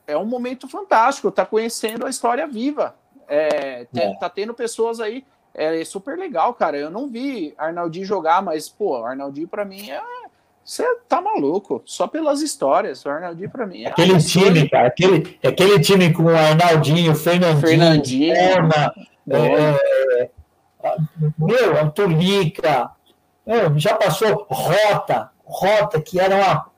é 0.07 0.17
um 0.17 0.25
momento 0.25 0.67
fantástico, 0.67 1.31
tá 1.31 1.45
conhecendo 1.45 2.07
a 2.07 2.09
história 2.09 2.47
viva. 2.47 2.95
É, 3.27 3.85
é. 3.95 4.13
Tá 4.15 4.27
tendo 4.27 4.55
pessoas 4.55 4.99
aí, 4.99 5.23
é 5.53 5.85
super 5.85 6.17
legal, 6.17 6.51
cara. 6.55 6.75
Eu 6.75 6.89
não 6.89 7.07
vi 7.07 7.53
Arnaldinho 7.55 8.07
jogar, 8.07 8.41
mas, 8.41 8.67
pô, 8.67 9.05
Arnaldinho 9.05 9.47
para 9.47 9.63
mim 9.63 9.91
é. 9.91 10.01
Você 10.65 10.83
tá 11.07 11.21
maluco, 11.21 11.83
só 11.85 12.07
pelas 12.07 12.41
histórias. 12.41 13.05
O 13.05 13.09
Arnaldinho 13.09 13.51
para 13.51 13.67
mim 13.67 13.83
é. 13.83 13.89
Aquele 13.89 14.17
time, 14.17 14.67
cara, 14.67 14.87
aquele, 14.87 15.39
aquele 15.43 15.79
time 15.79 16.11
com 16.11 16.23
o 16.23 16.29
Arnaldinho, 16.29 17.13
Fernandinho, 17.13 17.61
Fernandinho 17.61 18.33
é, 19.29 20.29
é, 20.83 20.97
meu, 21.37 21.77
Antolica, 21.79 22.91
já 23.75 23.95
passou 23.95 24.47
Rota, 24.49 25.31
Rota, 25.43 26.01
que 26.01 26.19
era 26.19 26.35
uma. 26.35 26.69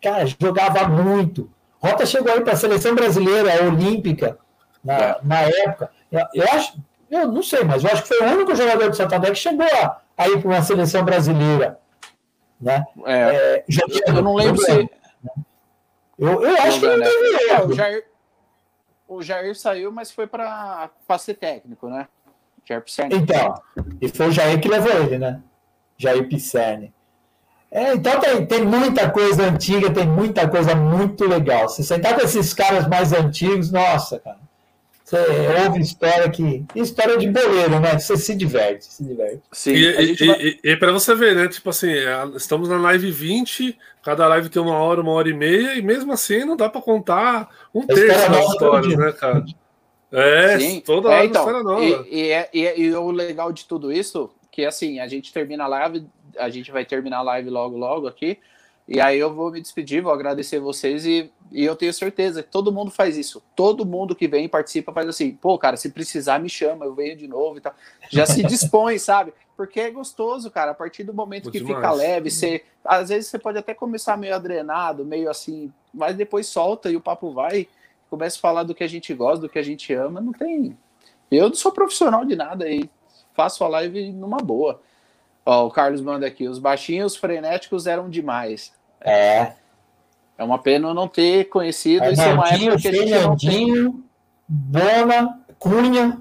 Cara, 0.00 0.24
jogava 0.26 0.88
muito. 0.88 1.50
Rota 1.82 2.06
chegou 2.06 2.32
aí 2.32 2.40
para 2.40 2.52
a 2.52 2.56
seleção 2.56 2.94
brasileira 2.94 3.64
olímpica 3.64 4.38
na, 4.82 4.94
é. 4.94 5.18
na 5.22 5.40
época. 5.40 5.90
Eu, 6.10 6.26
eu, 6.34 6.44
acho, 6.52 6.78
eu 7.10 7.28
não 7.28 7.42
sei, 7.42 7.64
mas 7.64 7.84
eu 7.84 7.90
acho 7.90 8.02
que 8.02 8.08
foi 8.08 8.20
o 8.20 8.30
único 8.30 8.54
jogador 8.54 8.90
de 8.90 8.96
Santander 8.96 9.32
que 9.32 9.38
chegou 9.38 9.66
a, 9.66 10.00
a 10.16 10.28
ir 10.28 10.40
para 10.40 10.48
uma 10.48 10.62
seleção 10.62 11.04
brasileira. 11.04 11.78
Né? 12.60 12.84
É, 13.06 13.14
é, 13.16 13.64
eu 14.06 14.22
não 14.22 14.34
lembro 14.34 14.60
se. 14.60 14.88
Eu, 16.18 16.42
eu 16.42 16.62
acho 16.62 16.80
que 16.80 16.86
não 16.86 17.02
teve 17.02 17.50
é, 17.50 17.64
o 17.64 17.72
Jair, 17.72 18.04
o 19.10 19.20
Jair 19.20 19.56
saiu, 19.56 19.90
mas 19.90 20.12
foi 20.12 20.28
para 20.28 20.88
ser 21.18 21.34
técnico, 21.34 21.88
né? 21.88 22.06
Jair 22.64 22.80
Pisserni. 22.80 23.16
Então, 23.16 23.60
e 24.00 24.08
foi 24.08 24.28
o 24.28 24.32
Jair 24.32 24.60
que 24.60 24.68
levou 24.68 24.92
ele, 24.92 25.18
né? 25.18 25.42
Jair 25.98 26.28
Pisserni. 26.28 26.94
É, 27.68 27.92
então 27.92 28.20
tem, 28.20 28.46
tem 28.46 28.64
muita 28.64 29.10
coisa 29.10 29.44
antiga, 29.44 29.92
tem 29.92 30.06
muita 30.06 30.48
coisa 30.48 30.76
muito 30.76 31.26
legal. 31.26 31.68
Se 31.68 31.82
sentar 31.82 32.14
com 32.14 32.20
esses 32.20 32.54
caras 32.54 32.86
mais 32.86 33.12
antigos, 33.12 33.72
nossa, 33.72 34.20
cara. 34.20 34.38
Você 35.10 35.64
ouve 35.66 35.80
história 35.80 36.30
que. 36.30 36.64
História 36.72 37.18
de 37.18 37.28
boleiro, 37.28 37.80
né? 37.80 37.98
Você 37.98 38.16
se 38.16 38.32
diverte, 38.36 38.84
se 38.84 39.02
diverte. 39.02 39.42
Sim, 39.50 39.72
e, 39.72 40.12
e, 40.12 40.26
vai... 40.26 40.40
e, 40.40 40.60
e 40.62 40.76
para 40.76 40.92
você 40.92 41.16
ver, 41.16 41.34
né? 41.34 41.48
Tipo 41.48 41.70
assim, 41.70 41.90
é, 41.90 42.24
estamos 42.36 42.68
na 42.68 42.78
live 42.78 43.10
20, 43.10 43.76
cada 44.04 44.28
live 44.28 44.48
tem 44.48 44.62
uma 44.62 44.76
hora, 44.76 45.00
uma 45.00 45.10
hora 45.10 45.28
e 45.28 45.34
meia, 45.34 45.74
e 45.74 45.82
mesmo 45.82 46.12
assim 46.12 46.44
não 46.44 46.56
dá 46.56 46.70
para 46.70 46.80
contar 46.80 47.48
um 47.74 47.84
terço 47.84 48.30
das 48.30 48.48
histórias, 48.50 48.96
né, 48.96 49.10
cara? 49.10 49.44
É, 50.12 50.58
Sim. 50.60 50.80
toda 50.80 51.12
é, 51.12 51.24
então, 51.24 51.42
história 51.42 51.62
nova. 51.64 52.06
E, 52.08 52.30
é, 52.30 52.48
e, 52.54 52.80
e, 52.80 52.94
o 52.94 53.10
legal 53.10 53.52
de 53.52 53.64
tudo 53.64 53.92
isso, 53.92 54.30
que 54.48 54.64
assim, 54.64 55.00
a 55.00 55.08
gente 55.08 55.32
termina 55.32 55.64
a 55.64 55.68
live, 55.68 56.06
a 56.38 56.48
gente 56.48 56.70
vai 56.70 56.84
terminar 56.84 57.18
a 57.18 57.22
live 57.22 57.50
logo, 57.50 57.76
logo 57.76 58.06
aqui. 58.06 58.38
E 58.90 59.00
aí 59.00 59.20
eu 59.20 59.32
vou 59.32 59.52
me 59.52 59.60
despedir, 59.60 60.02
vou 60.02 60.12
agradecer 60.12 60.58
vocês 60.58 61.06
e, 61.06 61.30
e 61.52 61.64
eu 61.64 61.76
tenho 61.76 61.92
certeza 61.94 62.42
que 62.42 62.50
todo 62.50 62.72
mundo 62.72 62.90
faz 62.90 63.16
isso. 63.16 63.40
Todo 63.54 63.86
mundo 63.86 64.16
que 64.16 64.26
vem 64.26 64.46
e 64.46 64.48
participa 64.48 64.92
faz 64.92 65.08
assim, 65.08 65.30
pô, 65.30 65.56
cara, 65.56 65.76
se 65.76 65.90
precisar 65.90 66.40
me 66.40 66.48
chama, 66.48 66.84
eu 66.84 66.92
venho 66.92 67.16
de 67.16 67.28
novo 67.28 67.58
e 67.58 67.60
tal. 67.60 67.72
Já 68.10 68.26
se 68.26 68.42
dispõe, 68.44 68.98
sabe? 68.98 69.32
Porque 69.56 69.78
é 69.78 69.92
gostoso, 69.92 70.50
cara. 70.50 70.72
A 70.72 70.74
partir 70.74 71.04
do 71.04 71.14
momento 71.14 71.44
Muito 71.44 71.52
que 71.52 71.64
demais. 71.64 71.76
fica 71.76 71.92
leve, 71.92 72.32
você 72.32 72.64
às 72.84 73.10
vezes 73.10 73.30
você 73.30 73.38
pode 73.38 73.58
até 73.58 73.74
começar 73.74 74.16
meio 74.16 74.34
adrenado, 74.34 75.04
meio 75.04 75.30
assim, 75.30 75.72
mas 75.94 76.16
depois 76.16 76.48
solta 76.48 76.90
e 76.90 76.96
o 76.96 77.00
papo 77.00 77.30
vai, 77.32 77.68
começa 78.08 78.38
a 78.38 78.40
falar 78.40 78.64
do 78.64 78.74
que 78.74 78.82
a 78.82 78.88
gente 78.88 79.14
gosta, 79.14 79.42
do 79.42 79.48
que 79.48 79.58
a 79.60 79.62
gente 79.62 79.94
ama, 79.94 80.20
não 80.20 80.32
tem. 80.32 80.76
Eu 81.30 81.48
não 81.48 81.54
sou 81.54 81.70
profissional 81.70 82.24
de 82.24 82.34
nada 82.34 82.64
aí, 82.64 82.90
faço 83.34 83.62
a 83.62 83.68
live 83.68 84.10
numa 84.10 84.38
boa. 84.38 84.80
Ó, 85.46 85.66
o 85.66 85.70
Carlos 85.70 86.00
manda 86.00 86.26
aqui, 86.26 86.48
os 86.48 86.58
baixinhos 86.58 87.14
frenéticos 87.14 87.86
eram 87.86 88.10
demais. 88.10 88.79
É. 89.00 89.52
É 90.38 90.44
uma 90.44 90.58
pena 90.58 90.94
não 90.94 91.06
ter 91.06 91.48
conhecido. 91.48 92.04
Isso 92.06 92.22
é 92.22 92.32
uma 92.32 92.48
época 92.48 92.78
que 92.78 92.88
a 92.88 92.92
gente 92.92 93.46
tem... 93.46 94.04
Bona, 94.52 95.40
Cunha. 95.60 96.18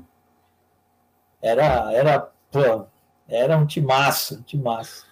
Era, 1.41 1.91
era, 1.91 2.29
pô, 2.51 2.85
era 3.27 3.57
um 3.57 3.65
timaço, 3.65 4.35
um 4.35 4.41
timaço. 4.41 5.07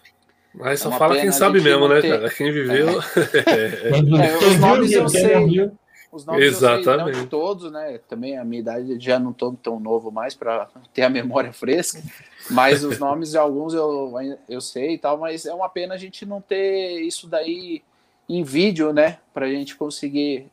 Mas 0.54 0.82
só 0.82 0.92
é 0.92 0.98
fala 0.98 1.16
quem 1.20 1.32
sabe 1.32 1.62
mesmo, 1.62 1.88
né, 1.88 2.02
ter... 2.02 2.10
cara? 2.10 2.30
Quem 2.30 2.52
viveu. 2.52 2.90
É. 2.90 2.96
é. 4.28 4.38
os 4.38 4.60
nomes 4.60 4.92
eu 4.92 5.10
sei. 5.10 5.72
Os 6.12 6.26
nomes 6.26 6.46
Exatamente. 6.46 7.00
eu 7.00 7.14
sei, 7.14 7.22
não 7.22 7.28
todos, 7.28 7.72
né? 7.72 8.00
Também 8.08 8.38
a 8.38 8.44
minha 8.44 8.60
idade 8.60 9.00
já 9.00 9.18
não 9.18 9.32
estou 9.32 9.54
tão 9.54 9.80
novo 9.80 10.12
mais 10.12 10.36
para 10.36 10.68
ter 10.94 11.04
a 11.04 11.10
memória 11.10 11.54
fresca. 11.54 12.02
Mas 12.50 12.84
os 12.84 13.00
nomes 13.00 13.32
de 13.32 13.38
alguns 13.38 13.74
eu, 13.74 14.14
eu 14.48 14.62
sei 14.62 14.94
e 14.94 14.98
tal, 14.98 15.18
mas 15.18 15.46
é 15.46 15.54
uma 15.54 15.70
pena 15.70 15.96
a 15.96 15.98
gente 15.98 16.26
não 16.26 16.42
ter 16.42 17.02
isso 17.02 17.28
daí 17.28 17.82
em 18.28 18.44
vídeo, 18.44 18.94
né? 18.94 19.20
Pra 19.34 19.48
gente 19.48 19.76
conseguir 19.76 20.50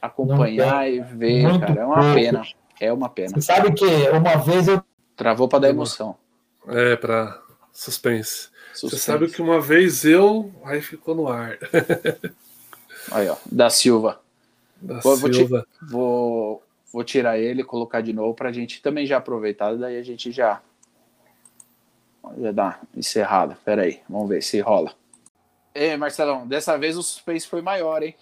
acompanhar 0.00 0.90
e 0.90 1.00
ver, 1.00 1.42
Muito 1.42 1.60
cara. 1.60 1.80
É 1.80 1.84
uma 1.84 2.00
pouco. 2.00 2.14
pena. 2.14 2.42
É 2.80 2.92
uma 2.92 3.08
pena. 3.08 3.34
Você 3.34 3.42
sabe 3.42 3.72
que 3.72 3.84
uma 3.84 4.36
vez 4.36 4.68
eu. 4.68 4.82
Travou 5.14 5.48
para 5.48 5.58
dar 5.58 5.68
emoção. 5.68 6.16
É, 6.66 6.96
para 6.96 7.42
suspense. 7.72 8.48
suspense. 8.72 8.96
Você 8.96 8.96
sabe 8.96 9.28
que 9.28 9.42
uma 9.42 9.60
vez 9.60 10.04
eu. 10.04 10.50
Aí 10.64 10.80
ficou 10.80 11.14
no 11.14 11.28
ar. 11.28 11.58
Aí, 13.12 13.28
ó. 13.28 13.36
Da 13.44 13.68
Silva. 13.68 14.20
Da 14.80 15.00
vou, 15.00 15.16
Silva. 15.16 15.66
Vou, 15.82 15.90
vou, 15.90 16.62
vou 16.90 17.04
tirar 17.04 17.38
ele 17.38 17.60
e 17.60 17.64
colocar 17.64 18.00
de 18.00 18.14
novo 18.14 18.34
pra 18.34 18.50
gente 18.50 18.80
também 18.80 19.04
já 19.04 19.18
aproveitar. 19.18 19.76
Daí 19.76 19.98
a 19.98 20.02
gente 20.02 20.32
já 20.32 20.62
já 22.38 22.52
dá 22.52 22.78
encerrada. 22.96 23.56
Pera 23.64 23.82
aí, 23.82 24.00
vamos 24.08 24.28
ver 24.28 24.42
se 24.42 24.60
rola. 24.60 24.92
Ei, 25.72 25.96
Marcelão, 25.96 26.48
dessa 26.48 26.76
vez 26.76 26.96
o 26.96 27.02
suspense 27.02 27.46
foi 27.46 27.62
maior, 27.62 28.02
hein? 28.02 28.16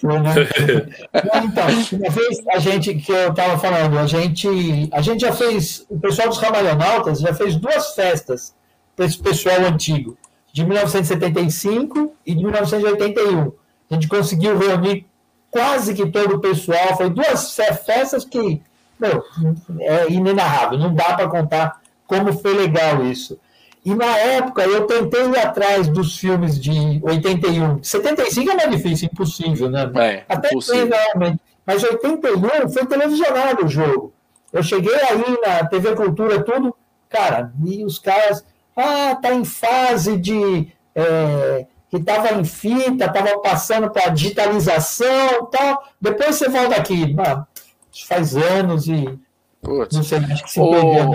Foi, 0.00 0.18
né? 0.18 0.34
então, 1.44 1.98
uma 1.98 2.10
vez 2.10 2.38
a 2.48 2.58
gente, 2.58 2.94
que 2.96 3.12
eu 3.12 3.32
tava 3.32 3.56
falando, 3.56 3.96
a 3.98 4.06
gente, 4.06 4.48
a 4.90 5.00
gente 5.00 5.20
já 5.20 5.32
fez, 5.32 5.86
o 5.88 5.98
pessoal 5.98 6.28
dos 6.28 6.38
Ramalhonautas 6.38 7.20
já 7.20 7.32
fez 7.32 7.54
duas 7.56 7.94
festas 7.94 8.52
para 8.96 9.04
esse 9.04 9.18
pessoal 9.18 9.60
antigo, 9.60 10.18
de 10.52 10.64
1975 10.64 12.12
e 12.26 12.34
de 12.34 12.42
1981. 12.42 13.52
A 13.88 13.94
gente 13.94 14.08
conseguiu 14.08 14.58
reunir 14.58 15.06
quase 15.50 15.94
que 15.94 16.10
todo 16.10 16.36
o 16.36 16.40
pessoal. 16.40 16.96
Foi 16.96 17.08
duas 17.08 17.54
festas 17.54 18.24
que 18.24 18.60
meu, 18.98 19.22
é 19.80 20.10
inenarrável, 20.10 20.78
não 20.78 20.94
dá 20.94 21.14
para 21.14 21.28
contar 21.28 21.80
como 22.06 22.32
foi 22.32 22.54
legal 22.54 23.04
isso. 23.04 23.38
E 23.86 23.94
na 23.94 24.18
época 24.18 24.64
eu 24.64 24.84
tentei 24.84 25.26
ir 25.26 25.38
atrás 25.38 25.86
dos 25.86 26.18
filmes 26.18 26.60
de 26.60 27.00
81. 27.04 27.84
75 27.84 28.50
é 28.50 28.54
mais 28.56 28.70
difícil, 28.72 29.08
impossível, 29.12 29.70
né? 29.70 29.88
É, 29.94 30.24
Até 30.28 30.48
impossível. 30.48 30.90
realmente. 30.90 31.40
Mas 31.64 31.84
81 31.84 32.68
foi 32.68 32.84
televisionado 32.84 33.64
o 33.64 33.68
jogo. 33.68 34.12
Eu 34.52 34.62
cheguei 34.62 34.94
aí 34.94 35.38
na 35.44 35.66
TV 35.68 35.94
Cultura, 35.94 36.42
tudo, 36.42 36.74
cara, 37.08 37.52
e 37.64 37.84
os 37.84 38.00
caras, 38.00 38.44
ah, 38.76 39.14
tá 39.14 39.32
em 39.32 39.44
fase 39.44 40.16
de. 40.16 40.68
É, 40.94 41.66
que 41.88 41.98
estava 41.98 42.32
em 42.34 42.44
fita, 42.44 43.04
estava 43.04 43.38
passando 43.38 43.88
para 43.90 44.08
digitalização 44.08 45.46
tal. 45.50 45.84
Depois 46.00 46.34
você 46.34 46.48
volta 46.48 46.74
aqui. 46.74 47.14
Faz 48.08 48.36
anos 48.36 48.88
e. 48.88 49.16
Putz. 49.62 49.96
Não 49.96 50.02
sei, 50.02 50.18
acho 50.18 50.42
que 50.42 50.50
se 50.50 50.60
perdeu 50.60 51.14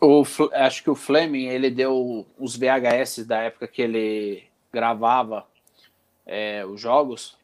o, 0.00 0.24
acho 0.52 0.82
que 0.82 0.90
o 0.90 0.94
Fleming 0.94 1.46
ele 1.46 1.70
deu 1.70 2.26
os 2.38 2.56
VHS 2.56 3.26
da 3.26 3.42
época 3.42 3.68
que 3.68 3.82
ele 3.82 4.44
gravava 4.72 5.46
é, 6.26 6.64
os 6.64 6.80
jogos, 6.80 7.36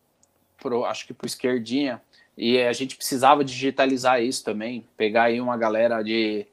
pro, 0.59 0.85
acho 0.85 1.07
que 1.07 1.12
para 1.12 1.27
esquerdinha, 1.27 2.01
e 2.37 2.59
a 2.59 2.73
gente 2.73 2.97
precisava 2.97 3.45
digitalizar 3.45 4.23
isso 4.23 4.45
também, 4.45 4.87
pegar 4.97 5.24
aí 5.24 5.41
uma 5.41 5.57
galera 5.57 6.03
de, 6.03 6.47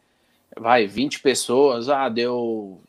vai, 0.57 0.87
20 0.87 1.19
pessoas, 1.21 1.89
ah, 1.89 2.09
deu, 2.09 2.81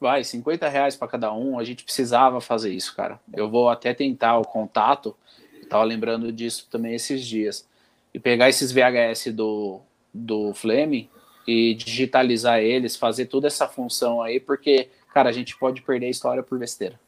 vai, 0.00 0.24
50 0.24 0.68
reais 0.68 0.96
para 0.96 1.08
cada 1.08 1.32
um, 1.32 1.58
a 1.58 1.64
gente 1.64 1.84
precisava 1.84 2.40
fazer 2.40 2.72
isso, 2.72 2.94
cara. 2.94 3.20
Eu 3.34 3.50
vou 3.50 3.68
até 3.68 3.92
tentar 3.92 4.38
o 4.38 4.44
contato, 4.44 5.16
tava 5.68 5.84
lembrando 5.84 6.32
disso 6.32 6.68
também 6.70 6.94
esses 6.94 7.26
dias, 7.26 7.66
e 8.14 8.18
pegar 8.18 8.48
esses 8.48 8.72
VHS 8.72 9.32
do, 9.34 9.80
do 10.14 10.54
Fleming 10.54 11.08
e 11.48 11.74
digitalizar 11.74 12.58
eles, 12.58 12.94
fazer 12.94 13.24
toda 13.24 13.46
essa 13.46 13.66
função 13.66 14.20
aí, 14.20 14.38
porque, 14.38 14.90
cara, 15.14 15.30
a 15.30 15.32
gente 15.32 15.56
pode 15.56 15.80
perder 15.80 16.06
a 16.06 16.10
história 16.10 16.42
por 16.42 16.58
besteira. 16.58 17.00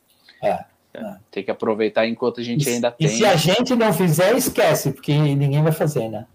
É. 0.43 0.65
é. 0.95 1.17
Tem 1.31 1.45
que 1.45 1.51
aproveitar 1.51 2.07
enquanto 2.07 2.41
a 2.41 2.43
gente 2.43 2.67
e, 2.67 2.73
ainda 2.73 2.89
e 2.99 3.07
tem. 3.07 3.15
E 3.15 3.19
se 3.19 3.27
a 3.27 3.37
gente 3.37 3.77
não 3.77 3.93
fizer, 3.93 4.35
esquece, 4.35 4.93
porque 4.93 5.13
ninguém 5.13 5.63
vai 5.63 5.73
fazer, 5.73 6.09
né? 6.09 6.27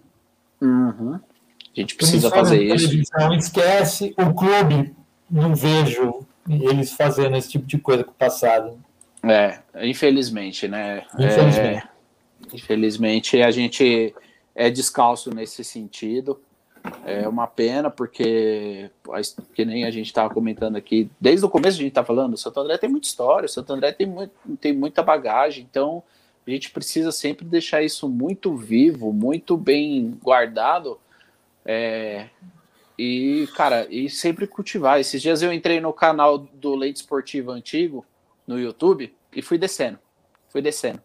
Uhum. 0.62 1.16
A 1.16 1.80
gente 1.80 1.96
precisa 1.96 2.30
fazer 2.30 2.62
isso. 2.62 2.96
Esquece, 3.40 4.14
o 4.20 4.32
clube, 4.36 4.96
não 5.30 5.56
vejo 5.56 6.24
eles 6.48 6.94
fazendo 6.94 7.36
esse 7.36 7.50
tipo 7.50 7.66
de 7.66 7.80
coisa 7.80 8.04
com 8.04 8.12
o 8.12 8.14
passado. 8.16 8.80
É, 9.24 9.60
infelizmente, 9.84 10.68
né? 10.68 11.04
Infelizmente. 11.18 11.60
É, 11.60 11.84
infelizmente 12.54 13.42
a 13.42 13.50
gente 13.50 14.14
é 14.54 14.70
descalço 14.70 15.34
nesse 15.34 15.64
sentido. 15.64 16.40
É 17.06 17.28
uma 17.28 17.48
pena, 17.48 17.90
porque, 17.90 18.90
que 19.54 19.64
nem 19.64 19.86
a 19.86 19.92
gente 19.92 20.08
estava 20.08 20.34
comentando 20.34 20.76
aqui, 20.76 21.10
desde 21.20 21.46
o 21.46 21.50
começo 21.50 21.78
a 21.78 21.82
gente 21.82 21.90
está 21.90 22.04
falando, 22.04 22.34
o 22.34 22.38
Santo 22.38 22.60
André 22.60 22.78
tem 22.78 22.90
muita 22.90 23.08
história, 23.08 23.46
o 23.46 23.50
Santo 23.50 23.74
André 23.74 23.92
tem, 23.92 24.08
muito, 24.08 24.34
tem 24.60 24.74
muita 24.74 25.04
bagagem, 25.04 25.68
então 25.70 26.04
a 26.46 26.50
gente 26.50 26.72
precisa 26.72 27.12
sempre 27.12 27.46
deixar 27.46 27.82
isso 27.82 28.08
muito 28.08 28.56
vivo, 28.56 29.12
muito 29.12 29.58
bem 29.58 30.18
guardado, 30.22 31.00
é, 31.66 32.30
e, 32.98 33.48
cara, 33.56 33.88
e 33.90 34.10
sempre 34.10 34.48
cultivar. 34.48 35.00
Esses 35.00 35.22
dias 35.22 35.42
eu 35.42 35.52
entrei 35.52 35.80
no 35.80 35.92
canal 35.92 36.38
do 36.38 36.76
Leite 36.76 36.98
Esportivo 36.98 37.52
Antigo, 37.52 38.06
no 38.48 38.60
YouTube, 38.60 39.14
e 39.36 39.42
fui 39.42 39.58
descendo, 39.58 40.00
fui 40.50 40.62
descendo. 40.62 41.02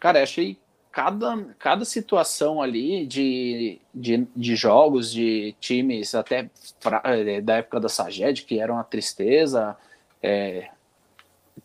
Cara, 0.00 0.22
achei 0.22 0.58
cada, 0.92 1.42
cada 1.58 1.84
situação 1.86 2.60
ali 2.60 3.06
de, 3.06 3.80
de, 3.94 4.26
de 4.36 4.54
jogos, 4.54 5.10
de 5.10 5.56
times 5.58 6.14
até 6.14 6.50
pra, 6.80 7.00
é, 7.04 7.40
da 7.40 7.56
época 7.56 7.80
da 7.80 7.88
Saged, 7.88 8.44
que 8.44 8.60
era 8.60 8.70
uma 8.70 8.84
tristeza, 8.84 9.74
é, 10.22 10.68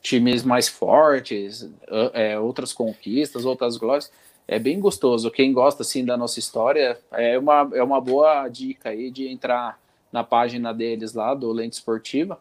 times 0.02 0.44
mais 0.44 0.70
fortes, 0.70 1.70
é, 2.14 2.40
outras 2.40 2.72
conquistas, 2.72 3.44
outras 3.44 3.76
glórias, 3.76 4.10
é 4.48 4.58
bem 4.58 4.80
gostoso. 4.80 5.30
Quem 5.30 5.52
gosta 5.52 5.84
assim 5.84 6.06
da 6.06 6.16
nossa 6.16 6.40
história, 6.40 6.98
é 7.12 7.38
uma, 7.38 7.70
é 7.74 7.84
uma 7.84 8.00
boa 8.00 8.48
dica 8.48 8.90
aí 8.90 9.12
de 9.12 9.28
entrar 9.28 9.78
na 10.10 10.24
página 10.24 10.74
deles 10.74 11.14
lá, 11.14 11.34
do 11.34 11.52
Lente 11.52 11.74
Esportiva, 11.74 12.40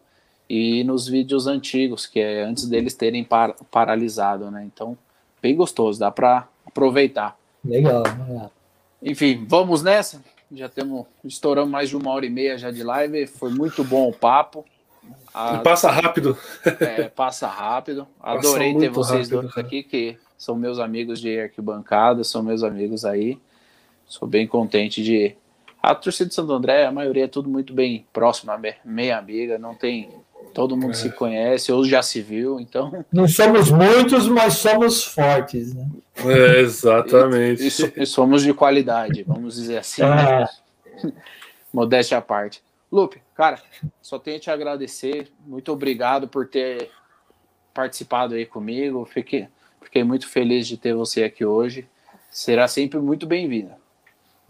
e 0.48 0.84
nos 0.84 1.08
vídeos 1.08 1.48
antigos, 1.48 2.06
que 2.06 2.20
é 2.20 2.44
antes 2.44 2.68
deles 2.68 2.94
terem 2.94 3.24
par, 3.24 3.56
paralisado, 3.72 4.48
né? 4.52 4.64
Então, 4.64 4.96
bem 5.42 5.56
gostoso, 5.56 5.98
dá 5.98 6.08
para 6.12 6.46
aproveitar. 6.76 7.38
Legal, 7.64 8.02
legal. 8.02 8.52
Enfim, 9.02 9.44
vamos 9.48 9.82
nessa. 9.82 10.22
Já 10.52 10.68
temos, 10.68 11.06
estouramos 11.24 11.70
mais 11.70 11.88
de 11.88 11.96
uma 11.96 12.10
hora 12.12 12.26
e 12.26 12.30
meia 12.30 12.58
já 12.58 12.70
de 12.70 12.82
live. 12.82 13.26
Foi 13.26 13.50
muito 13.50 13.82
bom 13.82 14.08
o 14.08 14.12
papo. 14.12 14.64
A... 15.32 15.58
Passa 15.58 15.90
rápido. 15.90 16.36
É, 16.80 17.08
passa 17.08 17.48
rápido. 17.48 18.06
Adorei 18.20 18.76
ter 18.76 18.90
vocês 18.90 19.30
rápido, 19.30 19.52
dois 19.52 19.58
aqui, 19.58 19.82
que 19.82 20.18
são 20.36 20.54
meus 20.54 20.78
amigos 20.78 21.20
de 21.20 21.40
arquibancada, 21.40 22.22
são 22.22 22.42
meus 22.42 22.62
amigos 22.62 23.04
aí. 23.04 23.38
Sou 24.06 24.28
bem 24.28 24.46
contente 24.46 25.02
de. 25.02 25.34
A 25.82 25.94
torcida 25.94 26.28
de 26.28 26.34
Santo 26.34 26.52
André, 26.52 26.84
a 26.84 26.92
maioria 26.92 27.24
é 27.24 27.28
tudo 27.28 27.48
muito 27.48 27.72
bem 27.72 28.06
próxima, 28.12 28.60
meia 28.84 29.18
amiga, 29.18 29.56
não 29.56 29.72
tem 29.72 30.10
Todo 30.56 30.74
mundo 30.74 30.92
é. 30.92 30.94
se 30.94 31.10
conhece, 31.10 31.70
ou 31.70 31.84
já 31.84 32.00
se 32.00 32.22
viu, 32.22 32.58
então. 32.58 33.04
Não 33.12 33.28
somos 33.28 33.70
muitos, 33.70 34.26
mas 34.26 34.54
somos 34.54 35.04
fortes, 35.04 35.74
né? 35.74 35.86
É, 36.24 36.60
exatamente. 36.60 37.62
E, 37.62 37.66
e, 37.66 38.02
e, 38.04 38.06
somos 38.06 38.42
de 38.42 38.54
qualidade, 38.54 39.22
vamos 39.22 39.56
dizer 39.56 39.76
assim. 39.76 40.00
Né? 40.00 40.48
Modéstia 41.70 42.16
à 42.16 42.22
parte. 42.22 42.62
Lupe, 42.90 43.20
cara, 43.34 43.60
só 44.00 44.18
tenho 44.18 44.38
a 44.38 44.40
te 44.40 44.50
agradecer. 44.50 45.30
Muito 45.46 45.70
obrigado 45.70 46.26
por 46.26 46.48
ter 46.48 46.90
participado 47.74 48.34
aí 48.34 48.46
comigo. 48.46 49.04
Fiquei, 49.04 49.48
fiquei 49.82 50.04
muito 50.04 50.26
feliz 50.26 50.66
de 50.66 50.78
ter 50.78 50.94
você 50.94 51.24
aqui 51.24 51.44
hoje. 51.44 51.86
Será 52.30 52.66
sempre 52.66 52.98
muito 52.98 53.26
bem-vinda. 53.26 53.76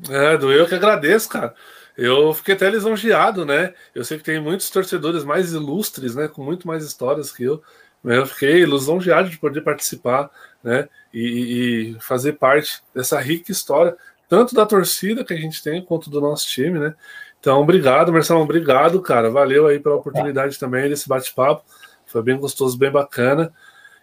É, 0.09 0.39
do 0.39 0.53
eu 0.53 0.69
que 0.69 0.74
agradeço, 0.77 1.28
cara. 1.28 1.53
Eu 1.97 2.35
fiquei 2.35 2.55
até 2.55 2.68
lisonjeado, 2.68 3.47
né? 3.47 3.73
Eu 3.94 4.05
sei 4.05 4.18
que 4.18 4.24
tem 4.24 4.40
muitos 4.40 4.68
torcedores 4.70 5.24
mais 5.24 5.52
ilustres, 5.52 6.14
né? 6.14 6.28
Com 6.28 6.44
muito 6.44 6.66
mais 6.66 6.85
histórias 6.85 7.32
que 7.32 7.44
eu. 7.44 7.62
Eu 8.05 8.27
fiquei 8.27 8.64
lisonjeado 8.64 9.28
de 9.28 9.39
poder 9.39 9.62
participar, 9.62 10.31
né? 10.62 10.89
E, 11.12 11.94
e, 11.94 12.01
fazer 12.01 12.35
parte 12.35 12.82
dessa 12.94 13.18
rica 13.18 13.51
história, 13.51 13.97
tanto 14.28 14.55
da 14.55 14.66
torcida 14.66 15.24
que 15.24 15.32
a 15.32 15.36
gente 15.36 15.62
tem, 15.62 15.82
quanto 15.82 16.10
do 16.10 16.20
nosso 16.20 16.47
time, 16.48 16.78
né? 16.78 16.94
Então, 17.40 17.60
obrigado, 17.60 18.12
Marcelo, 18.12 18.40
obrigado, 18.40 19.01
cara. 19.01 19.31
Valeu 19.31 19.66
aí 19.66 19.78
pela 19.81 19.97
oportunidade 19.97 20.59
também 20.59 20.89
desse 20.89 21.09
bate-papo. 21.09 21.64
Foi 22.06 22.23
bem 22.23 22.36
gostoso, 22.36 22.78
bem 22.78 22.90
bacana. 22.90 23.52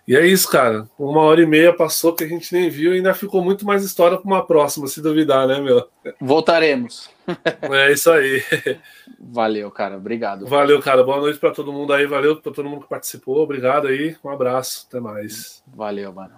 E 0.07 0.15
é 0.15 0.25
isso, 0.25 0.49
cara. 0.49 0.87
Uma 0.99 1.21
hora 1.21 1.41
e 1.41 1.45
meia 1.45 1.73
passou 1.73 2.13
que 2.13 2.23
a 2.23 2.27
gente 2.27 2.53
nem 2.53 2.69
viu 2.69 2.93
e 2.93 2.97
ainda 2.97 3.13
ficou 3.13 3.41
muito 3.41 3.65
mais 3.65 3.85
história 3.85 4.17
para 4.17 4.27
uma 4.27 4.45
próxima, 4.45 4.87
se 4.87 5.01
duvidar, 5.01 5.47
né, 5.47 5.59
meu? 5.59 5.87
Voltaremos. 6.19 7.09
É 7.71 7.93
isso 7.93 8.11
aí. 8.11 8.43
Valeu, 9.17 9.71
cara. 9.71 9.95
Obrigado. 9.95 10.45
Valeu, 10.45 10.81
cara. 10.81 11.05
Boa 11.05 11.21
noite 11.21 11.39
para 11.39 11.51
todo 11.51 11.71
mundo 11.71 11.93
aí. 11.93 12.05
Valeu 12.05 12.35
para 12.35 12.51
todo 12.51 12.69
mundo 12.69 12.81
que 12.81 12.89
participou. 12.89 13.37
Obrigado 13.37 13.87
aí. 13.87 14.17
Um 14.21 14.29
abraço. 14.29 14.85
Até 14.89 14.99
mais. 14.99 15.63
Valeu, 15.65 16.11
mano. 16.11 16.33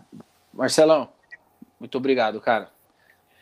Marcelão, 0.53 1.09
muito 1.79 1.97
obrigado, 1.97 2.39
cara. 2.39 2.69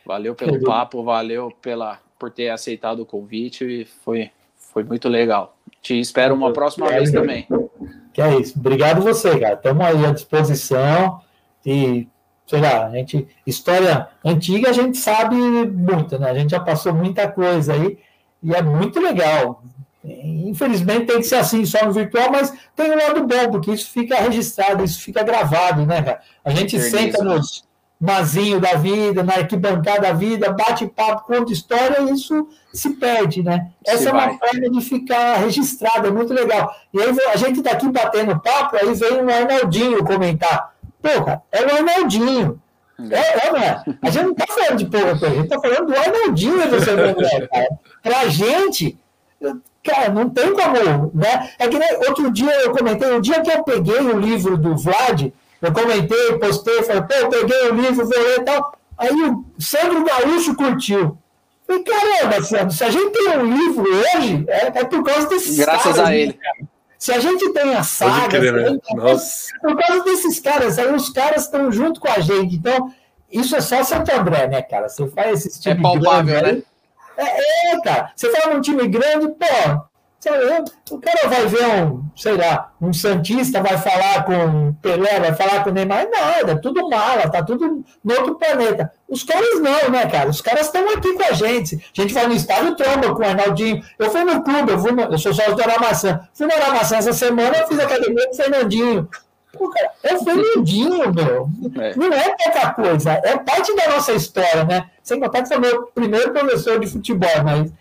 Valeu 0.06 0.34
pelo 0.36 0.64
papo, 0.64 1.04
valeu 1.04 1.52
pela 1.62 2.00
por 2.18 2.32
ter 2.32 2.50
aceitado 2.50 3.02
o 3.02 3.06
convite 3.06 3.66
e 3.66 3.86
foi 3.86 4.32
foi 4.56 4.84
muito 4.84 5.10
legal. 5.10 5.58
Te 5.82 6.00
espero 6.00 6.34
uma 6.34 6.54
próxima 6.54 6.88
vez 6.88 7.12
também. 7.12 7.45
Que 8.14 8.22
é 8.22 8.40
isso. 8.40 8.57
Obrigado 8.57 9.02
você, 9.02 9.40
cara. 9.40 9.56
Estamos 9.56 9.85
aí 9.85 10.06
à 10.06 10.11
disposição 10.11 11.19
e, 11.65 12.07
sei 12.48 12.61
lá, 12.61 12.85
a 12.85 12.91
gente, 12.91 13.27
história 13.45 14.07
antiga 14.23 14.69
a 14.69 14.73
gente 14.73 14.98
sabe 14.98 15.35
muito, 15.35 16.19
né? 16.19 16.30
A 16.30 16.35
gente 16.35 16.52
já 16.52 16.60
passou 16.60 16.94
muita 16.94 17.27
coisa 17.27 17.73
aí 17.73 17.98
e 18.41 18.53
é 18.53 18.61
muito 18.61 18.99
legal. 18.99 19.64
Infelizmente 20.03 21.07
tem 21.07 21.18
que 21.18 21.23
ser 21.23 21.35
assim 21.35 21.65
só 21.65 21.85
no 21.85 21.94
virtual, 21.94 22.30
mas 22.30 22.53
tem 22.76 22.91
um 22.91 22.95
lado 22.95 23.26
bom, 23.26 23.52
porque 23.52 23.72
isso 23.72 23.90
fica 23.90 24.18
registrado, 24.18 24.84
isso 24.84 25.02
fica 25.02 25.23
gravado, 25.23 25.85
né, 25.85 26.02
cara? 26.02 26.19
A 26.44 26.52
gente 26.52 26.80
senta 26.80 27.23
nos, 27.23 27.64
mazinho 28.03 28.59
da 28.59 28.73
vida, 28.73 29.23
na 29.23 29.35
arquibancada 29.35 30.01
da 30.01 30.11
vida, 30.11 30.51
bate 30.51 30.85
papo, 30.88 31.25
conta 31.25 31.53
história, 31.53 32.01
isso 32.11 32.49
se 32.73 32.89
perde, 32.95 33.41
né? 33.41 33.71
Essa 33.85 33.97
se 33.97 34.07
é 34.09 34.11
uma 34.11 34.38
forma 34.38 34.69
de 34.69 34.81
ficar 34.81 35.38
registrada, 35.38 36.09
é 36.09 36.11
muito 36.11 36.34
legal. 36.34 36.75
E 36.93 37.01
aí 37.01 37.15
a 37.34 37.38
gente 37.38 37.59
está 37.59 37.71
aqui 37.71 37.88
batendo 37.88 38.38
papo, 38.41 38.75
aí 38.75 38.93
vem 38.93 39.21
o 39.21 39.34
Arnaldinho 39.34 40.03
comentar. 40.03 40.73
Porra, 41.01 41.41
é 41.49 41.61
o 41.63 41.75
Arnaldinho. 41.77 42.61
É, 43.09 43.47
é, 43.47 43.51
né? 43.53 43.84
A 44.01 44.09
gente 44.09 44.23
não 44.25 44.31
está 44.34 44.47
falando 44.47 44.77
de 44.77 44.85
porra, 44.85 45.11
a 45.11 45.30
gente 45.30 45.43
está 45.43 45.61
falando 45.61 45.85
do 45.88 45.97
Arnaldinho 45.97 46.69
do 46.69 46.81
seu 46.81 46.97
cara. 47.49 47.69
Pra 48.03 48.27
gente, 48.27 48.97
Cara, 49.84 50.09
não 50.09 50.30
tem 50.30 50.53
como, 50.53 51.11
né? 51.13 51.49
É 51.59 51.67
que 51.67 51.77
nem 51.77 51.97
outro 52.07 52.31
dia 52.31 52.53
eu 52.61 52.71
comentei, 52.71 53.11
o 53.11 53.21
dia 53.21 53.41
que 53.41 53.51
eu 53.51 53.63
peguei 53.63 53.99
o 53.99 54.17
livro 54.17 54.57
do 54.57 54.77
Vlad, 54.77 55.30
eu 55.64 55.72
comentei, 55.72 56.38
postei, 56.40 56.84
falei, 56.84 57.03
pô, 57.03 57.30
peguei 57.30 57.69
o 57.69 57.76
livro, 57.76 58.06
vou 58.06 58.19
ler 58.19 58.40
e 58.40 58.44
tal. 58.44 58.77
Aí 58.98 59.10
o 59.10 59.45
Sandro 59.57 60.03
Gaúcho 60.03 60.56
curtiu. 60.56 61.18
Falei, 61.65 61.84
caramba, 61.84 62.44
Sandro, 62.44 62.72
se 62.72 62.84
a 62.84 62.90
gente 62.90 63.11
tem 63.11 63.30
um 63.38 63.57
livro 63.57 63.85
hoje, 63.90 64.45
é, 64.49 64.68
é 64.68 64.84
por 64.84 65.03
causa 65.03 65.30
desses 65.30 65.57
Graças 65.57 65.84
caras, 65.84 65.99
a 65.99 66.14
ele. 66.14 66.34
Né, 66.34 66.68
se 66.99 67.14
a 67.14 67.19
gente 67.19 67.49
tem 67.53 67.73
a 67.76 67.84
saga, 67.84 68.27
crer, 68.27 68.53
né? 68.53 68.77
é 68.77 69.60
por 69.61 69.77
causa 69.77 70.03
desses 70.03 70.40
caras, 70.40 70.77
aí 70.77 70.94
os 70.94 71.10
caras 71.10 71.44
estão 71.44 71.72
junto 71.72 71.99
com 71.99 72.10
a 72.10 72.19
gente. 72.19 72.56
Então, 72.56 72.94
isso 73.31 73.56
é 73.56 73.61
só 73.61 73.84
Santo 73.84 74.14
André, 74.14 74.48
né, 74.48 74.61
cara? 74.61 74.90
Você 74.90 75.07
faz 75.07 75.45
esse 75.45 75.61
tipo 75.61 75.80
é 75.80 75.81
palpável, 75.81 76.41
né? 76.41 76.61
É, 77.18 77.73
é, 77.73 77.81
cara. 77.81 78.11
Você 78.15 78.30
fala 78.31 78.53
num 78.53 78.61
time 78.61 78.88
grande, 78.88 79.27
pô, 79.30 79.81
o 80.91 81.00
cara 81.00 81.28
vai 81.28 81.45
ver 81.48 81.66
um, 81.66 82.04
sei 82.16 82.38
lá, 82.38 82.72
um 82.82 82.94
Santista 82.94 83.62
vai 83.62 83.78
falar 83.78 84.24
com 84.24 84.74
Pelé, 84.82 85.20
vai 85.20 85.34
falar 85.34 85.64
com 85.64 85.72
Neymar, 85.72 86.08
nada, 86.10 86.60
tudo 86.62 86.90
mala, 86.90 87.30
tá 87.30 87.44
tudo 87.44 87.84
no 88.04 88.14
outro 88.14 88.36
planeta. 88.36 88.91
Os 89.10 89.24
caras 89.24 89.60
não, 89.60 89.90
né, 89.90 90.10
cara? 90.10 90.30
Os 90.30 90.41
caras 90.41 90.68
estão 90.68 90.88
aqui 90.90 91.14
com 91.14 91.24
a 91.24 91.34
gente. 91.34 91.76
A 91.76 92.02
gente 92.02 92.14
vai 92.14 92.28
no 92.28 92.34
estádio 92.34 92.76
tromba 92.76 93.14
com 93.14 93.22
o 93.22 93.26
Arnaldinho. 93.26 93.84
Eu 94.00 94.10
fui 94.10 94.24
no 94.24 94.44
clube, 94.44 94.72
eu, 94.72 94.78
no, 94.78 95.02
eu 95.04 95.18
sou 95.18 95.34
sócio 95.34 95.56
do 95.56 95.62
Aramaçã. 95.62 96.28
Fui 96.34 96.48
no 96.48 96.54
Aramaçã 96.54 96.98
essa 96.98 97.14
semana, 97.14 97.58
eu 97.58 97.68
fiz 97.68 97.80
academia 97.80 98.26
com 98.26 98.34
o 98.34 98.36
Fernandinho. 98.36 99.10
Pô, 99.52 99.70
cara, 99.70 99.91
é 100.02 100.16
o 100.16 100.24
Fernandinho, 100.24 101.14
meu. 101.14 101.50
É. 101.80 101.95
Não 101.95 102.12
é 102.12 102.36
pouca 102.44 102.74
coisa, 102.74 103.12
é 103.12 103.38
parte 103.38 103.76
da 103.76 103.90
nossa 103.90 104.14
história, 104.14 104.64
né? 104.64 104.90
Sem 105.04 105.20
contar 105.20 105.44
que 105.44 105.50
foi 105.50 105.60
meu 105.60 105.84
primeiro 105.88 106.32
professor 106.32 106.80
de 106.80 106.88
futebol, 106.88 107.44
mas 107.44 107.72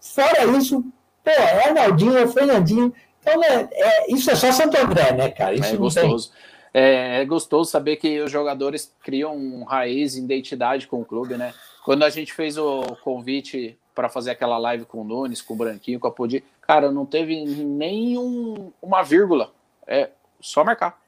fora 0.00 0.44
isso, 0.56 0.84
pô, 1.26 1.30
é 1.30 1.68
Arnaldinho, 1.68 2.16
é 2.16 2.26
Fernandinho. 2.28 2.94
Então, 3.20 3.40
né, 3.40 3.68
é, 3.72 4.12
isso 4.12 4.30
é 4.30 4.36
só 4.36 4.52
Santo 4.52 4.76
André, 4.78 5.12
né, 5.12 5.28
cara? 5.30 5.54
Isso 5.54 5.74
é 5.74 5.76
gostoso. 5.76 6.30
É, 6.72 7.22
é, 7.22 7.24
gostoso 7.24 7.70
saber 7.70 7.96
que 7.96 8.20
os 8.20 8.30
jogadores 8.30 8.94
criam 9.02 9.64
raiz, 9.64 10.14
identidade 10.14 10.86
com 10.86 11.00
o 11.00 11.04
clube, 11.04 11.36
né? 11.36 11.52
Quando 11.84 12.04
a 12.04 12.10
gente 12.10 12.32
fez 12.32 12.56
o 12.56 12.82
convite 13.02 13.76
para 13.92 14.08
fazer 14.08 14.30
aquela 14.30 14.58
live 14.58 14.84
com 14.84 15.00
o 15.00 15.04
Nunes, 15.04 15.42
com 15.42 15.54
o 15.54 15.56
Branquinho, 15.56 15.98
com 15.98 16.06
a 16.06 16.12
Podi, 16.12 16.44
cara, 16.60 16.92
não 16.92 17.06
teve 17.06 17.44
nem 17.44 18.16
um, 18.18 18.70
uma 18.80 19.02
vírgula. 19.02 19.52
É 19.86 20.10
só 20.40 20.62
marcar. 20.62 21.00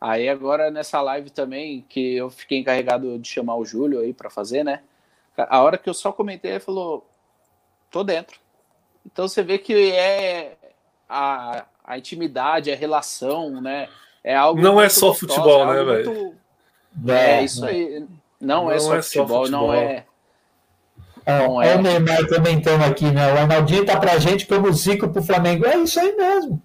Aí 0.00 0.28
agora 0.28 0.70
nessa 0.70 1.00
live 1.00 1.30
também, 1.30 1.84
que 1.88 2.14
eu 2.16 2.28
fiquei 2.30 2.58
encarregado 2.58 3.18
de 3.18 3.28
chamar 3.28 3.56
o 3.56 3.64
Júlio 3.64 4.00
aí 4.00 4.12
para 4.12 4.30
fazer, 4.30 4.64
né? 4.64 4.80
A 5.36 5.62
hora 5.62 5.78
que 5.78 5.88
eu 5.88 5.94
só 5.94 6.10
comentei, 6.10 6.52
ele 6.52 6.60
falou: 6.60 7.06
tô 7.90 8.02
dentro. 8.02 8.41
Então 9.04 9.28
você 9.28 9.42
vê 9.42 9.58
que 9.58 9.92
é 9.92 10.56
a, 11.08 11.64
a 11.84 11.98
intimidade, 11.98 12.70
a 12.70 12.76
relação, 12.76 13.60
né? 13.60 13.88
É 14.24 14.36
algo 14.36 14.60
não 14.60 14.80
é 14.80 14.88
só 14.88 15.08
gostoso, 15.08 15.34
futebol, 15.34 15.72
é 15.72 15.76
né, 15.76 15.84
velho? 15.84 16.34
É, 17.08 17.12
é, 17.12 17.44
isso 17.44 17.64
aí. 17.64 18.06
Não, 18.40 18.64
não 18.64 18.70
é, 18.70 18.78
só, 18.78 18.96
é 18.96 19.02
futebol, 19.02 19.28
só 19.28 19.36
futebol, 19.44 19.48
não 19.50 19.74
é. 19.74 20.04
Não 21.26 21.62
é. 21.62 21.76
o 21.76 21.82
Neymar 21.82 22.28
comentando 22.28 22.82
aqui, 22.82 23.04
né? 23.10 23.32
O 23.32 23.38
Arnaldinho 23.38 23.86
tá 23.86 23.98
pra 23.98 24.18
gente 24.18 24.46
como 24.46 24.68
o 24.68 24.72
Zico 24.72 25.08
pro 25.08 25.22
Flamengo. 25.22 25.66
É 25.66 25.76
isso 25.76 26.00
aí 26.00 26.14
mesmo. 26.16 26.60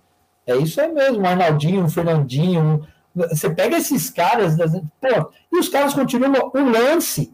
É 0.45 0.55
isso 0.55 0.81
aí 0.81 0.91
mesmo. 0.91 1.21
O 1.21 1.27
Arnaldinho, 1.27 1.85
o 1.85 1.89
Fernandinho, 1.89 2.87
você 3.13 3.49
pega 3.49 3.77
esses 3.77 4.09
caras, 4.09 4.55
pô, 4.99 5.31
e 5.51 5.59
os 5.59 5.69
caras 5.69 5.93
continuam. 5.93 6.51
O 6.53 6.69
lance. 6.69 7.31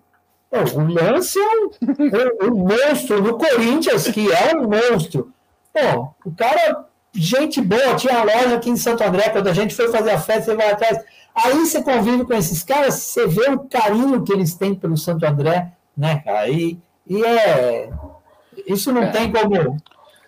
Pô, 0.54 0.80
o 0.80 0.86
lance 0.86 1.40
é 1.40 1.42
um, 1.42 1.72
um, 1.82 2.52
um, 2.52 2.56
monstro 2.68 3.24
no 3.24 3.40
Corinthians, 3.40 4.08
que 4.10 4.32
é 4.32 4.56
um 4.56 4.70
monstro. 4.70 5.34
Pô, 5.74 6.14
o 6.24 6.32
cara, 6.32 6.86
gente 7.12 7.60
boa, 7.60 7.96
tinha 7.96 8.20
a 8.20 8.24
loja 8.24 8.58
aqui 8.58 8.70
em 8.70 8.78
Santo 8.78 9.04
André, 9.04 9.30
quando 9.30 9.48
a 9.48 9.54
gente 9.54 9.74
foi 9.74 9.92
fazer 9.92 10.12
a 10.12 10.20
festa, 10.20 10.52
você 10.52 10.56
vai 10.56 10.70
atrás. 10.70 11.04
Aí 11.34 11.54
você 11.56 11.82
convive 11.82 12.24
com 12.24 12.36
esses 12.36 12.62
caras, 12.62 12.94
você 12.94 13.26
vê 13.26 13.50
o 13.50 13.62
carinho 13.62 14.24
que 14.24 14.32
eles 14.32 14.54
têm 14.54 14.76
pelo 14.76 14.96
Santo 14.96 15.26
André, 15.26 15.72
né, 15.98 16.22
cara? 16.24 16.48
E, 16.48 16.78
e 17.08 17.26
é. 17.26 17.90
Isso 18.68 18.92
não 18.92 19.02
é. 19.02 19.10
tem 19.10 19.32
como. 19.32 19.82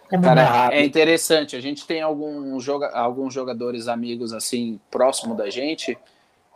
Cara, 0.10 0.74
é 0.74 0.84
interessante. 0.84 1.56
A 1.56 1.62
gente 1.62 1.86
tem 1.86 2.02
alguns, 2.02 2.64
joga 2.64 2.90
alguns 2.90 3.32
jogadores 3.32 3.88
amigos 3.88 4.34
assim 4.34 4.80
próximo 4.90 5.36
da 5.36 5.52
gente 5.52 5.96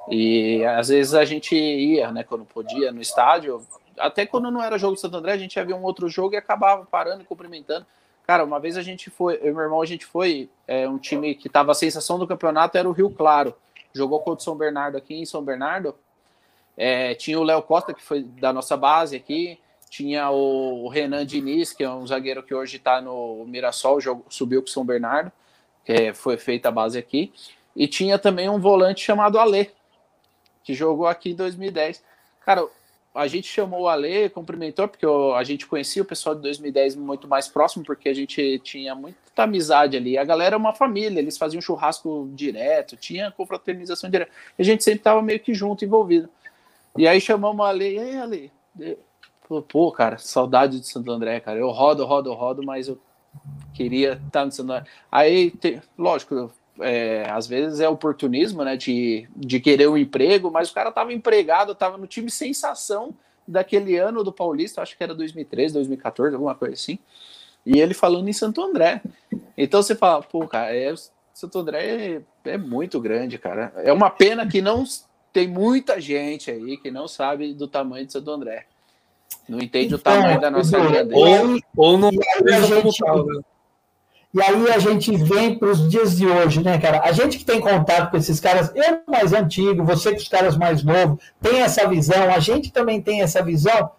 e 0.10 0.64
às 0.66 0.90
vezes 0.90 1.14
a 1.14 1.26
gente 1.26 1.56
ia, 1.56 2.12
né, 2.12 2.24
quando 2.24 2.46
podia, 2.46 2.92
no 2.92 3.02
estádio. 3.02 3.66
Até 3.98 4.26
quando 4.26 4.50
não 4.50 4.62
era 4.62 4.78
jogo 4.78 4.96
de 4.96 5.02
Santo 5.02 5.18
André, 5.18 5.34
a 5.34 5.38
gente 5.38 5.56
ia 5.56 5.66
ver 5.66 5.74
um 5.74 5.84
outro 5.84 6.08
jogo 6.10 6.34
e 6.34 6.38
acabava 6.38 6.86
parando 6.86 7.22
e 7.22 7.26
cumprimentando. 7.26 7.86
Cara, 8.26 8.44
uma 8.44 8.60
vez 8.60 8.78
a 8.78 8.82
gente 8.82 9.10
foi, 9.10 9.36
eu 9.42 9.48
e 9.48 9.54
meu 9.54 9.64
irmão, 9.64 9.82
a 9.82 9.86
gente 9.86 10.06
foi 10.06 10.50
é, 10.68 10.88
um 10.88 10.98
time 10.98 11.36
que 11.36 11.50
tava 11.50 11.72
a 11.72 11.76
sensação 11.76 12.18
do 12.20 12.28
campeonato 12.28 12.78
era 12.78 12.88
o 12.88 12.92
Rio 12.92 13.10
Claro. 13.10 13.56
Jogou 13.94 14.20
contra 14.20 14.42
o 14.42 14.44
São 14.44 14.56
Bernardo 14.56 14.98
aqui 14.98 15.16
em 15.16 15.26
São 15.26 15.44
Bernardo. 15.44 15.96
É, 16.78 17.16
tinha 17.16 17.40
o 17.40 17.44
Léo 17.44 17.62
Costa, 17.64 17.94
que 17.94 18.02
foi 18.02 18.22
da 18.24 18.54
nossa 18.54 18.78
base 18.78 19.16
aqui 19.16 19.60
tinha 19.90 20.30
o 20.30 20.88
Renan 20.88 21.26
Diniz, 21.26 21.74
que 21.74 21.84
é 21.84 21.90
um 21.90 22.06
zagueiro 22.06 22.44
que 22.44 22.54
hoje 22.54 22.78
está 22.78 23.02
no 23.02 23.44
Mirassol, 23.46 24.00
jogou, 24.00 24.26
subiu 24.30 24.62
com 24.62 24.68
o 24.68 24.72
São 24.72 24.86
Bernardo, 24.86 25.32
que 25.84 26.14
foi 26.14 26.38
feita 26.38 26.70
a 26.70 26.72
base 26.72 26.98
aqui. 26.98 27.34
E 27.76 27.88
tinha 27.88 28.20
também 28.20 28.48
um 28.48 28.60
volante 28.60 29.04
chamado 29.04 29.40
Alê, 29.40 29.72
que 30.64 30.74
jogou 30.74 31.08
aqui 31.08 31.32
em 31.32 31.36
2010. 31.36 32.04
Cara, 32.46 32.68
a 33.14 33.28
gente 33.28 33.48
chamou 33.48 33.82
o 33.82 33.88
Alê, 33.88 34.30
cumprimentou, 34.30 34.88
porque 34.88 35.06
a 35.06 35.44
gente 35.44 35.66
conhecia 35.66 36.02
o 36.02 36.06
pessoal 36.06 36.36
de 36.36 36.42
2010 36.42 36.96
muito 36.96 37.28
mais 37.28 37.48
próximo, 37.48 37.84
porque 37.84 38.08
a 38.08 38.14
gente 38.14 38.60
tinha 38.60 38.94
muita 38.94 39.44
amizade 39.44 39.98
ali. 39.98 40.18
A 40.18 40.24
galera 40.24 40.56
é 40.56 40.58
uma 40.58 40.74
família, 40.74 41.20
eles 41.20 41.38
faziam 41.38 41.62
churrasco 41.62 42.30
direto, 42.34 42.96
tinha 42.96 43.32
confraternização 43.32 44.10
direta. 44.10 44.32
A 44.58 44.64
gente 44.64 44.84
sempre 44.84 45.00
estava 45.00 45.22
meio 45.22 45.40
que 45.40 45.54
junto, 45.54 45.84
envolvido. 45.84 46.30
E 46.98 47.08
aí 47.08 47.20
chamamos 47.20 47.60
o 47.60 47.68
Alê, 47.68 47.96
e 47.96 48.00
aí, 48.00 48.18
Alê? 48.18 48.50
pô, 49.68 49.92
cara, 49.92 50.18
saudade 50.18 50.80
de 50.80 50.88
Santo 50.88 51.12
André, 51.12 51.40
cara. 51.40 51.58
Eu 51.58 51.70
rodo, 51.72 52.06
rodo, 52.06 52.34
rodo, 52.34 52.64
mas 52.64 52.88
eu 52.88 53.00
queria 53.74 54.22
estar 54.26 54.46
no 54.46 54.52
Santo 54.52 54.72
André. 54.72 54.86
Aí, 55.12 55.52
te, 55.52 55.82
lógico, 55.98 56.52
é, 56.82 57.30
às 57.30 57.48
vezes 57.48 57.80
é 57.80 57.90
oportunismo, 57.90 58.64
né, 58.64 58.76
de, 58.78 59.28
de 59.36 59.60
querer 59.60 59.90
um 59.90 59.98
emprego, 59.98 60.52
mas 60.52 60.70
o 60.70 60.74
cara 60.74 60.92
tava 60.92 61.14
empregado, 61.14 61.76
tava 61.76 61.98
no 61.98 62.08
time 62.08 62.30
sensação 62.30 63.14
daquele 63.48 63.98
ano 63.98 64.24
do 64.24 64.32
Paulista, 64.32 64.82
acho 64.82 64.98
que 64.98 65.04
era 65.04 65.16
2013, 65.16 65.74
2014, 65.74 66.36
alguma 66.36 66.56
coisa 66.56 66.76
assim. 66.76 67.00
E 67.66 67.80
ele 67.80 67.94
falando 67.94 68.30
em 68.30 68.34
Santo 68.34 68.62
André. 68.62 69.02
Então 69.58 69.82
você 69.82 69.96
fala, 69.96 70.22
pô, 70.22 70.48
cara, 70.48 70.76
é, 70.76 70.94
Santo 71.34 71.60
André 71.60 72.24
é, 72.46 72.52
é 72.52 72.58
muito 72.58 73.00
grande, 73.00 73.38
cara. 73.38 73.74
É 73.78 73.92
uma 73.92 74.10
pena 74.10 74.48
que 74.48 74.62
não 74.62 74.84
tem 75.34 75.48
muita 75.48 76.00
gente 76.00 76.50
aí 76.50 76.78
que 76.78 76.90
não 76.90 77.08
sabe 77.08 77.54
do 77.54 77.68
tamanho 77.68 78.06
de 78.06 78.14
Santo 78.14 78.32
André. 78.32 78.66
Não 79.48 79.60
entende 79.60 79.96
então, 79.96 79.98
o 79.98 80.02
tamanho 80.02 80.40
da 80.40 80.52
nossa 80.52 80.80
grandeza. 80.80 81.16
Ou, 81.16 81.60
ou 81.76 81.98
não 81.98 82.12
gente, 82.12 82.44
né? 82.44 83.42
E 84.32 84.42
aí 84.42 84.72
a 84.72 84.78
gente 84.78 85.16
vem 85.18 85.58
para 85.58 85.70
os 85.70 85.90
dias 85.90 86.16
de 86.16 86.28
hoje, 86.28 86.62
né, 86.64 86.78
cara? 86.78 87.02
A 87.04 87.12
gente 87.12 87.40
que 87.40 87.46
tem 87.46 87.60
contato 87.60 88.12
com 88.12 88.18
esses 88.18 88.40
caras, 88.40 88.72
eu 88.76 89.02
mais 89.08 89.34
antigo, 89.34 89.84
você 89.84 90.12
com 90.12 90.18
os 90.18 90.28
caras 90.28 90.56
mais 90.56 90.84
novos, 90.84 91.24
tem 91.42 91.62
essa 91.62 91.88
visão, 91.88 92.32
a 92.32 92.40
gente 92.40 92.72
também 92.72 93.02
tem 93.02 93.22
essa 93.22 93.42
visão. 93.42 93.92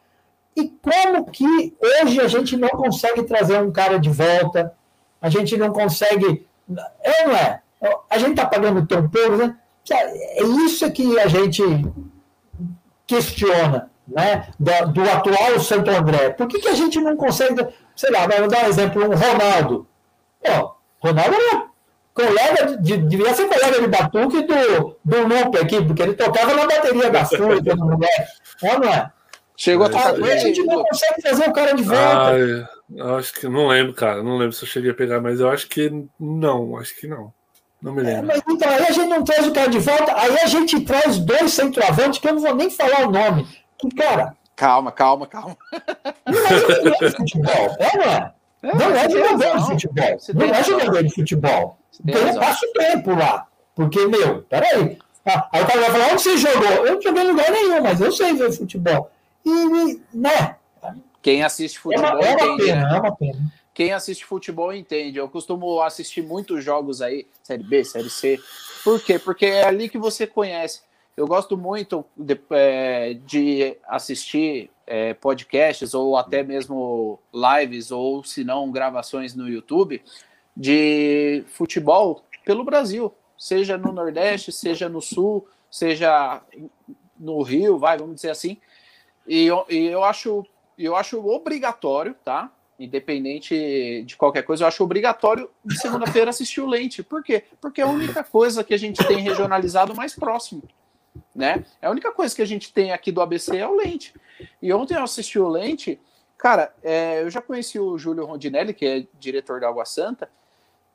E 0.57 0.69
como 0.69 1.31
que 1.31 1.74
hoje 1.81 2.20
a 2.20 2.28
gente 2.28 2.57
não 2.57 2.69
consegue 2.69 3.24
trazer 3.24 3.61
um 3.61 3.73
cara 3.73 3.98
de 3.98 4.09
volta? 4.09 4.73
A 5.20 5.28
gente 5.28 5.57
não 5.57 5.73
consegue. 5.73 6.47
É, 7.02 7.27
não 7.27 7.35
é? 7.35 7.61
A 8.09 8.19
gente 8.19 8.32
está 8.32 8.47
pagando 8.47 8.86
tão 8.86 9.09
pouco, 9.09 9.36
né? 9.36 9.57
É 9.90 10.43
isso 10.44 10.90
que 10.93 11.19
a 11.19 11.27
gente 11.27 11.62
questiona 13.07 13.90
né, 14.07 14.48
do, 14.59 14.93
do, 14.93 15.02
atual 15.02 15.59
Santo 15.59 15.90
André. 15.90 16.31
Por 16.31 16.47
que, 16.47 16.61
que 16.61 16.69
a 16.69 16.74
gente 16.74 17.01
não 17.01 17.16
consegue, 17.16 17.66
sei 17.97 18.11
lá, 18.11 18.27
vamos 18.27 18.52
dar 18.52 18.65
um 18.65 18.69
exemplo, 18.69 19.02
um 19.02 19.16
Ronaldo. 19.16 19.89
Pô, 20.42 20.74
Ronaldo 21.00 21.34
era 21.34 21.70
colega, 22.14 22.76
de, 22.76 22.96
devia 22.98 23.34
ser 23.34 23.48
colega 23.48 23.80
de 23.80 23.86
batuque 23.86 24.42
do, 24.42 24.96
do 25.04 25.26
Lupe 25.26 25.58
aqui, 25.58 25.82
porque 25.82 26.02
ele 26.02 26.14
tocava 26.14 26.54
na 26.54 26.66
bateria 26.66 27.10
da 27.10 27.24
Fúria, 27.24 27.74
no 27.74 27.86
lugar. 27.86 28.10
É, 28.62 28.78
não 28.78 28.88
é? 28.88 29.10
Chegou 29.56 29.86
a 29.86 29.90
tocar. 29.90 30.14
a 30.14 30.36
gente 30.38 30.62
não 30.64 30.82
consegue 30.82 31.22
fazer 31.22 31.48
o 31.48 31.52
cara 31.52 31.74
de 31.74 31.82
volta. 31.82 32.70
Ah, 32.98 33.16
acho 33.16 33.34
que 33.34 33.46
não 33.46 33.68
lembro, 33.68 33.92
cara. 33.92 34.22
Não 34.22 34.38
lembro 34.38 34.52
se 34.52 34.64
eu 34.64 34.68
cheguei 34.68 34.90
a 34.90 34.94
pegar, 34.94 35.20
mas 35.20 35.38
eu 35.38 35.50
acho 35.50 35.68
que 35.68 35.92
não, 36.18 36.78
acho 36.78 36.96
que 36.96 37.06
não. 37.06 37.32
Não 37.82 37.92
me 37.92 38.02
lembro. 38.02 38.20
É, 38.20 38.22
mas 38.22 38.42
então, 38.48 38.68
aí 38.68 38.86
a 38.86 38.92
gente 38.92 39.08
não 39.08 39.22
traz 39.22 39.46
o 39.46 39.52
cara 39.52 39.68
de 39.68 39.78
volta, 39.78 40.14
aí 40.18 40.38
a 40.38 40.46
gente 40.46 40.80
traz 40.80 41.18
dois 41.18 41.52
centroavantes, 41.52 42.18
que 42.18 42.28
eu 42.28 42.34
não 42.34 42.40
vou 42.40 42.54
nem 42.54 42.70
falar 42.70 43.06
o 43.06 43.10
nome. 43.10 43.46
Cara. 43.96 44.34
Calma, 44.56 44.92
calma, 44.92 45.26
calma. 45.26 45.56
Não 46.26 46.46
é 46.46 47.10
de 47.10 47.16
futebol, 47.16 47.76
é, 47.78 47.96
não 47.96 48.04
é? 48.04 48.32
É, 48.62 48.74
não 48.74 48.95
é 48.95 49.09
jogador 49.09 49.59
de 49.59 49.66
futebol. 49.66 50.19
Não 50.35 50.55
é 50.55 50.65
jogador 50.65 51.03
de 51.03 51.15
futebol. 51.15 51.78
Então 52.05 52.28
eu 52.28 52.41
passo 52.41 52.73
tempo 52.73 53.15
lá. 53.15 53.47
Porque, 53.74 54.07
meu, 54.07 54.43
peraí. 54.43 54.99
Ah, 55.24 55.49
aí 55.53 55.62
o 55.62 55.66
cara 55.66 55.81
vai 55.81 55.91
falar, 55.91 56.12
onde 56.12 56.23
você 56.23 56.37
jogou? 56.37 56.87
Eu 56.87 56.95
não 56.95 57.03
joguei 57.03 57.23
em 57.23 57.28
lugar 57.28 57.51
nenhum, 57.51 57.82
mas 57.82 58.01
eu 58.01 58.12
sei 58.12 58.35
ver 58.35 58.53
futebol. 58.53 59.11
E, 59.45 60.01
né? 60.12 60.57
Quem 61.23 61.43
assiste 61.43 61.78
futebol 61.78 62.07
é 62.07 62.15
uma, 62.15 62.24
é 62.24 62.45
uma 62.45 62.57
pena, 62.57 62.97
é 62.97 63.01
uma 63.01 63.16
pena. 63.16 63.39
quem 63.74 63.93
assiste 63.93 64.24
futebol 64.24 64.73
entende. 64.73 65.19
Eu 65.19 65.28
costumo 65.28 65.81
assistir 65.82 66.23
muitos 66.23 66.65
jogos 66.65 67.03
aí, 67.03 67.27
Série 67.43 67.62
B, 67.62 67.85
Série 67.85 68.11
C. 68.11 68.41
Por 68.82 69.03
quê? 69.03 69.19
Porque 69.19 69.45
é 69.45 69.65
ali 69.65 69.89
que 69.89 69.99
você 69.99 70.27
conhece. 70.27 70.81
Eu 71.16 71.27
gosto 71.27 71.57
muito 71.57 72.05
de, 72.16 72.41
é, 72.51 73.15
de 73.15 73.77
assistir 73.87 74.70
é, 74.87 75.15
podcasts 75.15 75.95
ou 75.95 76.16
até 76.16 76.43
mesmo 76.43 77.20
lives 77.32 77.91
ou, 77.91 78.24
se 78.24 78.43
não, 78.43 78.70
gravações 78.70 79.35
no 79.35 79.49
YouTube 79.49 80.03
de 80.57 81.45
futebol 81.49 82.24
pelo 82.45 82.65
Brasil, 82.65 83.12
seja 83.39 83.78
no 83.78 83.93
Nordeste, 83.93 84.51
seja 84.51 84.89
no 84.89 85.01
Sul, 85.01 85.47
seja 85.70 86.43
no 87.19 87.43
Rio, 87.43 87.78
vai, 87.78 87.99
vamos 87.99 88.16
dizer 88.16 88.31
assim. 88.31 88.57
E 89.27 89.49
e 89.69 89.87
eu 89.87 90.03
acho 90.03 90.45
eu 90.77 90.97
acho 90.97 91.24
obrigatório, 91.27 92.15
tá? 92.24 92.51
Independente 92.78 94.03
de 94.07 94.16
qualquer 94.16 94.43
coisa, 94.43 94.65
eu 94.65 94.69
acho 94.69 94.82
obrigatório 94.82 95.51
de 95.65 95.78
segunda-feira 95.78 96.31
assistir 96.31 96.62
o 96.62 96.66
Lente. 96.66 97.03
Por 97.03 97.23
quê? 97.23 97.45
Porque 97.61 97.82
é 97.82 97.85
a 97.85 97.89
única 97.89 98.24
coisa 98.24 98.65
que 98.65 98.73
a 98.73 98.78
gente 98.78 99.07
tem 99.07 99.19
regionalizado 99.19 99.95
mais 99.95 100.15
próximo. 100.15 100.62
Né? 101.35 101.65
É 101.81 101.86
a 101.86 101.90
única 101.90 102.12
coisa 102.12 102.35
que 102.35 102.43
a 102.43 102.47
gente 102.47 102.73
tem 102.73 102.93
aqui 102.93 103.12
do 103.12 103.20
ABC 103.20 103.57
é 103.57 103.66
o 103.66 103.77
Lente. 103.77 104.15
E 104.61 104.73
ontem 104.73 104.94
eu 104.94 105.02
assisti 105.02 105.39
o 105.39 105.48
Lente, 105.48 106.01
cara, 106.36 106.74
é, 106.82 107.23
eu 107.23 107.31
já 107.31 107.40
conheci 107.40 107.78
o 107.78 107.97
Júlio 107.97 108.27
Rondinelli, 108.27 108.74
que 108.74 108.86
é 108.86 109.07
diretor 109.19 109.61
da 109.61 109.69
Água 109.69 109.85
Santa, 109.85 110.28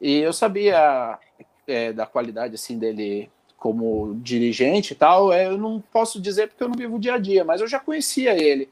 e 0.02 0.18
eu 0.20 0.34
sabia 0.34 1.18
é, 1.66 1.94
da 1.94 2.06
qualidade 2.06 2.56
assim 2.56 2.78
dele 2.78 3.32
como 3.58 4.16
dirigente 4.22 4.94
e 4.94 4.96
tal. 4.96 5.32
É, 5.32 5.48
eu 5.48 5.58
não 5.58 5.82
posso 5.82 6.22
dizer 6.22 6.48
porque 6.48 6.64
eu 6.64 6.70
não 6.70 6.76
vivo 6.76 6.98
o 6.98 7.00
dia 7.00 7.16
a 7.16 7.18
dia, 7.18 7.44
mas 7.44 7.62
eu 7.62 7.68
já 7.68 7.80
conhecia 7.80 8.36
ele. 8.38 8.70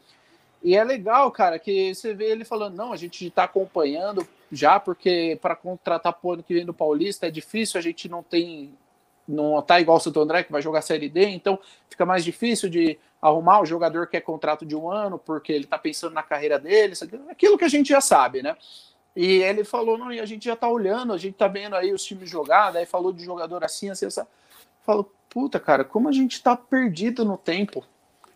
E 0.64 0.76
é 0.76 0.84
legal, 0.84 1.30
cara, 1.30 1.60
que 1.60 1.94
você 1.94 2.14
vê 2.14 2.32
ele 2.32 2.46
falando, 2.46 2.76
não, 2.76 2.94
a 2.94 2.96
gente 2.96 3.28
está 3.28 3.44
acompanhando 3.44 4.26
já, 4.52 4.80
porque 4.80 5.38
para 5.42 5.56
contratar 5.56 6.14
pro 6.14 6.34
ano 6.34 6.44
que 6.44 6.54
vem 6.54 6.66
do 6.66 6.74
Paulista 6.74 7.28
é 7.28 7.32
difícil, 7.32 7.78
a 7.78 7.82
gente 7.84 8.08
não 8.08 8.24
tem. 8.24 8.74
Não 9.28 9.62
tá 9.62 9.80
igual 9.80 9.98
o 9.98 10.00
Santo 10.00 10.20
André, 10.20 10.44
que 10.44 10.52
vai 10.52 10.62
jogar 10.62 10.82
Série 10.82 11.10
D, 11.10 11.30
então 11.30 11.58
fica 11.90 12.06
mais 12.06 12.24
difícil 12.24 12.70
de 12.70 13.00
arrumar 13.22 13.62
o 13.62 13.66
jogador 13.66 14.08
que 14.08 14.18
é 14.18 14.22
contrato 14.22 14.66
de 14.66 14.76
um 14.76 14.92
ano, 14.92 15.18
porque 15.18 15.54
ele 15.54 15.66
tá 15.66 15.78
pensando 15.78 16.14
na 16.14 16.24
carreira 16.24 16.60
dele, 16.60 16.94
aquilo 17.30 17.58
que 17.58 17.64
a 17.64 17.70
gente 17.70 17.90
já 17.90 18.02
sabe, 18.02 18.42
né? 18.42 18.58
E 19.16 19.42
ele 19.44 19.64
falou, 19.64 19.98
não, 19.98 20.12
e 20.12 20.20
a 20.20 20.26
gente 20.26 20.46
já 20.46 20.56
tá 20.56 20.68
olhando, 20.68 21.14
a 21.14 21.18
gente 21.18 21.36
tá 21.36 21.48
vendo 21.48 21.76
aí 21.76 21.94
os 21.94 22.04
times 22.04 22.30
jogar, 22.30 22.72
daí 22.72 22.86
falou 22.86 23.14
de 23.14 23.24
jogador 23.24 23.64
assim, 23.64 23.90
assim, 23.90 24.08
assim. 24.08 24.22
Falou, 24.82 25.10
puta, 25.30 25.60
cara, 25.60 25.84
como 25.84 26.10
a 26.10 26.12
gente 26.12 26.42
tá 26.42 26.56
perdido 26.56 27.24
no 27.24 27.38
tempo, 27.38 27.86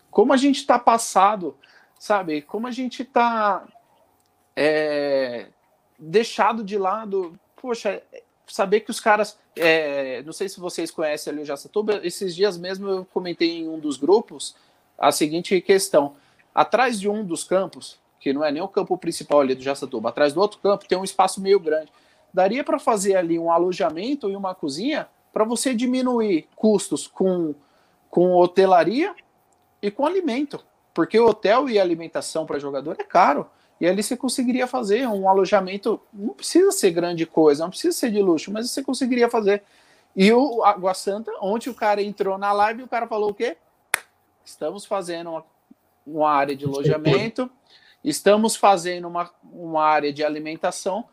como 0.10 0.32
a 0.32 0.38
gente 0.38 0.66
tá 0.66 0.80
passado 0.80 1.58
sabe? 2.00 2.42
Como 2.42 2.68
a 2.68 2.72
gente 2.72 3.02
está 3.04 3.66
é, 4.56 5.48
deixado 5.98 6.64
de 6.64 6.78
lado, 6.78 7.38
poxa, 7.56 8.02
saber 8.48 8.82
que 8.82 8.92
os 8.92 9.00
caras, 9.00 9.38
é, 9.56 10.22
não 10.24 10.34
sei 10.34 10.50
se 10.50 10.60
vocês 10.60 10.90
conhecem 10.92 11.32
ali 11.32 11.42
o 11.42 11.46
Jaçatuba, 11.46 12.00
esses 12.04 12.36
dias 12.36 12.58
mesmo 12.58 12.88
eu 12.88 13.06
comentei 13.06 13.60
em 13.60 13.68
um 13.68 13.80
dos 13.80 13.98
grupos 13.98 14.56
a 14.98 15.12
seguinte 15.12 15.60
questão: 15.62 16.16
atrás 16.54 17.00
de 17.00 17.10
um 17.10 17.24
dos 17.24 17.44
campos, 17.44 18.00
que 18.20 18.34
não 18.34 18.44
é 18.44 18.52
nem 18.52 18.62
o 18.62 18.68
campo 18.68 18.98
principal 18.98 19.42
ali 19.42 19.56
do 19.56 19.64
Jaçatuba, 19.64 20.10
atrás 20.10 20.34
do 20.34 20.42
outro 20.42 20.60
campo 20.60 20.88
tem 20.88 20.98
um 20.98 21.04
espaço 21.04 21.42
meio 21.42 21.60
grande. 21.60 21.92
Daria 22.34 22.64
para 22.64 22.80
fazer 22.80 23.16
ali 23.16 23.40
um 23.40 23.52
alojamento 23.52 24.30
e 24.30 24.36
uma 24.36 24.54
cozinha 24.54 25.08
para 25.32 25.44
você 25.44 25.74
diminuir 25.74 26.48
custos 26.56 27.08
com, 27.08 27.54
com 28.10 28.36
hotelaria 28.36 29.16
e 29.82 29.92
com 29.92 30.06
alimento. 30.06 30.64
Porque 30.94 31.20
o 31.20 31.28
hotel 31.28 31.70
e 31.70 31.80
alimentação 31.80 32.46
para 32.46 32.60
jogador 32.60 32.96
é 33.00 33.04
caro. 33.04 33.48
E 33.80 33.88
ali 33.88 34.02
você 34.02 34.18
conseguiria 34.18 34.66
fazer 34.66 35.08
um 35.08 35.30
alojamento, 35.30 36.02
não 36.12 36.34
precisa 36.34 36.72
ser 36.72 36.92
grande 36.92 37.26
coisa, 37.26 37.64
não 37.64 37.70
precisa 37.70 37.96
ser 37.96 38.12
de 38.12 38.22
luxo, 38.22 38.52
mas 38.52 38.70
você 38.70 38.84
conseguiria 38.84 39.30
fazer. 39.30 39.64
E 40.16 40.34
o 40.34 40.64
Água 40.64 40.94
Santa, 40.96 41.32
ontem 41.42 41.70
o 41.70 41.76
cara 41.76 42.02
entrou 42.02 42.38
na 42.38 42.52
live 42.52 42.82
e 42.82 42.84
o 42.84 42.88
cara 42.88 43.08
falou 43.08 43.30
o 43.30 43.34
quê? 43.34 43.56
Estamos 44.44 44.84
fazendo 44.86 45.30
uma, 45.30 45.46
uma 46.06 46.32
área 46.32 46.56
de 46.56 46.66
alojamento, 46.66 47.50
estamos 48.04 48.56
fazendo 48.56 49.08
uma, 49.08 49.30
uma 49.44 49.84
área 49.84 50.12
de 50.12 50.24
alimentação 50.24 51.06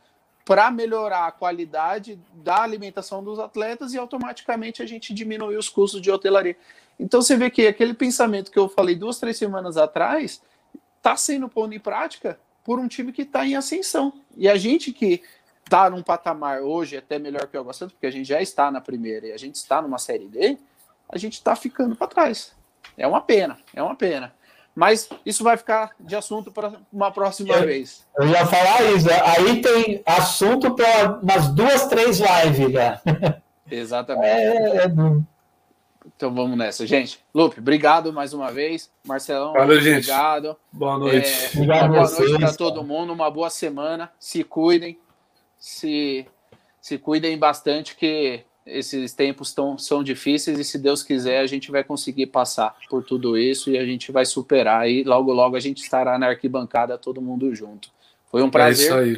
para 0.45 0.71
melhorar 0.71 1.27
a 1.27 1.33
qualidade 1.33 2.19
da 2.33 2.63
alimentação 2.63 3.23
dos 3.23 3.39
atletas 3.39 3.93
e 3.93 3.99
automaticamente 3.99 4.83
a 4.83 4.87
gente 4.87 5.13
diminui 5.13 5.57
os 5.57 5.69
custos 5.69 6.01
de 6.01 6.11
hotelaria. 6.11 6.57
Então 6.99 7.21
você 7.21 7.37
vê 7.37 7.51
que 7.51 7.67
aquele 7.67 7.93
pensamento 7.93 8.51
que 8.51 8.59
eu 8.59 8.69
falei 8.69 8.95
duas, 8.95 9.19
três 9.19 9.37
semanas 9.37 9.77
atrás 9.77 10.43
está 10.97 11.17
sendo 11.17 11.49
pondo 11.49 11.75
em 11.75 11.81
prática 11.81 12.39
por 12.65 12.81
um 12.81 12.89
time 12.89 13.13
que 13.13 13.23
está 13.23 13.47
em 13.47 13.55
ascensão. 13.55 14.13
E 14.37 14.49
a 14.49 14.57
gente 14.57 14.93
que 14.93 15.23
está 15.65 15.89
num 15.89 16.03
patamar 16.03 16.63
hoje 16.63 16.97
até 16.97 17.19
melhor 17.19 17.47
que 17.47 17.57
o 17.57 17.61
Água 17.61 17.73
Santa, 17.73 17.93
porque 17.93 18.07
a 18.07 18.11
gente 18.11 18.27
já 18.27 18.41
está 18.41 18.71
na 18.71 18.81
primeira 18.81 19.29
e 19.29 19.33
a 19.33 19.37
gente 19.37 19.57
está 19.57 19.81
numa 19.81 19.99
série 19.99 20.27
D, 20.27 20.59
a 21.09 21.19
gente 21.19 21.35
está 21.35 21.55
ficando 21.55 21.95
para 21.95 22.07
trás. 22.07 22.53
É 22.97 23.07
uma 23.07 23.21
pena, 23.21 23.59
é 23.75 23.83
uma 23.83 23.95
pena. 23.95 24.33
Mas 24.75 25.09
isso 25.25 25.45
vai 25.45 25.57
ficar 25.57 25.93
de 26.01 26.17
assunto 26.17 26.51
para 26.51 26.73
uma 26.93 27.11
próxima 27.13 27.55
eu, 27.55 27.65
vez. 27.65 28.05
Eu 28.17 28.27
ia 28.27 28.45
falar 28.45 28.83
isso. 28.93 29.07
Aí 29.11 29.63
tem 29.63 30.03
assunto 30.05 30.75
para 30.75 31.21
umas 31.23 31.49
duas, 31.55 31.87
três 31.87 32.19
lives 32.19 32.73
já. 32.73 33.01
Exatamente. 33.71 34.27
É, 34.27 34.85
é... 34.85 35.34
Então 36.17 36.33
vamos 36.33 36.57
nessa, 36.57 36.87
gente. 36.87 37.19
Lupe, 37.35 37.59
obrigado 37.59 38.13
mais 38.13 38.33
uma 38.33 38.51
vez. 38.53 38.91
Marcelão, 39.07 39.53
Valeu, 39.53 39.79
obrigado. 39.79 40.47
Gente. 40.49 40.59
Boa 40.73 40.99
noite. 40.99 41.29
É, 41.29 41.61
uma 41.61 41.89
boa 41.89 42.11
noite 42.11 42.39
para 42.39 42.55
todo 42.55 42.85
mundo, 42.85 43.13
uma 43.13 43.31
boa 43.31 43.51
semana. 43.51 44.11
Se 44.19 44.45
cuidem, 44.45 44.99
se, 45.59 46.27
se 46.81 46.99
cuidem 46.99 47.37
bastante, 47.37 47.97
que 47.97 48.45
esses 48.67 49.13
tempos 49.13 49.53
tão, 49.53 49.77
são 49.77 50.03
difíceis 50.03 50.59
e 50.59 50.65
se 50.65 50.79
Deus 50.79 51.03
quiser 51.03 51.41
a 51.41 51.47
gente 51.47 51.71
vai 51.71 51.85
conseguir 51.85 52.27
passar 52.27 52.75
por 52.89 53.05
tudo 53.05 53.37
isso 53.37 53.71
e 53.71 53.77
a 53.77 53.85
gente 53.85 54.11
vai 54.11 54.25
superar 54.25 54.89
e 54.89 55.05
logo 55.05 55.33
logo 55.33 55.55
a 55.55 55.61
gente 55.61 55.83
estará 55.83 56.19
na 56.19 56.29
arquibancada 56.29 56.97
todo 56.97 57.21
mundo 57.21 57.55
junto. 57.55 57.91
Foi 58.31 58.43
um 58.43 58.51
prazer. 58.51 58.91
É 58.91 58.95
aí, 58.95 59.17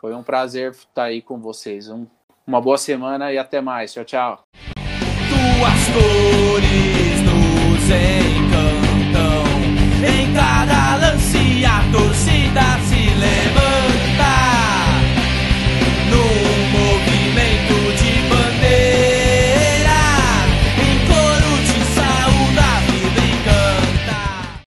foi 0.00 0.14
um 0.14 0.22
prazer 0.22 0.70
estar 0.70 1.04
aí 1.04 1.20
com 1.20 1.38
vocês. 1.38 1.88
Um, 1.88 2.06
uma 2.46 2.60
boa 2.60 2.78
semana 2.78 3.32
e 3.32 3.38
até 3.38 3.60
mais. 3.60 3.92
Tchau, 3.92 4.04
tchau 4.04 4.44
suas 5.58 5.88
cores 5.94 7.22
nos 7.22 7.84
encantam. 7.90 9.44
Em 10.02 10.32
cada 10.32 10.96
lance 10.96 11.64
a 11.64 11.82
torcida 11.92 12.78
se 12.88 13.03